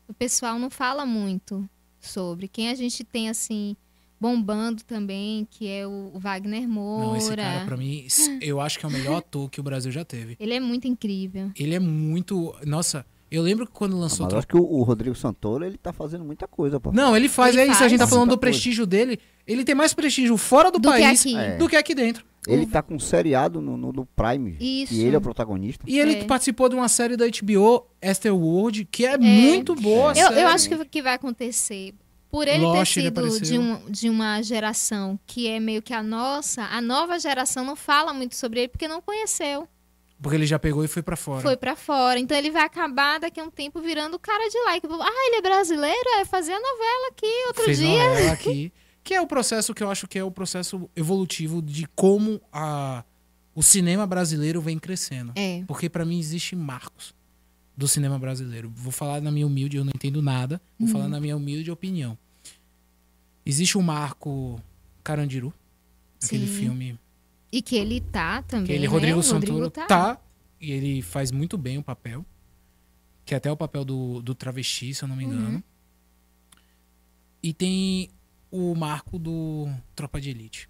o 0.07 0.13
pessoal 0.13 0.59
não 0.59 0.69
fala 0.69 1.05
muito 1.05 1.67
sobre. 1.99 2.47
Quem 2.47 2.69
a 2.69 2.75
gente 2.75 3.03
tem, 3.03 3.29
assim, 3.29 3.75
bombando 4.19 4.83
também, 4.83 5.47
que 5.49 5.67
é 5.67 5.85
o 5.87 6.11
Wagner 6.15 6.67
Moura. 6.67 7.07
Não, 7.07 7.17
esse 7.17 7.35
cara, 7.35 7.65
pra 7.65 7.77
mim, 7.77 8.07
eu 8.41 8.61
acho 8.61 8.79
que 8.79 8.85
é 8.85 8.89
o 8.89 8.91
melhor 8.91 9.17
ator 9.19 9.49
que 9.49 9.59
o 9.59 9.63
Brasil 9.63 9.91
já 9.91 10.05
teve. 10.05 10.35
Ele 10.39 10.53
é 10.53 10.59
muito 10.59 10.87
incrível. 10.87 11.51
Ele 11.55 11.73
é 11.73 11.79
muito. 11.79 12.55
Nossa. 12.65 13.05
Eu 13.31 13.41
lembro 13.41 13.65
que 13.65 13.73
quando 13.73 13.97
lançou. 13.97 14.25
Ah, 14.25 14.27
mas 14.27 14.33
eu 14.33 14.39
acho 14.39 14.47
que 14.47 14.57
o, 14.57 14.63
o, 14.63 14.83
Rodrigo 14.83 15.15
Santoro, 15.15 15.65
ele 15.65 15.77
tá 15.77 15.91
fazendo 15.91 16.23
muita 16.23 16.47
coisa, 16.47 16.79
pô. 16.79 16.91
Não, 16.91 17.15
ele 17.17 17.27
faz, 17.27 17.55
ele 17.55 17.63
é 17.63 17.65
faz. 17.65 17.77
isso. 17.77 17.83
A 17.83 17.87
gente 17.87 17.99
tá 17.99 18.07
falando 18.07 18.29
do 18.29 18.37
prestígio 18.37 18.85
dele. 18.85 19.19
Ele 19.47 19.63
tem 19.63 19.75
mais 19.75 19.93
prestígio 19.93 20.37
fora 20.37 20.71
do, 20.71 20.79
do 20.79 20.89
país 20.89 21.23
que 21.23 21.35
é. 21.35 21.57
do 21.57 21.67
que 21.67 21.75
aqui 21.75 21.93
dentro. 21.95 22.25
Ele 22.47 22.65
tá 22.67 22.81
com 22.81 22.95
um 22.95 22.99
seriado 22.99 23.59
no, 23.59 23.75
no, 23.75 23.91
no 23.91 24.05
Prime. 24.05 24.55
Isso. 24.59 24.93
E 24.93 25.03
ele 25.03 25.15
é 25.15 25.17
o 25.17 25.21
protagonista. 25.21 25.83
E 25.87 25.99
ele 25.99 26.13
É. 26.13 26.23
participou 26.25 26.69
de 26.69 26.75
uma 26.75 26.87
série 26.87 27.17
da 27.17 27.25
HBO, 27.25 27.87
Esther 28.01 28.35
World, 28.35 28.85
que 28.85 29.05
é, 29.05 29.17
muito 29.17 29.73
boa. 29.73 30.13
Eu, 30.15 30.29
eu 30.29 30.47
acho 30.49 30.69
que 30.69 30.75
o 30.75 30.85
que 30.85 31.01
vai 31.01 31.15
acontecer, 31.15 31.95
por 32.29 32.47
ele 32.47 32.63
Lost, 32.63 32.93
ter 32.93 32.99
ele 32.99 33.07
sido 33.07 33.19
apareceu. 33.19 33.41
de, 33.41 33.57
um, 33.57 33.91
de 33.91 34.09
uma 34.09 34.41
geração 34.43 35.19
que 35.25 35.47
é 35.47 35.59
meio 35.59 35.81
que 35.81 35.93
a 35.93 36.03
nossa, 36.03 36.63
a 36.65 36.79
nova 36.81 37.17
geração 37.17 37.65
não 37.65 37.75
fala 37.75 38.13
muito 38.13 38.35
sobre 38.35 38.59
ele 38.59 38.67
porque 38.67 38.87
não 38.87 39.01
conheceu. 39.01 39.67
Porque 40.21 40.35
ele 40.37 40.45
já 40.45 40.57
pegou 40.57 40.83
e 40.83 40.87
foi 40.87 41.03
pra 41.03 41.15
fora. 41.15 41.41
Foi 41.41 41.57
pra 41.57 41.75
fora. 41.75 42.17
Então 42.19 42.37
ele 42.37 42.49
vai 42.49 42.63
acabar 42.63 43.19
daqui 43.19 43.39
a 43.39 43.43
um 43.43 43.51
tempo 43.51 43.81
virando 43.81 44.17
cara 44.17 44.49
de 44.49 44.57
like. 44.65 44.87
Ah, 44.89 45.27
ele 45.27 45.35
é 45.37 45.41
brasileiro? 45.41 46.09
É 46.19 46.25
fazer 46.25 46.53
a 46.53 46.59
novela 46.59 47.07
aqui 47.11 47.25
outro 47.47 47.63
Fez 47.65 47.77
dia. 47.79 48.07
novela 48.09 48.31
aqui. 48.33 48.71
Que 49.03 49.13
é 49.13 49.21
o 49.21 49.27
processo 49.27 49.73
que 49.73 49.83
eu 49.83 49.91
acho 49.91 50.07
que 50.07 50.17
é 50.17 50.23
o 50.23 50.31
processo 50.31 50.89
evolutivo 50.95 51.61
de 51.61 51.85
como 51.95 52.41
a, 52.51 53.03
o 53.53 53.61
cinema 53.61 54.07
brasileiro 54.07 54.61
vem 54.61 54.79
crescendo. 54.79 55.31
É. 55.35 55.63
Porque 55.67 55.89
pra 55.89 56.03
mim 56.05 56.17
existe 56.17 56.55
marcos 56.55 57.13
do 57.77 57.87
cinema 57.87 58.17
brasileiro. 58.17 58.71
Vou 58.73 58.91
falar 58.91 59.21
na 59.21 59.29
minha 59.31 59.45
humilde, 59.45 59.77
eu 59.77 59.83
não 59.83 59.91
entendo 59.93 60.21
nada. 60.21 60.61
Vou 60.79 60.87
Uhum. 60.87 60.93
falar 60.93 61.07
na 61.09 61.19
minha 61.19 61.35
humilde 61.35 61.69
opinião. 61.69 62.17
Existe 63.45 63.77
o 63.77 63.81
marco 63.83 64.59
Carandiru, 65.03 65.53
aquele 66.23 66.47
Sim. 66.47 66.53
filme 66.53 66.99
E 67.55 67.61
que 67.61 67.77
ele 67.77 68.01
tá 68.01 68.41
também. 68.41 68.65
que 68.65 68.73
ele, 68.73 68.85
né? 68.85 68.91
Rodrigo 68.91 69.17
O 69.17 69.23
Santoro, 69.23 69.69
tá. 69.69 69.85
tá. 69.85 70.21
E 70.59 70.73
ele 70.73 71.01
faz 71.01 71.31
muito 71.31 71.57
bem 71.57 71.77
o 71.77 71.81
papel. 71.81 72.25
Que 73.23 73.33
é 73.33 73.37
até 73.37 73.49
o 73.49 73.55
papel 73.55 73.85
do, 73.85 74.21
do 74.21 74.35
travesti, 74.35 74.93
se 74.93 75.05
eu 75.05 75.07
não 75.07 75.15
me 75.15 75.23
engano. 75.23 75.55
Uhum. 75.55 75.63
E 77.41 77.53
tem 77.53 78.09
o 78.51 78.75
marco 78.75 79.17
do 79.17 79.69
Tropa 79.95 80.19
de 80.19 80.31
Elite. 80.31 80.69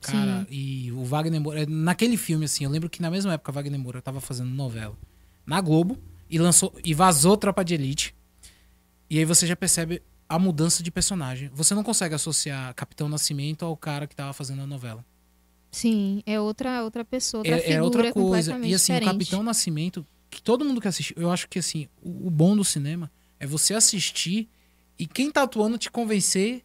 Cara, 0.00 0.44
e 0.50 0.90
o 0.90 1.04
Wagner 1.04 1.40
Moura. 1.40 1.64
Naquele 1.66 2.16
filme, 2.16 2.46
assim, 2.46 2.64
eu 2.64 2.70
lembro 2.70 2.90
que 2.90 3.00
na 3.00 3.10
mesma 3.10 3.34
época 3.34 3.52
Wagner 3.52 3.78
Moura 3.78 4.02
tava 4.02 4.20
fazendo 4.20 4.50
novela 4.50 4.98
na 5.46 5.60
Globo 5.60 5.96
e 6.28 6.36
lançou 6.36 6.74
e 6.84 6.92
vazou 6.92 7.36
Tropa 7.36 7.64
de 7.64 7.74
Elite. 7.74 8.12
E 9.08 9.18
aí 9.18 9.24
você 9.24 9.46
já 9.46 9.54
percebe 9.54 10.02
a 10.28 10.36
mudança 10.36 10.82
de 10.82 10.90
personagem. 10.90 11.48
Você 11.54 11.76
não 11.76 11.84
consegue 11.84 12.16
associar 12.16 12.74
Capitão 12.74 13.08
Nascimento 13.08 13.64
ao 13.64 13.76
cara 13.76 14.08
que 14.08 14.16
tava 14.16 14.32
fazendo 14.32 14.62
a 14.62 14.66
novela. 14.66 15.04
Sim, 15.70 16.22
é 16.26 16.40
outra, 16.40 16.82
outra 16.82 17.04
pessoa, 17.04 17.40
outra 17.40 17.56
É, 17.56 17.60
figura 17.60 17.74
é 17.78 17.82
outra 17.82 18.12
coisa. 18.12 18.52
E 18.58 18.74
assim, 18.74 18.92
diferente. 18.94 19.08
o 19.08 19.12
Capitão 19.12 19.42
Nascimento, 19.42 20.06
que 20.28 20.42
todo 20.42 20.64
mundo 20.64 20.80
que 20.80 20.88
assiste, 20.88 21.14
eu 21.16 21.30
acho 21.30 21.48
que 21.48 21.58
assim, 21.58 21.88
o, 22.02 22.26
o 22.26 22.30
bom 22.30 22.56
do 22.56 22.64
cinema 22.64 23.10
é 23.38 23.46
você 23.46 23.74
assistir 23.74 24.48
e 24.98 25.06
quem 25.06 25.30
tá 25.30 25.42
atuando 25.42 25.78
te 25.78 25.90
convencer 25.90 26.62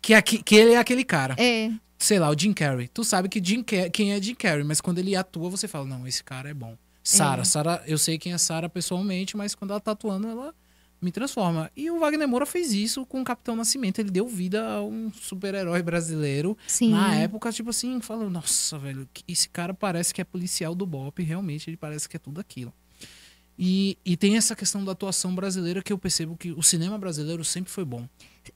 que, 0.00 0.12
aqui, 0.14 0.42
que 0.42 0.54
ele 0.56 0.72
é 0.72 0.78
aquele 0.78 1.04
cara. 1.04 1.36
É, 1.38 1.70
Sei 1.98 2.18
lá, 2.18 2.28
o 2.30 2.36
Jim 2.36 2.52
Carrey. 2.52 2.88
Tu 2.88 3.04
sabe 3.04 3.28
que 3.28 3.40
Jim 3.42 3.62
Ca- 3.62 3.88
quem 3.88 4.12
é 4.12 4.20
Jim 4.20 4.34
Carrey, 4.34 4.64
mas 4.64 4.80
quando 4.80 4.98
ele 4.98 5.14
atua, 5.14 5.48
você 5.48 5.68
fala, 5.68 5.84
não, 5.86 6.04
esse 6.04 6.24
cara 6.24 6.50
é 6.50 6.54
bom. 6.54 6.76
Sarah, 7.04 7.42
É. 7.42 7.44
Sarah, 7.44 7.82
eu 7.86 7.96
sei 7.96 8.18
quem 8.18 8.32
é 8.32 8.38
Sarah 8.38 8.68
pessoalmente, 8.68 9.36
mas 9.36 9.54
quando 9.54 9.70
ela 9.70 9.80
tá 9.80 9.92
atuando, 9.92 10.26
ela 10.26 10.52
me 11.02 11.10
transforma. 11.10 11.70
E 11.76 11.90
o 11.90 11.98
Wagner 11.98 12.28
Moura 12.28 12.46
fez 12.46 12.72
isso 12.72 13.04
com 13.04 13.20
o 13.20 13.24
Capitão 13.24 13.56
Nascimento. 13.56 13.98
Ele 13.98 14.10
deu 14.10 14.26
vida 14.26 14.64
a 14.64 14.82
um 14.82 15.12
super-herói 15.12 15.82
brasileiro 15.82 16.56
sim. 16.66 16.90
na 16.90 17.14
época, 17.16 17.50
tipo 17.50 17.70
assim, 17.70 18.00
falando, 18.00 18.30
nossa, 18.30 18.78
velho, 18.78 19.08
esse 19.26 19.48
cara 19.48 19.74
parece 19.74 20.14
que 20.14 20.20
é 20.20 20.24
policial 20.24 20.74
do 20.74 20.86
BOP, 20.86 21.22
realmente 21.22 21.68
ele 21.68 21.76
parece 21.76 22.08
que 22.08 22.16
é 22.16 22.20
tudo 22.20 22.40
aquilo. 22.40 22.72
E, 23.58 23.98
e 24.04 24.16
tem 24.16 24.36
essa 24.36 24.56
questão 24.56 24.84
da 24.84 24.92
atuação 24.92 25.34
brasileira 25.34 25.82
que 25.82 25.92
eu 25.92 25.98
percebo 25.98 26.36
que 26.36 26.52
o 26.52 26.62
cinema 26.62 26.96
brasileiro 26.98 27.44
sempre 27.44 27.70
foi 27.70 27.84
bom. 27.84 28.08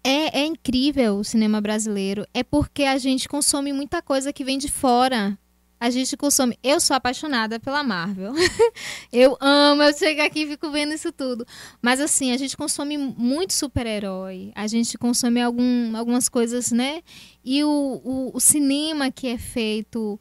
É, 0.02 0.40
é 0.40 0.46
incrível 0.46 1.18
o 1.18 1.24
cinema 1.24 1.60
brasileiro. 1.60 2.26
É 2.32 2.42
porque 2.42 2.84
a 2.84 2.96
gente 2.96 3.28
consome 3.28 3.72
muita 3.72 4.00
coisa 4.00 4.32
que 4.32 4.44
vem 4.44 4.58
de 4.58 4.68
fora. 4.68 5.38
A 5.78 5.90
gente 5.90 6.16
consome. 6.16 6.58
Eu 6.62 6.80
sou 6.80 6.96
apaixonada 6.96 7.60
pela 7.60 7.82
Marvel. 7.82 8.32
eu 9.12 9.36
amo, 9.40 9.82
eu 9.82 9.92
chego 9.96 10.22
aqui 10.22 10.42
e 10.42 10.46
fico 10.46 10.70
vendo 10.70 10.94
isso 10.94 11.12
tudo. 11.12 11.46
Mas 11.82 12.00
assim, 12.00 12.32
a 12.32 12.36
gente 12.38 12.56
consome 12.56 12.96
muito 12.96 13.52
super-herói. 13.52 14.52
A 14.54 14.66
gente 14.66 14.96
consome 14.96 15.40
algum, 15.40 15.94
algumas 15.96 16.28
coisas, 16.28 16.72
né? 16.72 17.02
E 17.44 17.62
o, 17.62 18.00
o, 18.02 18.30
o 18.34 18.40
cinema 18.40 19.10
que 19.10 19.28
é 19.28 19.36
feito, 19.36 20.18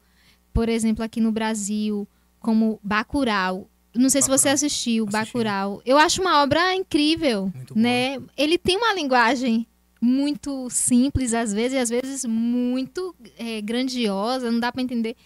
por 0.52 0.68
exemplo, 0.68 1.02
aqui 1.02 1.20
no 1.20 1.32
Brasil, 1.32 2.06
como 2.38 2.78
Bacurau. 2.82 3.70
Não 3.94 4.10
sei 4.10 4.20
se 4.20 4.28
você 4.28 4.50
Bacurau. 4.50 4.54
assistiu, 4.54 5.04
Assisti. 5.04 5.26
Bacurau. 5.26 5.82
Eu 5.86 5.96
acho 5.96 6.20
uma 6.20 6.42
obra 6.42 6.74
incrível, 6.74 7.50
né? 7.74 8.20
Ele 8.36 8.58
tem 8.58 8.76
uma 8.76 8.92
linguagem 8.92 9.66
muito 10.00 10.68
simples 10.70 11.32
às 11.34 11.52
vezes 11.52 11.72
e 11.74 11.78
às 11.78 11.88
vezes 11.90 12.24
muito 12.24 13.14
é, 13.38 13.60
grandiosa, 13.60 14.50
não 14.50 14.60
dá 14.60 14.70
pra 14.72 14.82
entender. 14.82 15.16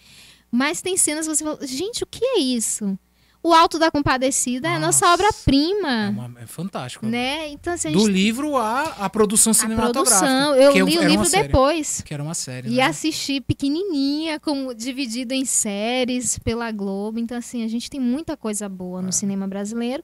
Mas 0.51 0.81
tem 0.81 0.97
cenas 0.97 1.27
que 1.27 1.35
você 1.35 1.43
fala, 1.43 1.65
gente, 1.65 2.03
o 2.03 2.07
que 2.07 2.23
é 2.23 2.39
isso? 2.39 2.97
O 3.43 3.53
Alto 3.53 3.79
da 3.79 3.89
Compadecida 3.89 4.67
é 4.67 4.75
a 4.75 4.79
nossa 4.79 5.03
Nossa. 5.07 5.13
obra-prima, 5.15 6.35
É, 6.39 6.43
é 6.43 6.45
fantástico. 6.45 7.07
né? 7.07 7.47
Então, 7.49 7.73
assim, 7.73 7.87
a 7.87 7.91
Do 7.91 8.07
livro 8.07 8.55
à, 8.55 8.83
à 8.99 9.09
produção 9.09 9.49
a 9.49 9.53
cinematográfica. 9.55 10.19
produção, 10.27 10.55
eu 10.55 10.73
que 10.73 10.81
li 10.83 10.99
o 10.99 11.07
livro 11.07 11.25
série, 11.25 11.47
depois. 11.47 12.01
Que 12.05 12.13
era 12.13 12.21
uma 12.21 12.35
série, 12.35 12.67
E 12.69 12.75
né? 12.75 12.83
assisti 12.83 13.41
pequenininha, 13.41 14.39
como 14.39 14.75
dividido 14.75 15.33
em 15.33 15.43
séries 15.43 16.37
pela 16.37 16.71
Globo. 16.71 17.17
Então, 17.17 17.35
assim, 17.35 17.63
a 17.63 17.67
gente 17.67 17.89
tem 17.89 17.99
muita 17.99 18.37
coisa 18.37 18.69
boa 18.69 19.01
no 19.01 19.09
É. 19.09 19.11
cinema 19.11 19.47
brasileiro, 19.47 20.03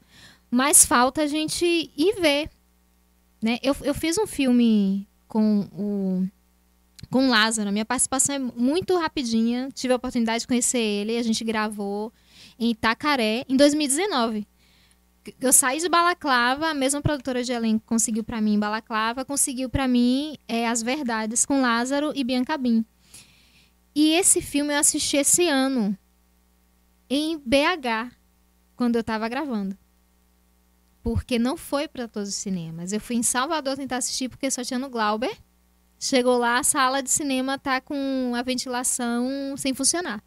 mas 0.49 0.83
falta 0.83 1.21
a 1.21 1.27
gente 1.27 1.63
ir 1.95 2.15
ver. 2.19 2.49
Né? 3.41 3.59
Eu, 3.61 3.75
eu 3.81 3.93
fiz 3.93 4.17
um 4.17 4.27
filme 4.27 5.07
com 5.27 5.61
o 5.71 6.27
com 7.09 7.27
o 7.27 7.29
Lázaro. 7.29 7.71
Minha 7.71 7.85
participação 7.85 8.35
é 8.35 8.39
muito 8.39 8.97
rapidinha. 8.97 9.69
Tive 9.73 9.93
a 9.93 9.97
oportunidade 9.97 10.41
de 10.41 10.47
conhecer 10.47 10.79
ele. 10.79 11.17
A 11.17 11.23
gente 11.23 11.43
gravou 11.43 12.11
em 12.59 12.71
Itacaré 12.71 13.45
em 13.47 13.55
2019. 13.55 14.47
Eu 15.41 15.51
saí 15.51 15.79
de 15.79 15.89
Balaclava, 15.89 16.69
a 16.69 16.73
mesma 16.73 17.01
produtora 17.01 17.43
de 17.43 17.51
elenco 17.51 17.85
conseguiu 17.85 18.23
pra 18.23 18.39
mim 18.39 18.57
Balaclava, 18.57 19.25
conseguiu 19.25 19.69
pra 19.69 19.85
mim 19.85 20.37
é, 20.47 20.67
As 20.67 20.81
Verdades 20.81 21.45
com 21.45 21.61
Lázaro 21.61 22.13
e 22.15 22.23
Bianca 22.23 22.57
Bin. 22.57 22.85
E 23.93 24.13
esse 24.13 24.41
filme 24.41 24.73
eu 24.73 24.79
assisti 24.79 25.17
esse 25.17 25.49
ano 25.49 25.97
em 27.09 27.37
BH, 27.37 28.13
quando 28.75 28.95
eu 28.95 29.03
tava 29.03 29.27
gravando. 29.27 29.77
Porque 31.07 31.39
não 31.39 31.55
foi 31.55 31.87
pra 31.87 32.05
todos 32.05 32.27
os 32.27 32.35
cinemas. 32.35 32.91
Eu 32.91 32.99
fui 32.99 33.15
em 33.15 33.23
Salvador 33.23 33.77
tentar 33.77 33.95
assistir 33.95 34.27
porque 34.27 34.51
só 34.51 34.61
tinha 34.61 34.77
no 34.77 34.89
Glauber. 34.89 35.33
Chegou 35.97 36.37
lá, 36.37 36.59
a 36.59 36.63
sala 36.63 37.01
de 37.01 37.09
cinema 37.09 37.57
tá 37.57 37.79
com 37.79 38.33
a 38.35 38.41
ventilação 38.41 39.55
sem 39.55 39.73
funcionar. 39.73 40.21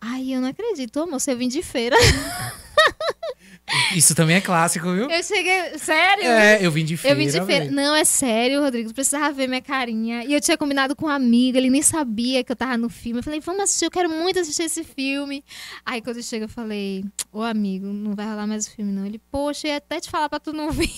Ai, 0.00 0.34
eu 0.34 0.40
não 0.40 0.48
acredito, 0.48 1.06
moça, 1.06 1.32
eu 1.32 1.36
vim 1.36 1.48
de 1.48 1.62
feira. 1.62 1.96
Isso 3.94 4.14
também 4.14 4.36
é 4.36 4.40
clássico, 4.40 4.92
viu? 4.92 5.10
Eu 5.10 5.22
cheguei. 5.22 5.78
Sério? 5.78 6.24
É, 6.24 6.64
eu 6.64 6.70
vim 6.70 6.84
de 6.84 6.96
feira. 6.96 7.14
Eu 7.14 7.18
vim 7.18 7.26
de 7.26 7.32
feira. 7.44 7.64
velho. 7.64 7.72
Não, 7.72 7.94
é 7.94 8.04
sério, 8.04 8.60
Rodrigo. 8.60 8.92
Precisava 8.94 9.32
ver 9.32 9.48
minha 9.48 9.60
carinha. 9.62 10.24
E 10.24 10.32
eu 10.34 10.40
tinha 10.40 10.56
combinado 10.56 10.94
com 10.96 11.06
um 11.06 11.08
amigo, 11.08 11.56
ele 11.58 11.70
nem 11.70 11.82
sabia 11.82 12.42
que 12.44 12.50
eu 12.52 12.56
tava 12.56 12.76
no 12.76 12.88
filme. 12.88 13.18
Eu 13.20 13.22
falei, 13.22 13.40
vamos 13.40 13.62
assistir, 13.62 13.84
eu 13.84 13.90
quero 13.90 14.08
muito 14.08 14.38
assistir 14.40 14.64
esse 14.64 14.82
filme. 14.84 15.44
Aí 15.84 16.00
quando 16.02 16.22
chega, 16.22 16.44
eu 16.44 16.48
falei, 16.48 17.04
ô 17.32 17.42
amigo, 17.42 17.86
não 17.86 18.14
vai 18.14 18.26
rolar 18.26 18.46
mais 18.46 18.66
o 18.66 18.70
filme, 18.70 18.92
não. 18.92 19.06
Ele, 19.06 19.20
poxa, 19.30 19.68
ia 19.68 19.76
até 19.76 20.00
te 20.00 20.10
falar 20.10 20.28
pra 20.28 20.40
tu 20.40 20.52
não 20.52 20.70
vir. 20.72 20.90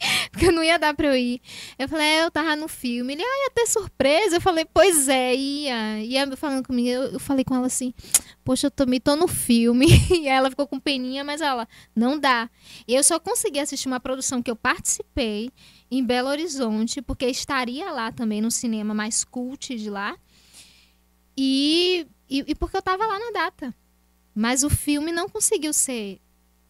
Porque 0.30 0.50
não 0.50 0.62
ia 0.62 0.78
dar 0.78 0.94
pra 0.94 1.08
eu 1.08 1.16
ir. 1.16 1.40
Eu 1.78 1.88
falei, 1.88 2.06
é, 2.06 2.24
eu 2.24 2.30
tava 2.30 2.56
no 2.56 2.68
filme. 2.68 3.12
Ele, 3.12 3.22
ah, 3.22 3.44
ia 3.44 3.50
ter 3.54 3.66
surpresa. 3.66 4.36
Eu 4.36 4.40
falei, 4.40 4.64
pois 4.64 5.08
é, 5.08 5.34
ia. 5.34 6.20
Ela 6.20 6.36
falando 6.36 6.66
comigo, 6.66 6.88
eu, 6.88 7.02
eu 7.12 7.20
falei 7.20 7.44
com 7.44 7.54
ela 7.54 7.66
assim, 7.66 7.92
poxa, 8.44 8.66
eu 8.66 8.70
também 8.70 9.00
tô 9.00 9.16
no 9.16 9.28
filme. 9.28 9.86
E 10.10 10.28
ela 10.28 10.50
ficou 10.50 10.66
com 10.66 10.78
peninha, 10.78 11.24
mas 11.24 11.40
ela, 11.40 11.66
não 11.94 12.18
dá. 12.18 12.50
E 12.86 12.94
eu 12.94 13.02
só 13.02 13.18
consegui 13.18 13.58
assistir 13.58 13.88
uma 13.88 14.00
produção 14.00 14.42
que 14.42 14.50
eu 14.50 14.56
participei 14.56 15.50
em 15.90 16.04
Belo 16.04 16.28
Horizonte, 16.28 17.00
porque 17.00 17.26
estaria 17.26 17.90
lá 17.90 18.12
também 18.12 18.40
no 18.40 18.50
cinema 18.50 18.92
mais 18.92 19.24
cult 19.24 19.74
de 19.76 19.88
lá. 19.88 20.16
E, 21.36 22.06
e, 22.28 22.44
e 22.48 22.54
porque 22.54 22.76
eu 22.76 22.82
tava 22.82 23.06
lá 23.06 23.18
na 23.18 23.30
data. 23.30 23.74
Mas 24.34 24.62
o 24.62 24.70
filme 24.70 25.10
não 25.10 25.28
conseguiu 25.28 25.72
ser 25.72 26.20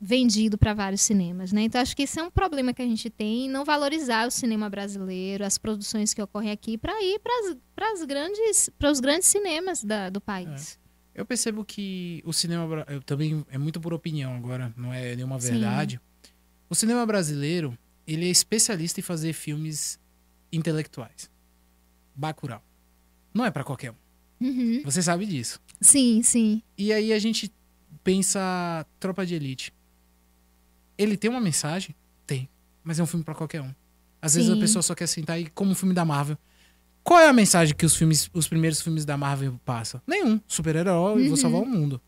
vendido 0.00 0.56
para 0.56 0.72
vários 0.72 1.02
cinemas, 1.02 1.52
né? 1.52 1.62
Então 1.62 1.80
acho 1.80 1.94
que 1.94 2.04
isso 2.04 2.18
é 2.18 2.22
um 2.22 2.30
problema 2.30 2.72
que 2.72 2.80
a 2.80 2.86
gente 2.86 3.10
tem, 3.10 3.50
não 3.50 3.64
valorizar 3.66 4.26
o 4.26 4.30
cinema 4.30 4.70
brasileiro, 4.70 5.44
as 5.44 5.58
produções 5.58 6.14
que 6.14 6.22
ocorrem 6.22 6.50
aqui 6.50 6.78
para 6.78 6.92
ir 7.02 7.18
para 7.20 7.92
as 7.92 8.02
grandes 8.04 8.70
para 8.78 8.90
os 8.90 8.98
grandes 8.98 9.28
cinemas 9.28 9.84
da- 9.84 10.08
do 10.08 10.20
país. 10.20 10.78
Eu 11.14 11.26
percebo 11.26 11.64
que 11.64 12.22
o 12.24 12.32
cinema. 12.32 12.86
Eu 12.88 13.02
também 13.02 13.44
é 13.50 13.58
muito 13.58 13.78
por 13.80 13.92
opinião 13.92 14.34
agora, 14.34 14.72
não 14.76 14.92
é 14.94 15.14
nenhuma 15.14 15.38
Sim. 15.38 15.52
verdade. 15.52 16.00
O 16.68 16.74
cinema 16.74 17.04
brasileiro, 17.04 17.76
ele 18.06 18.26
é 18.26 18.30
especialista 18.30 19.00
em 19.00 19.02
fazer 19.02 19.32
filmes 19.34 19.98
intelectuais. 20.52 21.28
Bacurau. 22.14 22.62
Não 23.34 23.44
é 23.44 23.50
pra 23.50 23.64
qualquer 23.64 23.90
um. 23.90 23.94
Uhum. 24.40 24.80
Você 24.84 25.02
sabe 25.02 25.26
disso. 25.26 25.60
Sim, 25.80 26.22
sim. 26.22 26.62
E 26.78 26.92
aí 26.92 27.12
a 27.12 27.18
gente 27.18 27.52
pensa 28.02 28.86
Tropa 28.98 29.26
de 29.26 29.34
Elite. 29.34 29.72
Ele 31.02 31.16
tem 31.16 31.30
uma 31.30 31.40
mensagem? 31.40 31.94
Tem. 32.26 32.48
Mas 32.84 32.98
é 32.98 33.02
um 33.02 33.06
filme 33.06 33.24
pra 33.24 33.34
qualquer 33.34 33.62
um. 33.62 33.72
Às 34.20 34.34
vezes 34.34 34.50
a 34.50 34.56
pessoa 34.56 34.82
só 34.82 34.94
quer 34.94 35.06
sentar 35.06 35.40
e 35.40 35.48
como 35.48 35.70
um 35.70 35.74
filme 35.74 35.94
da 35.94 36.04
Marvel. 36.04 36.36
Qual 37.02 37.18
é 37.18 37.26
a 37.28 37.32
mensagem 37.32 37.74
que 37.74 37.86
os 37.86 37.96
filmes, 37.96 38.28
os 38.34 38.46
primeiros 38.46 38.82
filmes 38.82 39.06
da 39.06 39.16
Marvel 39.16 39.58
passam? 39.64 40.00
Nenhum. 40.06 40.38
Super-herói, 40.46 41.22
vou 41.22 41.30
Uhum. 41.30 41.36
salvar 41.36 41.62
o 41.62 41.66
mundo. 41.66 42.00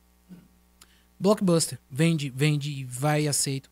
Blockbuster. 1.19 1.79
Vende, 1.91 2.31
vende, 2.31 2.85
vai 2.85 3.23
e 3.25 3.29
aceito. 3.29 3.71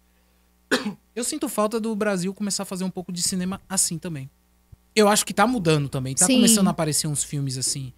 Eu 1.14 1.24
sinto 1.24 1.48
falta 1.48 1.80
do 1.80 1.94
Brasil 1.94 2.32
começar 2.32 2.62
a 2.62 2.66
fazer 2.66 2.84
um 2.84 2.90
pouco 2.90 3.12
de 3.12 3.20
cinema 3.20 3.60
assim 3.68 3.98
também. 3.98 4.30
Eu 4.94 5.08
acho 5.08 5.26
que 5.26 5.34
tá 5.34 5.46
mudando 5.46 5.88
também. 5.88 6.14
Tá 6.14 6.26
Sim. 6.26 6.36
começando 6.36 6.68
a 6.68 6.70
aparecer 6.70 7.06
uns 7.08 7.22
filmes 7.24 7.58
assim. 7.58 7.92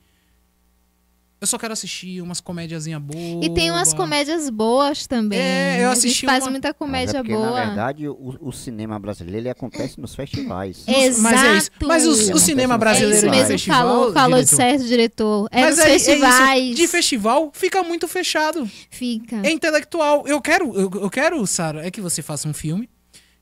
Eu 1.42 1.46
só 1.48 1.58
quero 1.58 1.72
assistir 1.72 2.22
umas 2.22 2.40
comédiazinhas 2.40 3.02
boas. 3.02 3.44
E 3.44 3.50
tem 3.52 3.68
umas 3.72 3.92
comédias 3.92 4.48
boas 4.48 5.08
também. 5.08 5.40
É, 5.40 5.82
eu 5.84 5.88
A 5.88 5.92
assisti 5.92 6.20
gente 6.20 6.26
faz 6.26 6.44
uma- 6.44 6.52
muita 6.52 6.68
é 6.68 6.72
comédia 6.72 7.14
porque, 7.20 7.34
boa. 7.34 7.50
na 7.50 7.66
verdade, 7.66 8.06
o, 8.08 8.38
o 8.40 8.52
cinema 8.52 8.96
brasileiro 8.96 9.40
ele 9.40 9.48
acontece 9.50 10.00
nos 10.00 10.14
festivais. 10.14 10.84
Exato. 10.86 11.20
Mas 11.20 11.42
é 11.44 11.56
isso. 11.58 11.70
Mas 11.82 12.06
o, 12.06 12.10
o 12.10 12.12
Acontece 12.12 12.38
cinema 12.44 12.74
no 12.74 12.74
É 12.74 12.78
brasileiro 12.78 13.16
isso 13.16 13.28
mesmo, 13.28 13.46
festival, 13.48 13.78
falou, 13.88 14.12
falou 14.12 14.38
de 14.38 14.44
diretor. 14.44 14.56
certo, 14.56 14.84
diretor. 14.86 15.48
É 15.50 15.60
Mas 15.62 15.76
nos 15.78 15.84
é 15.84 15.96
isso. 15.96 16.04
festivais. 16.06 16.76
De 16.76 16.86
festival 16.86 17.50
fica 17.52 17.82
muito 17.82 18.06
fechado. 18.06 18.70
Fica. 18.88 19.40
É 19.44 19.50
intelectual. 19.50 20.22
Eu 20.28 20.40
quero, 20.40 20.72
eu, 20.78 20.88
eu 20.94 21.10
quero, 21.10 21.44
Sara, 21.44 21.84
é 21.84 21.90
que 21.90 22.00
você 22.00 22.22
faça 22.22 22.48
um 22.48 22.54
filme. 22.54 22.88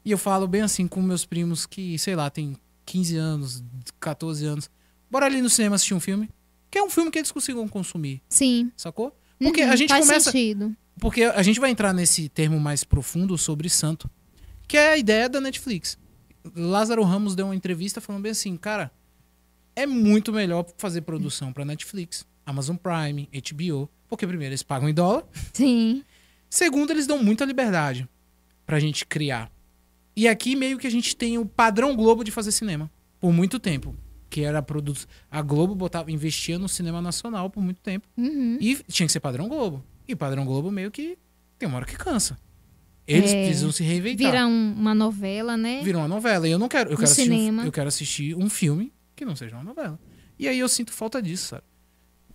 E 0.03 0.11
eu 0.11 0.17
falo 0.17 0.49
bem 0.49 0.63
assim 0.63 0.89
com 0.89 1.03
meus 1.03 1.27
primos 1.27 1.67
que, 1.67 1.99
sei 1.99 2.17
lá, 2.17 2.31
tem 2.31 2.57
15 2.87 3.17
anos, 3.19 3.63
14 4.01 4.47
anos. 4.47 4.71
Bora 5.11 5.27
ali 5.27 5.43
no 5.43 5.51
cinema 5.51 5.77
assistir 5.77 5.93
um 5.93 6.01
filme. 6.01 6.31
Que 6.71 6.79
é 6.79 6.83
um 6.83 6.91
filme 6.91 7.11
que 7.11 7.19
eles 7.19 7.33
consigam 7.33 7.67
consumir, 7.69 8.23
Sim. 8.29 8.71
sacou? 8.77 9.17
Porque 9.39 9.63
Uhum, 9.65 9.71
a 9.73 9.77
gente 9.77 9.89
faz 9.89 10.07
começa. 10.07 10.31
sentido. 10.31 10.77
Porque 10.99 11.25
a 11.25 11.43
gente 11.43 11.59
vai 11.59 11.71
entrar 11.71 11.93
nesse 11.93 12.29
termo 12.29 12.61
mais 12.61 12.85
profundo 12.85 13.37
sobre 13.39 13.69
santo, 13.71 14.09
que 14.69 14.77
é 14.77 14.93
a 14.93 14.97
ideia 14.99 15.29
da 15.29 15.41
Netflix. 15.41 15.99
Lázaro 16.55 17.03
Ramos 17.03 17.35
deu 17.35 17.47
uma 17.47 17.55
entrevista 17.57 18.01
falando 18.01 18.23
bem 18.23 18.33
assim, 18.33 18.57
cara, 18.57 18.91
é 19.75 19.87
muito 19.87 20.33
melhor 20.33 20.67
fazer 20.79 21.01
produção 21.03 21.53
pra 21.53 21.65
Netflix, 21.65 22.27
Amazon 22.45 22.77
Prime, 22.77 23.29
HBO, 23.33 23.89
porque 24.09 24.27
primeiro 24.27 24.51
eles 24.53 24.63
pagam 24.63 24.89
em 24.89 24.95
dólar, 24.95 25.25
Sim. 25.53 26.05
segundo 26.49 26.91
eles 26.93 27.07
dão 27.07 27.23
muita 27.23 27.45
liberdade 27.45 28.09
pra 28.67 28.79
gente 28.79 29.07
criar. 29.07 29.51
E 30.15 30.29
aqui 30.29 30.55
meio 30.55 30.79
que 30.79 30.87
a 30.87 30.91
gente 30.91 31.17
tem 31.17 31.39
o 31.39 31.47
padrão 31.47 31.97
Globo 31.97 32.23
de 32.25 32.31
fazer 32.31 32.53
cinema 32.53 32.91
por 33.19 33.33
muito 33.33 33.59
tempo, 33.59 33.95
que 34.31 34.43
era 34.43 34.63
produto 34.63 35.07
a 35.31 35.43
Globo 35.43 35.75
botava 35.75 36.11
investia 36.11 36.59
no 36.59 36.69
cinema 36.69 37.03
nacional 37.03 37.51
por 37.51 37.63
muito 37.63 37.81
tempo. 37.83 38.07
Uhum. 38.17 38.57
E 38.61 38.77
tinha 38.89 39.07
que 39.07 39.13
ser 39.13 39.21
padrão 39.21 39.49
Globo. 39.49 39.85
E 40.09 40.15
padrão 40.17 40.47
Globo 40.47 40.71
meio 40.71 40.91
que 40.91 41.19
tem 41.59 41.69
uma 41.69 41.77
hora 41.79 41.87
que 41.87 41.97
cansa. 41.97 42.39
Eles 43.07 43.33
É, 43.33 43.45
precisam 43.47 43.73
se 43.73 43.83
reinventar. 43.83 44.31
Vira 44.31 44.47
um- 44.47 44.73
uma 44.73 44.95
novela, 44.95 45.57
né? 45.57 45.83
Virou 45.83 46.01
uma 46.01 46.09
novela. 46.09 46.47
E 46.47 46.53
eu 46.53 46.59
não 46.59 46.69
quero. 46.69 46.91
Eu 46.91 46.97
quero, 46.97 47.11
assistir 47.11 47.31
um, 47.33 47.65
eu 47.65 47.73
quero 47.73 47.89
assistir 47.89 48.35
um 48.37 48.49
filme 48.49 48.93
que 49.17 49.25
não 49.25 49.35
seja 49.35 49.57
uma 49.57 49.65
novela. 49.65 49.99
E 50.39 50.47
aí 50.47 50.59
eu 50.59 50.69
sinto 50.69 50.93
falta 50.93 51.21
disso, 51.21 51.49
sabe? 51.49 51.65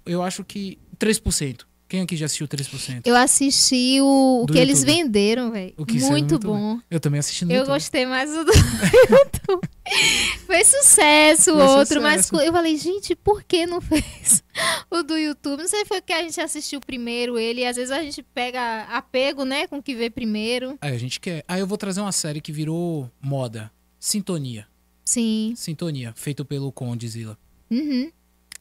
Eu 0.05 0.21
acho 0.21 0.43
que 0.43 0.77
3%. 0.99 1.65
Quem 1.87 2.01
aqui 2.01 2.15
já 2.17 2.25
assistiu 2.25 2.47
3%? 2.47 3.01
Eu 3.05 3.15
assisti 3.15 3.99
o, 4.01 4.41
o 4.43 4.45
que 4.47 4.57
eles 4.57 4.79
YouTube. 4.79 4.95
venderam, 4.95 5.51
velho. 5.51 5.73
É 5.77 5.81
Muito, 5.91 6.07
muito 6.09 6.39
bom. 6.39 6.79
Eu 6.89 6.99
também 6.99 7.19
assisti 7.19 7.45
no 7.45 7.51
Eu 7.51 7.57
YouTube. 7.57 7.73
gostei 7.73 8.05
mais 8.07 8.29
do 8.31 8.37
YouTube. 8.37 9.69
Foi 10.47 10.63
sucesso 10.65 11.51
o 11.53 11.57
outro, 11.59 12.01
mas 12.01 12.25
sucesso. 12.25 12.43
eu 12.43 12.51
falei, 12.51 12.75
gente, 12.75 13.15
por 13.15 13.43
que 13.43 13.67
não 13.67 13.79
fez 13.79 14.43
o 14.89 15.03
do 15.03 15.15
YouTube? 15.15 15.61
Não 15.61 15.67
sei 15.69 15.81
se 15.81 15.85
foi 15.85 16.01
que 16.01 16.11
a 16.11 16.23
gente 16.23 16.41
assistiu 16.41 16.79
primeiro 16.81 17.37
ele, 17.37 17.61
e 17.61 17.65
às 17.65 17.75
vezes 17.75 17.91
a 17.91 18.01
gente 18.01 18.23
pega 18.23 18.83
apego, 18.85 19.45
né, 19.45 19.67
com 19.67 19.77
o 19.77 19.83
que 19.83 19.93
vê 19.93 20.09
primeiro. 20.09 20.77
Aí 20.81 20.93
a 20.93 20.97
gente 20.97 21.19
quer. 21.19 21.43
Aí 21.47 21.59
eu 21.59 21.67
vou 21.67 21.77
trazer 21.77 22.01
uma 22.01 22.11
série 22.11 22.41
que 22.41 22.51
virou 22.51 23.09
moda. 23.21 23.71
Sintonia. 23.99 24.67
Sim. 25.03 25.53
Sintonia, 25.55 26.13
feito 26.15 26.43
pelo 26.43 26.71
Condizila. 26.71 27.37
Uhum. 27.69 28.11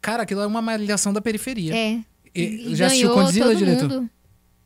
Cara, 0.03 0.25
aquilo 0.25 0.43
é 0.43 0.47
uma 0.47 0.61
malhação 0.61 1.13
da 1.13 1.23
periferia. 1.23 1.75
É. 1.75 2.01
E- 2.35 2.73
E 2.73 2.75
já 2.75 2.87
assistiu 2.87 3.13
todo 3.13 3.31
diretor? 3.57 3.89
mundo. 3.89 4.11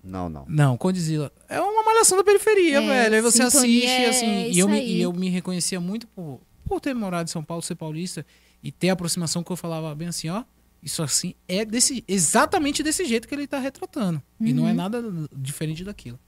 Não, 0.03 0.29
não. 0.29 0.45
Não, 0.49 0.77
Condzilla. 0.77 1.31
É 1.49 1.61
uma 1.61 1.83
malhação 1.85 2.17
da 2.17 2.25
periferia, 2.25 2.79
É, 2.79 2.87
velho. 2.87 3.15
Aí 3.17 3.21
você 3.21 3.43
assiste, 3.43 3.87
é 3.87 4.09
assim. 4.09 4.51
e, 4.51 4.59
eu 4.59 4.69
me, 4.69 4.81
e 4.83 5.01
eu 5.03 5.13
me 5.13 5.29
reconhecia 5.29 5.79
muito 5.81 6.07
por, 6.09 6.41
por 6.65 6.81
ter 6.81 6.95
morado 6.95 7.29
em 7.29 7.33
São 7.33 7.43
Paulo, 7.45 7.63
ser 7.63 7.75
paulista, 7.75 8.25
e 8.63 8.73
ter 8.73 8.89
a 8.91 8.93
aproximação 8.95 9.43
que 9.43 9.51
eu 9.53 9.57
falava 9.57 9.95
bem 9.95 10.09
assim, 10.09 10.29
ó. 10.31 10.45
Isso 10.83 11.03
assim 11.03 11.35
é 11.49 11.65
desse, 11.65 12.05
exatamente 12.07 12.83
desse 12.85 13.05
jeito 13.05 13.27
que 13.27 13.35
ele 13.35 13.47
tá 13.49 13.59
retratando. 13.59 14.23
E 14.41 14.53
não 14.53 14.67
é 14.67 14.71
Uhum. 14.71 14.77
nada 14.77 15.05
diferente 15.37 15.83
daquilo. 15.85 16.19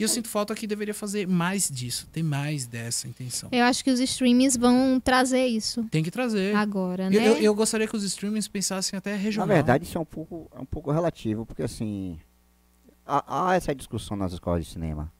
E 0.00 0.02
eu 0.02 0.08
sinto 0.08 0.28
falta 0.28 0.54
que 0.54 0.66
deveria 0.66 0.94
fazer 0.94 1.28
mais 1.28 1.68
disso, 1.70 2.08
ter 2.10 2.22
mais 2.22 2.66
dessa 2.66 3.06
intenção. 3.06 3.50
Eu 3.52 3.64
acho 3.64 3.84
que 3.84 3.90
os 3.90 4.00
streamings 4.00 4.56
vão 4.56 4.98
trazer 4.98 5.46
isso 5.46 5.84
Tem 5.90 6.02
que 6.02 6.10
trazer. 6.10 6.56
agora, 6.56 7.04
Eu, 7.04 7.10
né? 7.10 7.28
eu, 7.28 7.36
eu 7.36 7.54
gostaria 7.54 7.86
que 7.86 7.94
os 7.96 8.02
streamings 8.02 8.48
pensassem 8.48 8.96
até 8.96 9.10
Na 9.12 9.16
regional. 9.18 9.46
verdade, 9.48 9.84
isso 9.84 9.98
é 9.98 10.00
um 10.00 10.04
pouco, 10.06 10.50
é 10.56 10.60
um 10.60 10.64
pouco 10.64 10.90
relativo, 10.90 11.44
porque 11.44 11.62
assim. 11.62 12.18
Há, 13.06 13.50
há 13.50 13.54
essa 13.56 13.74
discussão 13.74 14.16
nas 14.16 14.32
escolas 14.32 14.64
de 14.64 14.70
cinema. 14.72 15.12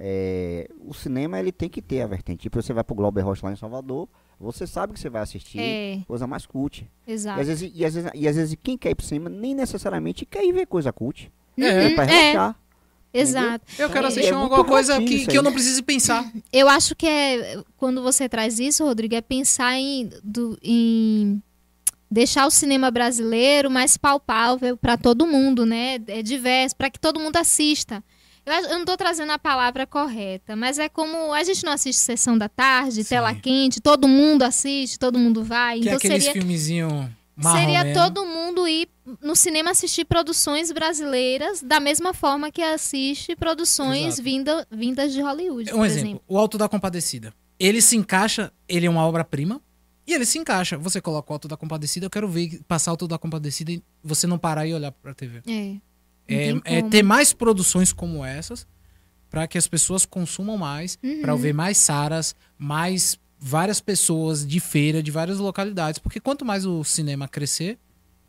É, 0.00 0.70
o 0.86 0.94
cinema 0.94 1.38
ele 1.40 1.50
tem 1.50 1.68
que 1.68 1.82
ter 1.82 2.00
a 2.02 2.06
vertente. 2.06 2.42
Tipo, 2.42 2.62
você 2.62 2.72
vai 2.72 2.84
pro 2.84 2.94
Glauber 2.94 3.22
Rocha 3.22 3.44
lá 3.44 3.52
em 3.52 3.56
Salvador, 3.56 4.08
você 4.38 4.66
sabe 4.66 4.92
que 4.92 5.00
você 5.00 5.10
vai 5.10 5.22
assistir 5.22 5.58
É, 5.58 6.00
coisa 6.06 6.26
mais 6.26 6.46
cult. 6.46 6.88
E 7.06 7.12
exato. 7.12 7.40
às, 7.40 7.46
vezes, 7.48 7.72
e, 7.74 7.84
às 7.84 7.94
vezes, 7.94 8.10
e 8.14 8.28
às 8.28 8.36
vezes 8.36 8.56
quem 8.62 8.78
quer 8.78 8.90
ir 8.90 8.94
pro 8.94 9.04
cinema 9.04 9.28
nem 9.28 9.54
necessariamente 9.54 10.24
quer 10.24 10.44
ir 10.44 10.52
ver 10.52 10.66
coisa 10.66 10.92
cult. 10.92 11.30
É. 11.58 11.64
É 11.86 11.94
pra 11.94 12.04
é, 12.04 12.06
relaxar. 12.06 12.56
Exato. 13.12 13.64
Eu 13.78 13.88
quero 13.90 14.06
É, 14.06 14.08
assistir 14.08 14.30
é 14.32 14.34
alguma 14.34 14.64
coisa 14.64 14.94
relativo 14.94 15.20
que, 15.20 15.26
que 15.28 15.38
eu 15.38 15.42
não 15.42 15.52
precise 15.52 15.82
pensar. 15.82 16.30
Eu 16.52 16.68
acho 16.68 16.94
que 16.94 17.06
é 17.06 17.60
quando 17.76 18.02
você 18.02 18.28
traz 18.28 18.58
isso, 18.58 18.84
Rodrigo, 18.84 19.14
é 19.14 19.20
pensar 19.20 19.74
em, 19.78 20.08
do- 20.22 20.58
em 20.62 21.42
deixar 22.10 22.46
o 22.46 22.50
cinema 22.50 22.90
brasileiro 22.90 23.70
mais 23.70 23.96
palpável 23.96 24.76
para 24.76 24.96
todo 24.96 25.26
mundo, 25.26 25.66
né? 25.66 25.98
É 26.06 26.22
diverso, 26.22 26.74
para 26.76 26.90
que 26.90 26.98
todo 26.98 27.20
mundo 27.20 27.36
assista. 27.36 28.02
Eu, 28.46 28.52
eu 28.54 28.68
não 28.70 28.80
estou 28.80 28.96
trazendo 28.96 29.30
a 29.32 29.38
palavra 29.38 29.86
correta, 29.86 30.56
mas 30.56 30.78
é 30.78 30.88
como 30.88 31.34
a 31.34 31.44
gente 31.44 31.62
não 31.64 31.72
assiste 31.72 31.98
sessão 32.00 32.38
da 32.38 32.48
tarde, 32.48 33.04
Sim. 33.04 33.10
tela 33.10 33.34
quente, 33.34 33.78
todo 33.80 34.08
mundo 34.08 34.42
assiste, 34.42 34.98
todo 34.98 35.18
mundo 35.18 35.44
vai. 35.44 35.80
Que 35.80 35.88
é 35.88 35.92
então 35.92 35.96
aqueles 35.98 36.24
seria 36.24 36.32
filmezinho 36.40 37.14
marrom 37.36 37.58
Seria 37.58 37.84
mesmo. 37.84 38.02
todo 38.02 38.24
mundo 38.24 38.66
ir 38.66 38.88
no 39.22 39.34
cinema 39.36 39.70
assistir 39.70 40.04
produções 40.04 40.70
brasileiras 40.72 41.62
da 41.62 41.80
mesma 41.80 42.12
forma 42.12 42.50
que 42.50 42.62
assiste 42.62 43.34
produções 43.36 44.18
vinda, 44.18 44.66
vindas 44.70 45.12
de 45.12 45.20
Hollywood, 45.20 45.72
Um 45.72 45.84
exemplo, 45.84 46.08
exemplo. 46.08 46.22
o 46.28 46.38
Alto 46.38 46.58
da 46.58 46.68
Compadecida. 46.68 47.32
Ele 47.58 47.80
se 47.82 47.96
encaixa, 47.96 48.52
ele 48.68 48.86
é 48.86 48.90
uma 48.90 49.04
obra-prima, 49.06 49.60
e 50.06 50.12
ele 50.14 50.24
se 50.24 50.38
encaixa. 50.38 50.76
Você 50.78 51.00
coloca 51.00 51.30
o 51.30 51.34
Alto 51.34 51.48
da 51.48 51.56
Compadecida, 51.56 52.06
eu 52.06 52.10
quero 52.10 52.28
ver 52.28 52.60
passar 52.68 52.90
o 52.90 52.92
Alto 52.92 53.06
da 53.08 53.18
Compadecida 53.18 53.72
e 53.72 53.82
você 54.02 54.26
não 54.26 54.38
parar 54.38 54.66
e 54.66 54.72
olhar 54.74 54.92
pra 54.92 55.12
TV. 55.14 55.42
É. 55.46 55.76
É, 56.30 56.78
é 56.78 56.82
ter 56.82 57.02
mais 57.02 57.32
produções 57.32 57.92
como 57.92 58.24
essas, 58.24 58.66
pra 59.30 59.46
que 59.46 59.56
as 59.58 59.66
pessoas 59.66 60.04
consumam 60.06 60.56
mais, 60.56 60.98
Uhum. 61.02 61.20
pra 61.22 61.34
ver 61.34 61.52
mais 61.54 61.78
saras, 61.78 62.34
mais 62.58 63.18
várias 63.38 63.80
pessoas 63.80 64.46
de 64.46 64.60
feira, 64.60 65.02
de 65.02 65.10
várias 65.10 65.38
localidades. 65.38 65.98
Porque 65.98 66.20
quanto 66.20 66.44
mais 66.44 66.64
o 66.66 66.82
cinema 66.84 67.26
crescer, 67.28 67.78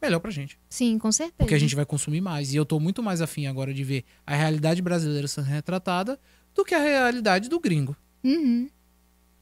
melhor 0.02 0.20
pra 0.20 0.32
gente. 0.32 0.60
Sim, 0.70 0.98
com 0.98 1.12
certeza. 1.12 1.38
Porque 1.38 1.56
a 1.56 1.60
gente 1.60 1.76
vai 1.76 1.86
consumir 1.86 2.22
mais. 2.22 2.54
E 2.54 2.58
eu 2.58 2.66
tô 2.66 2.80
muito 2.80 3.04
mais 3.04 3.22
afim 3.22 3.48
agora 3.48 3.74
de 3.74 3.84
ver 3.84 4.04
a 4.26 4.36
realidade 4.36 4.82
brasileira 4.82 5.28
sendo 5.28 5.46
retratada 5.46 6.20
do 6.54 6.64
que 6.64 6.74
a 6.74 6.80
realidade 6.80 7.50
do 7.50 7.60
gringo. 7.60 7.96
Uhum. 8.24 8.70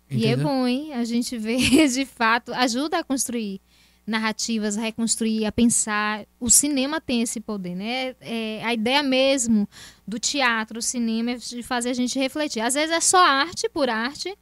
E 0.09 0.25
é 0.25 0.31
Entendeu? 0.31 0.47
bom, 0.47 0.67
hein? 0.67 0.93
A 0.93 1.03
gente 1.03 1.37
vê, 1.37 1.57
de 1.87 2.05
fato, 2.05 2.53
ajuda 2.53 2.99
a 2.99 3.03
construir 3.03 3.61
narrativas, 4.05 4.77
a 4.77 4.81
reconstruir, 4.81 5.45
a 5.45 5.51
pensar. 5.51 6.25
O 6.39 6.49
cinema 6.49 7.01
tem 7.01 7.21
esse 7.21 7.41
poder, 7.41 7.75
né? 7.75 8.15
É, 8.21 8.63
a 8.63 8.73
ideia 8.73 9.03
mesmo 9.03 9.67
do 10.07 10.17
teatro, 10.17 10.79
o 10.79 10.81
cinema, 10.81 11.31
é 11.31 11.35
de 11.35 11.61
fazer 11.61 11.89
a 11.89 11.93
gente 11.93 12.17
refletir. 12.17 12.61
Às 12.61 12.73
vezes 12.73 12.95
é 12.95 13.01
só 13.01 13.21
arte 13.21 13.67
por 13.67 13.89
arte, 13.89 14.33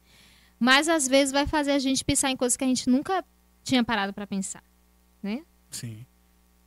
mas 0.58 0.88
às 0.88 1.08
vezes 1.08 1.32
vai 1.32 1.46
fazer 1.46 1.72
a 1.72 1.78
gente 1.80 2.04
pensar 2.04 2.30
em 2.30 2.36
coisas 2.36 2.56
que 2.56 2.62
a 2.62 2.68
gente 2.68 2.88
nunca 2.88 3.24
tinha 3.64 3.82
parado 3.82 4.12
para 4.12 4.26
pensar. 4.26 4.62
Sim. 5.76 6.06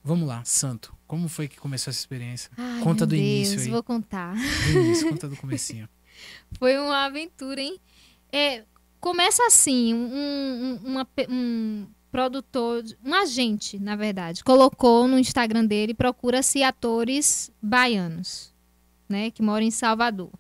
Vamos 0.04 0.28
lá, 0.28 0.44
Santo. 0.46 0.96
Como 1.08 1.28
foi 1.28 1.48
que 1.48 1.58
começou 1.60 1.92
essa 1.92 2.00
experiência? 2.00 2.50
Ai, 2.58 2.82
Conta 2.82 3.06
do 3.06 3.16
início 3.16 3.56
Deus, 3.56 3.66
aí. 3.66 3.72
Vou 3.72 3.84
contar. 3.84 4.36
Do 4.36 4.80
início, 4.80 5.10
conta 5.10 5.28
do 5.28 5.36
comecinho. 5.36 5.90
Foi 6.60 6.78
uma 6.78 7.06
aventura, 7.06 7.62
hein? 7.62 7.78
É, 8.32 8.64
começa 9.00 9.46
assim, 9.48 9.94
um, 9.94 10.06
um- 10.14 10.80
uma 10.86 11.08
um 11.30 11.88
produtor, 12.12 12.84
um 13.06 13.14
agente, 13.14 13.78
na 13.80 13.96
verdade, 13.96 14.44
colocou 14.44 15.08
no 15.08 15.18
Instagram 15.20 15.66
dele, 15.66 15.94
procura-se 15.94 16.64
atores 16.64 17.52
baianos, 17.62 18.54
né, 19.08 19.30
que 19.32 19.42
moram 19.42 19.66
em 19.66 19.72
Salvador. 19.72 20.32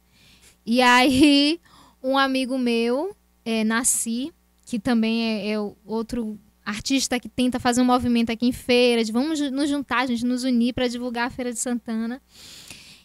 E 0.65 0.81
aí, 0.81 1.59
um 2.03 2.17
amigo 2.17 2.57
meu, 2.57 3.15
é, 3.45 3.63
Nasci, 3.63 4.33
que 4.65 4.79
também 4.79 5.23
é, 5.23 5.51
é 5.51 5.59
outro 5.85 6.37
artista 6.69 7.19
que 7.19 7.27
tenta 7.27 7.59
fazer 7.59 7.81
um 7.81 7.85
movimento 7.85 8.31
aqui 8.31 8.45
em 8.45 8.51
feira, 8.51 9.03
de 9.03 9.11
vamos 9.11 9.39
nos 9.51 9.69
juntar, 9.69 10.01
a 10.01 10.05
gente 10.05 10.25
nos 10.25 10.43
unir 10.43 10.73
para 10.73 10.87
divulgar 10.87 11.27
a 11.27 11.29
Feira 11.29 11.51
de 11.51 11.59
Santana. 11.59 12.21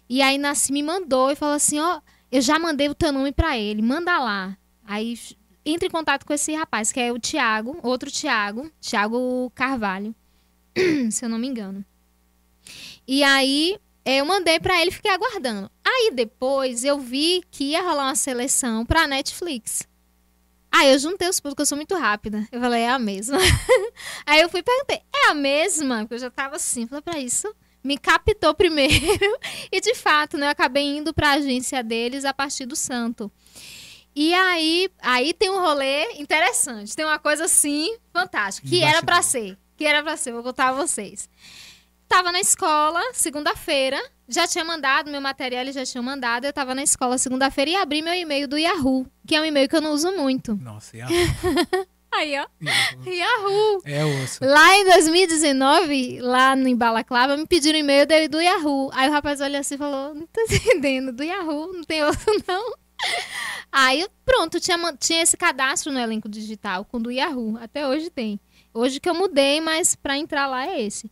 E 0.08 0.20
aí 0.20 0.36
Nasci 0.36 0.72
me 0.72 0.82
mandou 0.82 1.30
e 1.30 1.36
falou 1.36 1.54
assim, 1.54 1.80
ó, 1.80 2.00
eu 2.30 2.42
já 2.42 2.58
mandei 2.58 2.88
o 2.88 2.94
teu 2.94 3.10
nome 3.10 3.32
pra 3.32 3.58
ele, 3.58 3.80
manda 3.80 4.18
lá. 4.18 4.56
Aí 4.84 5.18
entre 5.64 5.88
em 5.88 5.90
contato 5.90 6.26
com 6.26 6.32
esse 6.32 6.52
rapaz, 6.54 6.92
que 6.92 7.00
é 7.00 7.10
o 7.10 7.18
Tiago, 7.18 7.78
outro 7.82 8.10
Tiago, 8.10 8.70
Tiago 8.80 9.50
Carvalho, 9.54 10.14
se 11.10 11.24
eu 11.24 11.28
não 11.28 11.38
me 11.38 11.48
engano. 11.48 11.84
E 13.08 13.22
aí 13.24 13.78
eh, 14.04 14.18
eu 14.18 14.26
mandei 14.26 14.60
pra 14.60 14.80
ele 14.80 14.90
fiquei 14.90 15.10
aguardando. 15.10 15.70
Aí 15.82 16.12
depois 16.14 16.84
eu 16.84 16.98
vi 16.98 17.42
que 17.50 17.64
ia 17.64 17.82
rolar 17.82 18.08
uma 18.08 18.14
seleção 18.14 18.84
pra 18.84 19.06
Netflix. 19.06 19.88
Aí 20.76 20.92
eu 20.92 20.98
juntei 20.98 21.28
os 21.28 21.38
pontos, 21.38 21.54
porque 21.54 21.62
eu 21.62 21.66
sou 21.66 21.76
muito 21.76 21.94
rápida. 21.94 22.48
Eu 22.50 22.60
falei, 22.60 22.82
é 22.82 22.88
a 22.88 22.98
mesma. 22.98 23.38
aí 24.26 24.40
eu 24.40 24.48
fui 24.48 24.58
e 24.58 24.62
perguntei, 24.64 25.02
é 25.14 25.30
a 25.30 25.34
mesma? 25.34 25.98
Porque 26.00 26.14
eu 26.14 26.18
já 26.18 26.30
tava 26.30 26.56
assim, 26.56 26.84
falei 26.84 27.00
pra 27.00 27.20
isso. 27.20 27.54
Me 27.84 27.96
captou 27.96 28.52
primeiro. 28.54 28.92
e 29.70 29.80
de 29.80 29.94
fato, 29.94 30.36
né, 30.36 30.46
eu 30.46 30.50
acabei 30.50 30.84
indo 30.96 31.14
pra 31.14 31.34
agência 31.34 31.80
deles 31.80 32.24
a 32.24 32.34
partir 32.34 32.66
do 32.66 32.74
santo. 32.74 33.30
E 34.16 34.34
aí, 34.34 34.90
aí 35.00 35.32
tem 35.32 35.48
um 35.48 35.60
rolê 35.60 36.14
interessante. 36.14 36.96
Tem 36.96 37.04
uma 37.04 37.20
coisa 37.20 37.44
assim 37.44 37.96
fantástica. 38.12 38.66
Que 38.66 38.82
era 38.82 39.00
pra 39.00 39.18
bastidor. 39.18 39.50
ser. 39.50 39.58
Que 39.76 39.84
era 39.84 40.02
pra 40.02 40.16
ser, 40.16 40.32
vou 40.32 40.42
contar 40.42 40.70
a 40.70 40.72
vocês. 40.72 41.30
Tava 42.14 42.30
na 42.30 42.38
escola, 42.38 43.00
segunda-feira. 43.12 44.00
Já 44.28 44.46
tinha 44.46 44.64
mandado, 44.64 45.10
meu 45.10 45.20
material 45.20 45.66
já 45.72 45.84
tinham 45.84 46.00
mandado. 46.04 46.44
Eu 46.44 46.52
tava 46.52 46.72
na 46.72 46.80
escola 46.84 47.18
segunda-feira 47.18 47.72
e 47.72 47.74
abri 47.74 48.02
meu 48.02 48.14
e-mail 48.14 48.46
do 48.46 48.56
Yahoo, 48.56 49.04
que 49.26 49.34
é 49.34 49.40
um 49.40 49.44
e-mail 49.44 49.68
que 49.68 49.74
eu 49.74 49.80
não 49.80 49.90
uso 49.92 50.12
muito. 50.12 50.54
Nossa, 50.54 50.96
a... 50.98 51.08
Aí, 52.16 52.38
ó. 52.38 52.42
a- 52.44 53.10
Yahoo! 53.10 53.82
É 53.84 54.04
osso. 54.04 54.38
Lá 54.44 54.76
em 54.76 54.84
2019, 54.84 56.20
lá 56.20 56.54
no 56.54 56.68
Embalaclava, 56.68 57.36
me 57.36 57.48
pediram 57.48 57.80
e-mail 57.80 58.06
dele 58.06 58.28
do 58.28 58.40
Yahoo. 58.40 58.92
Aí 58.94 59.08
o 59.08 59.12
rapaz 59.12 59.40
olhou 59.40 59.58
assim 59.58 59.74
e 59.74 59.78
falou: 59.78 60.14
Não 60.14 60.24
tô 60.28 60.40
entendendo, 60.48 61.10
do 61.12 61.24
Yahoo, 61.24 61.72
não 61.72 61.82
tem 61.82 62.04
outro 62.04 62.32
não. 62.46 62.74
Aí 63.72 64.06
pronto, 64.24 64.60
tinha, 64.60 64.78
tinha 65.00 65.20
esse 65.20 65.36
cadastro 65.36 65.90
no 65.92 65.98
elenco 65.98 66.28
digital 66.28 66.84
com 66.84 66.98
o 66.98 67.00
do 67.02 67.10
Yahoo. 67.10 67.58
Até 67.60 67.88
hoje 67.88 68.08
tem. 68.08 68.38
Hoje 68.72 69.00
que 69.00 69.10
eu 69.10 69.14
mudei, 69.14 69.60
mas 69.60 69.96
pra 69.96 70.16
entrar 70.16 70.46
lá 70.46 70.64
é 70.64 70.80
esse. 70.80 71.10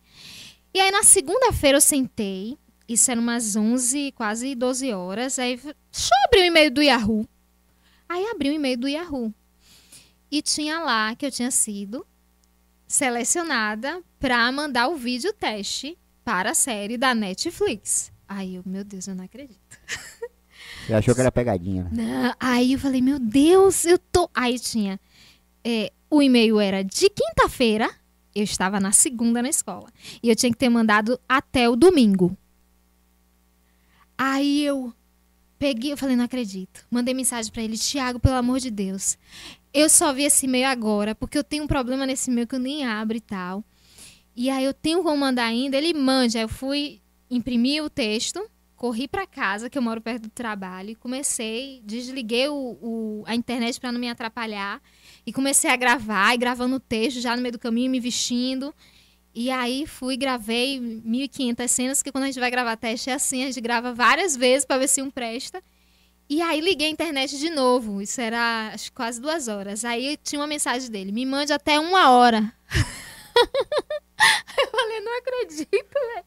E 0.73 0.79
aí 0.79 0.91
na 0.91 1.03
segunda-feira 1.03 1.77
eu 1.77 1.81
sentei, 1.81 2.57
isso 2.87 3.09
era 3.11 3.19
umas 3.19 3.55
11, 3.55 4.11
quase 4.13 4.55
12 4.55 4.91
horas. 4.91 5.37
Aí, 5.39 5.55
deixa 5.57 5.73
eu 6.11 6.25
abrir 6.27 6.41
o 6.41 6.45
e-mail 6.45 6.71
do 6.71 6.81
Yahoo. 6.81 7.27
Aí 8.09 8.25
abri 8.27 8.49
o 8.49 8.53
e-mail 8.53 8.77
do 8.77 8.87
Yahoo. 8.87 9.33
E 10.31 10.41
tinha 10.41 10.79
lá 10.79 11.15
que 11.15 11.25
eu 11.25 11.31
tinha 11.31 11.51
sido 11.51 12.05
selecionada 12.87 14.01
para 14.19 14.51
mandar 14.51 14.87
o 14.87 14.95
vídeo 14.95 15.31
teste 15.33 15.97
para 16.23 16.51
a 16.51 16.55
série 16.55 16.97
da 16.97 17.13
Netflix. 17.13 18.11
Aí 18.27 18.55
eu, 18.55 18.63
meu 18.65 18.83
Deus, 18.83 19.07
eu 19.07 19.15
não 19.15 19.25
acredito. 19.25 19.59
Você 20.85 20.93
achou 20.93 21.13
que 21.13 21.21
era 21.21 21.31
pegadinha, 21.31 21.83
né? 21.83 21.89
Não, 21.91 22.35
Aí 22.39 22.73
eu 22.73 22.79
falei, 22.79 23.01
meu 23.01 23.19
Deus, 23.19 23.85
eu 23.85 23.97
tô. 23.97 24.29
Aí 24.33 24.59
tinha. 24.59 24.99
é, 25.63 25.91
o 26.09 26.21
e-mail 26.21 26.59
era 26.59 26.83
de 26.83 27.09
quinta-feira, 27.09 27.89
eu 28.35 28.43
estava 28.43 28.79
na 28.79 28.91
segunda 28.91 29.41
na 29.41 29.49
escola. 29.49 29.87
E 30.21 30.29
eu 30.29 30.35
tinha 30.35 30.51
que 30.51 30.57
ter 30.57 30.69
mandado 30.69 31.19
até 31.27 31.69
o 31.69 31.75
domingo. 31.75 32.35
Aí 34.17 34.63
eu 34.63 34.93
peguei, 35.57 35.91
eu 35.91 35.97
falei, 35.97 36.15
não 36.15 36.25
acredito. 36.25 36.85
Mandei 36.89 37.13
mensagem 37.13 37.51
pra 37.51 37.61
ele, 37.63 37.77
Thiago, 37.77 38.19
pelo 38.19 38.35
amor 38.35 38.59
de 38.59 38.69
Deus. 38.71 39.17
Eu 39.73 39.89
só 39.89 40.13
vi 40.13 40.23
esse 40.23 40.45
e-mail 40.45 40.67
agora, 40.67 41.15
porque 41.15 41.37
eu 41.37 41.43
tenho 41.43 41.63
um 41.63 41.67
problema 41.67 42.05
nesse 42.05 42.29
e-mail 42.29 42.47
que 42.47 42.55
eu 42.55 42.59
nem 42.59 42.85
abro 42.85 43.17
e 43.17 43.21
tal. 43.21 43.63
E 44.35 44.49
aí 44.49 44.63
eu 44.65 44.73
tenho 44.73 45.01
como 45.03 45.17
mandar 45.17 45.45
ainda, 45.45 45.77
ele 45.77 45.93
mande. 45.93 46.37
Aí 46.37 46.43
eu 46.43 46.49
fui 46.49 47.01
imprimir 47.29 47.83
o 47.83 47.89
texto, 47.89 48.43
corri 48.75 49.07
pra 49.07 49.25
casa, 49.25 49.69
que 49.69 49.77
eu 49.77 49.81
moro 49.81 50.01
perto 50.01 50.23
do 50.23 50.29
trabalho, 50.29 50.95
comecei, 50.99 51.81
desliguei 51.83 52.47
o, 52.49 52.53
o- 52.81 53.23
a 53.25 53.33
internet 53.35 53.79
pra 53.79 53.91
não 53.91 53.99
me 53.99 54.09
atrapalhar, 54.09 54.81
e 55.25 55.31
comecei 55.31 55.69
a 55.69 55.75
gravar, 55.75 56.33
e 56.33 56.37
gravando 56.37 56.75
o 56.75 56.79
texto 56.79 57.19
já 57.21 57.35
no 57.35 57.41
meio 57.41 57.53
do 57.53 57.59
caminho, 57.59 57.91
me 57.91 57.99
vestindo. 57.99 58.73
E 59.33 59.49
aí 59.49 59.87
fui, 59.87 60.15
gravei 60.15 60.79
1.500 60.79 61.67
cenas, 61.67 62.03
que 62.03 62.11
quando 62.11 62.25
a 62.25 62.27
gente 62.27 62.39
vai 62.39 62.51
gravar 62.51 62.77
teste 62.77 63.09
é 63.09 63.13
assim, 63.13 63.43
a 63.43 63.47
gente 63.47 63.61
grava 63.61 63.93
várias 63.93 64.37
vezes 64.37 64.65
para 64.65 64.77
ver 64.77 64.87
se 64.87 65.01
um 65.01 65.09
presta. 65.09 65.63
E 66.29 66.41
aí 66.41 66.61
liguei 66.61 66.87
a 66.87 66.91
internet 66.91 67.37
de 67.37 67.49
novo, 67.49 68.01
isso 68.01 68.21
era 68.21 68.71
acho, 68.73 68.91
quase 68.93 69.19
duas 69.19 69.47
horas. 69.47 69.83
Aí 69.83 70.17
tinha 70.17 70.39
uma 70.39 70.47
mensagem 70.47 70.89
dele, 70.89 71.11
me 71.11 71.25
mande 71.25 71.51
até 71.51 71.79
uma 71.79 72.11
hora. 72.11 72.53
eu 74.57 74.69
falei, 74.71 74.99
não 75.01 75.17
acredito, 75.17 75.67
velho. 75.67 76.25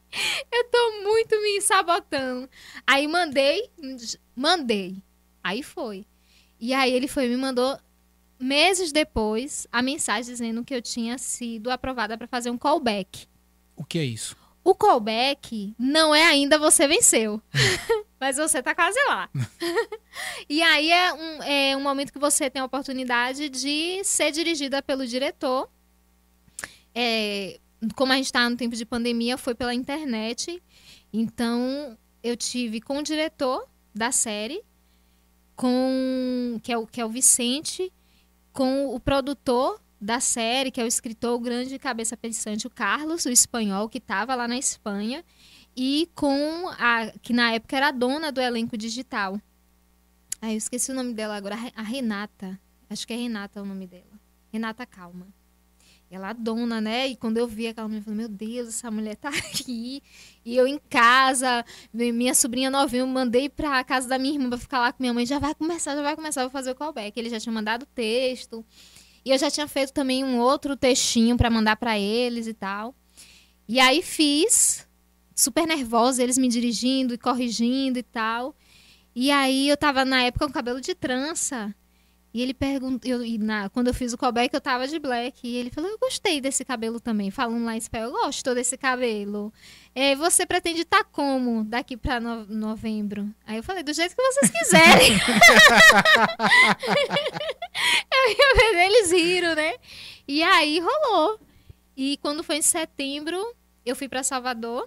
Eu 0.52 0.64
tô 0.64 1.02
muito 1.02 1.40
me 1.42 1.60
sabotando. 1.60 2.48
Aí 2.86 3.06
mandei, 3.06 3.70
mandei. 4.34 5.02
Aí 5.42 5.62
foi. 5.62 6.04
E 6.58 6.74
aí 6.74 6.92
ele 6.92 7.06
foi 7.06 7.28
me 7.28 7.36
mandou 7.36 7.78
meses 8.38 8.92
depois 8.92 9.66
a 9.70 9.82
mensagem 9.82 10.32
dizendo 10.32 10.64
que 10.64 10.74
eu 10.74 10.82
tinha 10.82 11.18
sido 11.18 11.70
aprovada 11.70 12.16
para 12.16 12.26
fazer 12.26 12.50
um 12.50 12.58
callback. 12.58 13.26
O 13.74 13.84
que 13.84 13.98
é 13.98 14.04
isso? 14.04 14.36
O 14.64 14.74
callback 14.74 15.74
não 15.78 16.14
é 16.14 16.24
ainda 16.24 16.58
você 16.58 16.88
venceu. 16.88 17.40
Mas 18.18 18.36
você 18.36 18.62
tá 18.62 18.74
quase 18.74 18.98
lá. 19.04 19.28
e 20.48 20.62
aí 20.62 20.90
é 20.90 21.12
um, 21.12 21.42
é 21.42 21.76
um 21.76 21.82
momento 21.82 22.12
que 22.12 22.18
você 22.18 22.48
tem 22.48 22.62
a 22.62 22.64
oportunidade 22.64 23.48
de 23.48 24.02
ser 24.02 24.32
dirigida 24.32 24.82
pelo 24.82 25.06
diretor. 25.06 25.70
É, 26.94 27.60
como 27.94 28.12
a 28.12 28.16
gente 28.16 28.26
está 28.26 28.48
no 28.48 28.56
tempo 28.56 28.74
de 28.74 28.86
pandemia, 28.86 29.36
foi 29.36 29.54
pela 29.54 29.74
internet. 29.74 30.62
Então, 31.12 31.96
eu 32.22 32.36
tive 32.36 32.80
com 32.80 32.98
o 32.98 33.02
diretor 33.02 33.68
da 33.94 34.10
série, 34.10 34.62
com 35.54 36.58
que 36.62 36.72
é 36.72 36.78
o, 36.78 36.86
que 36.86 37.00
é 37.00 37.04
o 37.04 37.08
Vicente, 37.10 37.92
com 38.56 38.94
o 38.94 38.98
produtor 38.98 39.78
da 40.00 40.18
série, 40.18 40.70
que 40.70 40.80
é 40.80 40.84
o 40.84 40.86
escritor, 40.86 41.34
o 41.34 41.38
grande 41.38 41.78
cabeça 41.78 42.16
pensante, 42.16 42.66
o 42.66 42.70
Carlos, 42.70 43.26
o 43.26 43.28
espanhol, 43.28 43.86
que 43.86 43.98
estava 43.98 44.34
lá 44.34 44.48
na 44.48 44.56
Espanha, 44.56 45.22
e 45.76 46.08
com 46.14 46.66
a 46.70 47.12
que 47.20 47.34
na 47.34 47.52
época 47.52 47.76
era 47.76 47.88
a 47.88 47.92
dona 47.92 48.32
do 48.32 48.40
elenco 48.40 48.74
digital. 48.78 49.38
Aí 50.40 50.54
eu 50.54 50.56
esqueci 50.56 50.90
o 50.90 50.94
nome 50.94 51.12
dela 51.12 51.36
agora, 51.36 51.54
a 51.76 51.82
Renata. 51.82 52.58
Acho 52.88 53.06
que 53.06 53.12
é 53.12 53.16
Renata 53.16 53.60
o 53.60 53.66
nome 53.66 53.86
dela. 53.86 54.18
Renata 54.50 54.86
Calma. 54.86 55.26
Ela 56.10 56.30
é 56.30 56.34
dona, 56.34 56.80
né? 56.80 57.08
E 57.08 57.16
quando 57.16 57.36
eu 57.36 57.48
vi 57.48 57.66
aquela 57.66 57.88
mulher, 57.88 58.00
eu 58.00 58.04
falei, 58.04 58.18
meu 58.18 58.28
Deus, 58.28 58.68
essa 58.68 58.90
mulher 58.90 59.16
tá 59.16 59.28
aqui. 59.34 60.02
E 60.44 60.56
eu 60.56 60.66
em 60.66 60.78
casa, 60.88 61.64
minha 61.92 62.34
sobrinha 62.34 62.70
novinha, 62.70 63.02
eu 63.02 63.06
mandei 63.06 63.48
pra 63.48 63.82
casa 63.82 64.08
da 64.08 64.18
minha 64.18 64.34
irmã 64.34 64.48
pra 64.48 64.58
ficar 64.58 64.78
lá 64.80 64.92
com 64.92 65.02
minha 65.02 65.12
mãe. 65.12 65.26
Já 65.26 65.38
vai 65.38 65.54
começar, 65.54 65.96
já 65.96 66.02
vai 66.02 66.14
começar, 66.14 66.42
vou 66.42 66.50
fazer 66.50 66.70
o 66.70 66.74
callback. 66.74 67.18
Ele 67.18 67.28
já 67.28 67.40
tinha 67.40 67.52
mandado 67.52 67.82
o 67.82 67.86
texto. 67.86 68.64
E 69.24 69.30
eu 69.30 69.38
já 69.38 69.50
tinha 69.50 69.66
feito 69.66 69.92
também 69.92 70.22
um 70.22 70.38
outro 70.38 70.76
textinho 70.76 71.36
para 71.36 71.50
mandar 71.50 71.76
para 71.76 71.98
eles 71.98 72.46
e 72.46 72.54
tal. 72.54 72.94
E 73.68 73.80
aí 73.80 74.00
fiz, 74.00 74.86
super 75.34 75.66
nervosa, 75.66 76.22
eles 76.22 76.38
me 76.38 76.46
dirigindo 76.46 77.12
e 77.14 77.18
corrigindo 77.18 77.98
e 77.98 78.02
tal. 78.04 78.54
E 79.12 79.32
aí 79.32 79.68
eu 79.68 79.76
tava 79.76 80.04
na 80.04 80.22
época 80.22 80.46
com 80.46 80.52
cabelo 80.52 80.80
de 80.80 80.94
trança. 80.94 81.74
E 82.36 82.42
ele 82.42 82.52
perguntou, 82.52 83.10
eu, 83.10 83.38
na, 83.38 83.70
quando 83.70 83.86
eu 83.86 83.94
fiz 83.94 84.12
o 84.12 84.18
callback, 84.18 84.52
eu 84.52 84.60
tava 84.60 84.86
de 84.86 84.98
black. 84.98 85.40
E 85.42 85.56
ele 85.56 85.70
falou: 85.70 85.88
Eu 85.90 85.98
gostei 85.98 86.38
desse 86.38 86.66
cabelo 86.66 87.00
também. 87.00 87.30
Falando 87.30 87.64
lá 87.64 87.74
em 87.74 87.78
espanhol, 87.78 88.08
eu 88.08 88.12
gosto 88.12 88.54
desse 88.54 88.76
cabelo. 88.76 89.50
É, 89.94 90.14
você 90.14 90.44
pretende 90.44 90.82
estar 90.82 91.02
tá 91.02 91.04
como 91.10 91.64
daqui 91.64 91.96
para 91.96 92.20
no, 92.20 92.44
novembro? 92.44 93.26
Aí 93.46 93.56
eu 93.56 93.62
falei: 93.62 93.82
Do 93.82 93.94
jeito 93.94 94.14
que 94.14 94.20
vocês 94.20 94.50
quiserem. 94.50 95.12
eu, 98.38 98.80
eles 98.80 99.12
riram, 99.12 99.54
né? 99.54 99.72
E 100.28 100.42
aí 100.42 100.78
rolou. 100.78 101.40
E 101.96 102.18
quando 102.18 102.44
foi 102.44 102.58
em 102.58 102.62
setembro, 102.62 103.42
eu 103.82 103.96
fui 103.96 104.10
para 104.10 104.22
Salvador. 104.22 104.86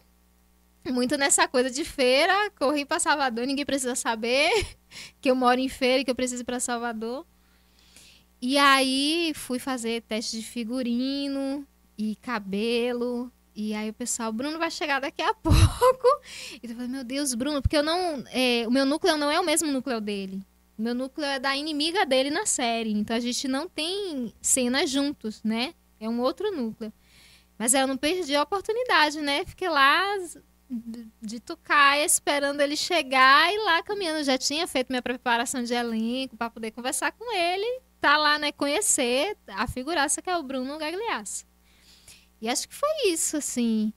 Muito 0.85 1.17
nessa 1.17 1.47
coisa 1.47 1.71
de 1.71 1.83
feira, 1.83 2.51
corri 2.51 2.85
para 2.85 2.99
Salvador, 2.99 3.47
ninguém 3.47 3.65
precisa 3.65 3.95
saber 3.95 4.51
que 5.19 5.31
eu 5.31 5.35
moro 5.35 5.59
em 5.59 5.67
feira 5.67 6.01
e 6.01 6.05
que 6.05 6.11
eu 6.11 6.15
preciso 6.15 6.43
ir 6.43 6.45
para 6.45 6.59
Salvador. 6.59 7.25
E 8.41 8.57
aí 8.57 9.33
fui 9.35 9.59
fazer 9.59 10.01
teste 10.03 10.37
de 10.37 10.45
figurino 10.45 11.67
e 11.97 12.15
cabelo. 12.15 13.31
E 13.53 13.73
aí 13.73 13.89
o 13.89 13.93
pessoal, 13.93 14.31
Bruno 14.31 14.57
vai 14.57 14.71
chegar 14.71 15.01
daqui 15.01 15.21
a 15.21 15.33
pouco. 15.35 16.21
E 16.63 16.67
eu 16.67 16.69
falei, 16.69 16.87
meu 16.87 17.03
Deus, 17.03 17.33
Bruno, 17.33 17.61
porque 17.61 17.75
eu 17.75 17.83
não. 17.83 18.23
É, 18.31 18.65
o 18.65 18.71
meu 18.71 18.85
núcleo 18.85 19.17
não 19.17 19.29
é 19.29 19.39
o 19.39 19.43
mesmo 19.43 19.69
núcleo 19.69 19.99
dele. 19.99 20.41
O 20.77 20.81
meu 20.81 20.95
núcleo 20.95 21.25
é 21.25 21.39
da 21.39 21.55
inimiga 21.57 22.05
dele 22.05 22.29
na 22.29 22.45
série. 22.45 22.93
Então 22.93 23.15
a 23.15 23.19
gente 23.19 23.47
não 23.49 23.67
tem 23.67 24.33
cenas 24.41 24.89
juntos, 24.89 25.43
né? 25.43 25.73
É 25.99 26.07
um 26.07 26.21
outro 26.21 26.49
núcleo. 26.55 26.93
Mas 27.57 27.73
eu 27.73 27.85
não 27.85 27.97
perdi 27.97 28.33
a 28.33 28.43
oportunidade, 28.43 29.19
né? 29.19 29.43
Fiquei 29.43 29.67
lá 29.67 30.01
de 31.21 31.41
tocar 31.41 31.99
esperando 31.99 32.61
ele 32.61 32.77
chegar 32.77 33.53
e 33.53 33.57
lá 33.65 33.83
caminhando. 33.83 34.23
Já 34.23 34.37
tinha 34.37 34.65
feito 34.65 34.87
minha 34.89 35.01
preparação 35.01 35.61
de 35.61 35.73
elenco 35.73 36.37
para 36.37 36.49
poder 36.49 36.71
conversar 36.71 37.11
com 37.11 37.35
ele 37.35 37.81
tá 37.99 38.17
lá, 38.17 38.39
né, 38.39 38.51
conhecer 38.51 39.37
a 39.47 39.67
figuraça 39.67 40.21
que 40.21 40.29
é 40.29 40.37
o 40.37 40.43
Bruno 40.43 40.77
Gagliasso. 40.77 41.45
E 42.41 42.47
acho 42.47 42.67
que 42.67 42.75
foi 42.75 42.89
isso, 43.07 43.37
assim. 43.37 43.93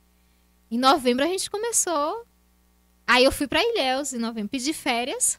Em 0.70 0.78
novembro 0.78 1.24
a 1.24 1.28
gente 1.28 1.50
começou. 1.50 2.26
Aí 3.06 3.24
eu 3.24 3.32
fui 3.32 3.46
para 3.46 3.62
Ilhéus 3.62 4.12
em 4.12 4.18
novembro, 4.18 4.50
pedi 4.50 4.72
férias, 4.72 5.38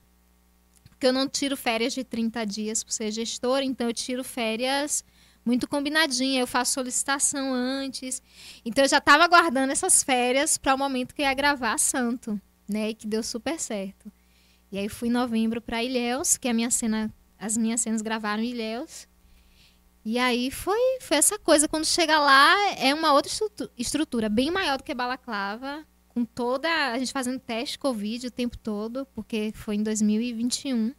porque 0.89 1.07
eu 1.07 1.13
não 1.13 1.27
tiro 1.27 1.57
férias 1.57 1.93
de 1.93 2.03
30 2.03 2.45
dias 2.45 2.83
por 2.83 2.91
ser 2.91 3.11
gestora, 3.11 3.63
então 3.63 3.87
eu 3.87 3.93
tiro 3.93 4.23
férias 4.23 5.03
muito 5.45 5.67
combinadinha, 5.67 6.39
eu 6.39 6.47
faço 6.47 6.73
solicitação 6.73 7.53
antes. 7.53 8.21
Então 8.63 8.85
eu 8.85 8.89
já 8.89 8.99
estava 8.99 9.23
aguardando 9.23 9.71
essas 9.71 10.03
férias 10.03 10.57
para 10.57 10.73
o 10.75 10.77
momento 10.77 11.13
que 11.13 11.21
ia 11.21 11.33
gravar 11.33 11.77
Santo, 11.77 12.39
né, 12.67 12.89
e 12.89 12.93
que 12.93 13.07
deu 13.07 13.23
super 13.23 13.59
certo. 13.59 14.11
E 14.71 14.77
aí 14.77 14.87
fui 14.87 15.09
em 15.09 15.11
novembro 15.11 15.61
para 15.61 15.83
Ilhéus, 15.83 16.37
que 16.37 16.47
é 16.47 16.51
a 16.51 16.53
minha 16.53 16.71
cena 16.71 17.13
as 17.43 17.57
minhas 17.57 17.81
cenas 17.81 18.01
gravaram 18.01 18.41
em 18.41 18.51
Ilhéus. 18.51 19.07
E 20.05 20.17
aí 20.17 20.51
foi, 20.51 20.99
foi 21.01 21.17
essa 21.17 21.37
coisa. 21.39 21.67
Quando 21.67 21.85
chega 21.85 22.19
lá, 22.19 22.55
é 22.77 22.93
uma 22.93 23.13
outra 23.13 23.31
estrutura, 23.77 24.29
bem 24.29 24.51
maior 24.51 24.77
do 24.77 24.83
que 24.83 24.93
Balaclava, 24.93 25.85
com 26.09 26.25
toda. 26.25 26.69
A 26.91 26.99
gente 26.99 27.11
fazendo 27.11 27.39
teste 27.39 27.79
Covid 27.79 28.27
o 28.27 28.31
tempo 28.31 28.57
todo, 28.57 29.05
porque 29.13 29.51
foi 29.55 29.75
em 29.75 29.83
2021. 29.83 30.93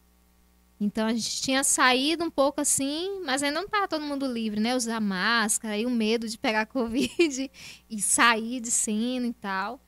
Então 0.81 1.07
a 1.07 1.13
gente 1.13 1.41
tinha 1.41 1.63
saído 1.63 2.25
um 2.25 2.31
pouco 2.31 2.61
assim, 2.61 3.21
mas 3.25 3.43
ainda 3.43 3.61
não 3.61 3.67
estava 3.67 3.89
todo 3.89 4.05
mundo 4.05 4.27
livre, 4.27 4.61
né? 4.61 4.75
Usar 4.75 5.01
máscara 5.01 5.79
e 5.79 5.87
o 5.87 5.91
medo 5.91 6.29
de 6.29 6.37
pegar 6.39 6.67
Covid 6.67 7.51
e 7.89 8.03
sair 8.03 8.61
de 8.61 8.71
cena 8.71 9.27
e 9.27 9.33
tal. 9.33 9.81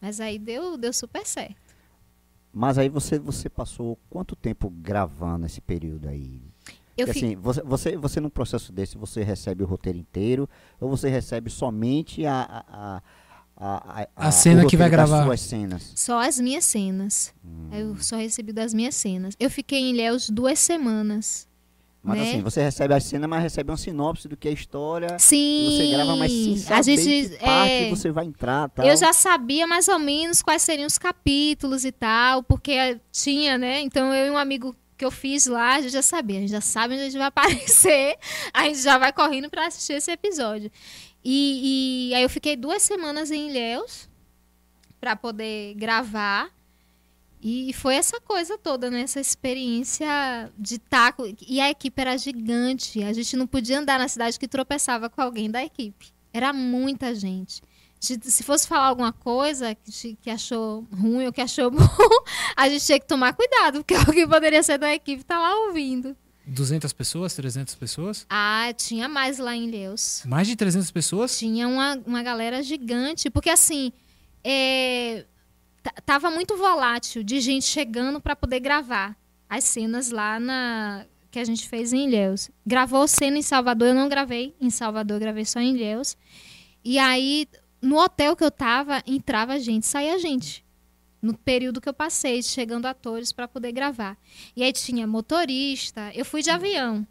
Mas 0.00 0.20
aí 0.20 0.38
deu, 0.38 0.76
deu 0.76 0.92
super 0.92 1.26
certo. 1.26 1.67
Mas 2.52 2.78
aí 2.78 2.88
você, 2.88 3.18
você 3.18 3.48
passou 3.48 3.98
quanto 4.08 4.34
tempo 4.34 4.70
gravando 4.70 5.46
esse 5.46 5.60
período 5.60 6.08
aí? 6.08 6.40
Eu 6.96 7.06
Porque, 7.06 7.18
assim, 7.18 7.36
você, 7.36 7.62
você, 7.62 7.96
você 7.96 8.20
num 8.20 8.30
processo 8.30 8.72
desse, 8.72 8.98
você 8.98 9.22
recebe 9.22 9.62
o 9.62 9.66
roteiro 9.66 9.98
inteiro 9.98 10.48
ou 10.80 10.88
você 10.88 11.08
recebe 11.08 11.48
somente 11.48 12.26
a, 12.26 12.42
a, 12.42 13.02
a, 13.56 14.02
a, 14.02 14.08
a 14.16 14.30
cena 14.30 14.66
que 14.66 14.76
vai 14.76 14.90
gravar? 14.90 15.24
suas 15.24 15.40
cenas? 15.40 15.92
Só 15.94 16.20
as 16.20 16.38
minhas 16.38 16.64
cenas. 16.64 17.34
Hum. 17.44 17.68
Eu 17.72 17.96
só 17.96 18.16
recebi 18.16 18.52
das 18.52 18.74
minhas 18.74 18.94
cenas. 18.94 19.34
Eu 19.38 19.50
fiquei 19.50 19.78
em 19.78 19.90
Ilhéus 19.90 20.28
duas 20.28 20.58
semanas. 20.58 21.47
Mas 22.08 22.18
né? 22.18 22.28
assim, 22.30 22.42
você 22.42 22.62
recebe 22.62 22.94
a 22.94 23.00
cena, 23.00 23.28
mas 23.28 23.42
recebe 23.42 23.70
uma 23.70 23.76
sinopse 23.76 24.26
do 24.26 24.36
que 24.36 24.48
é 24.48 24.50
a 24.50 24.54
história. 24.54 25.18
Sim. 25.18 25.70
você 25.70 25.90
grava, 25.90 26.28
sem 26.28 26.56
saber 26.56 26.78
a 26.78 26.82
gente, 26.82 27.28
que 27.28 27.44
parte 27.44 27.72
é, 27.72 27.90
você 27.90 28.10
vai 28.10 28.24
entrar. 28.24 28.70
Tal. 28.70 28.86
Eu 28.86 28.96
já 28.96 29.12
sabia 29.12 29.66
mais 29.66 29.88
ou 29.88 29.98
menos 29.98 30.40
quais 30.40 30.62
seriam 30.62 30.86
os 30.86 30.96
capítulos 30.96 31.84
e 31.84 31.92
tal, 31.92 32.42
porque 32.42 32.98
tinha, 33.12 33.58
né? 33.58 33.80
Então 33.80 34.12
eu 34.14 34.26
e 34.26 34.30
um 34.30 34.38
amigo 34.38 34.74
que 34.96 35.04
eu 35.04 35.10
fiz 35.10 35.46
lá, 35.46 35.76
a 35.76 35.80
gente 35.80 35.92
já 35.92 36.02
sabia, 36.02 36.38
a 36.38 36.40
gente 36.40 36.50
já 36.50 36.60
sabe 36.60 36.94
onde 36.94 37.02
a 37.02 37.06
gente 37.06 37.18
vai 37.18 37.28
aparecer, 37.28 38.16
a 38.52 38.64
gente 38.64 38.80
já 38.80 38.98
vai 38.98 39.12
correndo 39.12 39.48
para 39.48 39.66
assistir 39.66 39.92
esse 39.92 40.10
episódio. 40.10 40.70
E, 41.24 42.10
e, 42.10 42.14
aí 42.14 42.22
eu 42.22 42.30
fiquei 42.30 42.56
duas 42.56 42.82
semanas 42.82 43.30
em 43.30 43.50
Ilhéus 43.50 44.08
para 45.00 45.14
poder 45.14 45.74
gravar. 45.74 46.50
E 47.40 47.72
foi 47.72 47.94
essa 47.94 48.20
coisa 48.20 48.58
toda, 48.58 48.90
né? 48.90 49.02
Essa 49.02 49.20
experiência 49.20 50.52
de 50.58 50.78
taco. 50.78 51.24
E 51.46 51.60
a 51.60 51.70
equipe 51.70 52.00
era 52.00 52.16
gigante. 52.16 53.02
A 53.02 53.12
gente 53.12 53.36
não 53.36 53.46
podia 53.46 53.78
andar 53.78 53.98
na 53.98 54.08
cidade 54.08 54.38
que 54.38 54.48
tropeçava 54.48 55.08
com 55.08 55.22
alguém 55.22 55.50
da 55.50 55.62
equipe. 55.62 56.12
Era 56.32 56.52
muita 56.52 57.14
gente. 57.14 57.62
Se 58.00 58.44
fosse 58.44 58.66
falar 58.66 58.86
alguma 58.86 59.12
coisa 59.12 59.74
que, 59.74 60.16
que 60.22 60.30
achou 60.30 60.86
ruim 60.92 61.26
ou 61.26 61.32
que 61.32 61.40
achou 61.40 61.70
bom, 61.70 61.86
a 62.56 62.68
gente 62.68 62.84
tinha 62.84 63.00
que 63.00 63.06
tomar 63.06 63.32
cuidado, 63.32 63.78
porque 63.78 63.94
alguém 64.06 64.28
poderia 64.28 64.62
ser 64.62 64.78
da 64.78 64.94
equipe 64.94 65.20
e 65.20 65.24
tá 65.24 65.38
lá 65.38 65.66
ouvindo. 65.66 66.16
200 66.46 66.92
pessoas, 66.92 67.34
300 67.34 67.74
pessoas? 67.74 68.26
Ah, 68.30 68.72
tinha 68.76 69.08
mais 69.08 69.38
lá 69.38 69.54
em 69.54 69.70
Leus. 69.70 70.22
Mais 70.26 70.46
de 70.46 70.56
300 70.56 70.90
pessoas? 70.90 71.38
Tinha 71.38 71.68
uma, 71.68 72.00
uma 72.06 72.22
galera 72.22 72.62
gigante, 72.62 73.28
porque 73.28 73.50
assim, 73.50 73.92
é, 74.42 75.26
tava 76.04 76.30
muito 76.30 76.56
volátil 76.56 77.22
de 77.22 77.40
gente 77.40 77.64
chegando 77.64 78.20
para 78.20 78.36
poder 78.36 78.60
gravar 78.60 79.16
as 79.48 79.64
cenas 79.64 80.10
lá 80.10 80.38
na 80.38 81.06
que 81.30 81.38
a 81.38 81.44
gente 81.44 81.68
fez 81.68 81.92
em 81.92 82.08
Ilhéus. 82.08 82.50
Gravou 82.66 83.06
cena 83.06 83.38
em 83.38 83.42
Salvador, 83.42 83.88
eu 83.88 83.94
não 83.94 84.08
gravei 84.08 84.54
em 84.60 84.70
Salvador, 84.70 85.20
gravei 85.20 85.44
só 85.44 85.60
em 85.60 85.74
Ilhéus. 85.74 86.16
E 86.84 86.98
aí, 86.98 87.46
no 87.82 87.98
hotel 87.98 88.34
que 88.34 88.44
eu 88.44 88.50
tava, 88.50 89.02
entrava 89.06 89.58
gente, 89.58 89.86
saía 89.86 90.18
gente. 90.18 90.64
No 91.20 91.36
período 91.36 91.80
que 91.80 91.88
eu 91.88 91.92
passei, 91.92 92.42
chegando 92.42 92.86
atores 92.86 93.32
para 93.32 93.48
poder 93.48 93.72
gravar. 93.72 94.16
E 94.56 94.62
aí 94.62 94.72
tinha 94.72 95.06
motorista. 95.06 96.10
Eu 96.14 96.24
fui 96.24 96.42
de 96.42 96.50
avião, 96.50 97.06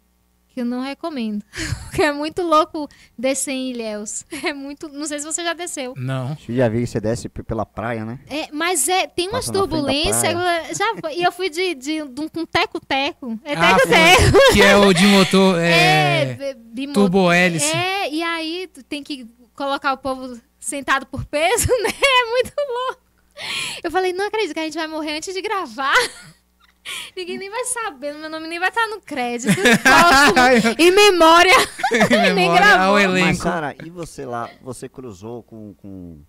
que 0.58 0.62
eu 0.62 0.64
não 0.66 0.80
recomendo. 0.82 1.42
Porque 1.88 2.02
é 2.02 2.12
muito 2.12 2.42
louco 2.42 2.88
descer 3.18 3.52
em 3.52 3.70
Ilhéus. 3.70 4.24
É 4.44 4.52
muito. 4.52 4.88
Não 4.88 5.06
sei 5.06 5.18
se 5.20 5.24
você 5.26 5.42
já 5.44 5.52
desceu. 5.52 5.94
Não. 5.96 6.36
Eu 6.48 6.54
já 6.56 6.68
vi 6.68 6.80
que 6.80 6.86
você 6.86 7.00
desce 7.00 7.28
pela 7.28 7.64
praia, 7.66 8.04
né? 8.04 8.18
É, 8.28 8.48
mas 8.52 8.88
é, 8.88 9.06
tem 9.06 9.28
umas 9.28 9.46
turbulências. 9.50 10.32
Já, 10.76 10.94
foi- 11.00 11.16
e 11.16 11.22
eu 11.22 11.32
fui 11.32 11.50
de, 11.50 11.74
de, 11.74 12.02
de 12.08 12.20
um 12.20 12.28
com 12.28 12.44
teco-teco. 12.46 13.38
É 13.44 13.54
Ah, 13.54 13.74
teco-teco. 13.76 14.30
foi. 14.32 14.52
Que 14.54 14.62
é 14.62 14.76
o 14.76 14.92
de 14.92 15.06
motor. 15.06 15.58
É, 15.60 16.22
É. 16.22 16.34
bi- 16.54 16.60
bimo- 16.72 16.92
turbo 16.94 17.30
hélice. 17.32 17.74
É, 17.74 18.10
e 18.10 18.22
aí 18.22 18.68
tem 18.88 19.02
que 19.02 19.26
colocar 19.54 19.92
o 19.92 19.98
povo 19.98 20.38
sentado 20.60 21.06
por 21.06 21.24
peso, 21.24 21.66
né? 21.82 21.90
É 21.90 22.30
muito 22.30 22.52
louco. 22.56 23.02
Eu 23.84 23.90
falei, 23.90 24.12
não 24.12 24.26
acredito 24.26 24.52
que 24.54 24.60
a 24.60 24.64
gente 24.64 24.76
vai 24.78 24.86
morrer 24.86 25.16
antes 25.16 25.32
de 25.34 25.40
gravar. 25.42 25.94
Ninguém 27.16 27.38
nem 27.38 27.50
vai 27.50 27.64
saber, 27.64 28.14
meu 28.14 28.28
nome 28.30 28.48
nem 28.48 28.58
vai 28.58 28.68
estar 28.68 28.86
no 28.88 29.00
crédito. 29.00 29.52
Em 30.78 30.90
memória. 30.90 31.54
Em 32.30 32.34
nem 32.34 32.52
gravou. 32.52 32.96
ao 32.98 33.10
Mas. 33.12 33.38
Sara, 33.38 33.74
e 33.84 33.90
você 33.90 34.24
lá, 34.24 34.50
você 34.62 34.88
cruzou 34.88 35.42
com. 35.42 35.74
com, 35.74 36.20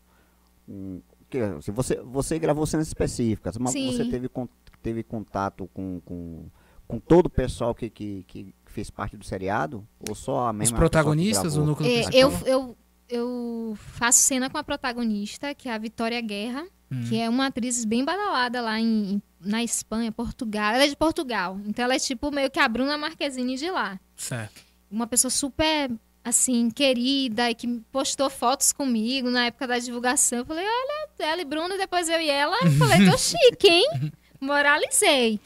com 0.66 1.02
que, 1.30 1.38
assim, 1.40 1.72
você, 1.72 1.96
você 2.04 2.40
gravou 2.40 2.66
cenas 2.66 2.88
específicas, 2.88 3.56
mas 3.58 3.72
Sim. 3.72 3.92
você 3.92 4.06
teve, 4.06 4.28
con- 4.28 4.50
teve 4.82 5.04
contato 5.04 5.70
com, 5.74 6.02
com, 6.04 6.46
com 6.88 7.00
todo 7.00 7.28
o 7.28 7.30
pessoal 7.30 7.76
que, 7.76 7.88
que, 7.90 8.24
que 8.28 8.54
fez 8.66 8.90
parte 8.90 9.16
do 9.16 9.24
seriado? 9.24 9.88
Ou 10.10 10.16
só 10.16 10.48
a 10.48 10.54
mesma 10.54 10.76
Os 10.76 10.80
protagonistas, 10.80 11.56
o 11.56 11.64
núcleo 11.64 11.88
É, 11.88 12.04
principal. 12.04 12.32
eu, 12.32 12.48
eu, 12.48 12.78
eu 13.10 13.78
faço 13.78 14.20
cena 14.22 14.50
com 14.50 14.58
a 14.58 14.64
protagonista, 14.64 15.54
que 15.54 15.70
é 15.70 15.74
a 15.74 15.78
Vitória 15.78 16.20
Guerra, 16.20 16.66
Hum. 16.92 17.04
que 17.08 17.20
é 17.20 17.30
uma 17.30 17.48
atriz 17.48 17.86
bem 17.86 18.04
badalada 18.04 18.62
lá 18.62 18.80
em, 18.80 19.22
na 19.40 19.64
Espanha, 19.64 20.12
Portugal. 20.12 20.74
Ela 20.74 20.86
é 20.86 20.88
de 20.88 20.96
Portugal, 20.96 21.60
então 21.66 21.86
ela 21.86 21.96
é 21.96 22.00
tipo 22.00 22.32
meio 22.32 22.50
que 22.50 22.60
a 22.60 22.68
Bruna 22.68 22.98
Marquezine 22.98 23.56
de 23.56 23.70
lá. 23.70 24.00
Certo. 24.16 24.62
uma 24.90 25.06
pessoa 25.08 25.30
super 25.30 25.92
assim 26.24 26.70
querida 26.70 27.50
e 27.50 27.56
que 27.56 27.68
postou 27.92 28.30
fotos 28.30 28.74
comigo 28.74 29.30
na 29.30 29.46
época 29.46 29.68
da 29.68 29.80
divulgação. 29.80 30.40
Eu 30.40 30.46
falei, 30.46 30.66
olha, 30.66 31.10
ela 31.20 31.42
e 31.42 31.46
Bruna, 31.46 31.78
depois 31.78 32.10
eu 32.10 32.20
e 32.20 32.30
ela. 32.30 32.58
Eu 32.64 32.72
falei, 32.72 33.10
tô 33.10 33.18
chique, 33.18 33.68
hein? 33.68 34.12
Moralizei. 34.42 35.38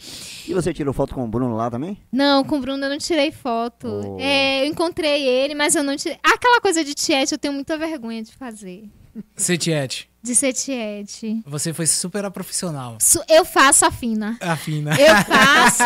E 0.47 0.53
você 0.53 0.71
tirou 0.71 0.93
foto 0.93 1.15
com 1.15 1.23
o 1.23 1.27
Bruno 1.27 1.55
lá 1.55 1.69
também? 1.69 1.97
Não, 2.11 2.43
com 2.43 2.57
o 2.57 2.61
Bruno 2.61 2.85
eu 2.85 2.89
não 2.89 2.97
tirei 2.99 3.31
foto. 3.31 3.87
Oh. 3.87 4.17
É, 4.19 4.61
eu 4.61 4.65
encontrei 4.67 5.23
ele, 5.27 5.55
mas 5.55 5.75
eu 5.75 5.83
não 5.83 5.95
tirei. 5.95 6.17
Aquela 6.23 6.61
coisa 6.61 6.83
de 6.83 6.93
tiete 6.93 7.31
eu 7.31 7.37
tenho 7.39 7.53
muita 7.53 7.75
vergonha 7.77 8.21
de 8.21 8.31
fazer. 8.33 8.87
Setiete, 9.35 10.09
De 10.21 10.33
ser 10.35 10.53
tiete. 10.53 11.41
você 11.45 11.73
foi 11.73 11.85
super 11.87 12.29
profissional. 12.31 12.97
Eu 13.29 13.45
faço 13.45 13.85
a 13.85 13.91
fina. 13.91 14.37
Afina. 14.41 14.91
Eu 14.99 15.15
faço. 15.25 15.83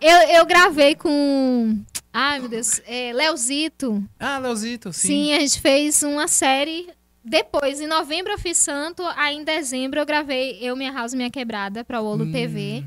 eu, 0.00 0.16
eu 0.38 0.46
gravei 0.46 0.94
com. 0.94 1.78
Ai, 2.12 2.38
meu 2.40 2.48
Deus. 2.48 2.80
É, 2.86 3.12
Leozito. 3.12 4.02
Ah, 4.18 4.38
Leozito, 4.38 4.92
sim. 4.92 5.08
Sim. 5.08 5.32
a 5.34 5.40
gente 5.40 5.60
fez 5.60 6.02
uma 6.02 6.26
série. 6.26 6.88
Depois, 7.24 7.80
em 7.80 7.86
novembro 7.86 8.32
eu 8.32 8.38
fiz 8.38 8.56
Santo, 8.56 9.02
aí 9.14 9.36
em 9.36 9.44
dezembro 9.44 10.00
eu 10.00 10.06
gravei 10.06 10.58
Eu, 10.62 10.74
Minha 10.74 10.92
House, 10.92 11.12
Minha 11.12 11.30
Quebrada 11.30 11.84
pra 11.84 12.00
Olo 12.00 12.24
Hum. 12.24 12.32
TV. 12.32 12.82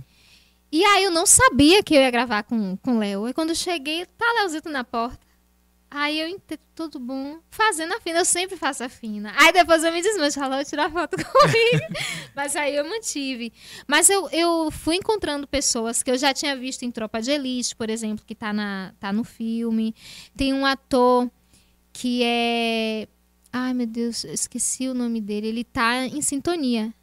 E 0.72 0.84
aí 0.84 1.04
eu 1.04 1.12
não 1.12 1.26
sabia 1.28 1.84
que 1.84 1.94
eu 1.94 2.02
ia 2.02 2.10
gravar 2.10 2.44
com 2.44 2.76
com 2.78 2.96
o 2.96 3.00
Léo. 3.00 3.28
E 3.28 3.34
quando 3.34 3.50
eu 3.50 3.56
cheguei, 3.56 4.06
tá 4.18 4.26
Leozito 4.40 4.70
na 4.70 4.84
porta. 4.84 5.20
Aí 5.94 6.22
eu 6.22 6.30
entendi, 6.30 6.62
tudo 6.74 6.98
bom. 6.98 7.40
Fazendo 7.50 7.94
a 7.94 8.00
fina, 8.00 8.20
eu 8.20 8.26
sempre 8.26 8.56
faço 8.56 8.82
a 8.82 8.88
fina. 8.88 9.34
Aí 9.36 9.52
depois 9.52 9.84
eu 9.84 9.92
me 9.92 10.02
desmancho, 10.02 10.40
falou, 10.40 10.64
tirar 10.64 10.90
foto 10.90 11.18
comigo. 11.18 12.00
Mas 12.34 12.56
aí 12.56 12.78
eu 12.78 12.88
mantive. 12.88 13.52
Mas 13.86 14.10
eu, 14.10 14.30
eu 14.30 14.72
fui 14.72 14.96
encontrando 14.96 15.46
pessoas 15.46 16.02
que 16.02 16.10
eu 16.10 16.18
já 16.18 16.34
tinha 16.34 16.56
visto 16.56 16.84
em 16.84 16.92
Tropa 16.92 17.22
de 17.22 17.32
Elite, 17.32 17.76
por 17.76 17.90
exemplo, 17.90 18.24
que 18.26 18.34
tá, 18.34 18.54
na, 18.54 18.94
tá 19.02 19.12
no 19.12 19.26
filme. 19.26 19.94
Tem 20.34 20.54
um 20.54 20.66
ator 20.66 21.30
que 21.92 22.24
é. 22.24 23.06
Ai, 23.52 23.74
meu 23.74 23.86
Deus, 23.86 24.24
eu 24.24 24.34
esqueci 24.34 24.88
o 24.88 24.94
nome 24.94 25.20
dele. 25.20 25.48
Ele 25.48 25.66
tá 25.66 26.06
em 26.06 26.22
sintonia. 26.22 26.94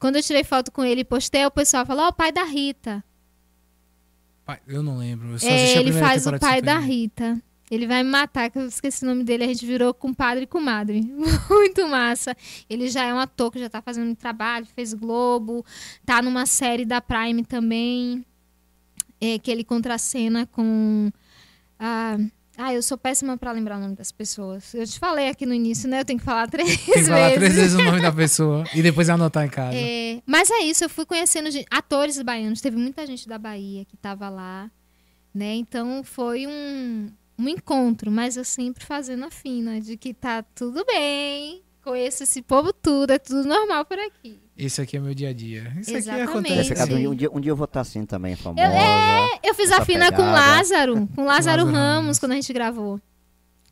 Quando 0.00 0.16
eu 0.16 0.22
tirei 0.22 0.42
foto 0.42 0.72
com 0.72 0.84
ele 0.84 1.02
e 1.02 1.04
postei, 1.04 1.46
o 1.46 1.50
pessoal 1.50 1.86
falou: 1.86 2.06
Ó, 2.06 2.08
o 2.08 2.12
pai 2.12 2.32
da 2.32 2.42
Rita. 2.42 3.04
Eu 4.66 4.82
não 4.82 4.98
lembro. 4.98 5.30
Eu 5.30 5.38
só 5.38 5.46
É, 5.46 5.76
ele 5.76 5.92
faz 5.92 6.26
o 6.26 6.36
pai 6.40 6.60
da. 6.60 6.80
Rita. 6.80 7.40
Ele 7.70 7.86
vai 7.86 8.02
me 8.02 8.10
matar, 8.10 8.48
que 8.50 8.58
eu 8.58 8.66
esqueci 8.66 9.04
o 9.04 9.08
nome 9.08 9.24
dele. 9.24 9.44
A 9.44 9.48
gente 9.48 9.66
virou 9.66 9.92
compadre 9.92 10.44
e 10.44 10.46
comadre. 10.46 11.02
Muito 11.50 11.88
massa. 11.88 12.36
Ele 12.70 12.88
já 12.88 13.04
é 13.04 13.12
um 13.12 13.18
ator 13.18 13.50
que 13.50 13.58
já 13.58 13.68
tá 13.68 13.82
fazendo 13.82 14.14
trabalho, 14.14 14.66
fez 14.66 14.94
Globo, 14.94 15.64
tá 16.04 16.22
numa 16.22 16.46
série 16.46 16.84
da 16.84 17.00
Prime 17.00 17.44
também. 17.44 18.24
É, 19.20 19.38
que 19.38 19.50
ele 19.50 19.64
contracena 19.64 20.46
com. 20.46 21.10
a 21.78 22.18
ah, 22.58 22.72
eu 22.72 22.82
sou 22.82 22.96
péssima 22.96 23.36
pra 23.36 23.52
lembrar 23.52 23.76
o 23.76 23.80
nome 23.80 23.94
das 23.94 24.10
pessoas. 24.10 24.72
Eu 24.72 24.86
te 24.86 24.98
falei 24.98 25.28
aqui 25.28 25.44
no 25.44 25.52
início, 25.52 25.86
né? 25.88 26.00
Eu 26.00 26.04
tenho 26.06 26.18
que 26.18 26.24
falar 26.24 26.48
três 26.48 26.68
Tem 26.68 26.78
que 26.78 26.92
vezes. 26.92 27.08
falar 27.08 27.32
três 27.32 27.54
vezes 27.54 27.74
o 27.74 27.82
nome 27.82 28.00
da 28.00 28.10
pessoa 28.12 28.64
e 28.74 28.80
depois 28.82 29.10
anotar 29.10 29.44
em 29.44 29.50
casa. 29.50 29.76
É, 29.76 30.22
mas 30.24 30.50
é 30.50 30.60
isso, 30.60 30.82
eu 30.82 30.88
fui 30.88 31.04
conhecendo 31.04 31.50
gente- 31.50 31.66
atores 31.70 32.20
baianos. 32.22 32.62
Teve 32.62 32.78
muita 32.78 33.06
gente 33.06 33.28
da 33.28 33.36
Bahia 33.36 33.84
que 33.84 33.94
tava 33.98 34.30
lá, 34.30 34.70
né? 35.34 35.54
Então 35.54 36.02
foi 36.02 36.46
um, 36.46 37.10
um 37.38 37.48
encontro, 37.48 38.10
mas 38.10 38.36
eu 38.36 38.44
sempre 38.44 38.84
fazendo 38.84 39.24
a 39.24 39.30
fina 39.30 39.80
de 39.80 39.96
que 39.96 40.14
tá 40.14 40.42
tudo 40.42 40.84
bem, 40.84 41.62
conheço 41.82 42.22
esse 42.22 42.42
povo 42.42 42.72
tudo, 42.72 43.12
é 43.12 43.18
tudo 43.18 43.46
normal 43.46 43.84
por 43.84 43.98
aqui. 43.98 44.40
Esse 44.56 44.80
aqui 44.80 44.96
é 44.96 45.00
meu 45.00 45.14
dia 45.14 45.28
a 45.28 45.32
dia. 45.34 45.72
Isso 45.78 45.90
aqui 45.90 45.98
Exatamente. 45.98 46.30
acontece. 46.30 46.60
Esse 46.60 46.74
cara, 46.74 46.94
um, 46.94 47.14
dia, 47.14 47.30
um, 47.30 47.40
dia, 47.40 47.50
eu 47.50 47.56
vou 47.56 47.66
estar 47.66 47.82
assim 47.82 48.06
também, 48.06 48.34
famosa. 48.34 48.62
Eu 49.42 49.54
fiz 49.54 49.70
a 49.70 49.84
fina 49.84 50.10
com 50.10 50.22
o 50.22 50.24
pegada. 50.24 50.32
Lázaro, 50.32 51.08
com 51.14 51.22
o 51.22 51.26
Lázaro 51.26 51.64
Ramos, 51.64 51.78
Ramos. 51.78 52.18
quando 52.18 52.32
a 52.32 52.36
gente 52.36 52.52
gravou. 52.54 52.98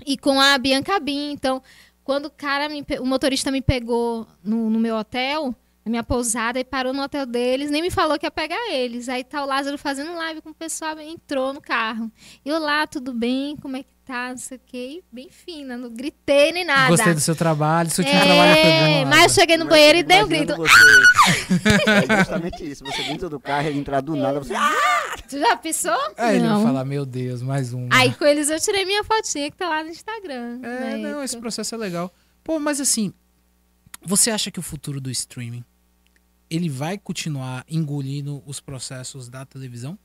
E 0.07 0.19
com 0.19 0.39
a 0.39 0.59
Bianca 0.59 1.01
Bin. 1.01 1.33
Então, 1.33 1.63
quando 2.03 2.27
o 2.27 2.31
cara, 2.31 2.69
me 2.69 2.85
o 3.01 3.07
motorista 3.07 3.51
me 3.51 3.63
pegou 3.63 4.27
no, 4.45 4.69
no 4.69 4.79
meu 4.79 4.97
hotel, 4.97 5.55
na 5.85 5.91
minha 5.91 6.03
pousada, 6.03 6.59
e 6.59 6.65
parou 6.65 6.95
no 6.95 7.03
hotel 7.03 7.27
deles, 7.27 7.71
nem 7.71 7.83
me 7.83 7.91
falou 7.91 8.19
que 8.19 8.25
ia 8.25 8.31
pegar 8.31 8.71
eles. 8.71 9.09
Aí 9.09 9.23
tá 9.23 9.43
o 9.43 9.47
Lázaro 9.47 9.77
fazendo 9.77 10.15
live 10.15 10.41
com 10.41 10.51
o 10.51 10.55
pessoal, 10.55 10.99
entrou 10.99 11.53
no 11.53 11.61
carro. 11.61 12.11
Eu 12.45 12.59
lá, 12.59 12.87
tudo 12.87 13.13
bem? 13.13 13.55
Como 13.57 13.77
é 13.77 13.83
que 13.83 13.95
tá? 14.05 14.31
Não 14.31 14.39
sei 14.39 14.57
o 14.57 14.61
quê. 14.65 15.03
E 15.03 15.05
Bem 15.15 15.29
fina, 15.29 15.77
não 15.77 15.91
gritei 15.91 16.53
nem 16.53 16.65
nada. 16.65 16.89
Gostei 16.89 17.13
do 17.13 17.21
seu 17.21 17.37
trabalho. 17.37 17.91
Se 17.91 18.01
eu 18.01 18.05
tinha 18.07 18.21
trabalho 18.23 18.59
é, 18.59 19.05
mas 19.05 19.23
eu 19.25 19.41
cheguei 19.41 19.57
no 19.59 19.67
banheiro 19.67 19.99
e 19.99 20.03
dei 20.03 20.23
um 20.23 20.29
grito. 20.29 20.57
Você, 20.57 20.73
é 22.15 22.19
justamente 22.19 22.71
isso. 22.71 22.85
Você 22.85 23.03
dentro 23.03 23.29
do 23.29 23.39
carro, 23.39 23.69
ele 23.69 23.79
entrar 23.79 24.01
do 24.01 24.17
nada, 24.17 24.41
você. 24.41 24.55
Ah! 24.55 24.95
Tu 25.29 25.39
já 25.39 25.57
pisou? 25.57 25.97
Aí 26.19 26.37
ele 26.37 26.47
vai 26.47 26.57
não. 26.57 26.63
falar, 26.63 26.85
meu 26.85 27.07
Deus, 27.07 27.41
mais 27.41 27.73
um. 27.73 27.89
Aí 27.91 28.13
com 28.15 28.25
eles 28.25 28.51
eu 28.51 28.61
tirei 28.61 28.85
minha 28.85 29.03
fotinha 29.05 29.51
que 29.51 29.57
tá 29.57 29.69
lá 29.69 29.83
no 29.83 29.89
Instagram. 29.89 30.61
É, 30.63 30.81
na 30.81 30.97
não, 30.99 31.09
época. 31.09 31.25
esse 31.25 31.37
processo 31.39 31.75
é 31.75 31.79
legal. 31.79 32.13
Pô, 32.43 32.59
mas 32.59 32.79
assim, 32.79 33.13
você 34.03 34.31
acha 34.31 34.51
que 34.51 34.59
o 34.59 34.63
futuro 34.63 35.01
do 35.01 35.11
streaming 35.11 35.65
ele 36.55 36.69
vai 36.69 36.99
continuar 36.99 37.65
engolindo 37.69 38.43
os 38.47 38.61
processos 38.61 39.29
da 39.29 39.45
televisão? 39.45 39.99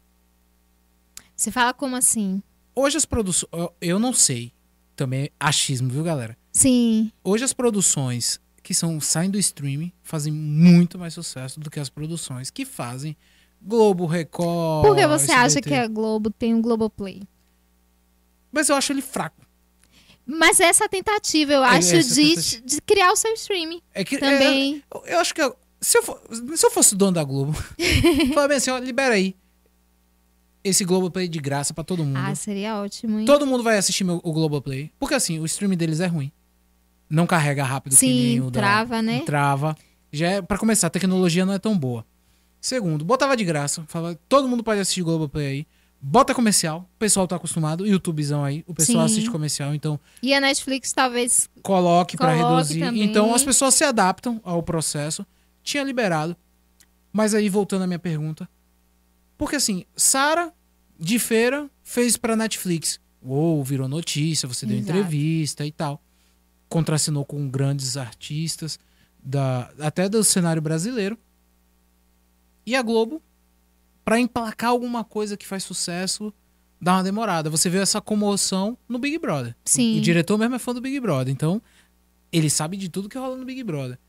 Você 1.35 1.51
fala 1.51 1.73
como 1.73 1.95
assim? 1.95 2.41
Hoje 2.75 2.97
as 2.97 3.05
produções, 3.05 3.49
eu- 3.81 3.99
não 3.99 4.13
sei, 4.13 4.53
também 4.95 5.23
é 5.25 5.31
achismo, 5.39 5.89
viu, 5.89 6.03
galera? 6.03 6.37
Sim. 6.51 7.11
Hoje 7.23 7.43
as 7.43 7.53
produções 7.53 8.39
que 8.63 8.73
são 8.73 8.99
saem 8.99 9.29
do 9.29 9.37
streaming 9.39 9.91
fazem 10.03 10.31
muito 10.33 10.97
mais 10.99 11.13
sucesso 11.13 11.59
do 11.59 11.69
que 11.69 11.79
as 11.79 11.89
produções 11.89 12.49
que 12.49 12.65
fazem 12.65 13.15
Globo, 13.61 14.05
Record. 14.05 14.85
Por 14.87 14.95
que 14.95 15.05
você 15.07 15.31
acha 15.31 15.59
SBT. 15.59 15.69
que 15.69 15.75
a 15.75 15.87
Globo 15.87 16.29
tem 16.29 16.53
um 16.53 16.61
Globoplay? 16.61 17.23
Mas 18.51 18.69
eu 18.69 18.75
acho 18.75 18.91
ele 18.93 19.01
fraco. 19.01 19.45
Mas 20.25 20.59
essa 20.59 20.87
tentativa, 20.87 21.53
eu 21.53 21.63
É, 21.63 21.69
acho, 21.77 21.95
essa 21.95 22.13
de, 22.15 22.29
tentativa. 22.29 22.65
de 22.65 22.81
criar 22.81 23.11
o 23.11 23.15
seu 23.15 23.33
streaming 23.33 23.81
É 23.93 24.03
que 24.05 24.17
também. 24.17 24.83
Eu, 24.93 25.03
eu 25.07 25.19
acho 25.19 25.33
que 25.33 25.41
se, 25.81 25.97
eu 25.97 26.03
for- 26.03 26.19
se 26.55 26.65
eu 26.65 26.71
fosse 26.71 26.95
dono 26.95 27.13
da 27.13 27.23
Globo, 27.23 27.53
fala 28.33 28.47
bem 28.47 28.57
assim, 28.57 28.69
ó, 28.71 28.77
libera 28.77 29.15
aí 29.15 29.35
esse 30.63 30.83
Globoplay 30.83 31.27
de 31.27 31.39
graça 31.39 31.73
pra 31.73 31.83
todo 31.83 32.03
mundo. 32.03 32.17
Ah, 32.17 32.35
seria 32.35 32.75
ótimo, 32.81 33.19
hein? 33.19 33.25
Todo 33.25 33.47
mundo 33.47 33.63
vai 33.63 33.77
assistir 33.77 34.03
meu, 34.03 34.19
o 34.23 34.33
Globoplay. 34.33 34.91
Porque 34.99 35.15
assim, 35.15 35.39
o 35.39 35.45
stream 35.45 35.71
deles 35.75 35.99
é 35.99 36.05
ruim. 36.07 36.31
Não 37.09 37.25
carrega 37.25 37.63
rápido 37.63 37.95
que 37.97 38.05
nem 38.05 38.33
Sim, 38.35 38.39
o 38.41 38.51
da- 38.51 38.59
trava, 38.59 39.01
né? 39.01 39.21
Trava. 39.25 39.75
Já 40.11 40.27
é, 40.27 40.41
pra 40.41 40.57
começar, 40.57 40.87
a 40.87 40.89
tecnologia 40.89 41.45
não 41.45 41.53
é 41.53 41.59
tão 41.59 41.77
boa. 41.77 42.05
Segundo, 42.59 43.05
botava 43.05 43.37
de 43.37 43.45
graça. 43.45 43.83
Falava, 43.87 44.19
todo 44.27 44.47
mundo 44.49 44.63
pode 44.63 44.81
assistir 44.81 45.01
Globoplay 45.01 45.47
aí. 45.47 45.67
Bota 46.01 46.35
comercial. 46.35 46.89
O 46.95 46.99
pessoal 46.99 47.25
tá 47.27 47.35
acostumado. 47.37 47.87
YouTubezão 47.87 48.43
aí. 48.43 48.63
O 48.67 48.73
pessoal 48.73 49.07
Sim. 49.07 49.13
assiste 49.13 49.29
comercial. 49.31 49.73
Então, 49.73 49.99
E 50.21 50.33
a 50.33 50.41
Netflix 50.41 50.91
talvez. 50.93 51.49
coloque 51.63 52.15
pra 52.17 52.35
Coloque 52.35 52.53
reduzir. 52.73 52.79
também. 52.81 53.03
Então, 53.03 53.33
as 53.33 53.43
pessoas 53.43 53.73
se 53.75 53.83
adaptam 53.85 54.39
ao 54.43 54.61
processo. 54.61 55.25
Tinha 55.69 55.83
liberado. 55.83 56.35
Mas 57.13 57.35
aí, 57.35 57.47
voltando 57.47 57.83
à 57.83 57.87
minha 57.87 57.99
pergunta. 57.99 58.49
Porque 59.37 59.55
assim, 59.55 59.85
Sara, 59.95 60.51
de 60.99 61.19
feira, 61.19 61.69
fez 61.83 62.17
pra 62.17 62.35
Netflix. 62.35 62.99
Uou, 63.21 63.63
virou 63.63 63.87
notícia, 63.87 64.47
você 64.47 64.65
deu 64.65 64.77
Exato. 64.77 64.97
entrevista 64.97 65.63
e 65.67 65.71
tal. 65.71 66.01
contracenou 66.67 67.23
com 67.23 67.47
grandes 67.47 67.97
artistas, 67.97 68.79
da, 69.23 69.71
até 69.79 70.09
do 70.09 70.23
cenário 70.23 70.61
brasileiro. 70.61 71.17
E 72.65 72.75
a 72.75 72.81
Globo, 72.81 73.21
para 74.03 74.19
emplacar 74.19 74.71
alguma 74.71 75.03
coisa 75.03 75.37
que 75.37 75.45
faz 75.45 75.63
sucesso, 75.63 76.33
dá 76.81 76.93
uma 76.93 77.03
demorada. 77.03 77.49
Você 77.49 77.69
vê 77.69 77.77
essa 77.77 78.01
comoção 78.01 78.75
no 78.87 78.97
Big 78.97 79.19
Brother. 79.19 79.55
Sim. 79.65 79.95
O, 79.95 79.97
o 79.99 80.01
diretor 80.01 80.35
mesmo 80.37 80.55
é 80.55 80.59
fã 80.59 80.73
do 80.73 80.81
Big 80.81 80.99
Brother, 80.99 81.31
então 81.31 81.61
ele 82.31 82.49
sabe 82.49 82.75
de 82.75 82.89
tudo 82.89 83.09
que 83.09 83.17
rola 83.19 83.35
no 83.37 83.45
Big 83.45 83.63
Brother. 83.63 83.99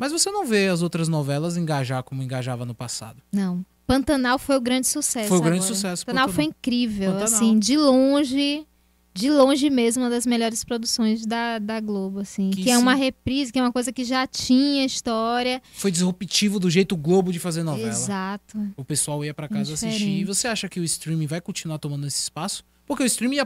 Mas 0.00 0.12
você 0.12 0.30
não 0.30 0.46
vê 0.46 0.68
as 0.68 0.80
outras 0.80 1.08
novelas 1.08 1.58
engajar 1.58 2.02
como 2.02 2.22
engajava 2.22 2.64
no 2.64 2.74
passado. 2.74 3.22
Não. 3.30 3.62
Pantanal 3.86 4.38
foi 4.38 4.56
o 4.56 4.60
grande 4.60 4.86
sucesso. 4.86 5.28
Foi 5.28 5.36
o 5.36 5.42
grande 5.42 5.58
agora. 5.58 5.74
sucesso, 5.74 6.06
Pantanal 6.06 6.28
Pantanal. 6.28 6.34
foi 6.34 6.44
incrível, 6.44 7.12
Pantanal. 7.12 7.34
assim, 7.34 7.58
de 7.58 7.76
longe, 7.76 8.66
de 9.12 9.28
longe 9.30 9.68
mesmo, 9.68 10.02
uma 10.04 10.08
das 10.08 10.24
melhores 10.24 10.64
produções 10.64 11.26
da, 11.26 11.58
da 11.58 11.80
Globo, 11.80 12.20
assim. 12.20 12.48
Que 12.48 12.62
Que, 12.62 12.70
é 12.70 12.78
uma 12.78 12.94
reprise, 12.94 13.52
que 13.52 13.58
é 13.58 13.62
uma 13.62 13.72
coisa 13.72 13.92
que 13.92 14.02
já 14.02 14.26
tinha 14.26 14.86
história. 14.86 15.60
Foi 15.74 15.90
disruptivo 15.90 16.58
do 16.58 16.70
jeito 16.70 16.96
Globo 16.96 17.30
de 17.30 17.38
fazer 17.38 17.62
novela. 17.62 17.90
Exato. 17.90 18.58
O 18.78 18.84
pessoal 18.84 19.22
ia 19.22 19.34
pra 19.34 19.48
casa 19.48 19.74
Diferente. 19.74 19.96
assistir. 19.96 20.20
E 20.20 20.24
você 20.24 20.48
acha 20.48 20.66
que 20.66 20.80
o 20.80 20.84
streaming 20.84 21.26
vai 21.26 21.42
continuar 21.42 21.78
tomando 21.78 22.06
esse 22.06 22.22
espaço? 22.22 22.64
Porque 22.86 23.02
o 23.02 23.06
streaming 23.06 23.38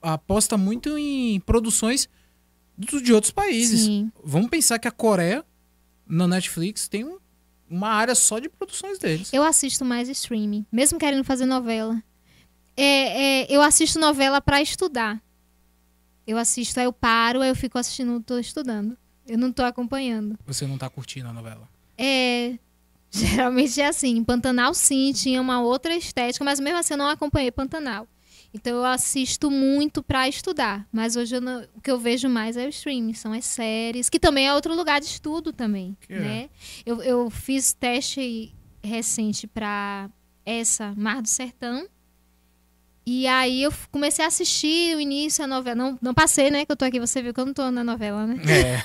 aposta 0.00 0.56
muito 0.56 0.96
em 0.96 1.40
produções 1.40 2.08
de 2.78 3.12
outros 3.12 3.32
países. 3.32 3.80
Sim. 3.86 4.12
Vamos 4.22 4.48
pensar 4.48 4.78
que 4.78 4.86
a 4.86 4.92
Coreia, 4.92 5.44
na 6.08 6.26
Netflix, 6.26 6.88
tem 6.88 7.04
um- 7.04 7.18
uma 7.68 7.88
área 7.88 8.14
só 8.14 8.38
de 8.38 8.48
produções 8.48 8.98
deles. 8.98 9.32
Eu 9.32 9.42
assisto 9.42 9.84
mais 9.84 10.08
streaming, 10.08 10.64
mesmo 10.72 10.98
querendo 10.98 11.22
fazer 11.24 11.44
novela. 11.46 12.02
É, 12.76 13.42
é, 13.42 13.46
eu 13.50 13.60
assisto 13.60 13.98
novela 13.98 14.40
pra 14.40 14.62
estudar. 14.62 15.20
Eu 16.26 16.38
assisto, 16.38 16.78
aí 16.78 16.86
eu 16.86 16.92
paro, 16.92 17.40
aí 17.40 17.48
eu 17.48 17.56
fico 17.56 17.78
assistindo, 17.78 18.20
tô 18.22 18.38
estudando. 18.38 18.96
Eu 19.26 19.36
não 19.38 19.52
tô 19.52 19.62
acompanhando. 19.62 20.38
Você 20.46 20.66
não 20.66 20.78
tá 20.78 20.88
curtindo 20.88 21.28
a 21.28 21.32
novela. 21.32 21.68
É. 21.96 22.58
Geralmente 23.10 23.80
é 23.80 23.86
assim. 23.88 24.22
Pantanal, 24.22 24.72
sim, 24.74 25.12
tinha 25.12 25.40
uma 25.40 25.60
outra 25.60 25.94
estética, 25.94 26.44
mas 26.44 26.60
mesmo 26.60 26.78
assim 26.78 26.94
eu 26.94 26.98
não 26.98 27.08
acompanhei 27.08 27.50
Pantanal. 27.50 28.06
Então 28.52 28.76
eu 28.76 28.84
assisto 28.84 29.50
muito 29.50 30.02
pra 30.02 30.28
estudar. 30.28 30.86
Mas 30.92 31.16
hoje 31.16 31.38
não- 31.38 31.62
o 31.76 31.80
que 31.80 31.90
eu 31.90 31.98
vejo 31.98 32.28
mais 32.28 32.56
é 32.56 32.64
o 32.66 32.68
streaming, 32.70 33.12
são 33.14 33.32
as 33.32 33.44
séries, 33.44 34.08
que 34.08 34.18
também 34.18 34.46
é 34.46 34.54
outro 34.54 34.74
lugar 34.74 35.00
de 35.00 35.06
estudo 35.06 35.52
também. 35.52 35.96
Que 36.00 36.14
é. 36.14 36.18
né? 36.18 36.50
Eu, 36.86 37.02
eu 37.02 37.28
fiz 37.30 37.72
teste 37.74 38.54
recente 38.82 39.46
pra 39.46 40.08
essa 40.46 40.94
Mar 40.96 41.20
do 41.20 41.28
Sertão. 41.28 41.86
E 43.10 43.26
aí 43.26 43.62
eu 43.62 43.72
comecei 43.90 44.22
a 44.22 44.28
assistir 44.28 44.94
o 44.94 45.00
início, 45.00 45.42
a 45.42 45.46
novela. 45.46 45.74
Não, 45.74 45.98
não 46.02 46.12
passei, 46.12 46.50
né? 46.50 46.66
Que 46.66 46.72
eu 46.72 46.76
tô 46.76 46.84
aqui, 46.84 47.00
você 47.00 47.22
viu 47.22 47.32
que 47.32 47.40
eu 47.40 47.46
não 47.46 47.54
tô 47.54 47.70
na 47.70 47.82
novela, 47.82 48.26
né? 48.26 48.36
É. 48.46 48.82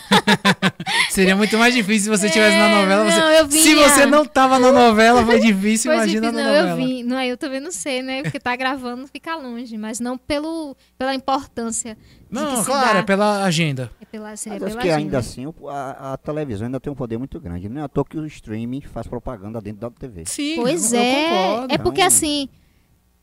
Seria 1.11 1.35
muito 1.35 1.57
mais 1.57 1.73
difícil 1.73 2.03
se 2.13 2.19
você 2.19 2.27
estivesse 2.27 2.55
na 2.57 2.69
É, 2.69 2.81
novela. 2.81 3.03
você- 3.03 3.17
não, 3.19 3.29
eu 3.31 3.51
Se 3.51 3.61
vinha. 3.73 3.89
você 3.89 4.05
não 4.05 4.25
tava 4.25 4.59
na 4.59 4.71
novela, 4.71 5.25
foi 5.25 5.39
difícil, 5.41 5.91
Foi 5.91 5.95
imagina 5.97 6.31
difícil, 6.31 6.31
na 6.31 6.51
não, 6.53 6.61
novela. 6.63 6.69
eu 6.81 6.87
vim. 6.87 7.03
Não, 7.03 7.21
eu 7.21 7.35
também 7.37 7.59
não 7.59 7.71
sei, 7.71 8.01
né? 8.01 8.23
Porque 8.23 8.39
tá 8.39 8.55
gravando, 8.55 9.05
fica 9.07 9.35
longe. 9.35 9.77
Mas 9.77 9.99
não 9.99 10.17
pelo, 10.17 10.73
pela 10.97 11.13
importância. 11.13 11.95
de 11.95 11.99
Não, 12.31 12.59
se 12.61 12.65
claro, 12.65 12.93
dá. 12.93 12.99
é 12.99 13.03
pela 13.03 13.43
agenda. 13.43 13.91
É 14.01 14.05
pela, 14.05 14.35
seria 14.37 14.53
Mas 14.59 14.63
acho 14.67 14.71
pela 14.77 14.81
que 14.83 14.89
agenda. 14.89 15.05
ainda 15.05 15.17
assim 15.19 15.53
a, 15.69 16.13
a 16.13 16.17
televisão 16.17 16.67
ainda 16.67 16.79
tem 16.79 16.91
um 16.93 16.95
poder 16.95 17.17
muito 17.17 17.39
grande. 17.41 17.67
Não 17.67 17.81
é 17.81 17.83
à 17.83 17.87
toa 17.89 18.05
que 18.05 18.17
o 18.17 18.25
streaming 18.25 18.79
faz 18.81 19.05
propaganda 19.05 19.59
dentro 19.59 19.81
da 19.81 19.89
TV. 19.91 20.23
Sim, 20.25 20.55
Pois 20.55 20.93
eu, 20.93 20.99
é. 21.01 21.57
eu 21.63 21.67
é 21.71 21.77
porque 21.77 22.01
assim, 22.01 22.47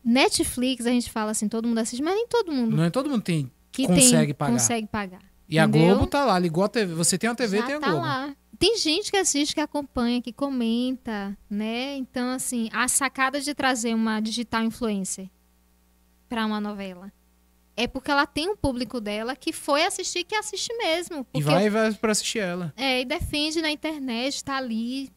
Netflix, 0.03 0.85
a 0.85 0.89
gente 0.89 1.11
fala 1.11 1.31
assim, 1.31 1.47
todo 1.47 1.67
mundo 1.67 1.77
assiste, 1.79 2.01
mas 2.01 2.15
nem 2.15 2.27
todo 2.27 2.51
mundo 2.51 2.75
Não 2.75 2.83
é 2.83 2.89
todo 2.89 3.09
mundo 3.09 3.21
tem. 3.21 3.51
que 3.71 3.85
consegue 3.87 4.27
tem 4.27 4.33
pagar. 4.33 4.51
consegue 4.53 4.87
pagar. 4.87 5.21
E 5.47 5.59
a 5.59 5.65
Entendeu? 5.65 5.89
Globo 5.95 6.07
tá 6.07 6.23
lá, 6.25 6.39
ligou 6.39 6.63
a 6.63 6.69
TV. 6.69 6.93
Você 6.93 7.17
tem 7.17 7.29
a 7.29 7.35
TV, 7.35 7.57
Já 7.57 7.65
tem 7.65 7.75
a 7.75 7.79
tá 7.79 7.87
Globo. 7.89 8.01
lá. 8.05 8.35
Tem 8.57 8.77
gente 8.77 9.09
que 9.11 9.17
assiste, 9.17 9.53
que 9.55 9.59
acompanha, 9.59 10.21
que 10.21 10.31
comenta, 10.31 11.35
né? 11.49 11.95
Então, 11.97 12.29
assim, 12.31 12.69
a 12.71 12.87
sacada 12.87 13.41
de 13.41 13.53
trazer 13.53 13.93
uma 13.93 14.19
digital 14.19 14.63
influencer 14.63 15.29
para 16.29 16.45
uma 16.45 16.61
novela 16.61 17.11
é 17.75 17.87
porque 17.87 18.11
ela 18.11 18.25
tem 18.27 18.49
um 18.49 18.55
público 18.55 19.01
dela 19.01 19.35
que 19.35 19.51
foi 19.51 19.83
assistir, 19.83 20.23
que 20.23 20.35
assiste 20.35 20.71
mesmo. 20.77 21.25
E 21.33 21.41
vai, 21.41 21.69
vai 21.69 21.91
pra 21.93 22.11
assistir 22.11 22.39
ela. 22.39 22.71
É, 22.77 23.01
e 23.01 23.05
defende 23.05 23.61
na 23.61 23.71
internet, 23.71 24.43
tá 24.43 24.57
ali. 24.57 25.09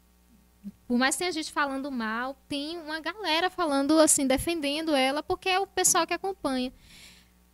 Por 0.87 0.97
mais 0.97 1.15
que 1.15 1.19
tenha 1.19 1.31
gente 1.31 1.51
falando 1.51 1.91
mal, 1.91 2.35
tem 2.47 2.77
uma 2.77 2.99
galera 2.99 3.49
falando 3.49 3.99
assim, 3.99 4.27
defendendo 4.27 4.95
ela, 4.95 5.23
porque 5.23 5.49
é 5.49 5.59
o 5.59 5.65
pessoal 5.65 6.05
que 6.05 6.13
acompanha. 6.13 6.71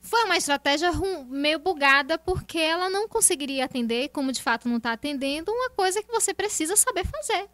Foi 0.01 0.23
uma 0.23 0.35
estratégia 0.35 0.91
meio 1.27 1.59
bugada, 1.59 2.17
porque 2.17 2.57
ela 2.57 2.89
não 2.89 3.07
conseguiria 3.07 3.65
atender, 3.65 4.09
como 4.09 4.31
de 4.31 4.41
fato 4.41 4.67
não 4.67 4.77
está 4.77 4.93
atendendo, 4.93 5.51
uma 5.51 5.69
coisa 5.69 6.01
que 6.01 6.11
você 6.11 6.33
precisa 6.33 6.75
saber 6.75 7.05
fazer. 7.05 7.47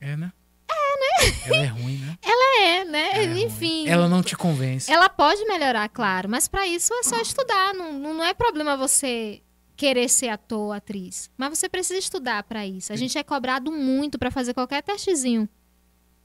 É, 0.00 0.16
né? 0.16 0.32
É, 0.70 1.24
né? 1.26 1.34
Ela 1.46 1.64
é 1.64 1.66
ruim, 1.66 1.98
né? 1.98 2.18
É, 2.62 2.84
né? 2.84 3.24
Ela 3.24 3.38
é. 3.38 3.42
Enfim. 3.42 3.88
Ela 3.88 4.08
não 4.08 4.22
te 4.22 4.36
convence. 4.36 4.90
Ela 4.92 5.08
pode 5.08 5.44
melhorar, 5.46 5.88
claro, 5.88 6.28
mas 6.28 6.46
para 6.46 6.66
isso 6.66 6.92
é 6.92 7.02
só 7.02 7.18
estudar. 7.20 7.72
Não 7.72 7.92
não 7.92 8.24
é 8.24 8.34
problema 8.34 8.76
você 8.76 9.42
querer 9.80 10.10
ser 10.10 10.28
ator 10.28 10.58
ou 10.58 10.72
atriz, 10.74 11.30
mas 11.38 11.56
você 11.56 11.66
precisa 11.66 11.98
estudar 11.98 12.42
para 12.42 12.66
isso. 12.66 12.92
A 12.92 12.96
gente 12.96 13.16
é 13.16 13.22
cobrado 13.22 13.72
muito 13.72 14.18
para 14.18 14.30
fazer 14.30 14.52
qualquer 14.52 14.82
testezinho. 14.82 15.48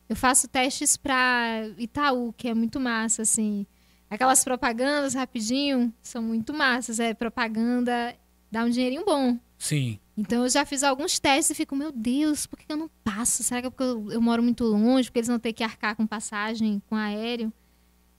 Eu 0.10 0.16
faço 0.18 0.46
testes 0.46 0.98
para 0.98 1.66
Itaú, 1.78 2.34
que 2.34 2.50
é 2.50 2.54
muito 2.54 2.82
massa, 2.82 3.22
assim. 3.22 3.66
Aquelas 4.10 4.44
propagandas 4.44 5.14
rapidinho 5.14 5.94
são 6.02 6.22
muito 6.22 6.54
massas. 6.54 7.00
É 7.00 7.14
propaganda, 7.14 8.14
dá 8.52 8.66
um 8.66 8.70
dinheirinho 8.70 9.06
bom. 9.06 9.40
Sim. 9.58 10.02
Então 10.18 10.44
eu 10.44 10.50
já 10.50 10.66
fiz 10.66 10.84
alguns 10.84 11.18
testes 11.18 11.52
e 11.52 11.56
fico, 11.56 11.78
meu 11.78 11.94
Deus, 11.94 12.46
por 12.46 12.60
que 12.60 12.66
eu 12.70 12.76
não 12.76 12.90
passo? 13.06 13.42
Será 13.42 13.62
que 13.62 13.68
é 13.68 13.70
porque 13.70 13.84
eu, 13.84 14.12
eu 14.12 14.22
moro 14.22 14.44
muito 14.44 14.66
longe? 14.66 15.08
Porque 15.08 15.20
eles 15.20 15.30
vão 15.30 15.40
ter 15.40 15.54
que 15.54 15.64
arcar 15.64 15.96
com 15.96 16.06
passagem, 16.06 16.82
com 16.90 16.96
aéreo? 16.98 17.54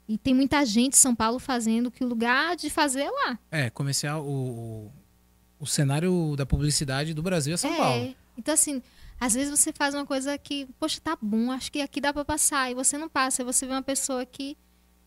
E 0.07 0.17
tem 0.17 0.33
muita 0.33 0.65
gente 0.65 0.93
em 0.93 0.97
São 0.97 1.13
Paulo 1.13 1.37
fazendo 1.37 1.91
que 1.91 2.03
o 2.03 2.07
lugar 2.07 2.55
de 2.55 2.71
fazer 2.71 3.01
é 3.01 3.11
lá. 3.11 3.39
É, 3.51 3.69
comercial, 3.69 4.25
o, 4.25 4.91
o, 5.59 5.65
cenário 5.65 6.35
da 6.35 6.45
publicidade 6.45 7.13
do 7.13 7.21
Brasil 7.21 7.53
é 7.53 7.57
São 7.57 7.73
é. 7.73 7.77
Paulo. 7.77 8.15
Então, 8.37 8.53
assim, 8.53 8.81
às 9.19 9.33
vezes 9.33 9.57
você 9.57 9.73
faz 9.73 9.93
uma 9.93 10.05
coisa 10.05 10.37
que, 10.37 10.67
poxa, 10.79 10.99
tá 11.01 11.17
bom, 11.21 11.51
acho 11.51 11.71
que 11.71 11.81
aqui 11.81 11.99
dá 11.99 12.13
pra 12.13 12.23
passar. 12.23 12.71
E 12.71 12.75
você 12.75 12.97
não 12.97 13.09
passa. 13.09 13.43
Você 13.43 13.65
vê 13.65 13.73
uma 13.73 13.81
pessoa 13.81 14.25
que 14.25 14.57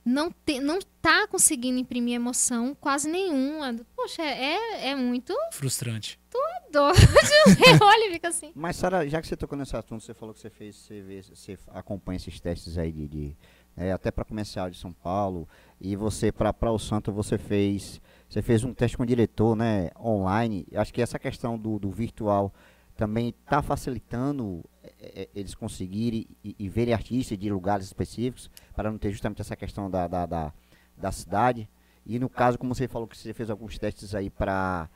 não, 0.04 0.30
te, 0.30 0.60
não 0.60 0.78
tá 1.00 1.26
conseguindo 1.28 1.78
imprimir 1.78 2.14
emoção 2.14 2.74
quase 2.80 3.08
nenhuma. 3.08 3.76
Poxa, 3.94 4.22
é, 4.22 4.88
é 4.88 4.96
muito 4.96 5.34
Frustrante. 5.52 6.18
doido. 6.30 6.94
Você 6.94 7.84
olha 7.84 8.08
e 8.08 8.12
fica 8.12 8.28
assim. 8.28 8.52
Mas, 8.54 8.76
Sara, 8.76 9.08
já 9.08 9.20
que 9.20 9.26
você 9.26 9.36
tocou 9.36 9.58
nesse 9.58 9.76
assunto, 9.76 10.02
você 10.02 10.14
falou 10.14 10.32
que 10.32 10.40
você 10.40 10.50
fez, 10.50 10.76
você, 10.76 11.00
vê, 11.00 11.22
você 11.22 11.58
acompanha 11.68 12.16
esses 12.16 12.38
testes 12.38 12.78
aí 12.78 12.92
de, 12.92 13.08
de 13.08 13.36
é, 13.76 13.92
até 13.92 14.10
para 14.10 14.24
comercial 14.24 14.70
de 14.70 14.76
São 14.76 14.92
Paulo 14.92 15.48
e 15.80 15.96
você 15.96 16.30
para 16.30 16.70
o 16.70 16.78
Santo 16.78 17.12
você 17.12 17.38
fez, 17.38 18.00
você 18.30 18.40
fez 18.40 18.62
um 18.62 18.72
teste 18.72 18.96
com 18.96 19.02
o 19.02 19.06
diretor, 19.06 19.56
né, 19.56 19.90
online. 19.98 20.64
Acho 20.76 20.94
que 20.94 21.02
essa 21.02 21.18
questão 21.18 21.58
do, 21.58 21.80
do 21.80 21.90
virtual 21.90 22.54
também 22.96 23.30
está 23.30 23.60
facilitando 23.60 24.64
é, 24.84 25.22
é, 25.22 25.28
eles 25.34 25.52
conseguirem 25.52 26.28
e, 26.44 26.54
e 26.56 26.68
verem 26.68 26.94
artistas 26.94 27.36
de 27.36 27.50
lugares 27.50 27.86
específicos 27.86 28.48
para 28.72 28.88
não 28.88 28.98
ter 28.98 29.10
justamente 29.10 29.40
essa 29.40 29.56
questão 29.56 29.90
da, 29.90 30.06
da, 30.06 30.26
da, 30.26 30.52
da 30.96 31.10
cidade. 31.10 31.68
E 32.06 32.20
no 32.20 32.28
caso, 32.28 32.56
como 32.56 32.72
você 32.72 32.86
falou 32.86 33.08
que 33.08 33.18
você 33.18 33.34
fez 33.34 33.50
alguns 33.50 33.76
testes 33.78 34.14
aí 34.14 34.30
para 34.30 34.88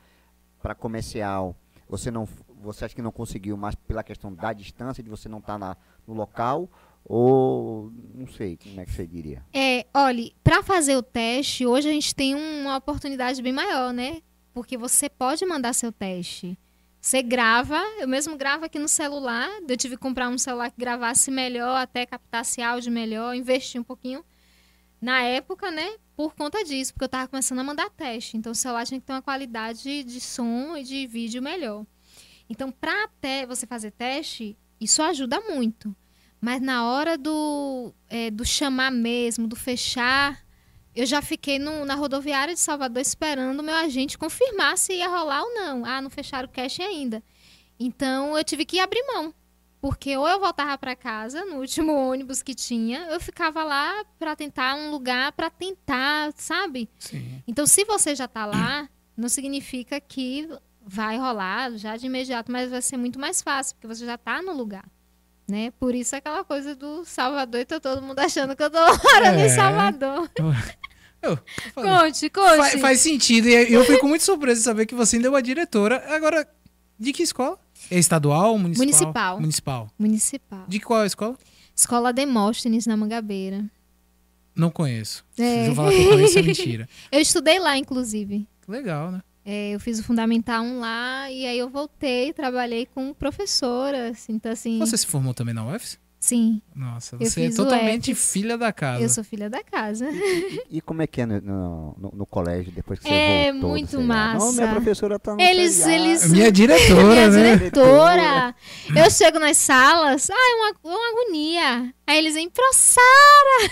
para 0.61 0.73
comercial, 0.73 1.55
você 1.89 2.09
não 2.09 2.25
você 2.61 2.85
acha 2.85 2.95
que 2.95 3.01
não 3.01 3.11
conseguiu 3.11 3.57
mais 3.57 3.75
pela 3.75 4.01
questão 4.01 4.33
da 4.33 4.53
distância 4.53 5.03
de 5.03 5.09
você 5.09 5.27
não 5.27 5.39
estar 5.39 5.59
na 5.59 5.75
no 6.07 6.13
local 6.13 6.69
ou 7.05 7.91
não 8.13 8.27
sei 8.27 8.57
como 8.57 8.81
é 8.81 8.85
que 8.85 8.91
você 8.91 9.05
diria 9.05 9.45
É, 9.53 9.85
olha, 9.93 10.31
para 10.43 10.63
fazer 10.63 10.97
o 10.97 11.03
teste, 11.03 11.65
hoje 11.65 11.87
a 11.87 11.91
gente 11.91 12.13
tem 12.15 12.33
uma 12.33 12.77
oportunidade 12.77 13.41
bem 13.41 13.53
maior, 13.53 13.93
né? 13.93 14.21
Porque 14.53 14.77
você 14.77 15.09
pode 15.09 15.45
mandar 15.45 15.73
seu 15.73 15.91
teste. 15.91 16.57
Você 16.99 17.21
grava, 17.21 17.79
eu 17.99 18.07
mesmo 18.07 18.35
gravo 18.35 18.65
aqui 18.65 18.79
no 18.79 18.87
celular. 18.87 19.47
Eu 19.67 19.77
tive 19.77 19.95
que 19.95 20.01
comprar 20.01 20.27
um 20.27 20.37
celular 20.39 20.71
que 20.71 20.79
gravasse 20.79 21.29
melhor, 21.29 21.75
até 21.77 22.05
captasse 22.05 22.61
áudio 22.63 22.91
melhor, 22.91 23.35
investir 23.35 23.79
um 23.79 23.83
pouquinho 23.83 24.25
na 24.99 25.21
época, 25.21 25.69
né? 25.69 25.97
Por 26.15 26.33
conta 26.33 26.63
disso, 26.63 26.93
porque 26.93 27.03
eu 27.03 27.09
tava 27.09 27.27
começando 27.27 27.59
a 27.59 27.63
mandar 27.63 27.91
teste. 27.91 28.37
Então 28.37 28.53
o 28.53 28.55
celular 28.55 28.87
tinha 28.87 28.99
que 28.99 29.05
ter 29.05 29.13
uma 29.13 29.21
qualidade 29.21 30.03
de 30.03 30.19
som 30.19 30.75
e 30.75 30.83
de 30.83 31.05
vídeo 31.05 31.43
melhor. 31.43 31.85
Então, 32.49 32.71
para 32.71 33.03
até 33.03 33.45
você 33.45 33.67
fazer 33.67 33.91
teste, 33.91 34.57
isso 34.79 35.01
ajuda 35.01 35.39
muito. 35.41 35.95
Mas 36.45 36.61
na 36.61 36.85
hora 36.85 37.17
do, 37.17 37.91
é, 38.07 38.29
do 38.29 38.45
chamar 38.45 38.91
mesmo, 38.91 39.47
do 39.47 39.55
fechar, 39.55 40.45
eu 40.95 41.03
já 41.03 41.19
fiquei 41.19 41.57
no- 41.57 41.85
na 41.85 41.95
rodoviária 41.95 42.53
de 42.53 42.59
Salvador 42.59 43.01
esperando 43.01 43.59
o 43.59 43.63
meu 43.63 43.73
agente 43.73 44.15
confirmar 44.15 44.77
se 44.77 44.93
ia 44.93 45.07
rolar 45.09 45.41
ou 45.41 45.55
não. 45.55 45.83
Ah, 45.83 45.99
não 45.99 46.09
fecharam 46.11 46.47
o 46.47 46.51
cash 46.51 46.79
ainda. 46.81 47.23
Então 47.79 48.37
eu 48.37 48.43
tive 48.43 48.63
que 48.63 48.79
abrir 48.79 49.03
mão. 49.11 49.33
Porque 49.81 50.15
ou 50.15 50.27
eu 50.27 50.39
voltava 50.39 50.77
para 50.77 50.95
casa 50.95 51.43
no 51.45 51.55
último 51.61 51.91
ônibus 52.11 52.43
que 52.43 52.53
tinha, 52.53 52.99
eu 53.07 53.19
ficava 53.19 53.63
lá 53.63 54.05
para 54.19 54.35
tentar 54.35 54.75
um 54.75 54.91
lugar 54.91 55.31
para 55.31 55.49
tentar, 55.49 56.31
sabe? 56.37 56.87
Sim. 56.99 57.41
Então, 57.47 57.65
se 57.65 57.83
você 57.85 58.13
já 58.15 58.27
tá 58.27 58.45
lá, 58.45 58.87
não 59.17 59.29
significa 59.29 59.99
que 59.99 60.47
vai 60.79 61.17
rolar 61.17 61.71
já 61.75 61.97
de 61.97 62.05
imediato, 62.05 62.51
mas 62.51 62.69
vai 62.69 62.83
ser 62.83 62.97
muito 62.97 63.19
mais 63.19 63.41
fácil, 63.41 63.75
porque 63.75 63.87
você 63.87 64.05
já 64.05 64.13
está 64.13 64.43
no 64.43 64.53
lugar. 64.53 64.85
Né? 65.47 65.71
Por 65.79 65.93
isso 65.93 66.15
aquela 66.15 66.43
coisa 66.43 66.75
do 66.75 67.05
Salvador 67.05 67.61
e 67.61 67.65
tá 67.65 67.79
todo 67.79 68.01
mundo 68.01 68.17
achando 68.19 68.55
que 68.55 68.63
eu 68.63 68.69
tô 68.69 68.79
morando 68.79 69.39
É. 69.39 69.45
em 69.45 69.49
Salvador. 69.49 70.29
Eu 71.21 71.39
falei, 71.73 71.91
Conte, 71.91 72.29
conte. 72.29 72.57
Fa- 72.71 72.77
faz 72.79 72.99
sentido. 73.01 73.47
E 73.47 73.71
eu 73.73 73.83
fico 73.85 74.07
muito 74.07 74.23
surpreso 74.23 74.61
de 74.61 74.65
saber 74.65 74.85
que 74.85 74.95
você 74.95 75.15
ainda 75.17 75.27
é 75.27 75.31
uma 75.31 75.41
diretora. 75.43 76.03
Agora, 76.15 76.47
de 76.99 77.13
que 77.13 77.23
escola? 77.23 77.59
É 77.91 77.97
estadual, 77.99 78.57
municipal? 78.57 78.85
Municipal. 78.85 79.39
Municipal. 79.39 79.89
Municipal. 79.99 80.65
De 80.67 80.79
qual 80.79 81.05
escola? 81.05 81.37
Escola 81.75 82.11
Demóstenes, 82.13 82.87
na 82.87 82.95
Mangabeira. 82.97 83.63
Não 84.55 84.69
conheço. 84.71 85.23
É. 85.37 85.65
Se 85.65 85.69
eu 85.71 85.75
falar 85.75 85.91
que 85.91 85.97
eu 86.03 86.09
conheço, 86.11 86.39
é 86.39 86.41
mentira. 86.41 86.89
Eu 87.11 87.19
estudei 87.19 87.59
lá, 87.59 87.77
inclusive. 87.77 88.47
Legal, 88.67 89.11
né? 89.11 89.21
É, 89.45 89.69
eu 89.75 89.79
fiz 89.79 89.99
o 89.99 90.03
Fundamental 90.03 90.63
1 90.63 90.79
lá 90.79 91.29
e 91.29 91.45
aí 91.45 91.59
eu 91.59 91.69
voltei, 91.69 92.33
trabalhei 92.33 92.87
com 92.87 93.13
professora. 93.13 94.09
Assim, 94.09 94.33
então, 94.33 94.51
assim, 94.51 94.79
Você 94.79 94.97
se 94.97 95.05
formou 95.05 95.33
também 95.35 95.53
na 95.53 95.63
UFS? 95.65 95.99
sim, 96.19 96.59
Nossa, 96.75 97.15
você 97.17 97.45
é 97.45 97.49
totalmente 97.51 98.15
filha 98.15 98.57
da 98.57 98.73
casa. 98.73 99.03
eu 99.03 99.09
sou 99.09 99.23
filha 99.23 99.47
da 99.47 99.61
casa. 99.63 100.07
E 100.71 100.81
como 100.81 101.03
é 101.03 101.05
que 101.07 101.21
é 101.21 101.25
no, 101.27 101.39
no, 101.39 101.95
no- 101.99 102.11
no 102.15 102.25
colégio 102.25 102.71
depois 102.71 102.97
que 102.97 103.07
você 103.07 103.13
É 103.13 103.51
voltou? 103.51 103.61
do 103.61 103.67
muito 103.67 104.01
massa. 104.01 104.43
Não, 104.43 104.53
minha 104.53 104.67
professora 104.71 105.19
tá 105.19 105.35
no 105.35 105.39
Eles- 105.41 105.73
seriado. 105.75 106.03
eles- 106.03 106.31
Minha 106.31 106.51
diretora, 106.51 107.03
Minha 107.03 107.29
né? 107.29 107.55
diretora. 107.57 108.55
Eu 108.95 109.11
chego 109.11 109.37
nas 109.37 109.57
salas, 109.57 110.27
ai, 110.31 110.53
uma, 110.55 110.73
uma 110.95 111.09
agonia. 111.11 111.93
Aí 112.07 112.17
eles 112.17 112.33
vêm, 112.33 112.49
pro 112.49 112.73
Sara! 112.73 112.99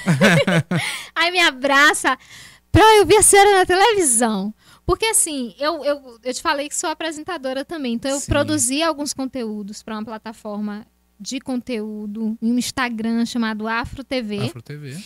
aí 1.15 1.31
me 1.31 1.39
abraça. 1.39 2.15
Pro, 2.71 2.83
eu 2.99 3.05
vi 3.07 3.15
a 3.15 3.23
senhora 3.23 3.51
na 3.59 3.65
televisão. 3.65 4.53
Porque 4.85 5.05
assim, 5.05 5.55
eu, 5.57 5.83
eu, 5.85 6.19
eu 6.23 6.33
te 6.33 6.41
falei 6.41 6.67
que 6.67 6.75
sou 6.75 6.89
apresentadora 6.89 7.63
também. 7.63 7.93
Então 7.93 8.11
eu 8.11 8.19
Sim. 8.19 8.27
produzi 8.27 8.83
alguns 8.83 9.13
conteúdos 9.13 9.81
para 9.81 9.95
uma 9.95 10.03
plataforma 10.05 10.85
de 11.19 11.39
conteúdo 11.39 12.37
em 12.41 12.51
um 12.51 12.57
Instagram 12.57 13.25
chamado 13.25 13.67
Afro 13.67 14.03
TV. 14.03 14.39
Afro 14.39 14.61
TV. 14.61 14.97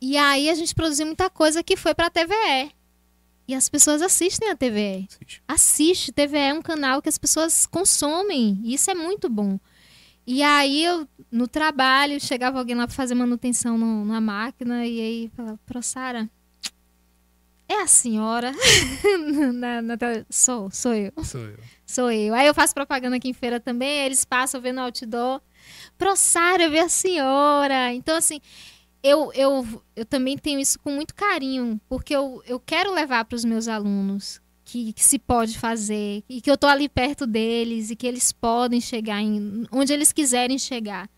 E 0.00 0.16
aí 0.16 0.48
a 0.48 0.54
gente 0.54 0.72
produziu 0.74 1.04
muita 1.06 1.28
coisa 1.28 1.62
que 1.64 1.76
foi 1.76 1.94
pra 1.94 2.08
TVE. 2.10 2.70
E 3.48 3.54
as 3.54 3.68
pessoas 3.68 4.02
assistem 4.02 4.50
a 4.50 4.54
TVE. 4.56 5.08
Assiste. 5.10 5.42
Assiste, 5.48 6.12
TVE 6.12 6.36
é 6.38 6.54
um 6.54 6.62
canal 6.62 7.00
que 7.02 7.08
as 7.08 7.18
pessoas 7.18 7.66
consomem. 7.66 8.60
E 8.62 8.74
isso 8.74 8.90
é 8.90 8.94
muito 8.94 9.28
bom. 9.28 9.58
E 10.26 10.42
aí 10.42 10.84
eu, 10.84 11.08
no 11.32 11.48
trabalho, 11.48 12.20
chegava 12.20 12.58
alguém 12.58 12.76
lá 12.76 12.86
pra 12.86 12.94
fazer 12.94 13.14
manutenção 13.14 13.78
no- 13.78 14.04
na 14.04 14.20
máquina 14.20 14.86
e 14.86 15.00
aí 15.00 15.30
falava, 15.34 15.58
Pro 15.64 15.82
Sara, 15.82 16.28
é 17.68 17.82
a 17.82 17.86
senhora? 17.86 18.52
na, 19.54 19.82
na 19.82 19.96
sou, 20.30 20.70
sou 20.70 20.94
eu. 20.94 21.12
Sou 21.22 21.40
eu. 21.40 21.58
Sou 21.86 22.10
eu. 22.10 22.34
Aí 22.34 22.46
eu 22.46 22.54
faço 22.54 22.74
propaganda 22.74 23.16
aqui 23.16 23.28
em 23.28 23.34
feira 23.34 23.60
também, 23.60 24.06
eles 24.06 24.24
passam 24.24 24.60
vendo 24.60 24.80
outdoor. 24.80 25.40
Pro 25.96 26.16
Sara, 26.16 26.64
eu 26.64 26.70
vi 26.70 26.78
a 26.78 26.88
senhora. 26.88 27.92
Então, 27.92 28.16
assim, 28.16 28.40
eu, 29.02 29.32
eu, 29.34 29.82
eu 29.94 30.04
também 30.04 30.36
tenho 30.36 30.58
isso 30.58 30.78
com 30.78 30.90
muito 30.92 31.14
carinho, 31.14 31.80
porque 31.88 32.14
eu, 32.14 32.42
eu 32.46 32.58
quero 32.58 32.92
levar 32.92 33.24
para 33.24 33.36
os 33.36 33.44
meus 33.44 33.68
alunos 33.68 34.40
que, 34.64 34.92
que 34.92 35.02
se 35.02 35.18
pode 35.18 35.58
fazer, 35.58 36.22
e 36.28 36.42
que 36.42 36.50
eu 36.50 36.58
tô 36.58 36.66
ali 36.66 36.90
perto 36.90 37.26
deles, 37.26 37.90
e 37.90 37.96
que 37.96 38.06
eles 38.06 38.32
podem 38.32 38.80
chegar 38.80 39.20
em 39.22 39.66
onde 39.72 39.92
eles 39.92 40.12
quiserem 40.12 40.58
chegar. 40.58 41.08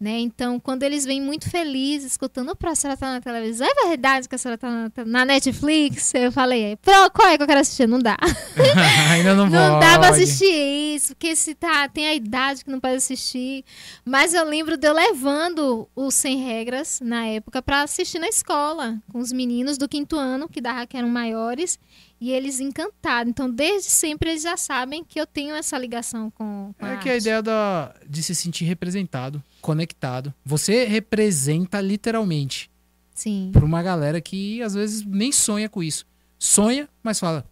Né? 0.00 0.20
Então, 0.20 0.60
quando 0.60 0.84
eles 0.84 1.04
vêm 1.04 1.20
muito 1.20 1.50
felizes, 1.50 2.12
escutando, 2.12 2.54
"Pro, 2.54 2.70
a 2.70 2.74
senhora 2.76 2.96
tá 2.96 3.10
na 3.14 3.20
televisão, 3.20 3.66
é 3.66 3.88
verdade 3.88 4.28
que 4.28 4.34
a 4.36 4.38
senhora 4.38 4.56
tá 4.56 4.70
na, 4.70 4.92
na 5.04 5.24
Netflix? 5.24 6.14
Eu 6.14 6.30
falei, 6.30 6.76
Pro, 6.76 7.10
qual 7.10 7.26
é 7.28 7.36
que 7.36 7.42
eu 7.42 7.46
quero 7.48 7.58
assistir? 7.58 7.88
Não 7.88 7.98
dá. 7.98 8.16
Ainda 9.10 9.34
não, 9.34 9.46
Não 9.50 9.80
dá 9.80 9.98
pra 9.98 10.10
pode. 10.10 10.22
assistir 10.22 10.94
isso, 10.94 11.16
porque 11.16 11.34
se 11.34 11.52
tá, 11.52 11.88
tem 11.88 12.06
a 12.06 12.14
idade 12.14 12.64
que 12.64 12.70
não 12.70 12.78
pode 12.78 12.94
assistir. 12.94 13.64
Mas 14.04 14.34
eu 14.34 14.44
lembro 14.44 14.76
de 14.76 14.86
eu 14.86 14.92
levando 14.94 15.88
o 15.96 16.10
Sem 16.12 16.44
Regras 16.44 17.00
na 17.02 17.26
época 17.26 17.60
pra 17.60 17.82
assistir 17.82 18.20
na 18.20 18.28
escola, 18.28 18.98
com 19.12 19.18
os 19.18 19.32
meninos 19.32 19.76
do 19.78 19.88
quinto 19.88 20.16
ano, 20.16 20.48
que 20.48 20.60
dava 20.60 20.86
que 20.86 20.96
eram 20.96 21.08
maiores, 21.08 21.76
e 22.20 22.30
eles 22.32 22.58
encantados. 22.60 23.30
Então, 23.30 23.50
desde 23.50 23.90
sempre 23.90 24.30
eles 24.30 24.42
já 24.42 24.56
sabem 24.56 25.04
que 25.04 25.20
eu 25.20 25.26
tenho 25.26 25.54
essa 25.54 25.78
ligação 25.78 26.30
com, 26.30 26.74
com 26.78 26.86
É 26.86 26.94
a 26.94 26.96
que 26.98 27.08
a 27.08 27.12
arte. 27.12 27.22
ideia 27.22 27.42
da, 27.42 27.94
de 28.08 28.22
se 28.22 28.34
sentir 28.34 28.64
representado, 28.64 29.42
conectado. 29.60 30.34
Você 30.44 30.84
representa 30.84 31.80
literalmente 31.80 32.70
Sim, 33.14 33.50
por 33.52 33.62
uma 33.64 33.82
galera 33.82 34.20
que 34.20 34.60
às 34.62 34.74
vezes 34.74 35.04
nem 35.04 35.30
sonha 35.32 35.68
com 35.68 35.82
isso. 35.82 36.04
Sonha, 36.38 36.88
mas 37.02 37.18
fala: 37.20 37.48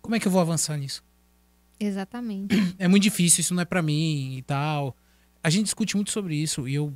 como 0.00 0.14
é 0.14 0.20
que 0.20 0.26
eu 0.26 0.32
vou 0.32 0.40
avançar 0.40 0.76
nisso? 0.76 1.02
exatamente. 1.80 2.54
É 2.78 2.88
muito 2.88 3.02
difícil, 3.04 3.40
isso 3.40 3.54
não 3.54 3.62
é 3.62 3.64
pra 3.64 3.82
mim 3.82 4.36
e 4.38 4.42
tal. 4.42 4.96
A 5.42 5.50
gente 5.50 5.64
discute 5.66 5.94
muito 5.96 6.10
sobre 6.10 6.34
isso 6.34 6.68
e 6.68 6.74
eu 6.74 6.92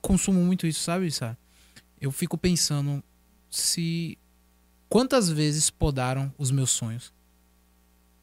consumo 0.00 0.40
muito 0.44 0.66
isso, 0.66 0.80
sabe, 0.80 1.10
Sá? 1.10 1.36
Eu 2.00 2.10
fico 2.12 2.36
pensando 2.38 3.02
se 3.50 4.16
quantas 4.94 5.28
vezes 5.28 5.70
podaram 5.70 6.32
os 6.38 6.52
meus 6.52 6.70
sonhos 6.70 7.12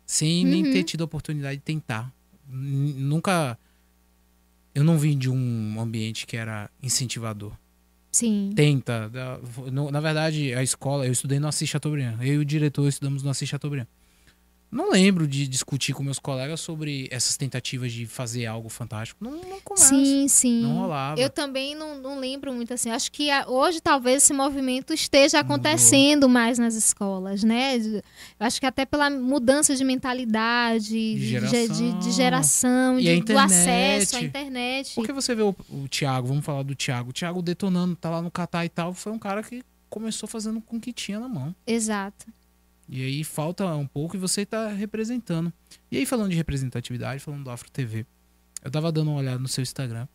sem 0.05 0.45
nem 0.45 0.65
Uhum. 0.65 0.71
ter 0.71 0.83
tido 0.83 1.01
a 1.01 1.05
oportunidade 1.05 1.57
de 1.57 1.63
tentar. 1.63 2.09
N- 2.49 2.93
Nunca 2.93 3.59
eu 4.73 4.81
não 4.81 4.97
vim 4.97 5.17
de 5.17 5.29
um 5.29 5.81
ambiente 5.81 6.25
que 6.25 6.37
era 6.37 6.69
incentivador. 6.81 7.51
Sim. 8.09 8.51
Tenta. 8.55 9.11
Na 9.91 9.99
verdade, 9.99 10.53
a 10.53 10.63
escola, 10.63 11.05
eu 11.05 11.11
estudei 11.11 11.39
no 11.39 11.47
Assis 11.49 11.67
Chateaubriand. 11.69 12.17
Eu 12.21 12.35
e 12.35 12.37
o 12.37 12.45
diretor 12.45 12.87
estudamos 12.87 13.21
no 13.21 13.29
Assis 13.29 13.49
Chateaubriand. 13.49 13.87
Não 14.71 14.89
lembro 14.89 15.27
de 15.27 15.47
discutir 15.47 15.93
com 15.93 16.01
meus 16.01 16.17
colegas 16.17 16.61
sobre 16.61 17.07
essas 17.11 17.35
tentativas 17.35 17.91
de 17.91 18.05
fazer 18.05 18.45
algo 18.45 18.69
fantástico. 18.69 19.21
Não, 19.23 19.31
não 19.31 19.59
começa. 19.61 19.89
Sim, 19.89 20.27
sim. 20.29 20.61
Não 20.61 20.77
rolava. 20.77 21.19
Eu 21.19 21.29
também 21.29 21.75
não, 21.75 21.97
não 21.97 22.17
lembro 22.19 22.53
muito 22.53 22.73
assim. 22.73 22.89
Acho 22.89 23.11
que 23.11 23.29
a- 23.29 23.45
hoje 23.49 23.81
talvez 23.81 24.23
esse 24.23 24.31
movimento 24.33 24.93
esteja 24.93 25.39
Mudou. 25.43 25.55
acontecendo 25.55 26.29
mais 26.29 26.57
nas 26.57 26.75
escolas, 26.75 27.43
né? 27.43 27.75
Eu 27.77 28.01
acho 28.39 28.61
que 28.61 28.65
até 28.65 28.85
pela 28.85 29.09
mudança 29.09 29.75
de 29.75 29.83
mentalidade, 29.83 30.87
de, 30.89 31.17
geração. 31.27 31.75
de- 31.75 31.93
de 32.05 32.11
geração, 32.11 32.99
E 32.99 33.03
de- 33.03 33.21
do 33.33 33.37
acesso 33.37 34.15
à 34.15 34.21
internet. 34.21 34.95
Porque 34.95 35.11
você 35.11 35.35
vê 35.35 35.41
o, 35.41 35.53
o 35.69 35.87
Thiago, 35.89 36.27
vamos 36.27 36.45
falar 36.45 36.63
do 36.63 36.75
Thiago. 36.75 37.09
O 37.09 37.13
Thiago 37.13 37.41
detonando, 37.41 37.95
tá 37.95 38.09
lá 38.09 38.21
no 38.21 38.31
Catar 38.31 38.63
e 38.65 38.69
tal. 38.69 38.93
Foi 38.93 39.11
um 39.11 39.19
cara 39.19 39.43
que 39.43 39.61
começou 39.89 40.29
fazendo 40.29 40.61
com 40.61 40.77
o 40.77 40.79
que 40.79 40.93
tinha 40.93 41.19
na 41.19 41.27
mão. 41.27 41.53
Exato. 41.67 42.25
E 42.91 43.05
aí 43.05 43.23
falta 43.23 43.65
um 43.73 43.87
pouco 43.87 44.17
e 44.17 44.19
você 44.19 44.45
tá 44.45 44.67
representando. 44.67 45.51
E 45.89 45.97
aí, 45.97 46.05
falando 46.05 46.29
de 46.29 46.35
representatividade, 46.35 47.23
falando 47.23 47.45
do 47.45 47.49
Afro 47.49 47.71
TV, 47.71 48.05
eu 48.61 48.69
tava 48.69 48.91
dando 48.91 49.11
uma 49.11 49.19
olhada 49.21 49.39
no 49.39 49.47
seu 49.47 49.61
Instagram. 49.61 50.09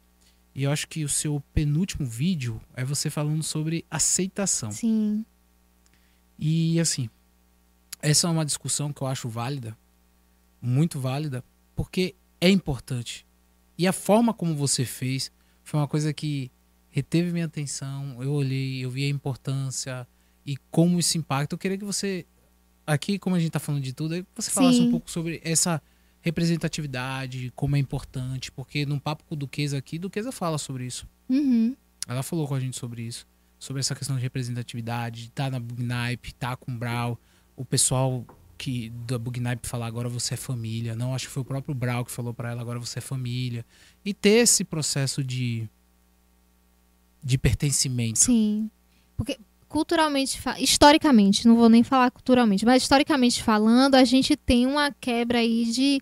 E 0.55 0.65
eu 0.65 0.71
acho 0.71 0.87
que 0.87 1.03
o 1.03 1.09
seu 1.09 1.43
penúltimo 1.55 2.07
vídeo 2.07 2.61
é 2.75 2.85
você 2.85 3.09
falando 3.09 3.43
sobre 3.43 3.87
aceitação. 3.91 4.71
Sim. 4.71 5.25
E 6.39 6.79
assim, 6.79 7.09
essa 8.03 8.29
é 8.29 8.31
uma 8.31 8.45
discussão 8.45 8.93
que 8.93 9.01
eu 9.01 9.07
acho 9.07 9.27
válida, 9.27 9.75
muito 10.61 11.01
válida, 11.01 11.43
porque 11.75 12.15
é 12.39 12.51
importante. 12.51 13.27
E 13.79 13.87
a 13.87 13.93
forma 13.93 14.35
como 14.35 14.55
você 14.55 14.85
fez 14.85 15.33
foi 15.65 15.81
uma 15.81 15.89
coisa 15.89 16.13
que 16.13 16.51
reteve 16.91 17.33
minha 17.33 17.47
atenção. 17.47 18.23
Eu 18.23 18.33
olhei, 18.33 18.85
eu 18.85 18.91
vi 18.91 19.07
a 19.07 19.09
importância 19.09 20.07
e 20.45 20.59
como 20.71 20.99
isso 20.99 21.17
impacta. 21.17 21.55
Eu 21.55 21.59
queria 21.59 21.79
que 21.79 21.85
você, 21.85 22.27
aqui, 22.87 23.19
como 23.19 23.37
a 23.37 23.41
gente 23.41 23.51
tá 23.51 23.59
falando 23.59 23.83
de 23.83 23.93
tudo, 23.93 24.27
você 24.35 24.51
falasse 24.51 24.79
Sim. 24.79 24.89
um 24.89 24.91
pouco 24.91 25.11
sobre 25.11 25.41
essa 25.45 25.83
representatividade, 26.21 27.53
como 27.55 27.77
é 27.77 27.79
importante, 27.79 28.51
porque 28.51 28.85
num 28.87 28.99
papo 28.99 29.25
com 29.25 29.35
o 29.35 29.39
Duquesa 29.39 29.79
aqui, 29.79 29.99
Duquesa 29.99 30.33
fala 30.33 30.59
sobre 30.59 30.85
isso. 30.85 31.07
Uhum. 31.29 31.77
Ela 32.09 32.23
falou 32.23 32.47
com 32.47 32.55
a 32.55 32.61
gente 32.61 32.77
sobre 32.77 33.03
isso. 33.03 33.27
Sobre 33.59 33.81
essa 33.81 33.95
questão 33.95 34.17
de 34.17 34.23
representatividade, 34.23 35.23
de 35.23 35.29
estar 35.29 35.51
na 35.51 35.59
Bugnipe, 35.59 36.29
estar 36.29 36.57
com 36.57 36.73
o 36.73 36.75
Brau. 36.75 37.19
O 37.57 37.65
pessoal 37.65 38.25
que 38.59 38.91
da 39.07 39.19
Bugnipe 39.19 39.67
falar 39.67 39.87
agora 39.87 40.09
você 40.09 40.35
é 40.35 40.37
família. 40.37 40.95
Não, 40.95 41.15
acho 41.15 41.27
que 41.27 41.33
foi 41.33 41.43
o 41.43 41.45
próprio 41.45 41.75
Brau 41.75 42.05
que 42.05 42.11
falou 42.11 42.35
pra 42.35 42.51
ela 42.51 42.61
agora 42.61 42.79
você 42.79 42.99
é 42.99 43.03
família. 43.03 43.65
E 44.05 44.13
ter 44.13 44.43
esse 44.43 44.65
processo 44.65 45.23
de 45.23 45.69
de 47.23 47.37
pertencimento. 47.37 48.21
Sim. 48.21 48.71
Porque 49.17 49.39
culturalmente, 49.69 50.41
historicamente, 50.59 51.47
não 51.47 51.57
vou 51.57 51.69
nem 51.69 51.83
falar 51.83 52.11
culturalmente, 52.11 52.65
mas 52.65 52.83
historicamente 52.83 53.43
falando, 53.43 53.95
a 53.95 54.05
gente 54.05 54.37
tem 54.37 54.67
uma 54.67 54.91
quebra 54.93 55.39
aí 55.39 55.65
de, 55.65 56.01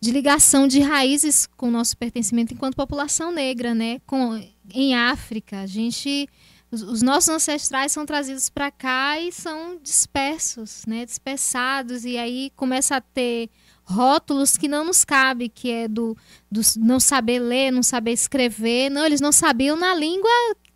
de 0.00 0.10
ligação 0.10 0.66
de 0.66 0.80
raízes 0.80 1.46
com 1.56 1.68
o 1.68 1.70
nosso 1.70 1.96
pertencimento 1.96 2.54
enquanto 2.54 2.76
população 2.76 3.32
negra, 3.32 3.74
né? 3.74 4.00
Com, 4.06 4.40
em 4.72 4.94
África, 4.94 5.60
a 5.60 5.66
gente 5.66 6.28
os, 6.74 6.82
os 6.82 7.02
nossos 7.02 7.28
ancestrais 7.28 7.92
são 7.92 8.04
trazidos 8.04 8.50
para 8.50 8.70
cá 8.70 9.18
e 9.20 9.30
são 9.30 9.78
dispersos, 9.80 10.82
né? 10.86 11.06
Dispersados 11.06 12.04
e 12.04 12.18
aí 12.18 12.50
começa 12.56 12.96
a 12.96 13.00
ter 13.00 13.48
rótulos 13.84 14.56
que 14.56 14.66
não 14.66 14.84
nos 14.84 15.04
cabe, 15.04 15.48
que 15.48 15.70
é 15.70 15.86
do, 15.86 16.16
do 16.50 16.60
não 16.78 16.98
saber 16.98 17.38
ler, 17.38 17.70
não 17.70 17.82
saber 17.82 18.12
escrever. 18.12 18.90
Não, 18.90 19.06
eles 19.06 19.20
não 19.20 19.30
sabiam 19.30 19.76
na 19.76 19.94
língua 19.94 20.30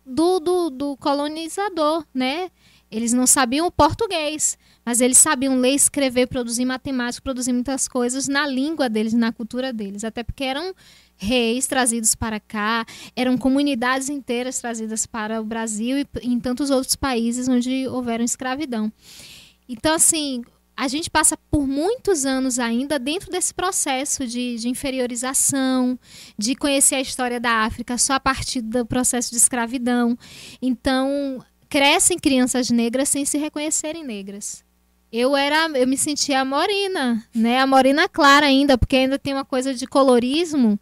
do, 0.09 0.39
do, 0.39 0.69
do 0.69 0.97
colonizador, 0.97 2.05
né? 2.13 2.49
Eles 2.91 3.13
não 3.13 3.27
sabiam 3.27 3.67
o 3.67 3.71
português, 3.71 4.57
mas 4.83 4.99
eles 4.99 5.17
sabiam 5.17 5.59
ler, 5.59 5.75
escrever, 5.75 6.27
produzir 6.27 6.65
matemática, 6.65 7.23
produzir 7.23 7.53
muitas 7.53 7.87
coisas 7.87 8.27
na 8.27 8.47
língua 8.47 8.89
deles, 8.89 9.13
na 9.13 9.31
cultura 9.31 9.71
deles, 9.71 10.03
até 10.03 10.23
porque 10.23 10.43
eram 10.43 10.73
reis 11.15 11.67
trazidos 11.67 12.15
para 12.15 12.39
cá, 12.39 12.85
eram 13.15 13.37
comunidades 13.37 14.09
inteiras 14.09 14.59
trazidas 14.59 15.05
para 15.05 15.39
o 15.39 15.43
Brasil 15.43 15.99
e 15.99 16.07
em 16.23 16.39
tantos 16.39 16.71
outros 16.71 16.95
países 16.95 17.47
onde 17.47 17.87
houveram 17.87 18.25
escravidão. 18.25 18.91
Então, 19.67 19.93
assim, 19.93 20.41
a 20.79 20.87
gente 20.87 21.09
passa 21.09 21.35
por 21.51 21.67
muitos 21.67 22.25
anos 22.25 22.57
ainda 22.57 22.97
dentro 22.97 23.29
desse 23.29 23.53
processo 23.53 24.25
de, 24.25 24.55
de, 24.55 24.69
inferiorização, 24.69 25.99
de 26.37 26.55
conhecer 26.55 26.95
a 26.95 27.01
história 27.01 27.37
da 27.37 27.65
África 27.65 27.97
só 27.97 28.13
a 28.13 28.19
partir 28.19 28.61
do 28.61 28.85
processo 28.85 29.29
de 29.29 29.35
escravidão. 29.35 30.17
Então, 30.61 31.43
crescem 31.67 32.17
crianças 32.17 32.69
negras 32.69 33.09
sem 33.09 33.25
se 33.25 33.37
reconhecerem 33.37 34.05
negras. 34.05 34.63
Eu 35.11 35.35
era, 35.35 35.67
eu 35.77 35.85
me 35.85 35.97
sentia 35.97 36.39
a 36.39 36.45
morena, 36.45 37.27
né? 37.35 37.59
A 37.59 37.67
morena 37.67 38.07
clara 38.07 38.45
ainda, 38.45 38.77
porque 38.77 38.95
ainda 38.95 39.19
tem 39.19 39.33
uma 39.33 39.43
coisa 39.43 39.73
de 39.73 39.85
colorismo 39.85 40.79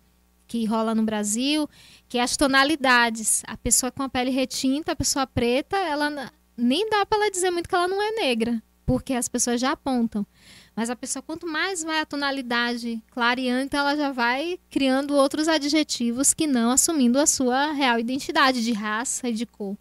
que 0.47 0.63
rola 0.65 0.93
no 0.93 1.01
Brasil, 1.01 1.67
que 2.07 2.19
é 2.19 2.21
as 2.21 2.37
tonalidades. 2.37 3.41
A 3.47 3.57
pessoa 3.57 3.91
com 3.91 4.03
a 4.03 4.09
pele 4.09 4.29
retinta, 4.29 4.91
a 4.91 4.95
pessoa 4.95 5.25
preta, 5.25 5.75
ela 5.75 6.31
nem 6.55 6.87
dá 6.87 7.03
para 7.03 7.17
ela 7.17 7.31
dizer 7.31 7.49
muito 7.49 7.67
que 7.67 7.73
ela 7.73 7.87
não 7.87 7.99
é 7.99 8.11
negra 8.11 8.61
porque 8.87 9.13
as 9.13 9.27
pessoas 9.27 9.59
já 9.59 9.73
apontam. 9.73 10.25
Mas 10.73 10.89
a 10.89 10.95
pessoa, 10.95 11.21
quanto 11.21 11.45
mais 11.45 11.83
vai 11.83 11.99
a 11.99 12.05
tonalidade 12.05 13.03
clareando, 13.11 13.75
ela 13.75 13.97
já 13.97 14.13
vai 14.13 14.57
criando 14.69 15.13
outros 15.13 15.49
adjetivos 15.49 16.33
que 16.33 16.47
não 16.47 16.71
assumindo 16.71 17.19
a 17.19 17.27
sua 17.27 17.73
real 17.73 17.99
identidade 17.99 18.63
de 18.63 18.71
raça 18.71 19.27
e 19.27 19.33
de 19.33 19.45
cor. 19.45 19.77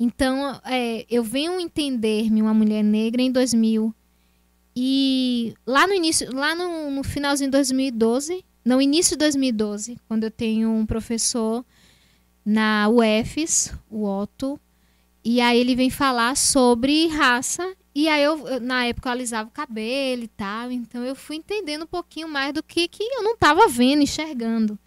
Então, 0.00 0.60
é, 0.64 1.06
eu 1.08 1.22
venho 1.22 1.60
entender-me 1.60 2.42
uma 2.42 2.52
mulher 2.52 2.82
negra 2.82 3.22
em 3.22 3.30
2000. 3.30 3.94
E 4.74 5.54
lá 5.64 5.86
no 5.86 5.94
início, 5.94 6.34
lá 6.34 6.56
no, 6.56 6.90
no 6.90 7.04
finalzinho 7.04 7.50
de 7.50 7.56
2012, 7.56 8.44
no 8.64 8.82
início 8.82 9.12
de 9.12 9.18
2012, 9.18 9.96
quando 10.08 10.24
eu 10.24 10.30
tenho 10.30 10.70
um 10.70 10.84
professor 10.84 11.64
na 12.44 12.88
UFES, 12.88 13.72
o 13.88 14.04
Otto, 14.04 14.60
e 15.24 15.40
aí 15.40 15.60
ele 15.60 15.76
vem 15.76 15.90
falar 15.90 16.36
sobre 16.36 17.06
raça 17.08 17.76
e 18.00 18.08
aí 18.08 18.22
eu, 18.22 18.60
na 18.60 18.84
época, 18.84 19.08
eu 19.08 19.12
alisava 19.12 19.48
o 19.48 19.52
cabelo 19.52 20.22
e 20.22 20.28
tal, 20.28 20.70
então 20.70 21.04
eu 21.04 21.16
fui 21.16 21.34
entendendo 21.34 21.82
um 21.82 21.86
pouquinho 21.88 22.28
mais 22.28 22.54
do 22.54 22.62
que, 22.62 22.86
que 22.86 23.02
eu 23.02 23.24
não 23.24 23.34
estava 23.34 23.66
vendo, 23.66 24.00
enxergando. 24.00 24.78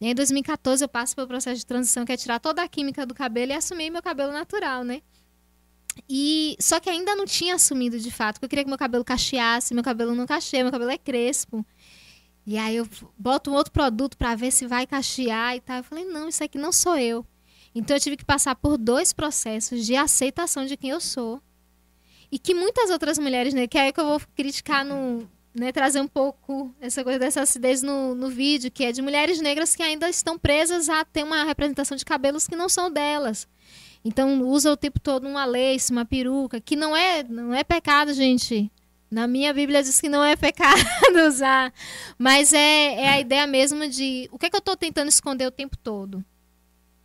E 0.00 0.06
aí, 0.06 0.10
em 0.10 0.14
2014 0.16 0.82
eu 0.82 0.88
passo 0.88 1.14
pelo 1.14 1.28
processo 1.28 1.60
de 1.60 1.64
transição, 1.64 2.04
que 2.04 2.10
é 2.10 2.16
tirar 2.16 2.40
toda 2.40 2.60
a 2.60 2.66
química 2.66 3.06
do 3.06 3.14
cabelo 3.14 3.52
e 3.52 3.54
assumir 3.54 3.88
meu 3.88 4.02
cabelo 4.02 4.32
natural, 4.32 4.82
né? 4.82 5.00
E 6.08 6.56
só 6.58 6.80
que 6.80 6.90
ainda 6.90 7.14
não 7.14 7.24
tinha 7.24 7.54
assumido 7.54 8.00
de 8.00 8.10
fato, 8.10 8.40
porque 8.40 8.46
eu 8.46 8.48
queria 8.48 8.64
que 8.64 8.70
meu 8.70 8.78
cabelo 8.78 9.04
cacheasse, 9.04 9.72
meu 9.72 9.84
cabelo 9.84 10.12
não 10.16 10.26
cacheia, 10.26 10.64
meu 10.64 10.72
cabelo 10.72 10.90
é 10.90 10.98
crespo. 10.98 11.64
E 12.44 12.58
aí 12.58 12.74
eu 12.74 12.88
boto 13.16 13.52
um 13.52 13.54
outro 13.54 13.72
produto 13.72 14.18
para 14.18 14.34
ver 14.34 14.50
se 14.50 14.66
vai 14.66 14.88
cachear 14.88 15.54
e 15.54 15.60
tal. 15.60 15.76
Eu 15.76 15.84
falei: 15.84 16.04
"Não, 16.04 16.28
isso 16.28 16.42
aqui 16.42 16.58
não 16.58 16.72
sou 16.72 16.98
eu". 16.98 17.24
Então 17.72 17.96
eu 17.96 18.00
tive 18.00 18.16
que 18.16 18.24
passar 18.24 18.56
por 18.56 18.76
dois 18.76 19.12
processos 19.12 19.86
de 19.86 19.94
aceitação 19.94 20.66
de 20.66 20.76
quem 20.76 20.90
eu 20.90 21.00
sou 21.00 21.40
e 22.30 22.38
que 22.38 22.54
muitas 22.54 22.90
outras 22.90 23.18
mulheres, 23.18 23.52
né, 23.52 23.66
que 23.66 23.76
é 23.76 23.82
aí 23.82 23.92
que 23.92 24.00
eu 24.00 24.06
vou 24.06 24.20
criticar 24.36 24.84
no, 24.84 25.28
né, 25.54 25.72
trazer 25.72 26.00
um 26.00 26.06
pouco 26.06 26.72
essa 26.80 27.02
coisa 27.02 27.18
dessa 27.18 27.42
acidez 27.42 27.82
no, 27.82 28.14
no 28.14 28.28
vídeo, 28.28 28.70
que 28.70 28.84
é 28.84 28.92
de 28.92 29.02
mulheres 29.02 29.40
negras 29.40 29.74
que 29.74 29.82
ainda 29.82 30.08
estão 30.08 30.38
presas 30.38 30.88
a 30.88 31.04
ter 31.04 31.24
uma 31.24 31.44
representação 31.44 31.96
de 31.96 32.04
cabelos 32.04 32.46
que 32.46 32.56
não 32.56 32.68
são 32.68 32.90
delas. 32.90 33.48
Então 34.04 34.42
usa 34.42 34.72
o 34.72 34.76
tempo 34.76 34.98
todo 34.98 35.26
uma 35.26 35.44
lace, 35.44 35.92
uma 35.92 36.04
peruca, 36.04 36.60
que 36.60 36.76
não 36.76 36.96
é, 36.96 37.22
não 37.22 37.52
é 37.52 37.64
pecado, 37.64 38.14
gente. 38.14 38.70
Na 39.10 39.26
minha 39.26 39.52
Bíblia 39.52 39.82
diz 39.82 40.00
que 40.00 40.08
não 40.08 40.24
é 40.24 40.36
pecado 40.36 40.80
usar. 41.26 41.74
Mas 42.16 42.52
é, 42.52 42.94
é 42.94 43.08
a 43.08 43.20
ideia 43.20 43.46
mesmo 43.46 43.86
de 43.88 44.28
o 44.30 44.38
que, 44.38 44.46
é 44.46 44.50
que 44.50 44.56
eu 44.56 44.60
estou 44.60 44.76
tentando 44.76 45.08
esconder 45.08 45.46
o 45.46 45.50
tempo 45.50 45.76
todo 45.76 46.24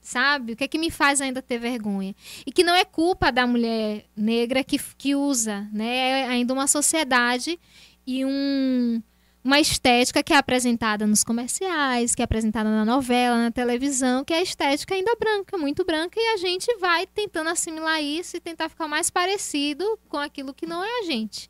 sabe? 0.05 0.53
O 0.53 0.55
que 0.55 0.63
é 0.63 0.67
que 0.67 0.77
me 0.77 0.91
faz 0.91 1.19
ainda 1.19 1.41
ter 1.41 1.57
vergonha? 1.57 2.15
E 2.45 2.51
que 2.51 2.63
não 2.63 2.75
é 2.75 2.85
culpa 2.85 3.31
da 3.31 3.45
mulher 3.47 4.05
negra 4.15 4.63
que, 4.63 4.79
que 4.97 5.15
usa, 5.15 5.67
né? 5.73 6.21
É 6.21 6.27
ainda 6.27 6.53
uma 6.53 6.67
sociedade 6.67 7.59
e 8.05 8.23
um, 8.23 9.01
uma 9.43 9.59
estética 9.59 10.21
que 10.21 10.31
é 10.31 10.37
apresentada 10.37 11.07
nos 11.07 11.23
comerciais, 11.23 12.13
que 12.13 12.21
é 12.21 12.25
apresentada 12.25 12.69
na 12.69 12.85
novela, 12.85 13.37
na 13.37 13.51
televisão, 13.51 14.23
que 14.23 14.33
é 14.33 14.37
a 14.37 14.43
estética 14.43 14.93
ainda 14.93 15.15
branca, 15.19 15.57
muito 15.57 15.83
branca, 15.83 16.19
e 16.19 16.33
a 16.33 16.37
gente 16.37 16.73
vai 16.77 17.07
tentando 17.07 17.49
assimilar 17.49 18.01
isso 18.01 18.37
e 18.37 18.39
tentar 18.39 18.69
ficar 18.69 18.87
mais 18.87 19.09
parecido 19.09 19.99
com 20.07 20.17
aquilo 20.17 20.53
que 20.53 20.67
não 20.67 20.83
é 20.83 20.99
a 20.99 21.03
gente. 21.03 21.49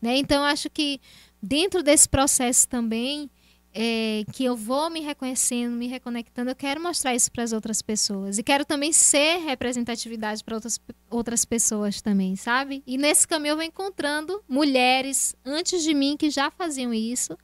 Né? 0.00 0.16
Então, 0.18 0.44
acho 0.44 0.70
que 0.70 1.00
dentro 1.42 1.82
desse 1.82 2.08
processo 2.08 2.68
também 2.68 3.28
é, 3.74 4.24
que 4.32 4.44
eu 4.44 4.56
vou 4.56 4.90
me 4.90 5.00
reconhecendo, 5.00 5.76
me 5.76 5.86
reconectando, 5.86 6.50
eu 6.50 6.56
quero 6.56 6.82
mostrar 6.82 7.14
isso 7.14 7.30
para 7.30 7.44
as 7.44 7.52
outras 7.52 7.82
pessoas. 7.82 8.38
E 8.38 8.42
quero 8.42 8.64
também 8.64 8.92
ser 8.92 9.38
representatividade 9.38 10.42
para 10.42 10.54
outras, 10.54 10.80
outras 11.10 11.44
pessoas 11.44 12.00
também, 12.00 12.34
sabe? 12.36 12.82
E 12.86 12.96
nesse 12.96 13.26
caminho 13.26 13.52
eu 13.52 13.56
vou 13.56 13.64
encontrando 13.64 14.42
mulheres 14.48 15.34
antes 15.44 15.82
de 15.82 15.94
mim 15.94 16.16
que 16.16 16.30
já 16.30 16.50
faziam 16.50 16.92
isso 16.92 17.36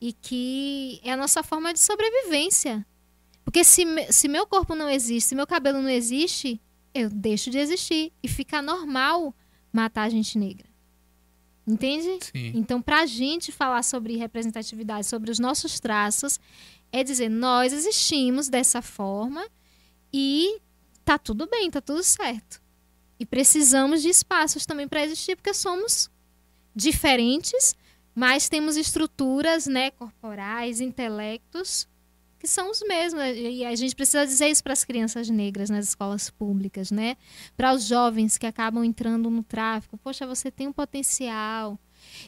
e 0.00 0.12
que 0.12 1.00
é 1.02 1.12
a 1.12 1.16
nossa 1.16 1.42
forma 1.42 1.72
de 1.72 1.80
sobrevivência. 1.80 2.86
Porque 3.44 3.64
se, 3.64 3.84
se 4.10 4.28
meu 4.28 4.46
corpo 4.46 4.74
não 4.74 4.88
existe, 4.88 5.28
se 5.28 5.34
meu 5.34 5.46
cabelo 5.46 5.80
não 5.80 5.90
existe, 5.90 6.60
eu 6.94 7.10
deixo 7.10 7.50
de 7.50 7.58
existir. 7.58 8.12
E 8.22 8.28
fica 8.28 8.62
normal 8.62 9.34
matar 9.72 10.04
a 10.04 10.08
gente 10.08 10.38
negra. 10.38 10.73
Entende? 11.66 12.18
Sim. 12.24 12.52
Então, 12.54 12.82
para 12.82 13.00
a 13.00 13.06
gente 13.06 13.50
falar 13.50 13.82
sobre 13.82 14.16
representatividade, 14.16 15.06
sobre 15.06 15.30
os 15.30 15.38
nossos 15.38 15.80
traços, 15.80 16.38
é 16.92 17.02
dizer, 17.02 17.28
nós 17.28 17.72
existimos 17.72 18.48
dessa 18.48 18.82
forma 18.82 19.46
e 20.12 20.60
tá 21.04 21.18
tudo 21.18 21.46
bem, 21.46 21.70
tá 21.70 21.80
tudo 21.80 22.02
certo. 22.02 22.62
E 23.18 23.24
precisamos 23.24 24.02
de 24.02 24.08
espaços 24.08 24.66
também 24.66 24.86
para 24.86 25.04
existir, 25.04 25.36
porque 25.36 25.54
somos 25.54 26.10
diferentes, 26.74 27.74
mas 28.14 28.48
temos 28.48 28.76
estruturas 28.76 29.66
né, 29.66 29.90
corporais, 29.90 30.80
intelectos 30.80 31.88
que 32.44 32.50
são 32.50 32.70
os 32.70 32.80
mesmos. 32.86 33.22
E 33.36 33.64
a 33.64 33.74
gente 33.74 33.96
precisa 33.96 34.26
dizer 34.26 34.48
isso 34.48 34.62
para 34.62 34.74
as 34.74 34.84
crianças 34.84 35.30
negras 35.30 35.70
nas 35.70 35.88
escolas 35.88 36.28
públicas, 36.28 36.90
né? 36.90 37.16
Para 37.56 37.72
os 37.72 37.84
jovens 37.84 38.36
que 38.36 38.46
acabam 38.46 38.84
entrando 38.84 39.30
no 39.30 39.42
tráfico. 39.42 39.96
Poxa, 39.96 40.26
você 40.26 40.50
tem 40.50 40.68
um 40.68 40.72
potencial. 40.72 41.78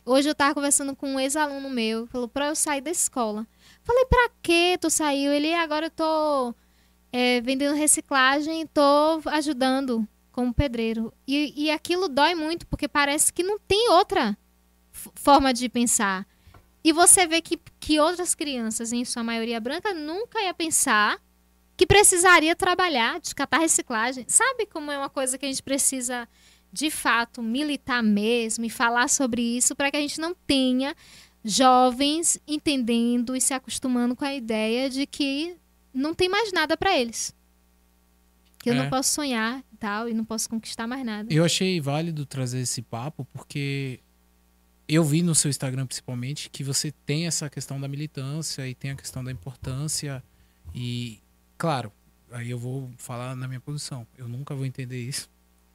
Hoje 0.07 0.29
eu 0.29 0.33
estava 0.33 0.55
conversando 0.55 0.97
com 0.97 1.15
um 1.15 1.21
ex-aluno 1.21 1.69
meu, 1.69 2.07
falou 2.07 2.29
para 2.29 2.49
eu 2.49 2.57
sair 2.57 2.81
da 2.81 2.91
escola. 2.91 3.47
Falei, 3.85 4.07
para 4.07 4.31
que 4.43 4.79
tu 4.81 4.89
saiu? 4.89 5.33
Ele, 5.33 5.53
agora 5.53 5.87
eu 5.87 5.91
tô 5.91 6.55
é, 7.13 7.43
vendendo 7.43 7.75
reciclagem 7.75 8.63
e 8.63 8.67
tô 8.67 9.21
ajudando 9.27 10.09
como 10.33 10.55
pedreiro. 10.55 11.13
E, 11.27 11.53
e 11.65 11.71
aquilo 11.71 12.09
dói 12.09 12.35
muito, 12.35 12.67
porque 12.67 12.89
parece 12.89 13.31
que 13.31 13.43
não 13.43 13.59
tem 13.59 13.91
outra 13.91 14.37
forma 15.15 15.53
de 15.53 15.69
pensar. 15.69 16.27
E 16.83 16.93
você 16.93 17.27
vê 17.27 17.43
que, 17.43 17.59
que 17.87 18.01
outras 18.01 18.35
crianças, 18.35 18.93
em 18.93 19.05
sua 19.05 19.23
maioria 19.23 19.61
branca, 19.61 19.95
nunca 19.95 20.43
ia 20.43 20.53
pensar 20.53 21.21
que 21.77 21.87
precisaria 21.87 22.57
trabalhar, 22.57 23.21
descartar 23.21 23.59
reciclagem. 23.59 24.25
Sabe 24.27 24.67
como 24.67 24.91
é 24.91 24.99
uma 24.99 25.09
coisa 25.09 25.39
que 25.39 25.47
a 25.47 25.49
gente 25.49 25.63
precisa, 25.63 26.27
de 26.73 26.91
fato, 26.91 27.41
militar 27.41 28.03
mesmo 28.03 28.65
e 28.65 28.71
falar 28.71 29.09
sobre 29.09 29.41
isso 29.41 29.77
para 29.77 29.89
que 29.93 29.97
a 29.97 30.01
gente 30.01 30.21
não 30.21 30.35
tenha 30.35 30.97
jovens 31.45 32.41
entendendo 32.45 33.37
e 33.37 33.41
se 33.41 33.55
acostumando 33.55 34.17
com 34.17 34.25
a 34.25 34.35
ideia 34.35 34.91
de 34.91 35.07
que 35.07 35.57
não 35.95 36.13
tem 36.13 36.29
mais 36.29 36.53
nada 36.53 36.77
para 36.77 36.99
eles. 36.99 37.33
Que 38.59 38.71
eu 38.71 38.75
É. 38.75 38.79
não 38.79 38.91
posso 38.91 39.13
sonhar 39.13 39.63
e 39.73 39.77
tal, 39.77 40.09
e 40.09 40.13
não 40.15 40.25
posso 40.25 40.49
conquistar 40.51 40.89
mais 40.89 41.05
nada. 41.07 41.33
Eu 41.33 41.45
achei 41.45 41.81
válido 41.81 42.27
trazer 42.27 42.59
esse 42.59 42.83
papo 42.83 43.25
porque 43.33 44.01
eu 44.89 45.03
vi 45.05 45.23
no 45.23 45.35
seu 45.35 45.49
Instagram 45.49 45.87
principalmente 45.87 46.49
que 46.51 46.63
você 46.63 46.93
tem 47.05 47.27
essa 47.27 47.49
questão 47.51 47.81
da 47.81 47.89
militância 47.89 48.67
e 48.69 48.75
tem 48.75 48.91
a 48.93 48.95
questão 48.97 49.23
da 49.25 49.33
importância 49.33 50.23
e 50.75 51.19
claro, 51.59 51.91
aí 52.31 52.51
eu 52.51 52.59
vou 52.59 52.91
falar 52.99 53.35
na 53.35 53.49
minha 53.49 53.61
posição. 53.61 54.07
Eu 54.17 54.29
nunca 54.29 54.55
vou 54.55 54.65
entender 54.67 55.01
isso. 55.03 55.29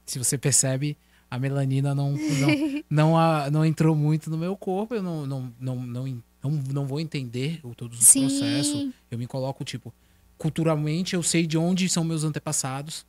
Se 0.06 0.18
você 0.18 0.36
percebe, 0.38 0.96
a 1.30 1.38
melanina 1.38 1.94
não 1.94 2.12
não, 2.12 2.48
não, 2.90 3.18
a- 3.18 3.50
não 3.50 3.64
entrou 3.66 3.94
muito 3.94 4.30
no 4.30 4.38
meu 4.38 4.56
corpo, 4.56 4.94
eu 4.94 5.02
não 5.02 5.26
não 5.26 5.52
não 5.60 5.76
não, 5.86 6.22
não, 6.42 6.50
não 6.72 6.86
vou 6.86 6.98
entender 7.00 7.60
todos 7.76 7.98
os 8.00 8.06
Sim. 8.06 8.20
processos. 8.20 8.88
Eu 9.10 9.18
me 9.18 9.26
coloco 9.26 9.64
tipo 9.64 9.92
culturalmente 10.38 11.14
eu 11.14 11.22
sei 11.22 11.46
de 11.46 11.56
onde 11.56 11.88
são 11.88 12.02
meus 12.02 12.24
antepassados, 12.24 13.06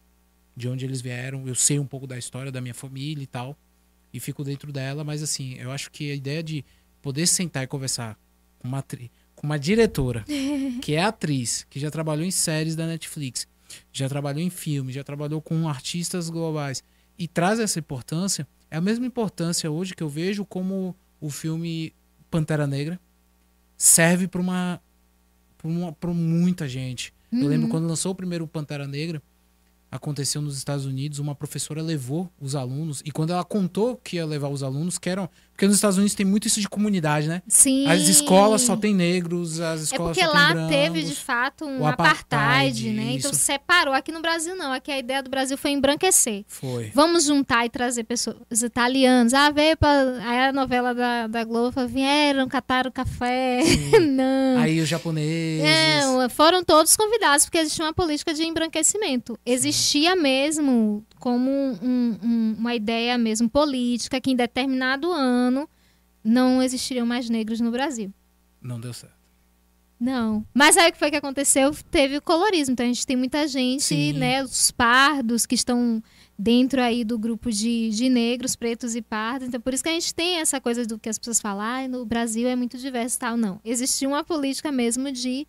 de 0.56 0.68
onde 0.68 0.86
eles 0.86 1.02
vieram, 1.02 1.48
eu 1.48 1.56
sei 1.56 1.80
um 1.80 1.86
pouco 1.86 2.06
da 2.06 2.18
história 2.18 2.52
da 2.52 2.62
minha 2.62 2.74
família 2.76 3.24
e 3.24 3.28
tal, 3.28 3.58
e 4.14 4.20
fico 4.20 4.44
dentro 4.44 4.72
dela, 4.72 5.04
mas 5.04 5.24
assim, 5.24 5.56
eu 5.56 5.72
acho 5.72 5.90
que 5.92 6.12
a 6.12 6.16
ideia 6.16 6.44
de 6.44 6.64
poder 7.02 7.26
sentar 7.26 7.64
e 7.64 7.68
conversar 7.68 8.18
com 8.60 8.68
uma, 8.68 8.84
com 9.36 9.48
uma 9.48 9.58
diretora, 9.58 10.24
que 10.82 10.94
é 10.94 11.04
atriz, 11.04 11.66
que 11.70 11.80
já 11.80 11.90
trabalhou 11.90 12.26
em 12.26 12.32
séries 12.32 12.76
da 12.76 12.86
Netflix, 12.86 13.48
já 13.92 14.08
trabalhou 14.08 14.42
em 14.42 14.50
filmes, 14.50 14.94
já 14.94 15.04
trabalhou 15.04 15.42
com 15.42 15.68
artistas 15.68 16.30
globais, 16.30 16.84
e 17.18 17.28
traz 17.28 17.60
essa 17.60 17.80
importância, 17.80 18.48
É 18.70 18.78
a 18.78 18.82
mesma 18.82 19.06
importância 19.06 19.70
hoje 19.70 19.96
que 19.96 20.02
eu 20.02 20.10
vejo 20.10 20.44
como 20.46 20.96
o 21.22 21.30
filme 21.30 21.94
Pantera 22.30 22.66
Negra 22.66 23.00
serve 23.78 24.28
para 24.28 24.42
uma 24.42 24.82
para 26.00 26.12
muita 26.12 26.68
gente. 26.68 27.14
Eu 27.32 27.48
lembro 27.48 27.70
quando 27.70 27.88
lançou 27.88 28.12
o 28.12 28.16
primeiro 28.16 28.48
Pantera 28.48 28.86
Negra, 28.86 29.22
aconteceu 29.94 30.42
nos 30.42 30.58
Estados 30.58 30.86
Unidos, 30.86 31.20
uma 31.20 31.36
professora 31.36 31.80
levou 31.80 32.28
os 32.42 32.56
alunos 32.56 33.04
e 33.06 33.12
quando 33.12 33.32
ela 33.32 33.44
contou 33.44 33.96
que 33.96 34.16
ia 34.16 34.26
levar 34.26 34.48
os 34.48 34.64
alunos, 34.64 34.98
que 34.98 35.08
eram, 35.08 35.30
porque 35.54 35.68
nos 35.68 35.76
Estados 35.76 35.98
Unidos 35.98 36.16
tem 36.16 36.26
muito 36.26 36.48
isso 36.48 36.60
de 36.60 36.68
comunidade, 36.68 37.28
né? 37.28 37.42
Sim. 37.48 37.88
As 37.88 38.02
escolas 38.08 38.62
só 38.64 38.76
tem 38.76 38.94
negros, 38.94 39.60
as 39.60 39.82
É 39.82 39.84
escolas 39.84 40.18
porque 40.18 40.26
só 40.28 40.32
tem 40.34 40.42
lá 40.42 40.54
brancos. 40.54 40.76
teve, 40.76 41.04
de 41.04 41.16
fato, 41.16 41.66
um 41.66 41.86
apartheid, 41.86 42.24
apartheid, 42.26 42.90
né? 42.90 43.04
Então 43.14 43.32
isso. 43.32 43.40
separou. 43.40 43.94
Aqui 43.94 44.12
no 44.12 44.20
Brasil, 44.22 44.56
não. 44.56 44.72
Aqui 44.74 44.92
a 44.92 44.98
ideia 44.98 45.22
do 45.22 45.30
Brasil 45.30 45.56
foi 45.58 45.72
embranquecer. 45.72 46.44
Foi. 46.48 46.92
Vamos 46.94 47.26
juntar 47.26 47.66
e 47.66 47.70
trazer 47.70 48.04
pessoas 48.04 48.36
italianas. 48.64 49.34
Ah, 49.34 49.52
veio 49.52 49.78
pra. 49.78 49.92
Aí 50.26 50.40
a 50.50 50.52
novela 50.52 50.94
da, 50.94 51.28
da 51.28 51.44
Globo 51.44 51.72
falou, 51.72 51.88
vieram, 51.90 52.48
cataram 52.48 52.92
café. 52.92 53.60
não. 54.02 54.60
Aí 54.60 54.80
os 54.82 54.90
japoneses. 54.90 55.64
Não, 55.64 56.30
foram 56.30 56.64
todos 56.64 56.98
convidados, 56.98 57.46
porque 57.46 57.60
existia 57.60 57.86
uma 57.86 57.94
política 57.94 58.34
de 58.34 58.44
embranquecimento. 58.44 59.38
Existia 59.46 60.16
mesmo 60.16 61.06
como 61.24 61.50
um- 61.50 62.18
um- 62.22 62.56
uma 62.60 62.76
ideia 62.76 63.18
mesmo 63.18 63.50
política 63.50 64.20
que 64.20 64.30
em 64.30 64.36
determinado 64.36 65.10
ano 65.10 65.70
não 66.22 66.62
existiriam 66.62 67.06
mais 67.06 67.30
negros 67.30 67.62
no 67.62 67.72
Brasil. 67.72 68.12
Não 68.62 68.78
deu 68.78 68.92
certo. 68.92 69.16
Não. 69.98 70.46
Mas 70.54 70.76
aí 70.76 70.90
o 70.90 70.92
que 70.92 71.00
foi 71.00 71.10
que 71.10 71.16
aconteceu? 71.16 71.74
Teve 71.90 72.18
o 72.18 72.22
colorismo. 72.22 72.74
Então 72.74 72.86
a 72.86 72.90
gente 72.90 73.08
tem 73.08 73.16
muita 73.16 73.48
gente, 73.48 73.84
Sim. 73.84 74.12
né? 74.12 74.44
Os 74.44 74.70
pardos 74.70 75.46
que 75.46 75.56
estão 75.56 76.04
dentro 76.38 76.82
aí 76.82 77.06
do 77.06 77.18
grupo 77.18 77.50
de, 77.50 77.90
de 77.92 78.10
negros, 78.10 78.54
pretos 78.54 78.94
e 78.94 79.02
pardos. 79.02 79.48
Então 79.48 79.62
por 79.62 79.74
isso 79.74 79.82
que 79.82 79.88
a 79.88 79.94
gente 79.94 80.14
tem 80.14 80.40
essa 80.42 80.60
coisa 80.60 80.86
do 80.86 81.00
que 81.00 81.08
as 81.08 81.18
pessoas 81.18 81.40
falam, 81.40 81.62
ah, 81.64 81.88
no 81.88 82.04
Brasil 82.06 82.50
é 82.50 82.56
muito 82.58 82.78
diverso 82.78 83.16
e 83.16 83.20
tal. 83.20 83.38
Não. 83.38 83.62
Existia 83.64 84.10
uma 84.10 84.26
política 84.26 84.74
mesmo 84.74 85.10
de, 85.10 85.48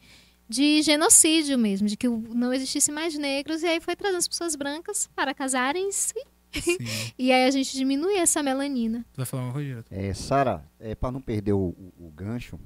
de 0.48 0.82
genocídio 0.82 1.58
mesmo, 1.58 1.88
de 1.88 1.96
que 1.96 2.08
não 2.08 2.52
existisse 2.52 2.92
mais 2.92 3.16
negros, 3.16 3.62
e 3.62 3.66
aí 3.66 3.80
foi 3.80 3.96
trazendo 3.96 4.18
as 4.18 4.28
pessoas 4.28 4.54
brancas 4.56 5.08
para 5.14 5.32
casarem-se. 5.34 6.14
E 7.18 7.32
aí 7.32 7.46
a 7.46 7.50
gente 7.50 7.76
diminui 7.76 8.16
essa 8.16 8.40
melanina. 8.42 9.04
Tu 9.12 9.16
vai 9.16 9.26
falar 9.26 9.42
uma 9.44 9.52
coisa 9.52 9.68
direto? 9.68 9.86
É, 9.90 10.14
Sara, 10.14 10.64
é, 10.78 10.94
para 10.94 11.10
não 11.10 11.20
perder 11.20 11.52
o, 11.52 11.58
o- 11.58 11.92
o 12.06 12.10
gancho, 12.14 12.58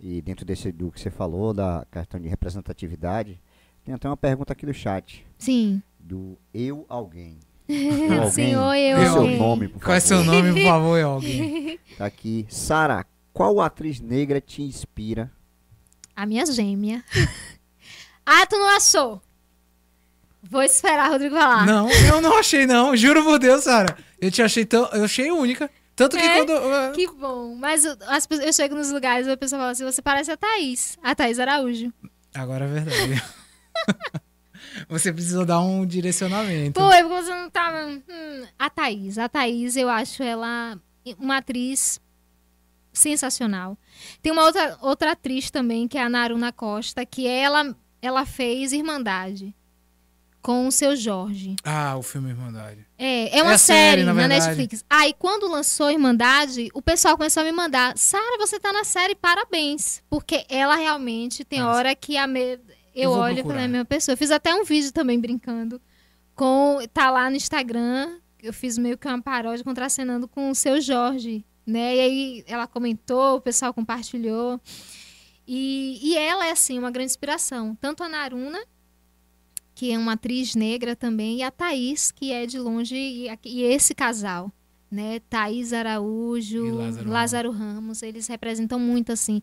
e 0.00 0.22
dentro 0.22 0.46
desse 0.46 0.72
do 0.72 0.90
que 0.90 0.98
você 0.98 1.10
falou, 1.10 1.52
da 1.52 1.86
questão 1.92 2.18
de 2.18 2.26
representatividade, 2.28 3.38
tem 3.84 3.94
até 3.94 4.08
uma 4.08 4.16
pergunta 4.16 4.54
aqui 4.54 4.64
do 4.64 4.72
chat, 4.72 5.26
Sim. 5.38 5.82
do 6.00 6.38
eu 6.54 6.86
alguém. 6.88 7.38
Eu 7.68 8.30
Sim, 8.30 8.54
oi, 8.56 8.78
eu 8.80 8.98
Dê 8.98 9.04
seu 9.06 9.20
alguém. 9.20 9.38
nome, 9.38 9.68
por 9.68 9.82
Qual 9.82 9.94
é 9.94 10.00
seu 10.00 10.18
favor. 10.24 10.32
nome, 10.34 10.52
por 10.54 10.62
favor, 10.68 10.96
é 10.96 11.02
alguém? 11.02 11.78
Tá 11.98 12.06
aqui. 12.06 12.46
Sara, 12.48 13.06
qual 13.32 13.60
atriz 13.60 14.00
negra 14.00 14.40
te 14.40 14.62
inspira? 14.62 15.30
A 16.14 16.26
minha 16.26 16.44
gêmea. 16.46 17.02
ah, 18.26 18.46
tu 18.46 18.56
não 18.56 18.76
achou? 18.76 19.20
Vou 20.42 20.62
esperar 20.62 21.08
o 21.08 21.12
Rodrigo 21.12 21.36
falar. 21.36 21.64
Não, 21.66 21.88
eu 21.90 22.20
não 22.20 22.38
achei, 22.38 22.66
não. 22.66 22.94
Juro 22.96 23.22
por 23.24 23.38
Deus, 23.38 23.64
Sara. 23.64 23.96
Eu 24.20 24.30
te 24.30 24.42
achei 24.42 24.64
tão. 24.64 24.84
Eu 24.92 25.04
achei 25.04 25.30
única. 25.30 25.70
Tanto 25.96 26.16
que 26.16 26.22
É? 26.22 26.36
quando. 26.38 26.50
eu- 26.52 26.92
Que 26.92 27.06
bom. 27.06 27.54
Mas 27.54 27.84
o- 27.84 27.96
as 28.08 28.26
eu 28.30 28.52
chego 28.52 28.74
nos 28.74 28.90
lugares 28.90 29.26
e 29.26 29.30
a 29.30 29.36
pessoa 29.36 29.58
fala 29.60 29.72
assim: 29.72 29.84
você 29.84 30.02
parece 30.02 30.30
a 30.30 30.36
Thaís. 30.36 30.98
A 31.02 31.14
Thaís 31.14 31.38
Araújo. 31.38 31.92
Agora 32.34 32.64
é 32.64 32.68
verdade. 32.68 33.22
você 34.88 35.12
precisou 35.12 35.44
dar 35.44 35.60
um 35.60 35.86
direcionamento. 35.86 36.80
Foi, 36.80 37.02
porque 37.02 37.22
você 37.22 37.30
não 37.34 37.50
tava. 37.50 37.86
Hum, 37.86 38.46
a 38.58 38.68
Thaís. 38.70 39.18
A 39.18 39.28
Thaís, 39.28 39.76
eu 39.76 39.88
acho 39.88 40.22
ela 40.22 40.78
uma 41.18 41.38
atriz 41.38 42.00
sensacional. 42.92 43.78
Tem 44.20 44.32
uma 44.32 44.44
outra, 44.44 44.78
outra 44.80 45.12
atriz 45.12 45.50
também, 45.50 45.88
que 45.88 45.96
é 45.98 46.02
a 46.02 46.08
Naruna 46.08 46.52
Costa, 46.52 47.04
que 47.06 47.26
ela, 47.26 47.74
ela 48.00 48.26
fez 48.26 48.72
Irmandade 48.72 49.54
com 50.42 50.66
o 50.66 50.72
seu 50.72 50.96
Jorge. 50.96 51.54
Ah, 51.64 51.96
o 51.96 52.02
filme 52.02 52.30
Irmandade. 52.30 52.84
É, 52.98 53.38
é 53.38 53.42
uma 53.42 53.54
É 53.54 53.58
série, 53.58 54.02
série, 54.02 54.04
na 54.04 54.12
na. 54.12 54.28
Netflix. 54.28 54.84
Aí, 54.90 55.14
quando 55.16 55.48
lançou 55.48 55.90
Irmandade, 55.90 56.68
o 56.74 56.82
pessoal 56.82 57.16
começou 57.16 57.42
a 57.42 57.44
me 57.46 57.52
mandar: 57.52 57.96
Sara, 57.96 58.36
você 58.38 58.58
tá 58.58 58.72
na 58.72 58.82
série, 58.84 59.14
parabéns. 59.14 60.02
Porque 60.10 60.44
ela 60.48 60.74
realmente 60.74 61.44
tem 61.44 61.60
Nossa. 61.60 61.78
hora 61.78 61.94
que 61.94 62.16
a 62.16 62.26
me... 62.26 62.58
Eu 62.94 63.04
eu 63.04 63.10
olho 63.12 63.32
e 63.32 63.34
procurar. 63.36 63.54
falei, 63.54 63.64
a 63.64 63.68
mesma 63.68 63.84
pessoa. 63.86 64.12
Eu 64.12 64.18
fiz 64.18 64.30
até 64.30 64.54
um 64.54 64.64
vídeo 64.64 64.92
também 64.92 65.18
brincando. 65.18 65.80
com 66.34 66.78
Tá 66.92 67.10
lá 67.10 67.30
no 67.30 67.36
Instagram. 67.36 68.18
Eu 68.42 68.52
fiz 68.52 68.76
meio 68.76 68.98
que 68.98 69.06
uma 69.06 69.22
paródia 69.22 69.64
contracenando 69.64 70.26
com 70.28 70.50
o 70.50 70.54
seu 70.54 70.80
Jorge. 70.80 71.46
Né? 71.66 71.96
E 71.96 72.00
aí 72.00 72.44
ela 72.46 72.66
comentou, 72.66 73.36
o 73.36 73.40
pessoal 73.40 73.72
compartilhou. 73.72 74.60
E, 75.46 75.98
e 76.02 76.16
ela 76.16 76.46
é, 76.46 76.50
assim, 76.52 76.78
uma 76.78 76.90
grande 76.90 77.10
inspiração. 77.10 77.74
Tanto 77.80 78.02
a 78.02 78.08
Naruna, 78.08 78.58
que 79.74 79.90
é 79.92 79.98
uma 79.98 80.12
atriz 80.12 80.54
negra 80.54 80.94
também, 80.94 81.38
e 81.38 81.42
a 81.42 81.50
Thaís, 81.50 82.10
que 82.12 82.32
é 82.32 82.46
de 82.46 82.58
longe, 82.58 82.94
e, 82.96 83.28
a- 83.28 83.38
e 83.44 83.62
esse 83.62 83.94
casal, 83.94 84.52
né? 84.90 85.20
Thaís 85.30 85.72
Araújo, 85.72 86.64
E 86.66 86.70
Lázaro 86.72 87.10
Lázaro, 87.10 87.50
Ramos, 87.50 88.02
eles 88.02 88.26
representam 88.26 88.78
muito, 88.78 89.12
assim, 89.12 89.40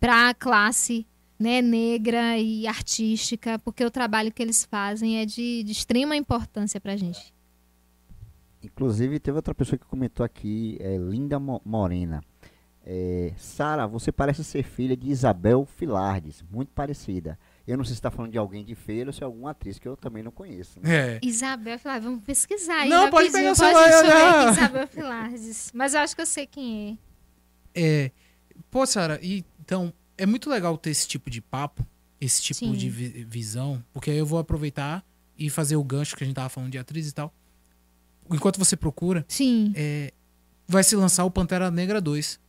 para 0.00 0.30
a 0.30 0.34
classe 0.34 1.06
né, 1.38 1.60
negra 1.60 2.38
e 2.38 2.66
artística, 2.68 3.58
porque 3.58 3.84
o 3.84 3.90
trabalho 3.90 4.32
que 4.32 4.40
eles 4.42 4.64
fazem 4.64 5.18
é 5.18 5.26
de, 5.26 5.62
de 5.64 5.72
extrema 5.72 6.16
importância 6.16 6.80
pra 6.80 6.96
gente. 6.96 7.32
Inclusive, 8.66 9.18
teve 9.20 9.36
outra 9.36 9.54
pessoa 9.54 9.78
que 9.78 9.86
comentou 9.86 10.24
aqui, 10.24 10.76
é 10.80 10.96
Linda 10.96 11.38
Mo- 11.38 11.60
Morena. 11.64 12.22
É, 12.84 13.32
Sara, 13.36 13.86
você 13.86 14.10
parece 14.10 14.42
ser 14.42 14.64
filha 14.64 14.96
de 14.96 15.08
Isabel 15.08 15.64
Filardes, 15.76 16.42
muito 16.50 16.70
parecida. 16.72 17.38
Eu 17.64 17.76
não 17.76 17.84
sei 17.84 17.92
se 17.94 17.98
está 18.00 18.10
falando 18.10 18.32
de 18.32 18.38
alguém 18.38 18.64
de 18.64 18.74
feira 18.74 19.10
ou 19.10 19.12
se 19.12 19.22
é 19.22 19.24
alguma 19.24 19.50
atriz 19.52 19.78
que 19.78 19.86
eu 19.86 19.96
também 19.96 20.20
não 20.22 20.32
conheço. 20.32 20.80
né? 20.80 21.14
É. 21.14 21.20
Isabel 21.22 21.78
Filardes, 21.78 22.04
vamos 22.04 22.24
pesquisar. 22.24 22.84
Não, 22.86 23.08
pode 23.08 23.28
rapidinho, 23.28 23.54
pegar 23.54 23.68
o 23.70 23.72
pode 23.72 23.92
celular 23.94 24.40
aqui, 24.48 24.50
Isabel 24.58 24.86
Filardes. 24.88 25.70
Mas 25.72 25.94
eu 25.94 26.00
acho 26.00 26.16
que 26.16 26.22
eu 26.22 26.26
sei 26.26 26.44
quem 26.46 26.98
é. 27.74 28.04
É. 28.06 28.10
Pô, 28.68 28.84
Sara, 28.84 29.20
então, 29.22 29.92
é 30.18 30.26
muito 30.26 30.50
legal 30.50 30.76
ter 30.76 30.90
esse 30.90 31.06
tipo 31.06 31.30
de 31.30 31.40
papo, 31.40 31.86
esse 32.20 32.42
tipo 32.42 32.58
Sim. 32.58 32.72
de 32.72 32.90
vi- 32.90 33.24
visão, 33.24 33.82
porque 33.92 34.10
aí 34.10 34.18
eu 34.18 34.26
vou 34.26 34.40
aproveitar 34.40 35.04
e 35.38 35.48
fazer 35.48 35.76
o 35.76 35.84
gancho 35.84 36.16
que 36.16 36.24
a 36.24 36.26
gente 36.26 36.34
tava 36.36 36.48
falando 36.48 36.70
de 36.72 36.78
atriz 36.78 37.08
e 37.08 37.14
tal. 37.14 37.32
Enquanto 38.30 38.58
você 38.58 38.76
procura, 38.76 39.24
Sim. 39.28 39.72
é, 39.76 40.12
vai 40.66 40.82
se 40.84 40.96
lançar 40.96 41.24
o 41.24 41.30
Pantera 41.30 41.70
Negra 41.70 42.00
2. 42.00 42.40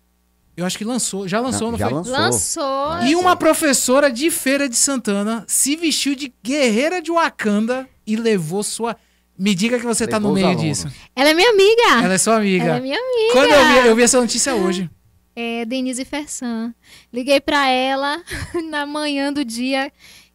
Eu 0.56 0.66
acho 0.66 0.78
que 0.78 0.86
lançou, 0.86 1.28
já 1.28 1.40
lançou, 1.40 1.72
não, 1.72 1.78
já 1.80 1.88
foi? 1.90 1.98
lançou. 1.98 2.14
Lançou. 2.14 3.02
E 3.08 3.16
uma 3.16 3.36
professora 3.36 4.12
de 4.12 4.30
Feira 4.30 4.70
de 4.70 4.76
Santana 4.76 5.44
se 5.48 5.76
vestiu 5.76 6.14
de 6.16 6.32
guerreira 6.44 7.02
de 7.02 7.12
Wakanda 7.12 7.90
e 8.06 8.16
levou 8.16 8.62
sua. 8.62 8.96
Me 9.36 9.56
diga 9.56 9.80
que 9.80 9.86
você 9.86 10.06
tá 10.06 10.20
no 10.20 10.32
Levou 10.32 10.36
meio 10.36 10.48
alunos. 10.60 10.84
disso. 10.84 10.88
Ela 11.16 11.32
é 11.32 11.34
minha 11.34 11.50
amiga. 11.50 12.04
Ela 12.06 12.14
é 12.14 12.18
sua 12.20 12.36
amiga. 12.38 12.66
Ela 12.66 12.78
é 12.78 12.80
minha 12.80 13.00
amiga. 13.00 13.34
Quando 13.34 13.50
eu 13.52 13.66
vi, 13.82 13.88
eu 13.88 13.96
vi 13.96 14.04
essa 14.04 14.22
notícia 14.22 14.54
hoje. 14.54 14.88
É 15.36 15.66
Denise 15.66 16.06
Fersan. 16.06 16.72
Liguei 17.12 17.42
pra 17.42 17.68
ela 17.68 18.22
na 18.70 18.86
manhã 18.86 19.34
do 19.34 19.44
dia 19.44 19.92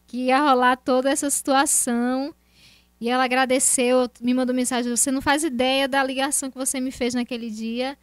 que 0.08 0.24
ia 0.26 0.40
rolar 0.40 0.76
toda 0.78 1.08
essa 1.08 1.30
situação. 1.30 2.34
E 3.00 3.08
ela 3.08 3.24
agradeceu, 3.24 4.10
me 4.20 4.34
mandou 4.34 4.54
mensagem: 4.54 4.94
Você 4.94 5.10
não 5.10 5.22
faz 5.22 5.44
ideia 5.44 5.86
da 5.86 6.02
ligação 6.02 6.50
que 6.50 6.58
você 6.58 6.80
me 6.80 6.90
fez 6.90 7.14
naquele 7.14 7.50
dia, 7.50 7.96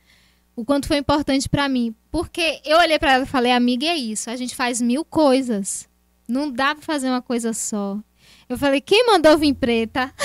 o 0.55 0.63
quanto 0.63 0.88
foi 0.88 0.97
importante 0.97 1.49
pra 1.49 1.67
mim. 1.67 1.93
Porque 2.09 2.61
eu 2.63 2.77
olhei 2.77 2.97
pra 2.97 3.13
ela 3.13 3.23
e 3.23 3.27
falei: 3.27 3.51
Amiga, 3.51 3.85
é 3.85 3.95
isso. 3.95 4.30
A 4.30 4.35
gente 4.35 4.55
faz 4.55 4.81
mil 4.81 5.03
coisas. 5.03 5.89
Não 6.27 6.49
dá 6.49 6.73
pra 6.73 6.84
fazer 6.84 7.07
uma 7.07 7.22
coisa 7.22 7.53
só. 7.53 7.99
Eu 8.47 8.57
falei: 8.57 8.80
Quem 8.80 9.05
mandou 9.05 9.38
vir 9.38 9.53
preta? 9.53 10.13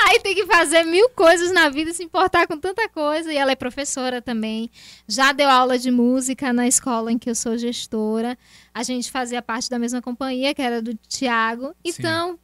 Aí 0.00 0.20
tem 0.20 0.34
que 0.34 0.46
fazer 0.46 0.84
mil 0.84 1.10
coisas 1.10 1.52
na 1.52 1.68
vida, 1.68 1.92
se 1.92 2.04
importar 2.04 2.46
com 2.46 2.56
tanta 2.56 2.88
coisa. 2.88 3.32
E 3.32 3.36
ela 3.36 3.52
é 3.52 3.56
professora 3.56 4.22
também. 4.22 4.70
Já 5.06 5.32
deu 5.32 5.48
aula 5.48 5.78
de 5.78 5.90
música 5.90 6.52
na 6.52 6.68
escola 6.68 7.10
em 7.10 7.18
que 7.18 7.28
eu 7.28 7.34
sou 7.34 7.58
gestora. 7.58 8.38
A 8.72 8.82
gente 8.82 9.10
fazia 9.10 9.42
parte 9.42 9.68
da 9.68 9.78
mesma 9.78 10.00
companhia, 10.00 10.54
que 10.54 10.62
era 10.62 10.80
do 10.80 10.94
Tiago. 11.08 11.74
Então, 11.84 12.38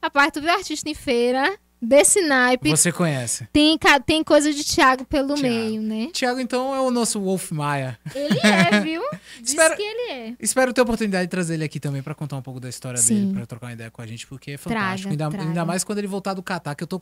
a 0.00 0.10
parte 0.10 0.40
do 0.40 0.48
artista 0.48 0.88
em 0.88 0.94
feira, 0.94 1.58
desse 1.82 2.20
naipe, 2.22 2.68
Você 2.70 2.92
conhece. 2.92 3.48
tem, 3.52 3.78
tem 4.04 4.22
coisa 4.22 4.52
de 4.52 4.62
Tiago 4.62 5.04
pelo 5.04 5.34
Thiago. 5.34 5.42
meio, 5.42 5.80
né? 5.82 6.08
Tiago, 6.12 6.38
então, 6.40 6.74
é 6.74 6.80
o 6.80 6.90
nosso 6.90 7.18
Wolf 7.20 7.50
Maia. 7.52 7.98
Ele 8.14 8.38
é, 8.40 8.80
viu? 8.84 9.02
Diz 9.40 9.50
Espera- 9.50 9.76
que 9.76 9.82
ele 9.82 10.12
é. 10.12 10.36
Espero 10.40 10.72
ter 10.74 10.80
a 10.80 10.84
oportunidade 10.84 11.24
de 11.24 11.30
trazer 11.30 11.54
ele 11.54 11.64
aqui 11.64 11.80
também 11.80 12.02
pra 12.02 12.14
contar 12.14 12.36
um 12.36 12.42
pouco 12.42 12.60
da 12.60 12.68
história 12.68 12.98
Sim. 12.98 13.20
dele, 13.28 13.32
pra 13.34 13.46
trocar 13.46 13.66
uma 13.68 13.72
ideia 13.72 13.90
com 13.90 14.02
a 14.02 14.06
gente, 14.06 14.26
porque 14.26 14.52
é 14.52 14.56
fantástico. 14.58 15.08
Traga, 15.08 15.24
ainda, 15.24 15.30
traga. 15.36 15.48
ainda 15.48 15.64
mais 15.64 15.82
quando 15.84 15.98
ele 15.98 16.06
voltar 16.06 16.34
do 16.34 16.42
Catar, 16.42 16.74
que 16.74 16.82
eu 16.84 16.88
tô 16.88 17.00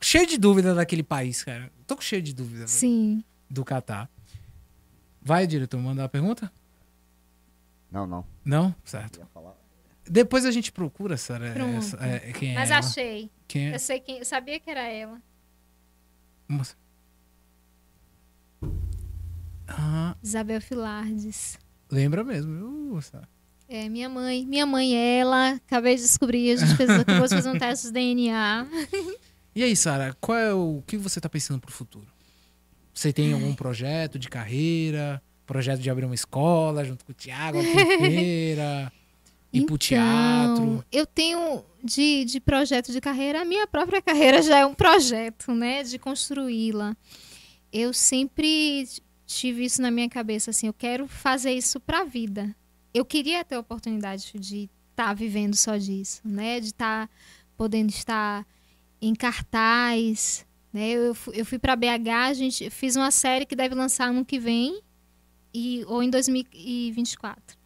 cheio 0.00 0.26
de 0.26 0.38
dúvida 0.38 0.74
daquele 0.74 1.02
país, 1.02 1.42
cara. 1.42 1.70
Tô 1.86 1.96
com 1.96 2.02
cheio 2.02 2.22
de 2.22 2.32
dúvida 2.32 2.66
Sim. 2.68 3.22
do 3.50 3.64
Catar. 3.64 4.08
Vai, 5.20 5.46
diretor, 5.46 5.80
mandar 5.80 6.04
a 6.04 6.08
pergunta? 6.08 6.52
Não, 7.90 8.06
não. 8.06 8.24
Não? 8.44 8.74
Certo. 8.84 9.18
Ia 9.20 9.26
falar. 9.32 9.54
Depois 10.08 10.44
a 10.44 10.50
gente 10.50 10.70
procura, 10.70 11.16
Sara, 11.16 11.48
essa- 11.78 11.96
é, 12.04 12.32
quem 12.32 12.50
é 12.52 12.54
Mas 12.54 12.70
ela. 12.70 12.78
achei. 12.80 13.30
Quem 13.48 13.70
é? 13.70 13.74
Eu 13.74 13.78
sei 13.78 14.00
quem. 14.00 14.18
Eu 14.18 14.24
sabia 14.24 14.60
que 14.60 14.70
era 14.70 14.82
ela. 14.86 15.20
Moça. 16.48 16.76
Ah, 19.66 20.14
Isabel 20.22 20.60
Filardes. 20.60 21.58
lembra 21.90 22.22
mesmo, 22.22 22.52
moça? 22.92 23.26
É, 23.68 23.88
minha 23.88 24.08
mãe. 24.08 24.44
Minha 24.46 24.66
mãe, 24.66 24.94
ela. 24.94 25.52
Acabei 25.52 25.96
de 25.96 26.02
descobrir. 26.02 26.50
A 26.52 26.56
gente 26.56 26.76
fez, 26.76 26.90
acabou 26.90 27.26
de 27.26 27.34
fazer 27.34 27.48
um 27.50 27.58
teste 27.58 27.86
de 27.86 27.92
DNA. 27.92 28.66
E 29.56 29.62
aí, 29.62 29.76
Sara, 29.76 30.16
qual 30.20 30.36
é 30.36 30.52
o, 30.52 30.78
o 30.78 30.82
que 30.82 30.96
você 30.96 31.20
tá 31.20 31.28
pensando 31.28 31.60
pro 31.60 31.70
futuro? 31.70 32.08
Você 32.92 33.12
tem 33.12 33.32
algum 33.32 33.54
projeto 33.54 34.18
de 34.18 34.28
carreira? 34.28 35.22
Projeto 35.46 35.78
de 35.80 35.88
abrir 35.88 36.04
uma 36.06 36.14
escola 36.16 36.84
junto 36.84 37.04
com 37.04 37.12
o 37.12 37.14
Thiago 37.14 37.60
aqui 37.60 37.68
em 37.68 37.98
feira? 38.00 38.92
Ir 39.58 39.66
pro 39.66 39.78
teatro? 39.78 40.64
Então, 40.64 40.84
Eu 40.90 41.06
tenho 41.06 41.64
de, 41.82 42.24
de 42.24 42.40
projeto 42.40 42.90
de 42.92 43.00
carreira, 43.00 43.42
a 43.42 43.44
minha 43.44 43.66
própria 43.66 44.00
carreira 44.02 44.42
já 44.42 44.58
é 44.58 44.66
um 44.66 44.74
projeto, 44.74 45.52
né? 45.52 45.82
De 45.82 45.98
construí-la. 45.98 46.96
Eu 47.72 47.92
sempre 47.92 48.86
tive 49.26 49.64
isso 49.64 49.82
na 49.82 49.90
minha 49.90 50.08
cabeça, 50.08 50.50
assim, 50.50 50.66
eu 50.66 50.72
quero 50.72 51.06
fazer 51.08 51.52
isso 51.52 51.80
pra 51.80 52.04
vida. 52.04 52.54
Eu 52.92 53.04
queria 53.04 53.44
ter 53.44 53.56
a 53.56 53.60
oportunidade 53.60 54.32
de 54.34 54.70
estar 54.90 55.12
vivendo 55.14 55.54
só 55.56 55.76
disso, 55.76 56.20
né? 56.24 56.60
De 56.60 56.66
estar 56.66 57.10
podendo 57.56 57.90
estar 57.90 58.46
em 59.00 59.14
cartaz, 59.14 60.46
né? 60.72 60.90
Eu, 60.90 61.16
eu 61.32 61.44
fui 61.44 61.58
para 61.58 61.76
BH, 61.76 62.08
a 62.28 62.32
gente 62.32 62.70
fiz 62.70 62.96
uma 62.96 63.10
série 63.10 63.46
que 63.46 63.56
deve 63.56 63.74
lançar 63.74 64.08
ano 64.08 64.24
que 64.24 64.38
vem 64.38 64.80
e 65.52 65.84
ou 65.86 66.02
em 66.02 66.10
2024. 66.10 67.56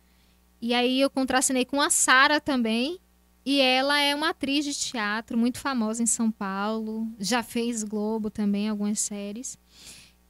E 0.61 0.75
aí 0.75 1.01
eu 1.01 1.11
contracenei 1.11 1.65
com 1.65 1.81
a 1.81 1.91
Sara 1.91 2.41
também. 2.41 3.01
E 3.45 3.61
ela 3.61 3.99
é 3.99 4.15
uma 4.15 4.31
atriz 4.31 4.65
de 4.65 4.75
teatro 4.75 5.39
muito 5.39 5.59
famosa 5.59 6.03
em 6.03 6.07
São 6.07 6.31
Paulo. 6.31 7.07
Já 7.19 7.43
fez 7.43 7.83
Globo 7.83 8.31
também, 8.31 8.69
algumas 8.69 9.01
séries. 9.01 9.59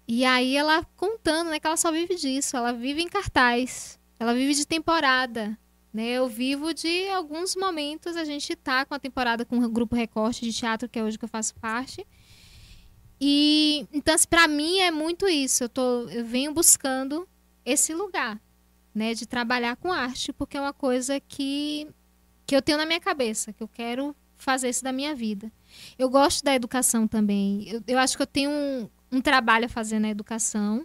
E 0.06 0.24
aí 0.24 0.56
ela 0.56 0.84
contando, 0.96 1.50
né, 1.50 1.58
que 1.58 1.66
ela 1.66 1.76
só 1.76 1.90
vive 1.90 2.14
disso. 2.14 2.56
Ela 2.56 2.72
vive 2.72 3.02
em 3.02 3.08
cartaz. 3.08 3.98
Ela 4.20 4.34
vive 4.34 4.54
de 4.54 4.66
temporada. 4.66 5.58
Né? 5.92 6.10
Eu 6.10 6.28
vivo 6.28 6.72
de 6.72 7.08
alguns 7.08 7.56
momentos. 7.56 8.16
A 8.16 8.24
gente 8.24 8.54
tá 8.54 8.84
com 8.84 8.94
a 8.94 8.98
temporada 8.98 9.44
com 9.44 9.58
o 9.58 9.68
Grupo 9.68 9.96
Recorte 9.96 10.44
de 10.44 10.52
Teatro, 10.52 10.88
que 10.88 10.98
é 10.98 11.02
hoje 11.02 11.18
que 11.18 11.24
eu 11.24 11.28
faço 11.28 11.54
parte. 11.56 12.06
E 13.20 13.86
então, 13.92 14.14
assim, 14.14 14.28
pra 14.28 14.46
mim 14.46 14.78
é 14.78 14.90
muito 14.90 15.28
isso. 15.28 15.64
Eu, 15.64 15.68
tô, 15.68 16.08
eu 16.08 16.24
venho 16.24 16.52
buscando 16.52 17.28
esse 17.64 17.92
lugar, 17.92 18.40
né, 18.98 19.14
de 19.14 19.26
trabalhar 19.26 19.76
com 19.76 19.92
arte, 19.92 20.32
porque 20.32 20.56
é 20.56 20.60
uma 20.60 20.72
coisa 20.72 21.20
que, 21.20 21.86
que 22.44 22.56
eu 22.56 22.60
tenho 22.60 22.76
na 22.76 22.84
minha 22.84 22.98
cabeça, 22.98 23.52
que 23.52 23.62
eu 23.62 23.68
quero 23.68 24.14
fazer 24.36 24.68
isso 24.68 24.82
da 24.82 24.92
minha 24.92 25.14
vida. 25.14 25.52
Eu 25.96 26.10
gosto 26.10 26.44
da 26.44 26.52
educação 26.52 27.06
também. 27.06 27.68
Eu, 27.68 27.80
eu 27.86 27.98
acho 27.98 28.16
que 28.16 28.22
eu 28.22 28.26
tenho 28.26 28.50
um, 28.50 28.88
um 29.12 29.20
trabalho 29.20 29.66
a 29.66 29.68
fazer 29.68 30.00
na 30.00 30.08
educação 30.08 30.84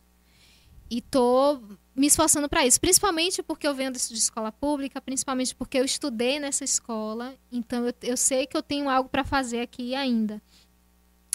e 0.91 1.01
tô 1.01 1.59
me 1.95 2.05
esforçando 2.05 2.47
para 2.47 2.65
isso, 2.67 2.79
principalmente 2.79 3.41
porque 3.41 3.67
eu 3.67 3.73
venho 3.73 3.91
de 3.91 3.99
de 4.07 4.13
escola 4.13 4.51
pública, 4.51 5.01
principalmente 5.01 5.55
porque 5.55 5.79
eu 5.79 5.85
estudei 5.85 6.39
nessa 6.39 6.63
escola, 6.63 7.35
então 7.51 7.87
eu, 7.87 7.93
eu 8.03 8.17
sei 8.17 8.45
que 8.45 8.55
eu 8.55 8.61
tenho 8.61 8.89
algo 8.89 9.09
para 9.09 9.23
fazer 9.23 9.61
aqui 9.61 9.95
ainda. 9.95 10.39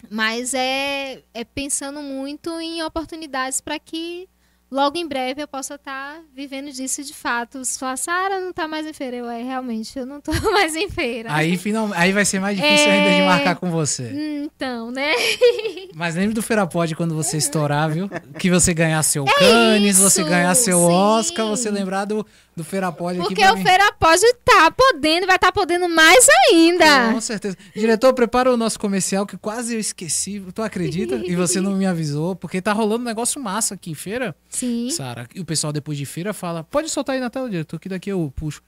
Mas 0.08 0.54
é, 0.54 1.24
é 1.34 1.44
pensando 1.44 2.00
muito 2.00 2.50
em 2.60 2.82
oportunidades 2.84 3.60
para 3.60 3.80
que 3.80 4.28
logo 4.70 4.96
em 4.98 5.06
breve 5.06 5.42
eu 5.42 5.48
possa 5.48 5.74
estar 5.76 6.20
vivendo 6.34 6.70
disso 6.72 7.02
de 7.02 7.14
fato. 7.14 7.64
Se 7.64 7.78
falar, 7.78 7.96
Sara 7.96 8.40
não 8.40 8.50
está 8.50 8.66
mais 8.68 8.86
em 8.86 8.92
feira, 8.92 9.16
eu 9.16 9.28
é, 9.30 9.42
realmente, 9.42 9.98
eu 9.98 10.06
não 10.06 10.18
estou 10.18 10.34
mais 10.52 10.74
em 10.76 10.88
feira. 10.88 11.28
Aí, 11.32 11.56
final, 11.56 11.90
aí 11.94 12.12
vai 12.12 12.24
ser 12.24 12.40
mais 12.40 12.56
difícil 12.56 12.86
É. 12.88 12.90
ainda 12.90 13.16
de 13.16 13.22
marcar 13.22 13.56
com 13.56 13.70
você. 13.70 14.10
Então, 14.44 14.90
né? 14.90 15.12
Mas 15.94 16.14
lembre 16.14 16.34
do 16.34 16.42
Feira 16.42 16.66
Pod 16.66 16.94
quando 16.94 17.14
você 17.14 17.36
estourar, 17.36 17.90
viu? 17.90 18.08
Que 18.38 18.50
você 18.50 18.72
ganhar 18.72 19.02
seu 19.02 19.24
Cannes, 19.24 19.98
você 19.98 20.20
É 20.20 20.22
isso, 20.22 20.30
ganhar 20.30 20.54
seu 20.54 20.78
sim. 20.78 20.84
Oscar, 20.92 21.46
você 21.46 21.70
lembrar 21.70 22.04
do, 22.04 22.24
do 22.58 22.64
Feira 22.64 22.92
Pod 22.92 23.18
aqui 23.18 23.28
Porque 23.28 23.44
o 23.44 23.56
mim. 23.56 23.62
feira 23.62 23.90
pode 23.98 24.22
estar 24.24 24.70
podendo, 24.72 25.26
vai 25.26 25.36
estar 25.36 25.50
podendo 25.52 25.88
mais 25.88 26.26
ainda. 26.50 27.12
Com 27.12 27.20
certeza. 27.20 27.56
Diretor, 27.74 28.12
prepara 28.12 28.52
o 28.52 28.56
nosso 28.56 28.78
comercial 28.78 29.24
que 29.26 29.38
quase 29.38 29.74
eu 29.74 29.80
esqueci. 29.80 30.42
Tu 30.54 30.60
acredita? 30.62 31.16
E 31.16 31.34
você 31.34 31.60
não 31.60 31.72
me 31.76 31.86
avisou, 31.86 32.36
porque 32.36 32.60
tá 32.60 32.72
rolando 32.72 33.02
um 33.02 33.06
negócio 33.06 33.40
massa 33.40 33.74
aqui 33.74 33.90
em 33.90 33.94
feira. 33.94 34.36
Sim. 34.50 34.90
Sara, 34.90 35.26
e 35.34 35.40
o 35.40 35.44
pessoal 35.44 35.72
depois 35.72 35.96
de 35.96 36.04
feira 36.04 36.34
fala: 36.34 36.62
pode 36.62 36.90
soltar 36.90 37.14
aí 37.14 37.20
na 37.20 37.30
tela, 37.30 37.48
diretor, 37.48 37.78
que 37.80 37.88
daqui 37.88 38.10
eu 38.10 38.32
puxo. 38.36 38.60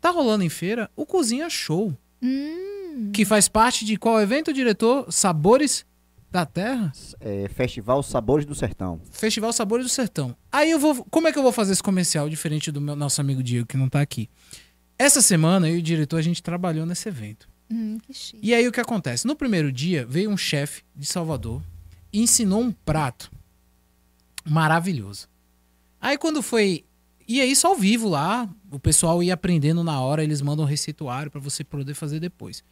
Tá 0.00 0.10
rolando 0.10 0.44
em 0.44 0.48
feira 0.48 0.90
o 0.94 1.04
Cozinha 1.04 1.50
Show, 1.50 1.92
Hum, 2.22 3.10
que 3.12 3.24
faz 3.24 3.48
parte 3.48 3.84
de 3.84 3.96
qual 3.96 4.20
evento, 4.20 4.52
diretor? 4.52 5.06
Sabores 5.10 5.84
da 6.30 6.46
Terra? 6.46 6.92
É, 7.20 7.48
Festival 7.48 8.02
Sabores 8.02 8.46
do 8.46 8.54
Sertão. 8.54 9.00
Festival 9.10 9.52
Sabores 9.52 9.84
do 9.86 9.88
Sertão. 9.88 10.36
Aí 10.50 10.70
eu 10.70 10.78
vou. 10.78 11.04
Como 11.10 11.28
é 11.28 11.32
que 11.32 11.38
eu 11.38 11.42
vou 11.42 11.52
fazer 11.52 11.72
esse 11.72 11.82
comercial 11.82 12.28
diferente 12.28 12.70
do 12.70 12.80
meu 12.80 12.94
nosso 12.94 13.20
amigo 13.20 13.42
Diego, 13.42 13.66
que 13.66 13.76
não 13.76 13.88
tá 13.88 14.00
aqui? 14.00 14.28
Essa 14.98 15.20
semana, 15.22 15.68
eu 15.68 15.76
e 15.76 15.78
o 15.78 15.82
diretor, 15.82 16.18
a 16.18 16.22
gente 16.22 16.42
trabalhou 16.42 16.84
nesse 16.86 17.08
evento. 17.08 17.48
hum, 17.70 17.98
que 18.06 18.12
chique. 18.12 18.38
E 18.42 18.54
aí 18.54 18.66
o 18.68 18.72
que 18.72 18.80
acontece? 18.80 19.26
No 19.26 19.34
primeiro 19.34 19.72
dia, 19.72 20.06
veio 20.06 20.30
um 20.30 20.36
chefe 20.36 20.82
de 20.94 21.06
Salvador 21.06 21.62
e 22.12 22.20
ensinou 22.20 22.60
um 22.60 22.70
prato 22.72 23.30
maravilhoso. 24.44 25.28
Aí 26.00 26.16
quando 26.16 26.42
foi. 26.42 26.84
E 27.26 27.40
aí, 27.40 27.54
só 27.54 27.68
ao 27.68 27.76
vivo 27.76 28.08
lá, 28.08 28.48
o 28.72 28.78
pessoal 28.80 29.22
ia 29.22 29.34
aprendendo 29.34 29.84
na 29.84 30.00
hora, 30.00 30.24
eles 30.24 30.42
mandam 30.42 30.64
um 30.64 30.68
receituário 30.68 31.30
para 31.30 31.40
você 31.40 31.62
poder 31.62 31.94
fazer 31.94 32.18
depois. 32.18 32.64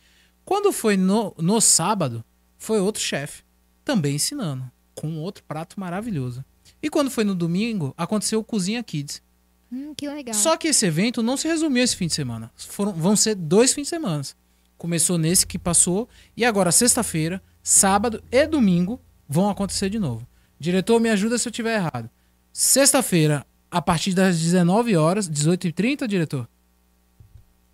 Quando 0.44 0.72
foi 0.72 0.96
no, 0.96 1.32
no 1.38 1.60
sábado, 1.60 2.24
foi 2.56 2.80
outro 2.80 3.00
chefe, 3.00 3.44
também 3.88 4.16
ensinando, 4.16 4.70
com 4.94 5.16
outro 5.16 5.42
prato 5.44 5.80
maravilhoso. 5.80 6.44
E 6.82 6.90
quando 6.90 7.10
foi 7.10 7.24
no 7.24 7.34
domingo, 7.34 7.94
aconteceu 7.96 8.38
o 8.38 8.44
Cozinha 8.44 8.82
Kids. 8.82 9.22
Hum, 9.72 9.94
que 9.94 10.06
legal. 10.06 10.34
Só 10.34 10.58
que 10.58 10.68
esse 10.68 10.84
evento 10.84 11.22
não 11.22 11.38
se 11.38 11.48
resumiu 11.48 11.80
a 11.80 11.84
esse 11.84 11.96
fim 11.96 12.06
de 12.06 12.12
semana. 12.12 12.52
Foram, 12.54 12.92
vão 12.92 13.16
ser 13.16 13.34
dois 13.34 13.72
fins 13.72 13.84
de 13.84 13.88
semana. 13.88 14.22
Começou 14.76 15.16
nesse 15.16 15.46
que 15.46 15.58
passou 15.58 16.06
e 16.36 16.44
agora 16.44 16.70
sexta-feira, 16.70 17.42
sábado 17.62 18.22
e 18.30 18.46
domingo 18.46 19.00
vão 19.26 19.48
acontecer 19.48 19.88
de 19.88 19.98
novo. 19.98 20.28
Diretor, 20.60 21.00
me 21.00 21.08
ajuda 21.08 21.38
se 21.38 21.48
eu 21.48 21.50
estiver 21.50 21.76
errado. 21.76 22.10
Sexta-feira, 22.52 23.46
a 23.70 23.80
partir 23.80 24.12
das 24.12 24.38
19 24.38 24.98
horas, 24.98 25.26
18h30, 25.30 26.06
diretor? 26.06 26.46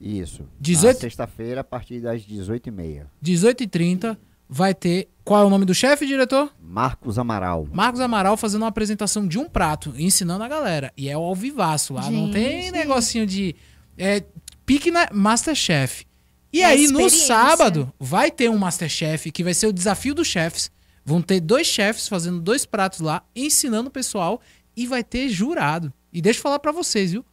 Isso. 0.01 0.47
18 0.61 0.95
Na 0.95 1.01
sexta-feira, 1.01 1.63
a 1.63 1.65
partir 1.65 1.99
das 1.99 2.23
18h30. 2.23 3.07
18h30 3.21 4.17
vai 4.49 4.75
ter. 4.75 5.09
Qual 5.25 5.43
é 5.43 5.45
o 5.45 5.51
nome 5.51 5.65
do 5.65 5.75
chefe, 5.75 6.07
diretor? 6.07 6.53
Marcos 6.61 7.19
Amaral. 7.19 7.67
Marcos 7.73 8.01
Amaral 8.01 8.37
fazendo 8.37 8.63
uma 8.63 8.69
apresentação 8.69 9.27
de 9.27 9.39
um 9.39 9.49
prato, 9.49 9.95
ensinando 9.97 10.45
a 10.45 10.49
galera. 10.49 10.93
E 10.97 11.09
é 11.09 11.17
o 11.17 11.23
ao 11.23 11.35
vivaço 11.35 11.95
lá, 11.95 12.11
não 12.11 12.31
tem 12.31 12.63
Gente. 12.65 12.73
negocinho 12.73 13.27
de. 13.27 13.57
É, 13.97 14.23
pique 14.67 14.91
na 14.91 15.09
Masterchef. 15.13 16.05
E 16.53 16.61
É 16.61 16.67
aí, 16.67 16.89
no 16.89 17.09
sábado, 17.11 17.93
vai 17.99 18.31
ter 18.31 18.49
um 18.49 18.59
Masterchef, 18.59 19.31
que 19.33 19.43
vai 19.43 19.55
ser 19.55 19.67
o 19.67 19.73
desafio 19.73 20.15
dos 20.15 20.27
chefes. 20.29 20.71
Vão 21.05 21.21
ter 21.21 21.41
dois 21.41 21.67
chefes 21.67 22.07
fazendo 22.07 22.41
dois 22.41 22.65
pratos 22.65 23.01
lá, 23.01 23.23
ensinando 23.35 23.89
o 23.89 23.93
pessoal, 23.93 24.41
e 24.77 24.87
vai 24.87 25.03
ter 25.03 25.29
jurado. 25.29 25.93
E 26.13 26.23
deixa 26.23 26.39
eu 26.39 26.43
falar 26.43 26.59
pra 26.59 26.71
vocês, 26.71 27.13
viu? 27.13 27.25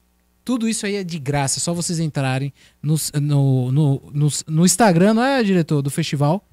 Tudo 0.43 0.67
isso 0.67 0.85
aí 0.87 0.95
é 0.95 1.03
de 1.03 1.19
graça, 1.19 1.59
é 1.59 1.61
só 1.61 1.71
vocês 1.73 1.99
entrarem 1.99 2.51
no, 2.81 2.95
no, 3.21 3.71
no, 3.71 4.11
no, 4.11 4.27
no 4.47 4.65
Instagram, 4.65 5.13
não 5.13 5.23
é, 5.23 5.43
diretor, 5.43 5.81
do 5.83 5.91
festival? 5.91 6.43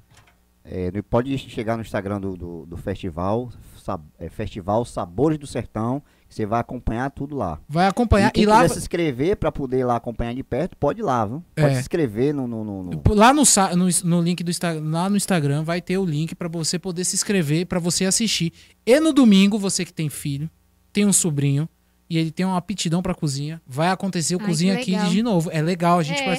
É, 0.71 0.91
pode 1.01 1.35
chegar 1.37 1.75
no 1.75 1.81
Instagram 1.81 2.21
do, 2.21 2.37
do, 2.37 2.65
do 2.67 2.77
festival, 2.77 3.49
Sab- 3.81 4.05
é, 4.19 4.29
Festival 4.29 4.85
Sabores 4.85 5.39
do 5.39 5.47
Sertão, 5.47 6.03
que 6.27 6.35
você 6.35 6.45
vai 6.45 6.59
acompanhar 6.59 7.09
tudo 7.09 7.35
lá. 7.35 7.59
Vai 7.67 7.87
acompanhar. 7.87 8.27
e 8.29 8.31
quem 8.31 8.43
E 8.43 8.45
lá, 8.45 8.61
quiser 8.61 8.73
se 8.75 8.79
inscrever 8.81 9.35
para 9.37 9.51
poder 9.51 9.79
ir 9.79 9.83
lá 9.83 9.95
acompanhar 9.95 10.35
de 10.35 10.43
perto, 10.43 10.77
pode 10.77 10.99
ir 10.99 11.03
lá, 11.03 11.25
viu? 11.25 11.43
Pode 11.55 11.71
É. 11.71 11.73
se 11.73 11.79
inscrever 11.81 12.35
no, 12.35 12.47
no, 12.47 12.63
no- 12.63 12.83
no- 12.83 13.01
Lá 13.15 13.33
no, 13.33 13.45
sa- 13.47 13.75
no, 13.75 13.87
no 14.03 14.21
link 14.21 14.43
do 14.43 14.51
lá 14.91 15.09
no 15.09 15.17
Instagram 15.17 15.63
vai 15.63 15.81
ter 15.81 15.97
o 15.97 16.05
link 16.05 16.35
pra 16.35 16.47
você 16.47 16.77
poder 16.77 17.03
se 17.03 17.15
inscrever, 17.15 17.65
pra 17.65 17.79
você 17.79 18.05
assistir. 18.05 18.53
E 18.85 18.99
no 18.99 19.11
domingo, 19.11 19.57
você 19.57 19.83
que 19.83 19.91
tem 19.93 20.07
filho, 20.07 20.47
tem 20.93 21.03
um 21.03 21.13
sobrinho 21.13 21.67
e 22.07 22.15
ele 22.17 22.29
tem 22.29 22.45
uma 22.45 22.57
aptidão 22.57 23.01
pra 23.01 23.15
cozinha, 23.15 23.59
vai 23.65 23.89
acontecer 23.89 24.35
o 24.35 24.39
Ai, 24.39 24.45
Cozinha 24.45 24.75
Kids 24.77 24.93
legal. 24.93 25.09
de 25.09 25.23
novo. 25.23 25.49
É 25.51 25.61
legal, 25.63 25.97
a 25.97 26.03
gente 26.03 26.21
É. 26.21 26.25
vai- 26.27 26.37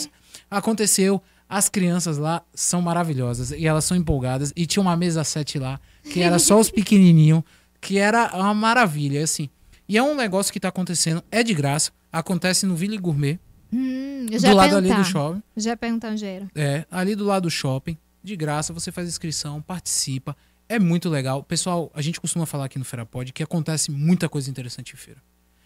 aconteceu. 0.51 1.21
As 1.51 1.69
crianças 1.69 2.17
lá 2.17 2.43
são 2.55 2.81
maravilhosas 2.81 3.51
e 3.51 3.67
elas 3.67 3.85
são 3.85 3.97
empolgadas. 3.97 4.53
E 4.55 4.67
tinha 4.67 4.81
uma 4.81 4.97
mesa 4.97 5.25
7 5.25 5.59
lá, 5.59 5.81
que 6.05 6.23
era 6.23 6.39
só 6.39 6.61
os 6.61 6.71
pequenininhos, 6.73 7.43
que 7.81 7.99
era 7.99 8.31
uma 8.37 8.55
maravilha, 8.55 9.25
assim. 9.25 9.51
E 9.89 9.99
é 9.99 10.03
um 10.03 10.15
negócio 10.15 10.53
que 10.53 10.61
tá 10.61 10.69
acontecendo, 10.69 11.25
é 11.29 11.43
de 11.43 11.53
graça, 11.53 11.91
acontece 12.13 12.65
no 12.65 12.77
Ville 12.77 12.97
Gourmet, 12.97 13.41
Hum, 13.73 14.27
do 14.27 14.55
lado 14.55 14.77
ali 14.77 14.93
do 14.93 15.05
shopping. 15.05 15.43
Já 15.57 15.77
perguntar 15.77 16.11
onde 16.11 16.25
era. 16.25 16.51
É, 16.55 16.85
ali 16.91 17.15
do 17.15 17.25
lado 17.25 17.45
do 17.45 17.51
shopping, 17.51 17.97
de 18.23 18.37
graça, 18.37 18.73
você 18.73 18.91
faz 18.91 19.09
inscrição, 19.09 19.63
participa. 19.63 20.37
É 20.69 20.79
muito 20.79 21.09
legal. 21.09 21.43
Pessoal, 21.43 21.91
a 21.95 22.03
gente 22.03 22.21
costuma 22.21 22.47
falar 22.47 22.67
aqui 22.67 22.79
no 22.79 22.85
Feira 22.85 23.07
Pod 23.07 23.33
que 23.33 23.43
acontece 23.43 23.91
muita 23.91 24.29
coisa 24.29 24.51
interessante 24.51 24.93
em 24.93 24.97
feira. 24.97 25.21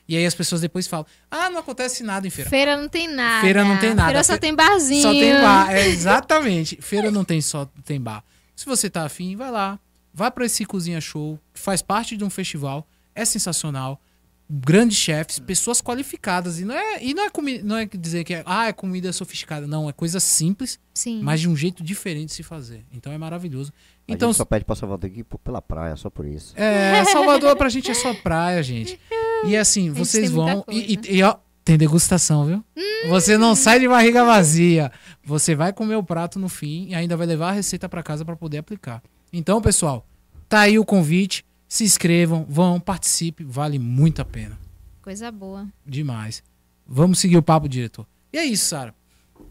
E 0.07 0.17
aí 0.17 0.27
as 0.27 0.35
pessoas 0.35 0.61
depois 0.61 0.87
falam: 0.87 1.07
ah, 1.31 1.49
não 1.51 1.61
acontece 1.61 2.03
nada 2.03 2.27
em 2.27 2.31
feira. 2.31 2.51
Feira 2.51 2.77
não 2.77 2.89
tem 2.89 3.09
nada. 3.09 3.41
Feira 3.43 3.65
não 3.65 3.79
tem 3.79 3.95
nada. 3.95 4.09
Feira 4.09 4.25
só 4.25 4.37
tem 4.37 4.55
barzinho. 4.55 5.03
Só 5.03 5.13
tem 5.13 5.33
bar. 5.41 5.71
É, 5.73 5.89
exatamente. 5.89 6.77
Feira 6.81 7.11
não 7.11 7.25
tem 7.25 7.41
só 7.41 7.65
tem 7.85 8.01
bar. 8.01 8.23
Se 8.55 8.67
você 8.67 8.89
tá 8.91 9.05
afim, 9.05 9.35
vai 9.37 9.51
lá. 9.51 9.79
Vai 10.13 10.31
para 10.31 10.45
esse 10.47 10.65
Cozinha 10.65 11.01
Show, 11.01 11.41
que 11.53 11.59
faz 11.59 11.83
parte 11.83 12.17
de 12.17 12.23
um 12.23 12.31
festival, 12.31 12.87
é 13.15 13.25
sensacional. 13.25 14.01
Grandes 14.49 14.99
chefes, 14.99 15.39
pessoas 15.41 15.81
qualificadas. 15.81 16.61
E 16.61 16.65
não 16.67 16.75
é, 16.75 17.03
e 17.03 17.15
não 17.15 17.25
é, 17.25 17.31
comi 17.31 17.63
não 17.63 17.77
é 17.79 17.87
dizer 17.87 18.23
que 18.25 18.35
é, 18.35 18.43
ah, 18.47 18.69
é 18.69 18.73
comida 18.73 19.11
sofisticada. 19.13 19.67
Não, 19.67 19.89
é 19.89 19.93
coisa 19.93 20.21
simples, 20.21 20.79
Sim. 20.93 21.21
mas 21.23 21.41
de 21.41 21.49
um 21.49 21.57
jeito 21.57 21.83
diferente 21.83 22.29
de 22.29 22.35
se 22.35 22.43
fazer. 22.43 22.85
Então 22.93 23.11
é 23.11 23.17
maravilhoso. 23.19 23.73
A 24.07 24.13
Então, 24.13 24.29
gente 24.29 24.37
só 24.37 24.45
pede 24.45 24.65
pra 24.67 24.77
Salvador 24.77 25.11
aqui 25.11 25.25
pela 25.43 25.63
praia, 25.63 25.97
só 25.97 26.11
por 26.11 26.27
isso. 26.27 26.53
é, 26.57 27.03
Salvador 27.07 27.57
pra 27.57 27.71
gente 27.71 27.91
é 27.91 27.95
só 27.95 28.13
praia, 28.15 28.63
gente. 28.63 29.01
E 29.47 29.57
assim, 29.57 29.91
vocês 29.91 30.31
vão. 30.31 30.65
E, 30.71 30.95
e- 30.95 31.17
e, 31.19 31.23
ó, 31.23 31.37
tem 31.65 31.77
degustação, 31.79 32.45
viu? 32.47 32.65
Você 33.09 33.37
não 33.39 33.55
sai 33.55 33.81
de 33.81 33.89
barriga 33.89 34.25
vazia. 34.25 34.91
Você 35.25 35.55
vai 35.55 35.73
comer 35.73 35.97
o 35.97 36.03
prato 36.03 36.39
no 36.39 36.49
fim 36.49 36.89
e 36.89 36.95
ainda 36.95 37.17
vai 37.17 37.27
levar 37.27 37.49
a 37.51 37.53
receita 37.53 37.89
pra 37.89 38.03
casa 38.03 38.25
pra 38.25 38.37
poder 38.37 38.59
aplicar. 38.59 39.03
Então, 39.33 39.61
pessoal, 39.61 40.07
tá 40.49 40.61
aí 40.61 40.79
o 40.79 40.85
convite. 40.85 41.45
Se 41.67 41.83
inscrevam, 41.83 42.47
vão, 42.49 42.79
participe, 42.79 43.43
vale 43.43 43.79
muito 43.79 44.21
a 44.23 44.25
pena. 44.25 44.57
Coisa 45.03 45.31
boa. 45.33 45.67
Demais. 45.85 46.43
Vamos 46.87 47.19
seguir 47.19 47.37
o 47.37 47.43
papo, 47.43 47.69
diretor. 47.69 48.07
E 48.33 48.39
é 48.39 48.45
isso, 48.45 48.67
Sara. 48.67 48.95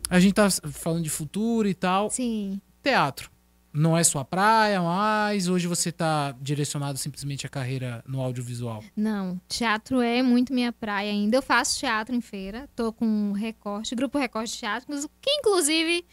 A 0.09 0.19
gente 0.19 0.33
tá 0.33 0.47
falando 0.49 1.03
de 1.03 1.09
futuro 1.09 1.67
e 1.67 1.73
tal. 1.73 2.09
Sim. 2.09 2.61
Teatro. 2.81 3.29
Não 3.73 3.97
é 3.97 4.03
sua 4.03 4.23
praia, 4.23 4.79
mas 4.81 5.47
hoje 5.47 5.65
você 5.67 5.91
tá 5.91 6.35
direcionado 6.39 6.97
simplesmente 6.97 7.45
à 7.45 7.49
carreira 7.49 8.03
no 8.07 8.21
audiovisual. 8.21 8.83
Não, 8.95 9.41
teatro 9.47 9.99
é 10.01 10.21
muito 10.21 10.53
minha 10.53 10.71
praia 10.71 11.11
ainda. 11.11 11.37
Eu 11.37 11.41
faço 11.41 11.79
teatro 11.79 12.13
em 12.15 12.21
feira, 12.21 12.69
tô 12.75 12.93
com 12.93 13.05
um 13.05 13.31
recorte, 13.31 13.95
grupo 13.95 14.19
recorte 14.19 14.53
de 14.53 14.59
teatro, 14.59 14.87
que 15.19 15.29
inclusive 15.39 16.05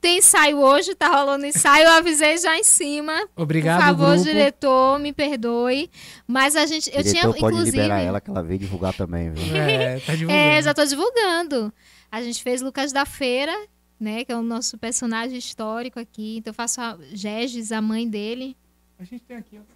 tem 0.00 0.18
ensaio 0.18 0.58
hoje, 0.58 0.94
tá 0.94 1.08
rolando 1.08 1.46
ensaio, 1.46 1.84
eu 1.86 1.92
avisei 1.92 2.36
já 2.36 2.58
em 2.58 2.64
cima. 2.64 3.26
Obrigado, 3.34 3.78
Por 3.78 3.86
favor, 3.86 4.08
grupo. 4.16 4.24
diretor, 4.24 4.98
me 4.98 5.12
perdoe. 5.14 5.90
Mas 6.26 6.56
a 6.56 6.66
gente, 6.66 6.90
eu 6.94 7.02
diretor 7.02 7.20
tinha, 7.32 7.40
pode 7.40 7.54
inclusive. 7.54 7.76
liberar 7.78 8.00
ela 8.00 8.20
que 8.20 8.28
ela 8.28 8.42
veio 8.42 8.58
divulgar 8.58 8.92
também, 8.92 9.30
viu? 9.30 9.56
É, 9.56 10.00
tá 10.00 10.12
divulgando. 10.16 10.38
É, 10.38 10.60
já 10.62 10.74
tô 10.74 10.84
divulgando. 10.84 11.72
A 12.12 12.22
gente 12.22 12.42
fez 12.42 12.60
Lucas 12.60 12.92
da 12.92 13.06
Feira, 13.06 13.56
né? 13.98 14.24
Que 14.24 14.32
é 14.32 14.36
o 14.36 14.42
nosso 14.42 14.76
personagem 14.78 15.36
histórico 15.38 15.98
aqui. 16.00 16.36
Então 16.38 16.50
eu 16.50 16.54
faço 16.54 16.80
a 16.80 16.98
Gegis, 17.12 17.72
a 17.72 17.80
mãe 17.80 18.08
dele. 18.08 18.56
A 18.98 19.04
gente 19.04 19.22
tem 19.24 19.36
aqui, 19.36 19.58
ó. 19.58 19.74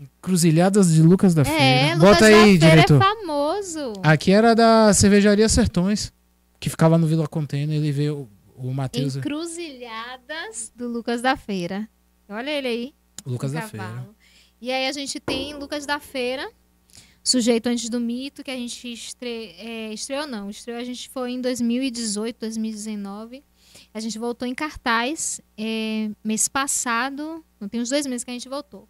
Encruzilhadas 0.00 0.92
de 0.92 1.02
Lucas 1.02 1.34
da 1.34 1.42
É, 1.42 1.44
Feira. 1.44 1.94
Lucas 1.96 2.10
Bota 2.10 2.20
da 2.20 2.26
aí, 2.26 2.58
Feira 2.58 2.70
diretor. 2.70 3.00
é 3.00 3.04
famoso. 3.04 3.92
Aqui 4.02 4.32
era 4.32 4.54
da 4.54 4.92
cervejaria 4.94 5.48
Sertões, 5.48 6.12
que 6.58 6.68
ficava 6.68 6.98
no 6.98 7.06
Vila 7.06 7.26
Container. 7.28 7.76
Ele 7.76 7.92
veio, 7.92 8.28
o 8.56 8.72
Matheus, 8.72 9.16
Encruzilhadas 9.16 10.72
do 10.74 10.88
Lucas 10.88 11.22
da 11.22 11.36
Feira. 11.36 11.88
Olha 12.28 12.50
ele 12.50 12.68
aí. 12.68 12.94
Lucas 13.24 13.52
da 13.52 13.60
cavalo. 13.62 13.92
Feira. 13.94 14.08
E 14.60 14.72
aí 14.72 14.88
a 14.88 14.92
gente 14.92 15.20
tem 15.20 15.54
Lucas 15.54 15.86
da 15.86 15.98
Feira, 16.00 16.48
Sujeito 17.22 17.68
Antes 17.68 17.88
do 17.88 18.00
Mito, 18.00 18.42
que 18.42 18.50
a 18.50 18.56
gente 18.56 18.92
estre... 18.92 19.54
é, 19.58 19.92
estreou, 19.92 20.26
não. 20.26 20.50
Estreou, 20.50 20.78
a 20.78 20.84
gente 20.84 21.08
foi 21.08 21.32
em 21.32 21.40
2018, 21.40 22.38
2019. 22.38 23.44
A 23.94 24.00
gente 24.00 24.18
voltou 24.18 24.46
em 24.46 24.54
cartaz 24.54 25.40
é, 25.56 26.10
mês 26.24 26.48
passado, 26.48 27.44
não 27.60 27.68
tem 27.68 27.80
uns 27.80 27.90
dois 27.90 28.06
meses 28.06 28.24
que 28.24 28.30
a 28.30 28.34
gente 28.34 28.48
voltou. 28.48 28.88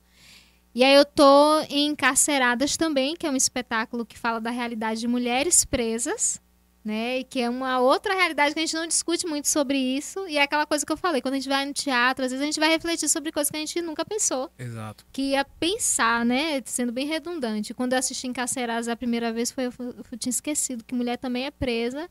E 0.75 0.83
aí 0.83 0.95
eu 0.95 1.05
tô 1.05 1.61
em 1.69 1.89
Encarceradas 1.89 2.77
também, 2.77 3.15
que 3.15 3.27
é 3.27 3.31
um 3.31 3.37
espetáculo 3.37 4.07
que 4.07 4.19
fala 4.19 4.41
da 4.41 4.51
realidade 4.51 5.01
de 5.01 5.09
mulheres 5.09 5.65
presas, 5.67 6.41
né? 6.85 7.21
E 7.21 7.25
que 7.25 7.41
é 7.41 7.49
uma 7.49 7.79
outra 7.79 8.15
realidade 8.15 8.55
que 8.55 8.61
a 8.61 8.63
gente 8.63 8.75
não 8.75 8.87
discute 8.87 9.27
muito 9.27 9.49
sobre 9.49 9.79
isso. 9.79 10.27
E 10.29 10.37
é 10.37 10.43
aquela 10.43 10.67
coisa 10.67 10.85
que 10.85 10.93
eu 10.93 10.97
falei, 10.97 11.21
quando 11.23 11.35
a 11.35 11.37
gente 11.39 11.49
vai 11.49 11.65
no 11.65 11.73
teatro, 11.73 12.25
às 12.25 12.33
vezes 12.33 12.43
a 12.43 12.47
gente 12.47 12.59
vai 12.59 12.69
refletir 12.69 13.09
sobre 13.09 13.31
coisas 13.31 13.51
que 13.51 13.57
a 13.57 13.61
gente 13.61 13.81
nunca 13.83 14.05
pensou 14.05 14.51
Exato. 14.59 15.05
que 15.13 15.33
ia 15.33 15.45
pensar, 15.45 16.25
né? 16.25 16.61
Sendo 16.65 16.93
bem 16.93 17.07
redundante. 17.07 17.73
Quando 17.73 17.93
eu 17.93 17.99
assisti 17.99 18.27
Encarcerados 18.27 18.89
a 18.89 18.97
primeira 18.97 19.33
vez, 19.33 19.51
foi, 19.51 19.67
eu, 19.67 19.73
eu 19.79 20.19
tinha 20.19 20.31
esquecido 20.31 20.85
que 20.85 20.95
mulher 20.95 21.17
também 21.19 21.47
é 21.47 21.51
presa. 21.51 22.09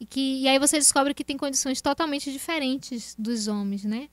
E, 0.00 0.06
que, 0.06 0.42
e 0.42 0.48
aí 0.48 0.58
você 0.58 0.78
descobre 0.78 1.14
que 1.14 1.24
tem 1.24 1.36
condições 1.36 1.80
totalmente 1.80 2.32
diferentes 2.32 3.14
dos 3.18 3.46
homens, 3.46 3.84
né? 3.84 4.08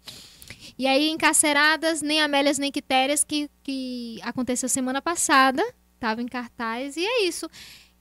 E 0.78 0.86
aí, 0.86 1.10
Encarceradas, 1.10 2.02
nem 2.02 2.22
Amélias, 2.22 2.58
nem 2.58 2.72
Quitérias, 2.72 3.24
que, 3.24 3.50
que 3.64 4.20
aconteceu 4.22 4.70
semana 4.70 5.02
passada, 5.02 5.64
estava 5.96 6.22
em 6.22 6.28
cartaz. 6.28 6.98
E 6.98 7.06
é 7.06 7.24
isso. 7.24 7.48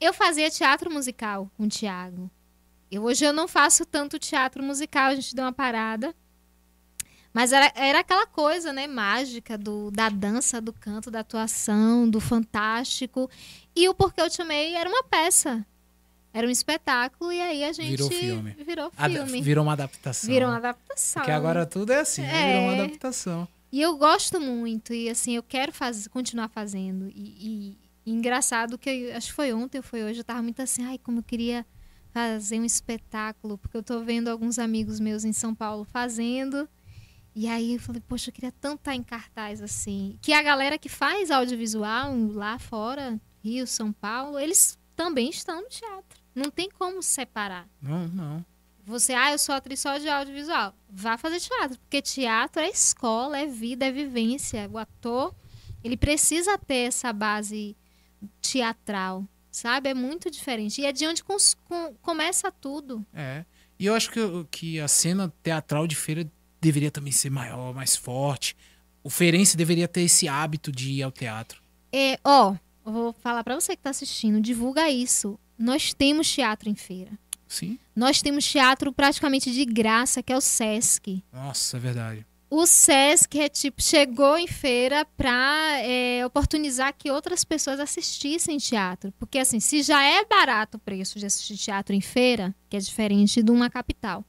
Eu 0.01 0.15
fazia 0.15 0.51
teatro 0.51 0.91
musical 0.91 1.51
com 1.57 1.65
o 1.65 1.69
Tiago. 1.69 2.31
Eu, 2.91 3.05
hoje 3.05 3.25
eu 3.25 3.33
não 3.33 3.47
faço 3.47 3.85
tanto 3.85 4.19
teatro 4.19 4.63
musical, 4.63 5.11
a 5.11 5.15
gente 5.15 5.35
deu 5.35 5.45
uma 5.45 5.53
parada. 5.53 6.15
Mas 7.33 7.53
era, 7.53 7.71
era 7.77 8.01
aquela 8.01 8.27
coisa, 8.27 8.73
né, 8.73 8.89
mágica 8.89 9.57
do, 9.57 9.91
da 9.93 10.09
dança, 10.09 10.61
do 10.61 10.73
canto, 10.73 11.11
da 11.11 11.21
atuação, 11.21 12.09
do 12.11 12.19
fantástico. 12.19 13.31
E 13.77 13.89
o 13.89 13.95
Porquê 13.95 14.21
Eu 14.21 14.29
Te 14.31 14.43
Amei 14.43 14.75
era 14.75 14.89
uma 14.91 15.05
peça. 15.05 15.65
Era 16.33 16.47
um 16.47 16.51
espetáculo 16.51 17.33
e 17.33 17.41
aí 17.41 17.63
a 17.65 17.73
gente... 17.73 17.89
Virou 17.91 18.11
filme. 18.11 18.57
Virou 18.65 18.93
Ad- 18.97 19.15
filme. 19.15 19.43
Virou 19.43 19.65
uma 19.65 19.73
adaptação. 19.75 20.29
Virou 20.29 20.49
uma 20.49 20.57
adaptação. 20.57 21.21
Porque 21.23 21.31
agora 21.33 21.67
tudo 21.67 21.93
é 21.93 22.01
assim, 22.01 22.23
né? 22.23 22.47
Virou 22.49 22.63
uma 22.65 22.73
É. 22.73 22.81
adaptação. 22.85 23.49
E 23.73 23.81
eu 23.81 23.97
gosto 23.97 24.41
muito, 24.41 24.93
e 24.93 25.09
assim, 25.09 25.37
eu 25.37 25.43
quero 25.45 25.73
faz, 25.73 26.09
continuar 26.09 26.49
fazendo. 26.49 27.09
E, 27.09 27.13
e- 27.15 27.79
e 28.05 28.13
engraçado 28.13 28.79
que 28.79 28.89
eu, 28.89 29.17
acho 29.17 29.29
que 29.29 29.33
foi 29.33 29.53
ontem 29.53 29.79
ou 29.79 29.83
foi 29.85 30.03
hoje, 30.03 30.21
eu 30.21 30.25
tava 30.25 30.43
muito 30.43 30.61
assim, 30.61 30.85
ai, 30.85 30.99
como 30.99 31.19
eu 31.19 31.23
queria 31.23 31.67
fazer 32.13 32.59
um 32.59 32.65
espetáculo, 32.65 33.59
porque 33.59 33.77
eu 33.77 33.83
tô 33.83 34.01
vendo 34.01 34.29
alguns 34.29 34.59
amigos 34.59 34.99
meus 34.99 35.25
em 35.25 35.33
São 35.33 35.55
Paulo 35.55 35.85
fazendo. 35.85 36.69
E 37.35 37.47
aí 37.47 37.75
eu 37.75 37.81
falei, 37.81 38.03
poxa, 38.07 38.31
eu 38.31 38.35
queria 38.35 38.53
tanto 38.53 38.81
estar 38.81 38.95
em 38.95 39.03
cartaz 39.03 39.63
assim. 39.63 40.19
Que 40.21 40.33
a 40.33 40.43
galera 40.43 40.77
que 40.77 40.89
faz 40.89 41.31
audiovisual 41.31 42.13
lá 42.33 42.59
fora, 42.59 43.21
Rio, 43.43 43.67
São 43.67 43.93
Paulo, 43.93 44.39
eles 44.39 44.77
também 44.97 45.31
estão 45.31 45.63
no 45.63 45.69
teatro. 45.69 46.21
Não 46.35 46.51
tem 46.51 46.69
como 46.69 47.03
separar. 47.03 47.69
Não, 47.81 48.09
não. 48.09 48.45
Você, 48.85 49.15
ah, 49.15 49.31
eu 49.31 49.39
sou 49.39 49.55
atriz 49.55 49.79
só 49.79 49.99
de 49.99 50.09
audiovisual. 50.09 50.75
Vá 50.89 51.17
fazer 51.17 51.39
teatro, 51.39 51.79
porque 51.79 52.03
teatro 52.03 52.61
é 52.61 52.69
escola, 52.69 53.39
é 53.39 53.47
vida, 53.47 53.87
é 53.87 53.93
vivência. 53.93 54.69
O 54.73 54.79
ator, 54.79 55.33
ele 55.85 55.97
precisa 55.97 56.59
ter 56.59 56.89
essa 56.89 57.13
base 57.13 57.77
teatral, 58.41 59.25
sabe? 59.51 59.89
É 59.89 59.95
muito 59.95 60.31
diferente. 60.31 60.81
E 60.81 60.87
é 60.87 60.93
de 60.93 61.07
onde 61.07 61.23
com- 61.25 61.37
começa 62.03 62.51
tudo. 62.53 63.05
É. 63.15 63.45
E 63.79 63.87
eu 63.87 63.95
acho 63.95 64.11
que, 64.11 64.21
que 64.51 64.81
a 64.81 64.89
cena 64.89 65.33
teatral 65.43 65.87
de 65.87 65.97
feira 65.97 66.31
deveria 66.61 66.91
também 66.91 67.13
ser 67.13 67.31
maior, 67.31 67.75
mais 67.75 67.97
forte. 67.97 68.57
O 69.03 69.09
feirense 69.09 69.57
deveria 69.57 69.89
ter 69.89 70.03
esse 70.03 70.29
hábito 70.29 70.71
de 70.71 70.91
ir 70.93 71.03
ao 71.03 71.11
teatro. 71.11 71.63
É, 71.93 72.19
ó, 72.23 72.55
eu 72.85 72.93
vou 72.93 73.13
falar 73.15 73.43
pra 73.43 73.55
você 73.59 73.75
que 73.75 73.83
tá 73.83 73.91
assistindo, 73.91 74.41
divulga 74.41 74.91
isso. 74.91 75.39
Nós 75.59 75.95
temos 75.95 76.31
teatro 76.31 76.69
em 76.69 76.75
feira. 76.75 77.11
Sim? 77.49 77.79
Nós 77.97 78.21
temos 78.23 78.45
teatro 78.45 78.93
praticamente 78.93 79.51
de 79.51 79.65
graça, 79.65 80.23
que 80.23 80.33
é 80.33 80.37
o 80.37 80.41
SESC. 80.41 81.25
Nossa, 81.33 81.77
é 81.79 81.81
verdade. 81.81 82.27
O 82.51 82.67
SESC 82.67 83.39
é 83.39 83.49
tipo, 83.49 83.81
chegou 83.81 84.37
em 84.37 84.49
feira 84.49 85.05
para 85.17 85.77
oportunizar 86.27 86.93
que 86.97 87.11
outras 87.11 87.45
pessoas 87.45 87.79
assistissem 87.79 88.59
teatro. 88.59 89.13
Porque, 89.19 89.39
assim, 89.39 89.61
se 89.61 89.83
já 89.83 90.03
é 90.03 90.25
barato 90.25 90.77
o 90.77 90.81
preço 90.81 91.19
de 91.19 91.27
assistir 91.27 91.57
teatro 91.57 91.95
em 91.95 92.01
feira, 92.01 92.53
que 92.69 92.77
é 92.77 92.81
diferente 92.81 93.41
de 93.43 93.51
uma 93.53 93.71
capital, 93.71 94.25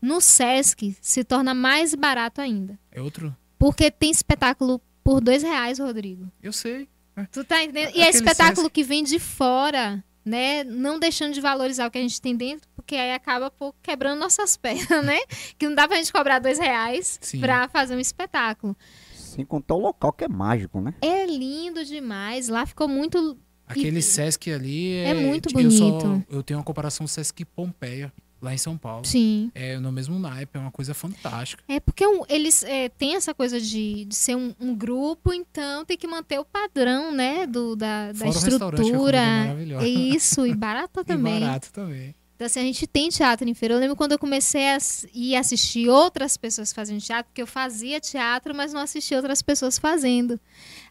no 0.00 0.20
SESC 0.20 0.96
se 1.00 1.22
torna 1.22 1.54
mais 1.54 1.94
barato 1.94 2.40
ainda. 2.40 2.76
É 2.90 3.00
outro. 3.00 3.34
Porque 3.56 3.92
tem 3.92 4.10
espetáculo 4.10 4.80
por 5.04 5.20
dois 5.20 5.44
reais, 5.44 5.78
Rodrigo. 5.78 6.28
Eu 6.42 6.52
sei. 6.52 6.88
Tu 7.30 7.44
tá 7.44 7.62
entendendo? 7.62 7.94
A- 7.94 7.96
E 7.98 8.00
é 8.00 8.10
espetáculo 8.10 8.62
Sesc. 8.66 8.70
que 8.70 8.82
vem 8.82 9.04
de 9.04 9.20
fora, 9.20 10.02
né? 10.24 10.64
Não 10.64 10.98
deixando 10.98 11.32
de 11.34 11.40
valorizar 11.40 11.86
o 11.86 11.90
que 11.90 11.98
a 11.98 12.02
gente 12.02 12.20
tem 12.20 12.36
dentro, 12.36 12.68
porque 12.76 12.94
aí 12.94 13.12
acaba 13.12 13.50
pô, 13.50 13.74
quebrando 13.82 14.18
nossas 14.20 14.56
pernas, 14.58 15.04
né? 15.04 15.18
Que 15.58 15.66
não 15.68 15.74
dá 15.74 15.86
pra 15.88 15.96
gente 15.96 16.12
cobrar 16.12 16.38
dois 16.38 16.58
reais 16.58 17.18
Sim. 17.20 17.40
pra 17.40 17.68
fazer 17.68 17.96
um 17.96 18.00
espetáculo. 18.00 18.76
Sem 19.14 19.44
contar 19.44 19.74
o 19.74 19.78
local 19.80 20.12
que 20.12 20.24
é 20.24 20.28
mágico, 20.28 20.80
né? 20.80 20.94
É 21.00 21.24
lindo 21.26 21.84
demais. 21.84 22.48
Lá 22.48 22.66
ficou 22.66 22.86
muito. 22.86 23.38
Aquele 23.66 24.00
E- 24.00 24.02
Sesc 24.02 24.52
ali 24.52 24.92
é. 24.96 25.08
É 25.10 25.14
muito 25.14 25.48
eu 25.58 25.70
só- 25.70 25.90
bonito. 25.90 26.24
eu 26.28 26.42
tenho 26.42 26.58
uma 26.58 26.64
comparação 26.64 27.06
Sesc 27.06 27.42
Pompeia, 27.46 28.12
lá 28.42 28.52
em 28.52 28.58
São 28.58 28.76
Paulo. 28.76 29.04
Sim. 29.06 29.50
É 29.54 29.78
no 29.78 29.92
mesmo 29.92 30.18
naipe, 30.18 30.58
é 30.58 30.60
uma 30.60 30.72
coisa 30.72 30.92
fantástica. 30.92 31.62
É 31.68 31.78
porque 31.78 32.06
um- 32.06 32.24
eles 32.28 32.62
é, 32.64 32.88
têm 32.88 33.14
essa 33.14 33.32
coisa 33.32 33.60
de, 33.60 34.04
de 34.04 34.14
ser 34.14 34.34
um, 34.36 34.52
um 34.60 34.74
grupo, 34.74 35.32
então 35.32 35.84
tem 35.84 35.96
que 35.96 36.06
manter 36.08 36.38
o 36.40 36.44
padrão, 36.44 37.12
né? 37.12 37.46
Do, 37.46 37.76
da, 37.76 38.10
da 38.12 38.18
comida 38.18 38.48
estrutura. 38.48 39.18
é 39.18 39.40
maravilhosa. 39.46 39.86
É 39.86 39.88
isso, 39.88 40.46
e 40.46 40.54
barata 40.54 41.00
E 41.02 41.04
também. 41.04 41.40
barato 41.40 41.72
também. 41.72 42.14
Então, 42.34 42.46
assim, 42.46 42.60
a 42.60 42.64
gente 42.64 42.86
tem 42.86 43.08
teatro 43.08 43.48
em 43.48 43.54
feira. 43.54 43.74
Eu 43.74 43.78
lembro 43.78 43.94
quando 43.94 44.12
eu 44.12 44.18
comecei 44.18 44.66
a 44.68 44.78
ir 45.14 45.36
assistir 45.36 45.88
outras 45.88 46.36
pessoas 46.36 46.72
fazendo 46.72 47.00
teatro, 47.00 47.26
porque 47.26 47.42
eu 47.42 47.46
fazia 47.46 48.00
teatro, 48.00 48.54
mas 48.54 48.72
não 48.72 48.80
assistia 48.80 49.16
outras 49.16 49.42
pessoas 49.42 49.78
fazendo. 49.78 50.40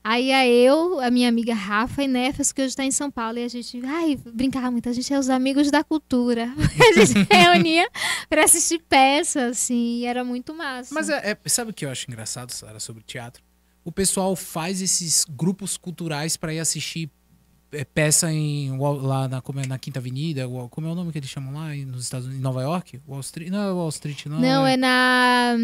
Aí 0.03 0.27
ia 0.27 0.47
eu, 0.47 0.99
a 0.99 1.11
minha 1.11 1.27
amiga 1.27 1.53
Rafa 1.53 2.03
e 2.03 2.07
Nefas, 2.07 2.51
que 2.51 2.61
hoje 2.61 2.69
está 2.69 2.85
em 2.85 2.91
São 2.91 3.11
Paulo, 3.11 3.37
e 3.37 3.43
a 3.43 3.47
gente, 3.47 3.81
ai, 3.85 4.17
brincava 4.33 4.71
muito, 4.71 4.87
a 4.87 4.93
gente 4.93 5.13
é 5.13 5.19
os 5.19 5.29
amigos 5.29 5.69
da 5.69 5.83
cultura. 5.83 6.53
a 6.57 7.05
gente 7.05 7.27
reunia 7.29 7.87
para 8.29 8.45
assistir 8.45 8.81
peças, 8.87 9.57
assim, 9.57 9.99
e 9.99 10.05
era 10.05 10.23
muito 10.23 10.53
massa. 10.53 10.93
Mas 10.93 11.09
é, 11.09 11.31
é- 11.31 11.49
sabe 11.49 11.71
o 11.71 11.73
que 11.73 11.85
eu 11.85 11.89
acho 11.89 12.05
engraçado, 12.09 12.51
Sara, 12.51 12.79
sobre 12.79 13.03
teatro? 13.03 13.43
O 13.83 13.91
pessoal 13.91 14.35
faz 14.35 14.81
esses 14.81 15.25
grupos 15.27 15.75
culturais 15.75 16.37
pra 16.37 16.53
ir 16.53 16.59
assistir 16.59 17.09
peça 17.93 18.31
em 18.31 18.77
lá 18.77 19.27
na, 19.27 19.41
como 19.41 19.59
é, 19.59 19.65
na 19.67 19.77
Quinta 19.79 19.99
Avenida, 19.99 20.47
como 20.69 20.87
é 20.87 20.91
o 20.91 20.95
nome 20.95 21.11
que 21.11 21.17
eles 21.17 21.29
chamam 21.29 21.53
lá 21.53 21.75
em- 21.75 21.85
nos 21.85 22.03
Estados 22.03 22.25
Unidos, 22.25 22.39
em 22.41 22.43
Nova 22.43 22.61
York? 22.61 22.99
Wall 23.07 23.19
Street? 23.21 23.49
Não 23.49 23.59
é 23.61 23.71
Wall 23.71 23.89
Street, 23.89 24.25
não. 24.25 24.39
Não, 24.39 24.65
é 24.67 24.75
na. 24.77 25.55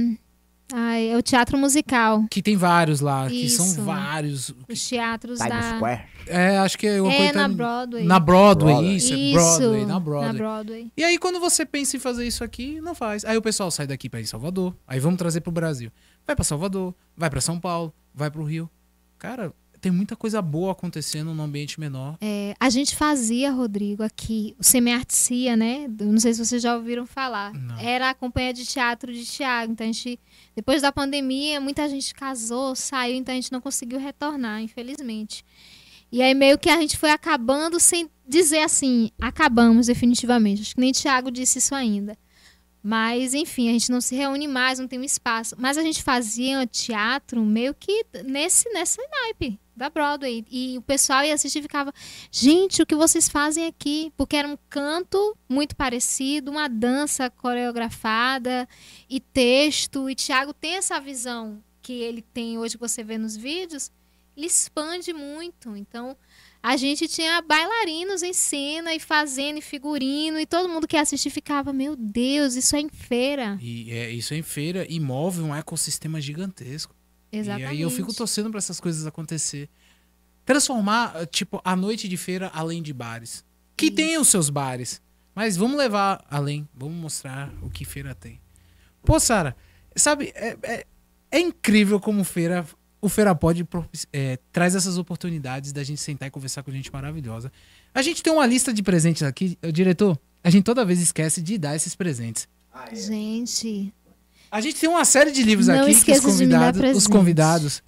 Ai, 0.73 1.11
é 1.11 1.17
o 1.17 1.21
teatro 1.21 1.57
musical. 1.57 2.25
Que 2.29 2.41
tem 2.41 2.57
vários 2.57 2.99
lá, 2.99 3.27
que 3.29 3.45
Isso. 3.45 3.63
são 3.63 3.85
vários. 3.85 4.53
Os 4.67 4.87
teatros 4.89 5.39
Times 5.39 5.53
da. 5.53 5.75
Square. 5.77 6.01
É, 6.27 6.57
acho 6.57 6.77
que 6.77 6.85
é 6.87 7.01
uma 7.01 7.13
É 7.13 7.17
coisa 7.17 7.33
na 7.33 7.47
tá- 7.47 7.55
Broadway. 7.55 8.03
Na 8.03 8.19
Broadway, 8.19 8.73
Broadway. 8.73 8.95
isso, 8.97 9.13
é 9.13 9.17
Isso, 9.17 9.33
Broadway, 9.59 9.85
na 9.85 9.99
Broadway. 9.99 10.27
Na 10.27 10.33
Broadway. 10.37 10.91
E 10.97 11.03
aí, 11.05 11.17
quando 11.17 11.39
você 11.39 11.65
pensa 11.65 11.95
em 11.95 11.99
fazer 12.01 12.27
isso 12.27 12.43
aqui, 12.43 12.81
não 12.81 12.93
faz. 12.93 13.23
Aí 13.23 13.37
o 13.37 13.41
pessoal 13.41 13.71
sai 13.71 13.87
daqui 13.87 14.09
pra 14.09 14.19
ir 14.19 14.23
em 14.23 14.25
Salvador. 14.25 14.75
Aí 14.85 14.99
vamos 14.99 15.17
trazer 15.17 15.39
pro 15.39 15.53
Brasil. 15.53 15.89
Vai 16.25 16.35
pra 16.35 16.43
Salvador, 16.43 16.93
vai 17.15 17.29
pra 17.29 17.39
São 17.39 17.57
Paulo, 17.61 17.93
vai 18.13 18.29
pro 18.29 18.43
Rio. 18.43 18.69
Cara, 19.17 19.53
tem 19.79 19.91
muita 19.91 20.15
coisa 20.15 20.41
boa 20.41 20.71
acontecendo 20.71 21.33
num 21.33 21.43
ambiente 21.43 21.79
menor. 21.79 22.17
É, 22.19 22.55
a 22.59 22.69
gente 22.69 22.95
fazia, 22.95 23.51
Rodrigo, 23.51 24.03
aqui, 24.03 24.55
o 24.59 24.63
Semeartecia, 24.63 25.55
né? 25.55 25.87
Não 25.99 26.19
sei 26.19 26.33
se 26.33 26.43
vocês 26.43 26.61
já 26.61 26.75
ouviram 26.75 27.05
falar. 27.05 27.53
Não. 27.53 27.79
Era 27.79 28.09
a 28.09 28.13
companhia 28.13 28.53
de 28.53 28.65
teatro 28.65 29.13
de 29.13 29.25
Tiago. 29.25 29.71
Então, 29.71 29.87
a 29.87 29.91
gente, 29.91 30.19
depois 30.55 30.81
da 30.81 30.91
pandemia, 30.91 31.61
muita 31.61 31.87
gente 31.87 32.13
casou, 32.13 32.75
saiu, 32.75 33.15
então 33.15 33.33
a 33.33 33.35
gente 33.35 33.51
não 33.51 33.61
conseguiu 33.61 33.99
retornar, 33.99 34.61
infelizmente. 34.61 35.45
E 36.11 36.21
aí, 36.21 36.33
meio 36.33 36.57
que 36.57 36.69
a 36.69 36.79
gente 36.79 36.97
foi 36.97 37.11
acabando 37.11 37.79
sem 37.79 38.09
dizer 38.27 38.59
assim, 38.59 39.11
acabamos 39.21 39.87
definitivamente. 39.87 40.61
Acho 40.61 40.75
que 40.75 40.81
nem 40.81 40.91
Tiago 40.91 41.29
disse 41.29 41.59
isso 41.59 41.75
ainda. 41.75 42.17
Mas, 42.81 43.33
enfim, 43.33 43.69
a 43.69 43.73
gente 43.73 43.91
não 43.91 43.99
se 43.99 44.15
reúne 44.15 44.47
mais, 44.47 44.79
não 44.79 44.87
tem 44.87 44.99
um 44.99 45.03
espaço. 45.03 45.55
Mas 45.57 45.77
a 45.77 45.81
gente 45.81 46.01
fazia 46.01 46.65
teatro 46.65 47.43
meio 47.43 47.73
que 47.73 48.05
nesse, 48.23 48.69
nessa 48.71 49.01
naipe 49.09 49.59
da 49.77 49.89
Broadway. 49.89 50.43
E 50.49 50.77
o 50.77 50.81
pessoal 50.81 51.23
ia 51.23 51.33
assistir 51.33 51.59
e 51.59 51.61
ficava, 51.61 51.93
gente, 52.31 52.81
o 52.81 52.85
que 52.85 52.95
vocês 52.95 53.29
fazem 53.29 53.65
aqui? 53.65 54.11
Porque 54.17 54.35
era 54.35 54.47
um 54.47 54.57
canto 54.69 55.37
muito 55.47 55.75
parecido, 55.75 56.51
uma 56.51 56.67
dança 56.67 57.29
coreografada 57.29 58.67
e 59.09 59.19
texto. 59.19 60.09
E 60.09 60.15
Thiago 60.15 60.53
tem 60.53 60.75
essa 60.75 60.99
visão 60.99 61.63
que 61.81 61.93
ele 61.93 62.21
tem 62.21 62.57
hoje, 62.57 62.75
que 62.75 62.81
você 62.81 63.03
vê 63.03 63.17
nos 63.17 63.37
vídeos, 63.37 63.91
ele 64.35 64.47
expande 64.47 65.13
muito. 65.13 65.77
Então, 65.77 66.17
a 66.61 66.75
gente 66.75 67.07
tinha 67.07 67.41
bailarinos 67.41 68.23
em 68.23 68.33
cena 68.33 68.93
e 68.93 68.99
fazendo 68.99 69.59
e 69.59 69.61
figurino, 69.61 70.39
e 70.39 70.45
todo 70.45 70.67
mundo 70.67 70.87
que 70.87 70.97
assistia 70.97 71.31
ficava, 71.31 71.71
meu 71.71 71.95
Deus, 71.95 72.55
isso 72.55 72.75
é 72.75 72.81
em 72.81 72.89
feira. 72.89 73.57
E 73.61 73.89
é, 73.89 74.11
isso 74.11 74.33
é 74.33 74.37
em 74.37 74.43
feira 74.43 74.85
e 74.89 74.99
move 74.99 75.41
um 75.41 75.55
ecossistema 75.55 76.19
gigantesco. 76.19 76.96
Exatamente. 77.31 77.67
E 77.67 77.71
aí 77.71 77.81
eu 77.81 77.89
fico 77.89 78.13
torcendo 78.13 78.49
pra 78.49 78.57
essas 78.57 78.79
coisas 78.79 79.05
acontecer. 79.05 79.69
Transformar, 80.45 81.13
eh, 81.15 81.25
tipo, 81.25 81.61
a 81.63 81.75
noite 81.75 82.07
de 82.07 82.17
feira 82.17 82.49
além 82.53 82.81
de 82.81 82.93
bares. 82.93 83.43
Que 83.75 83.87
Isso. 83.87 83.95
tem 83.95 84.17
os 84.17 84.27
seus 84.27 84.49
bares. 84.49 85.01
Mas 85.35 85.55
vamos 85.55 85.77
levar 85.77 86.25
além. 86.29 86.67
Vamos 86.73 86.95
mostrar 86.95 87.53
o 87.61 87.69
que 87.69 87.85
feira 87.85 88.15
tem. 88.15 88.39
Pô, 89.03 89.19
Sara, 89.19 89.55
sabe, 89.95 90.31
é, 90.35 90.57
é, 90.63 90.85
é 91.31 91.39
incrível 91.39 91.99
como 91.99 92.23
feira. 92.23 92.65
O 92.99 93.07
Feira 93.09 93.35
pode 93.35 93.65
traz 94.51 94.73
essas 94.73 94.97
oportunidades 94.97 95.71
da 95.71 95.83
gente 95.83 96.01
sentar 96.01 96.27
e 96.27 96.31
conversar 96.31 96.63
com 96.63 96.71
gente 96.71 96.91
maravilhosa. 96.91 97.51
A 97.93 98.01
gente 98.01 98.23
tem 98.23 98.33
uma 98.33 98.45
lista 98.45 98.73
de 98.73 98.81
presentes 98.81 99.21
aqui, 99.21 99.57
diretor. 99.71 100.19
A 100.43 100.49
gente 100.49 100.63
toda 100.63 100.83
vez 100.83 100.99
esquece 100.99 101.41
de 101.41 101.57
dar 101.59 101.75
esses 101.75 101.95
presentes. 101.95 102.47
Gente, 102.91 103.93
A 104.51 104.61
gente 104.61 104.79
tem 104.79 104.89
uma 104.89 105.03
série 105.05 105.31
de 105.31 105.43
livros 105.43 105.67
Não 105.67 105.81
aqui 105.81 105.93
que 106.03 106.11
os 106.11 106.19
convidados, 106.21 106.97
os 106.97 107.07
convidados. 107.07 107.83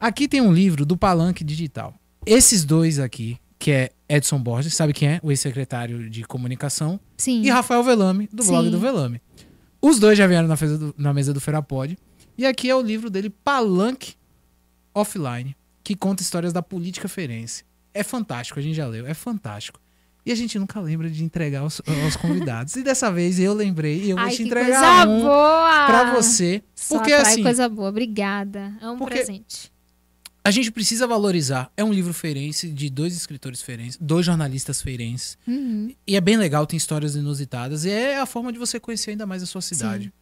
Aqui 0.00 0.26
tem 0.26 0.40
um 0.40 0.52
livro 0.52 0.84
do 0.84 0.96
Palanque 0.96 1.44
Digital. 1.44 1.94
Esses 2.26 2.64
dois 2.64 2.98
aqui, 2.98 3.38
que 3.58 3.70
é 3.70 3.90
Edson 4.08 4.38
Borges, 4.40 4.74
sabe 4.74 4.92
quem 4.92 5.08
é? 5.08 5.20
O 5.22 5.30
ex-secretário 5.30 6.10
de 6.10 6.24
comunicação, 6.24 6.98
sim. 7.16 7.42
e 7.42 7.50
Rafael 7.50 7.82
Velame, 7.84 8.28
do 8.32 8.44
blog 8.44 8.64
Sim. 8.64 8.70
do 8.70 8.78
Velame. 8.80 9.20
Os 9.80 9.98
dois 9.98 10.18
já 10.18 10.26
vieram 10.26 10.48
na, 10.48 10.54
do- 10.54 10.94
na 10.98 11.12
mesa 11.14 11.32
do 11.32 11.40
Ferapod. 11.40 11.96
E 12.36 12.46
aqui 12.46 12.68
é 12.68 12.74
o 12.74 12.80
livro 12.82 13.10
dele, 13.10 13.30
Palanque 13.30 14.14
Offline, 14.94 15.56
que 15.84 15.94
conta 15.94 16.22
histórias 16.22 16.52
da 16.52 16.62
política 16.62 17.08
feirense. 17.08 17.64
É 17.94 18.02
fantástico, 18.02 18.58
a 18.58 18.62
gente 18.62 18.74
já 18.74 18.86
leu, 18.86 19.06
é 19.06 19.14
fantástico. 19.14 19.80
E 20.24 20.30
a 20.30 20.34
gente 20.34 20.58
nunca 20.58 20.80
lembra 20.80 21.10
de 21.10 21.24
entregar 21.24 21.60
aos, 21.60 21.82
aos 22.04 22.16
convidados. 22.16 22.76
E 22.76 22.82
dessa 22.82 23.10
vez 23.10 23.40
eu 23.40 23.52
lembrei 23.52 24.04
e 24.04 24.10
eu 24.10 24.16
vou 24.16 24.24
Ai, 24.24 24.30
te 24.30 24.36
que 24.38 24.42
entregar 24.44 25.06
coisa 25.06 25.10
um 25.10 25.22
boa! 25.22 25.86
pra 25.86 26.14
você. 26.14 26.62
Só 26.74 26.98
Porque 26.98 27.12
assim, 27.12 27.42
coisa 27.42 27.68
boa. 27.68 27.88
Obrigada. 27.88 28.72
É 28.80 28.88
um 28.88 28.98
presente. 28.98 29.72
a 30.44 30.50
gente 30.50 30.70
precisa 30.70 31.06
valorizar. 31.06 31.72
É 31.76 31.82
um 31.82 31.92
livro 31.92 32.12
feirense 32.14 32.68
de 32.68 32.88
dois 32.88 33.16
escritores 33.16 33.62
feirenses, 33.62 33.98
dois 34.00 34.24
jornalistas 34.26 34.80
feirenses. 34.80 35.36
Uhum. 35.46 35.92
E 36.06 36.16
é 36.16 36.20
bem 36.20 36.36
legal, 36.36 36.66
tem 36.66 36.76
histórias 36.76 37.16
inusitadas. 37.16 37.84
E 37.84 37.90
é 37.90 38.18
a 38.18 38.26
forma 38.26 38.52
de 38.52 38.58
você 38.58 38.78
conhecer 38.78 39.10
ainda 39.10 39.26
mais 39.26 39.42
a 39.42 39.46
sua 39.46 39.60
cidade. 39.60 40.12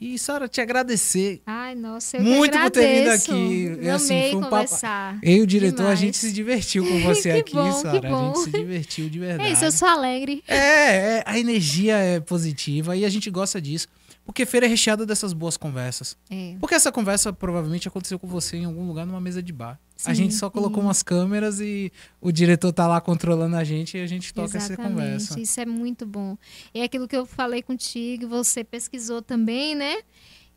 E, 0.00 0.18
Sara, 0.18 0.46
te 0.48 0.60
agradecer. 0.60 1.40
Ai, 1.46 1.74
nossa, 1.74 2.16
eu 2.18 2.22
Muito 2.22 2.58
por 2.58 2.70
ter 2.70 2.98
vindo 3.04 3.10
aqui. 3.10 3.78
E, 3.80 3.88
assim, 3.88 4.14
Amei 4.14 4.30
foi 4.30 4.38
um 4.38 4.40
papo- 4.42 4.50
conversar. 4.56 5.18
Eu 5.22 5.36
e 5.38 5.40
o 5.42 5.46
diretor, 5.46 5.76
a 5.82 5.84
Demais. 5.84 5.98
gente 6.00 6.16
se 6.18 6.32
divertiu 6.32 6.84
com 6.86 7.00
você 7.04 7.30
aqui, 7.30 7.54
bom, 7.54 7.72
Sara. 7.72 8.08
A 8.08 8.26
gente 8.26 8.38
se 8.40 8.50
divertiu 8.50 9.08
de 9.08 9.18
verdade. 9.18 9.48
É 9.48 9.52
isso, 9.52 9.64
eu 9.64 9.72
sou 9.72 9.88
alegre. 9.88 10.42
É, 10.46 10.56
é, 10.56 11.22
a 11.24 11.38
energia 11.38 11.96
é 11.96 12.20
positiva 12.20 12.94
e 12.96 13.04
a 13.04 13.08
gente 13.08 13.30
gosta 13.30 13.60
disso. 13.62 13.88
Porque 14.24 14.46
feira 14.46 14.64
é 14.66 14.68
recheada 14.68 15.04
dessas 15.04 15.32
boas 15.34 15.56
conversas. 15.56 16.16
É. 16.30 16.56
Porque 16.58 16.74
essa 16.74 16.90
conversa 16.90 17.32
provavelmente 17.32 17.86
aconteceu 17.86 18.18
com 18.18 18.26
você 18.26 18.56
em 18.56 18.64
algum 18.64 18.86
lugar 18.86 19.04
numa 19.06 19.20
mesa 19.20 19.42
de 19.42 19.52
bar. 19.52 19.78
a 20.06 20.10
Sim, 20.10 20.14
gente 20.14 20.34
só 20.34 20.48
colocou 20.48 20.78
sim. 20.80 20.86
umas 20.86 21.02
câmeras 21.02 21.60
e 21.60 21.92
o 22.20 22.32
diretor 22.32 22.72
tá 22.72 22.86
lá 22.86 23.00
controlando 23.00 23.54
a 23.56 23.62
gente 23.64 23.98
e 23.98 24.00
a 24.00 24.06
gente 24.06 24.32
toca 24.32 24.56
essa 24.56 24.72
Exatamente, 24.72 24.92
conversa. 24.94 25.38
isso 25.40 25.60
é 25.60 25.66
muito 25.66 26.06
bom. 26.06 26.38
É 26.72 26.82
aquilo 26.84 27.06
que 27.06 27.16
eu 27.16 27.26
falei 27.26 27.62
contigo, 27.62 28.26
você 28.26 28.64
pesquisou 28.64 29.20
também, 29.20 29.74
né? 29.74 29.96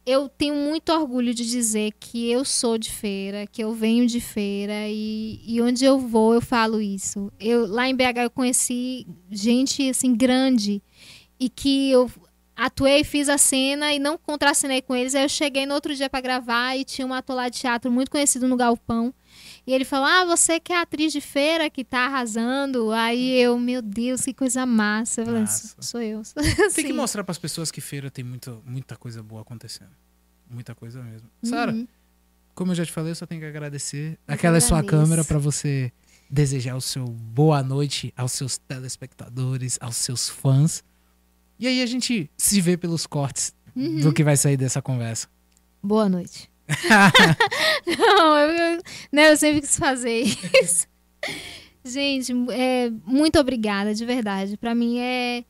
Eu 0.05 0.29
tenho 0.29 0.55
muito 0.55 0.89
orgulho 0.93 1.33
de 1.33 1.45
dizer 1.45 1.91
que 1.99 2.31
eu 2.31 2.45
sou 2.45 2.77
de 2.77 2.89
feira, 2.89 3.45
que 3.45 3.61
eu 3.61 3.73
venho 3.73 4.07
de 4.07 4.21
feira 4.21 4.87
e, 4.87 5.41
e 5.45 5.61
onde 5.61 5.83
eu 5.83 5.99
vou 5.99 6.33
eu 6.33 6.39
falo 6.39 6.79
isso. 6.79 7.29
Eu 7.37 7.67
lá 7.67 7.89
em 7.89 7.93
BH 7.93 8.19
eu 8.23 8.29
conheci 8.29 9.05
gente 9.29 9.89
assim 9.89 10.15
grande 10.15 10.81
e 11.37 11.49
que 11.49 11.91
eu 11.91 12.09
atuei, 12.57 13.03
fiz 13.03 13.29
a 13.29 13.37
cena 13.37 13.93
e 13.93 13.99
não 13.99 14.17
contracenei 14.17 14.81
com 14.81 14.95
eles. 14.95 15.13
Aí 15.15 15.23
eu 15.23 15.29
cheguei 15.29 15.65
no 15.65 15.73
outro 15.75 15.95
dia 15.95 16.09
para 16.09 16.19
gravar 16.19 16.75
e 16.75 16.83
tinha 16.83 17.05
um 17.07 17.13
ator 17.13 17.35
lá 17.35 17.47
de 17.49 17.59
teatro 17.59 17.91
muito 17.91 18.09
conhecido 18.11 18.47
no 18.47 18.57
Galpão. 18.57 19.13
E 19.65 19.73
ele 19.73 19.85
falou: 19.85 20.07
Ah, 20.07 20.25
você 20.25 20.59
que 20.59 20.73
é 20.73 20.79
atriz 20.81 21.13
de 21.13 21.21
feira 21.21 21.69
que 21.69 21.83
tá 21.83 22.05
arrasando. 22.05 22.91
Aí 22.91 23.39
eu, 23.39 23.59
meu 23.59 23.81
Deus, 23.81 24.21
que 24.21 24.33
coisa 24.33 24.65
massa. 24.65 25.21
Eu 25.21 25.25
falei, 25.25 25.41
Massa. 25.41 25.67
"Sou- 25.67 25.83
sou 25.83 26.01
eu. 26.01 26.21
Tem 26.73 26.85
que 26.85 26.93
mostrar 26.93 27.23
pras 27.23 27.37
pessoas 27.37 27.69
que 27.69 27.79
feira 27.79 28.09
tem 28.09 28.23
muito, 28.25 28.61
muita 28.65 28.95
coisa 28.95 29.21
boa 29.21 29.41
acontecendo. 29.41 29.91
Muita 30.49 30.73
coisa 30.73 31.01
mesmo. 31.03 31.29
Sara, 31.43 31.71
Uhum. 31.73 31.87
como 32.55 32.71
eu 32.71 32.75
já 32.75 32.85
te 32.85 32.91
falei, 32.91 33.11
eu 33.11 33.15
só 33.15 33.25
tenho 33.25 33.41
que 33.41 33.47
agradecer. 33.47 34.17
Eu 34.27 34.33
Aquela 34.33 34.57
é 34.57 34.59
sua 34.61 34.79
agradeço. 34.79 35.03
câmera 35.03 35.23
pra 35.25 35.37
você 35.37 35.91
desejar 36.29 36.75
o 36.75 36.81
seu 36.81 37.05
boa 37.05 37.61
noite 37.61 38.13
aos 38.17 38.31
seus 38.31 38.57
telespectadores, 38.57 39.77
aos 39.81 39.97
seus 39.97 40.27
fãs. 40.29 40.83
E 41.59 41.67
aí 41.67 41.81
a 41.81 41.85
gente 41.85 42.29
se 42.37 42.61
vê 42.61 42.77
pelos 42.77 43.05
cortes 43.07 43.53
Uhum. 43.75 43.99
do 43.99 44.11
que 44.13 44.23
vai 44.23 44.35
sair 44.35 44.57
dessa 44.57 44.81
conversa. 44.81 45.27
Boa 45.83 46.09
noite. 46.09 46.49
Não, 47.85 48.37
eu, 48.37 48.81
né, 49.11 49.31
eu 49.31 49.37
sempre 49.37 49.61
quis 49.61 49.77
fazer 49.77 50.23
isso. 50.63 50.87
Gente, 51.83 52.33
é, 52.51 52.89
muito 53.05 53.39
obrigada, 53.39 53.93
de 53.93 54.05
verdade. 54.05 54.57
Para 54.57 54.75
mim 54.75 54.97
é, 54.99 55.45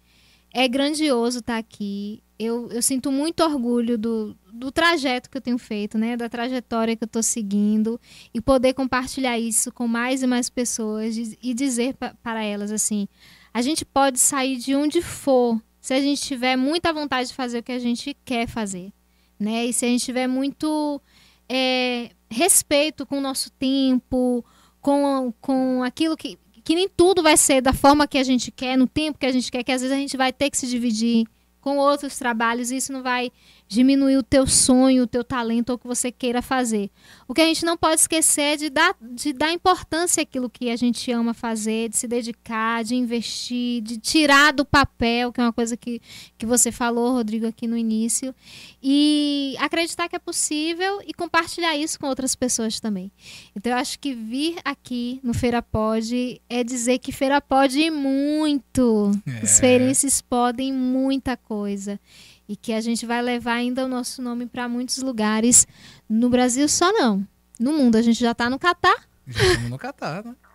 é 0.54 0.68
grandioso 0.68 1.40
estar 1.40 1.58
aqui. 1.58 2.22
Eu, 2.38 2.70
eu 2.72 2.82
sinto 2.82 3.12
muito 3.12 3.44
orgulho 3.44 3.98
do, 3.98 4.38
do 4.54 4.72
trajeto 4.72 5.30
que 5.30 5.38
eu 5.38 5.42
tenho 5.42 5.58
feito, 5.58 5.98
né? 5.98 6.16
Da 6.16 6.30
trajetória 6.30 6.96
que 6.96 7.04
eu 7.04 7.08
estou 7.08 7.24
seguindo 7.24 8.00
e 8.34 8.40
poder 8.40 8.74
compartilhar 8.74 9.40
isso 9.40 9.72
com 9.72 9.88
mais 9.88 10.22
e 10.22 10.28
mais 10.28 10.48
pessoas 10.50 11.18
e, 11.18 11.54
dizer 11.56 11.96
pa- 11.96 12.14
para 12.22 12.44
elas 12.44 12.72
assim: 12.72 13.08
a 13.52 13.62
gente 13.64 13.84
pode 13.84 14.20
sair 14.20 14.58
de 14.58 14.76
onde 14.76 15.02
for 15.02 15.60
se 15.88 15.94
a 15.94 16.02
gente 16.02 16.22
tiver 16.22 16.58
muita 16.58 16.92
vontade 16.92 17.30
de 17.30 17.34
fazer 17.34 17.60
o 17.60 17.64
que 17.64 17.72
a 17.72 17.80
gente 17.80 18.14
quer 18.26 18.46
fazer, 18.46 18.92
né? 19.40 19.68
E 19.68 19.72
se 19.72 19.86
a 19.86 19.88
gente 19.88 20.04
tiver 20.04 20.28
muito 20.28 21.02
é, 21.48 22.10
respeito 22.30 23.06
com 23.06 23.20
o 23.20 23.22
nosso 23.22 23.50
tempo, 23.52 24.44
com, 24.82 25.34
com 25.40 25.82
aquilo 25.84 26.18
que, 26.18 26.38
que 26.62 26.76
nem 26.76 26.90
tudo 26.90 27.24
vai 27.24 27.38
ser 27.38 27.62
da 27.62 27.72
forma 27.72 28.06
que 28.06 28.18
a 28.18 28.24
gente 28.24 28.52
quer, 28.52 28.78
no 28.78 28.86
tempo 28.86 29.18
que 29.18 29.26
a 29.26 29.32
gente 29.32 29.50
quer, 29.50 29.64
que 29.64 29.72
às 29.72 29.80
vezes 29.80 29.96
a 29.96 29.98
gente 29.98 30.18
vai 30.18 30.34
ter 30.34 30.50
que 30.50 30.58
se 30.58 30.68
dividir 30.68 31.26
com 31.62 31.78
outros 31.78 32.18
trabalhos 32.18 32.70
e 32.70 32.76
isso 32.76 32.92
não 32.92 33.02
vai 33.02 33.32
diminuir 33.68 34.18
o 34.18 34.24
teu 34.24 34.48
sonho, 34.48 35.04
o 35.04 35.08
teu 35.08 35.24
talento 35.24 35.72
ou 35.72 35.76
o 35.76 35.80
que 35.80 35.88
você 35.88 36.12
queira 36.12 36.42
fazer. 36.42 36.90
O 37.28 37.34
que 37.34 37.42
a 37.42 37.46
gente 37.46 37.66
não 37.66 37.78
pode 37.78 38.00
esquecer 38.00 38.42
é 38.42 38.56
de 38.56 38.70
dar, 38.70 38.96
de 39.02 39.34
dar 39.34 39.52
importância 39.52 40.24
àquilo 40.24 40.50
que 40.50 40.70
a 40.70 40.76
gente 40.76 41.12
ama 41.12 41.34
fazer, 41.34 41.90
de 41.90 41.98
se 41.98 42.08
dedicar, 42.08 42.84
de 42.84 42.96
investir, 42.96 43.82
de 43.82 43.98
tirar 43.98 44.54
do 44.54 44.64
papel, 44.64 45.32
que 45.32 45.42
é 45.42 45.44
uma 45.44 45.52
coisa 45.52 45.76
que, 45.76 46.02
que 46.38 46.46
você 46.46 46.72
falou, 46.72 47.14
Rodrigo, 47.14 47.46
aqui 47.46 47.68
no 47.68 47.78
início, 47.78 48.34
e 48.82 49.56
acreditar 49.60 50.08
que 50.08 50.16
é 50.16 50.20
possível 50.20 51.02
e 51.06 51.14
compartilhar 51.14 51.76
isso 51.76 52.00
com 52.00 52.08
outras 52.08 52.36
pessoas 52.36 52.80
também. 52.80 53.12
Então 53.56 53.74
eu 53.74 53.78
acho 53.78 54.00
que 54.00 54.14
vir 54.14 54.58
aqui 54.64 55.20
no 55.22 55.34
Feira 55.34 55.62
Pode 55.62 56.42
é 56.50 56.64
dizer 56.64 57.00
que 57.00 57.12
Feira 57.12 57.42
pode 57.42 57.80
ir 57.80 57.92
muito. 57.92 59.12
É. 59.26 59.44
Os 59.44 59.60
feirenses 59.60 60.22
podem 60.22 60.72
muita 60.72 61.36
coisa 61.36 62.00
e 62.48 62.56
que 62.56 62.74
a 62.74 62.82
gente 62.82 63.06
vai 63.06 63.22
levar 63.22 63.54
ainda 63.54 63.86
o 63.86 63.88
nosso 63.88 64.22
nome 64.22 64.46
para 64.46 64.68
muitos 64.70 65.02
lugares. 65.02 65.68
No 66.08 66.30
Brasil 66.30 66.68
só 66.68 66.92
não. 66.92 67.28
No 67.60 67.74
mundo 67.74 67.96
a 67.96 68.02
gente 68.02 68.20
já 68.20 68.32
está 68.32 68.50
no 68.50 68.58
Catar. 68.58 69.08
Já 69.26 69.44
estamos 69.44 69.70
no 69.70 69.78
Catar, 69.78 70.24
né? 70.24 70.36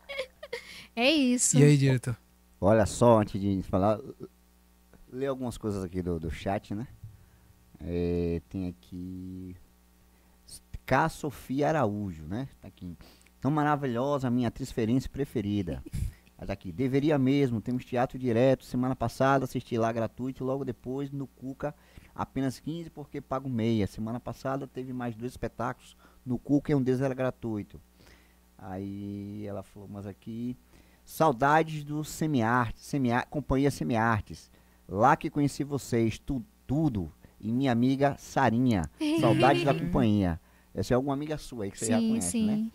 É 0.95 1.11
isso. 1.11 1.59
E 1.59 1.65
aí, 1.65 1.75
diretor? 1.75 2.15
Olha 2.61 2.85
só, 2.85 3.21
antes 3.21 3.41
de 3.41 3.63
falar, 3.63 3.99
ler 5.11 5.27
algumas 5.27 5.57
coisas 5.57 5.83
aqui 5.83 6.03
do, 6.03 6.21
do 6.21 6.31
chat, 6.31 6.75
né? 6.75 6.87
É, 7.81 8.43
tem 8.51 8.69
aqui. 8.69 9.57
K. 10.85 11.09
Sofia 11.09 11.69
Araújo, 11.69 12.25
né? 12.25 12.47
Tá 12.61 12.69
aqui. 12.69 12.95
Tão 13.41 13.51
maravilhosa, 13.51 14.31
minha 14.31 14.49
atriz 14.49 14.71
ferência 14.71 15.09
preferida. 15.11 15.83
Tá 16.47 16.53
aqui. 16.55 16.73
Deveria 16.73 17.19
mesmo, 17.19 17.61
temos 17.61 17.85
teatro 17.85 18.19
direto. 18.19 18.65
Semana 18.65 18.97
passada 18.97 19.45
assisti 19.45 19.79
lá 19.79 19.93
gratuito. 19.93 20.45
Logo 20.45 20.65
depois, 20.65 21.11
no 21.11 21.27
Cuca, 21.27 21.75
apenas 22.15 22.59
15 22.59 22.91
porque 22.91 23.21
pago 23.21 23.49
meia. 23.49 23.87
Semana 23.87 24.19
passada 24.19 24.67
teve 24.67 24.93
mais 24.93 25.15
dois 25.15 25.33
espetáculos 25.33 25.97
no 26.27 26.39
Cuca 26.39 26.73
e 26.73 26.75
um 26.75 26.83
deles 26.83 27.01
era 27.01 27.15
gratuito. 27.15 27.81
Aí 28.59 29.45
ela 29.47 29.63
falou, 29.63 29.89
mas 29.91 30.07
aqui. 30.07 30.57
Saudades 31.05 31.83
do 31.83 32.05
Semiarte, 32.05 32.81
Semiar, 32.81 33.27
Companhia 33.29 33.71
Semiartes. 33.71 34.51
Lá 34.89 35.17
que 35.17 35.31
conheci 35.31 35.65
vocês, 35.65 36.19
tu, 36.19 36.45
tudo. 36.67 37.13
E 37.41 37.51
minha 37.51 37.73
amiga 37.73 38.17
Sarinha. 38.19 38.89
Saudades 39.21 39.65
da 39.65 39.75
companhia. 39.75 40.41
Essa 40.75 40.95
é 40.95 40.97
alguma 40.97 41.15
amiga 41.15 41.37
sua 41.37 41.65
aí 41.65 41.71
que 41.71 41.79
você 41.79 41.87
já 41.87 41.99
sim, 41.99 42.09
conhece, 42.09 42.31
sim. 42.31 42.47
né? 42.47 42.71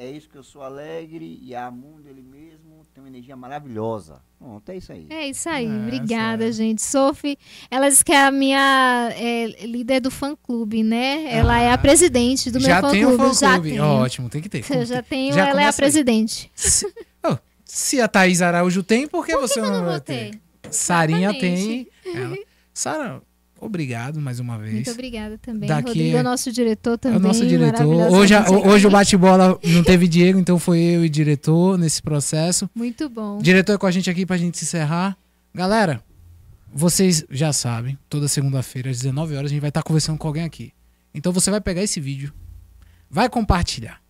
É, 0.00 0.06
é 0.06 0.10
isso 0.10 0.28
que 0.28 0.36
eu 0.36 0.42
sou 0.42 0.62
alegre 0.62 1.38
e 1.42 1.54
a 1.54 1.70
mundo 1.70 2.08
ele 2.08 2.22
mesmo 2.22 2.80
tem 2.94 3.02
uma 3.02 3.08
energia 3.08 3.36
maravilhosa. 3.36 4.20
Pronto, 4.38 4.68
é 4.70 4.76
isso 4.76 4.92
aí. 4.92 5.06
É 5.10 5.28
isso 5.28 5.48
aí, 5.48 5.66
É, 5.66 5.76
obrigada, 5.82 6.42
certo. 6.44 6.56
gente. 6.56 6.82
Sophie, 6.82 7.38
ela 7.70 7.88
disse 7.88 8.04
que 8.04 8.12
é 8.12 8.24
a 8.24 8.30
minha 8.30 9.10
é, 9.14 9.66
líder 9.66 10.00
do 10.00 10.10
fã-clube, 10.10 10.82
né? 10.82 11.32
Ela 11.32 11.60
é 11.60 11.70
a 11.70 11.74
Ah, 11.74 11.78
presidente 11.78 12.50
do 12.50 12.58
meu 12.58 12.68
já 12.68 12.82
tem 12.90 13.04
o 13.04 13.10
fã-clube. 13.16 13.34
já 13.38 13.60
tenho. 13.60 13.84
Ótimo, 13.84 14.28
tem 14.28 14.40
que 14.42 14.48
ter. 14.48 14.64
Eu 14.74 14.84
já 14.86 15.02
tenho, 15.02 15.32
Já 15.34 15.48
ela 15.48 15.62
é 15.62 15.66
a 15.68 15.72
presidente. 15.72 16.50
Se, 16.54 16.86
oh, 17.24 17.36
se 17.64 18.00
a 18.00 18.08
Thaís 18.08 18.42
Araújo 18.42 18.82
tem, 18.82 19.06
por 19.06 19.24
que 19.24 19.36
você 19.36 19.60
eu 19.60 19.64
não, 19.64 19.78
não 19.80 19.84
vai 19.86 20.00
ter? 20.00 20.30
ter? 20.62 20.72
Sarinha 20.72 21.30
tem. 21.38 21.86
Ela. 22.04 22.36
Sara, 22.74 23.22
obrigado 23.60 24.20
mais 24.20 24.40
uma 24.40 24.58
vez. 24.58 24.74
Muito 24.74 24.90
obrigada 24.90 25.38
também. 25.38 25.68
Daqui 25.68 25.88
Rodrigo 25.88 26.16
é- 26.16 26.18
é 26.18 26.20
o 26.20 26.24
nosso 26.24 26.52
diretor 26.52 26.94
É 26.94 26.96
também. 26.96 27.18
o 27.18 27.22
nosso 27.22 27.46
diretor. 27.46 27.86
Hoje, 28.12 28.34
a- 28.34 28.50
hoje 28.50 28.86
o 28.86 28.90
bate-bola 28.90 29.58
não 29.62 29.82
teve 29.84 30.08
Diego, 30.08 30.38
então 30.38 30.58
foi 30.58 30.78
eu 30.78 31.04
e 31.04 31.06
o 31.06 31.10
diretor 31.10 31.78
nesse 31.78 32.02
processo. 32.02 32.68
Muito 32.74 33.08
bom. 33.08 33.38
O 33.38 33.42
diretor 33.42 33.74
é 33.74 33.78
com 33.78 33.86
a 33.86 33.90
gente 33.90 34.08
aqui 34.10 34.24
pra 34.26 34.36
gente 34.36 34.58
se 34.58 34.64
encerrar. 34.64 35.16
Galera, 35.54 36.02
vocês 36.72 37.24
já 37.30 37.52
sabem, 37.52 37.98
toda 38.08 38.28
segunda-feira 38.28 38.90
às 38.90 38.98
19 38.98 39.34
horas 39.34 39.50
a 39.50 39.54
gente 39.54 39.60
vai 39.60 39.70
estar 39.70 39.82
conversando 39.82 40.18
com 40.18 40.26
alguém 40.28 40.44
aqui. 40.44 40.72
Então 41.14 41.32
você 41.32 41.50
vai 41.50 41.60
pegar 41.60 41.82
esse 41.82 42.00
vídeo, 42.00 42.32
vai 43.10 43.28
compartilhar 43.28 44.00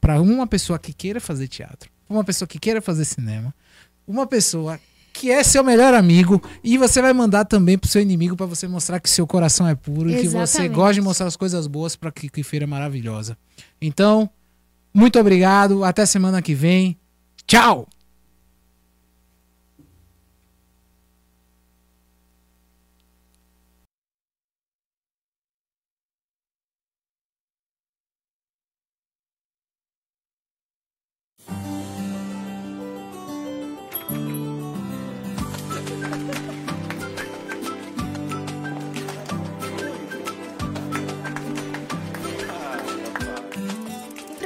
pra 0.00 0.20
uma 0.20 0.46
pessoa 0.46 0.78
que 0.78 0.92
queira 0.92 1.20
fazer 1.20 1.46
teatro, 1.48 1.88
uma 2.08 2.24
pessoa 2.24 2.46
que 2.48 2.58
queira 2.58 2.82
fazer 2.82 3.04
cinema, 3.04 3.54
uma 4.06 4.26
pessoa 4.26 4.78
que 5.14 5.30
é 5.30 5.44
seu 5.44 5.62
melhor 5.62 5.94
amigo 5.94 6.42
e 6.62 6.76
você 6.76 7.00
vai 7.00 7.12
mandar 7.12 7.44
também 7.44 7.78
pro 7.78 7.88
seu 7.88 8.02
inimigo 8.02 8.36
pra 8.36 8.46
você 8.46 8.66
mostrar 8.66 8.98
que 8.98 9.08
seu 9.08 9.26
coração 9.28 9.66
é 9.66 9.74
puro 9.74 10.10
e 10.10 10.16
que 10.16 10.28
você 10.28 10.36
Exatamente. 10.38 10.74
gosta 10.74 10.94
de 10.94 11.00
mostrar 11.00 11.26
as 11.28 11.36
coisas 11.36 11.68
boas 11.68 11.94
pra 11.94 12.10
que, 12.10 12.28
que 12.28 12.42
feira 12.42 12.66
maravilhosa. 12.66 13.38
Então, 13.80 14.28
muito 14.92 15.18
obrigado, 15.18 15.84
até 15.84 16.04
semana 16.04 16.42
que 16.42 16.52
vem. 16.52 16.98
Tchau! 17.46 17.86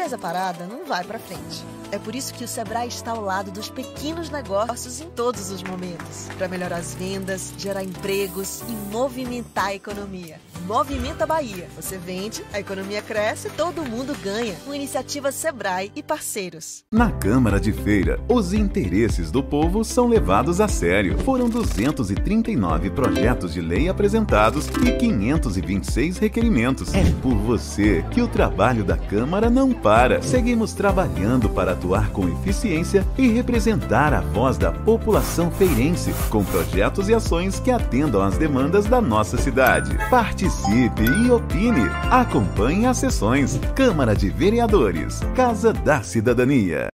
Empresa 0.08 0.22
parada 0.22 0.66
não 0.66 0.86
vai 0.86 1.04
pra 1.04 1.18
frente. 1.18 1.62
É 1.92 1.98
por 1.98 2.14
isso 2.14 2.32
que 2.32 2.42
o 2.42 2.48
Sebrae 2.48 2.88
está 2.88 3.10
ao 3.10 3.20
lado 3.20 3.50
dos 3.50 3.68
pequenos 3.68 4.30
negócios 4.30 5.02
em 5.02 5.10
todos 5.10 5.50
os 5.50 5.62
momentos, 5.62 6.28
para 6.38 6.48
melhorar 6.48 6.78
as 6.78 6.94
vendas, 6.94 7.52
gerar 7.58 7.84
empregos 7.84 8.62
e 8.62 8.72
movimentar 8.90 9.66
a 9.66 9.74
economia. 9.74 10.40
Movimenta 10.68 11.24
Bahia. 11.24 11.66
Você 11.74 11.96
vende, 11.96 12.44
a 12.52 12.60
economia 12.60 13.00
cresce, 13.00 13.48
todo 13.48 13.82
mundo 13.82 14.14
ganha. 14.22 14.54
Com 14.66 14.74
iniciativa 14.74 15.32
Sebrae 15.32 15.90
e 15.96 16.02
parceiros. 16.02 16.84
Na 16.92 17.10
Câmara 17.10 17.58
de 17.58 17.72
Feira, 17.72 18.20
os 18.28 18.52
interesses 18.52 19.30
do 19.30 19.42
povo 19.42 19.82
são 19.82 20.08
levados 20.08 20.60
a 20.60 20.68
sério. 20.68 21.16
Foram 21.20 21.48
239 21.48 22.90
projetos 22.90 23.54
de 23.54 23.62
lei 23.62 23.88
apresentados 23.88 24.68
e 24.86 24.92
526 24.92 26.18
requerimentos. 26.18 26.92
É 26.92 27.02
por 27.22 27.34
você 27.34 28.04
que 28.10 28.20
o 28.20 28.28
trabalho 28.28 28.84
da 28.84 28.98
Câmara 28.98 29.48
não 29.48 29.72
para. 29.72 30.20
Seguimos 30.20 30.74
trabalhando 30.74 31.48
para 31.48 31.72
atuar 31.72 32.10
com 32.10 32.28
eficiência 32.28 33.06
e 33.16 33.26
representar 33.28 34.12
a 34.12 34.20
voz 34.20 34.58
da 34.58 34.70
população 34.70 35.50
feirense, 35.50 36.12
com 36.28 36.44
projetos 36.44 37.08
e 37.08 37.14
ações 37.14 37.58
que 37.58 37.70
atendam 37.70 38.20
às 38.20 38.36
demandas 38.36 38.84
da 38.84 39.00
nossa 39.00 39.38
cidade. 39.38 39.96
Participe 40.10 40.57
e 40.66 41.30
opine. 41.30 41.88
Acompanhe 42.10 42.86
as 42.86 42.98
sessões. 42.98 43.58
Câmara 43.74 44.14
de 44.14 44.28
Vereadores. 44.30 45.20
Casa 45.34 45.72
da 45.72 46.02
Cidadania. 46.02 46.88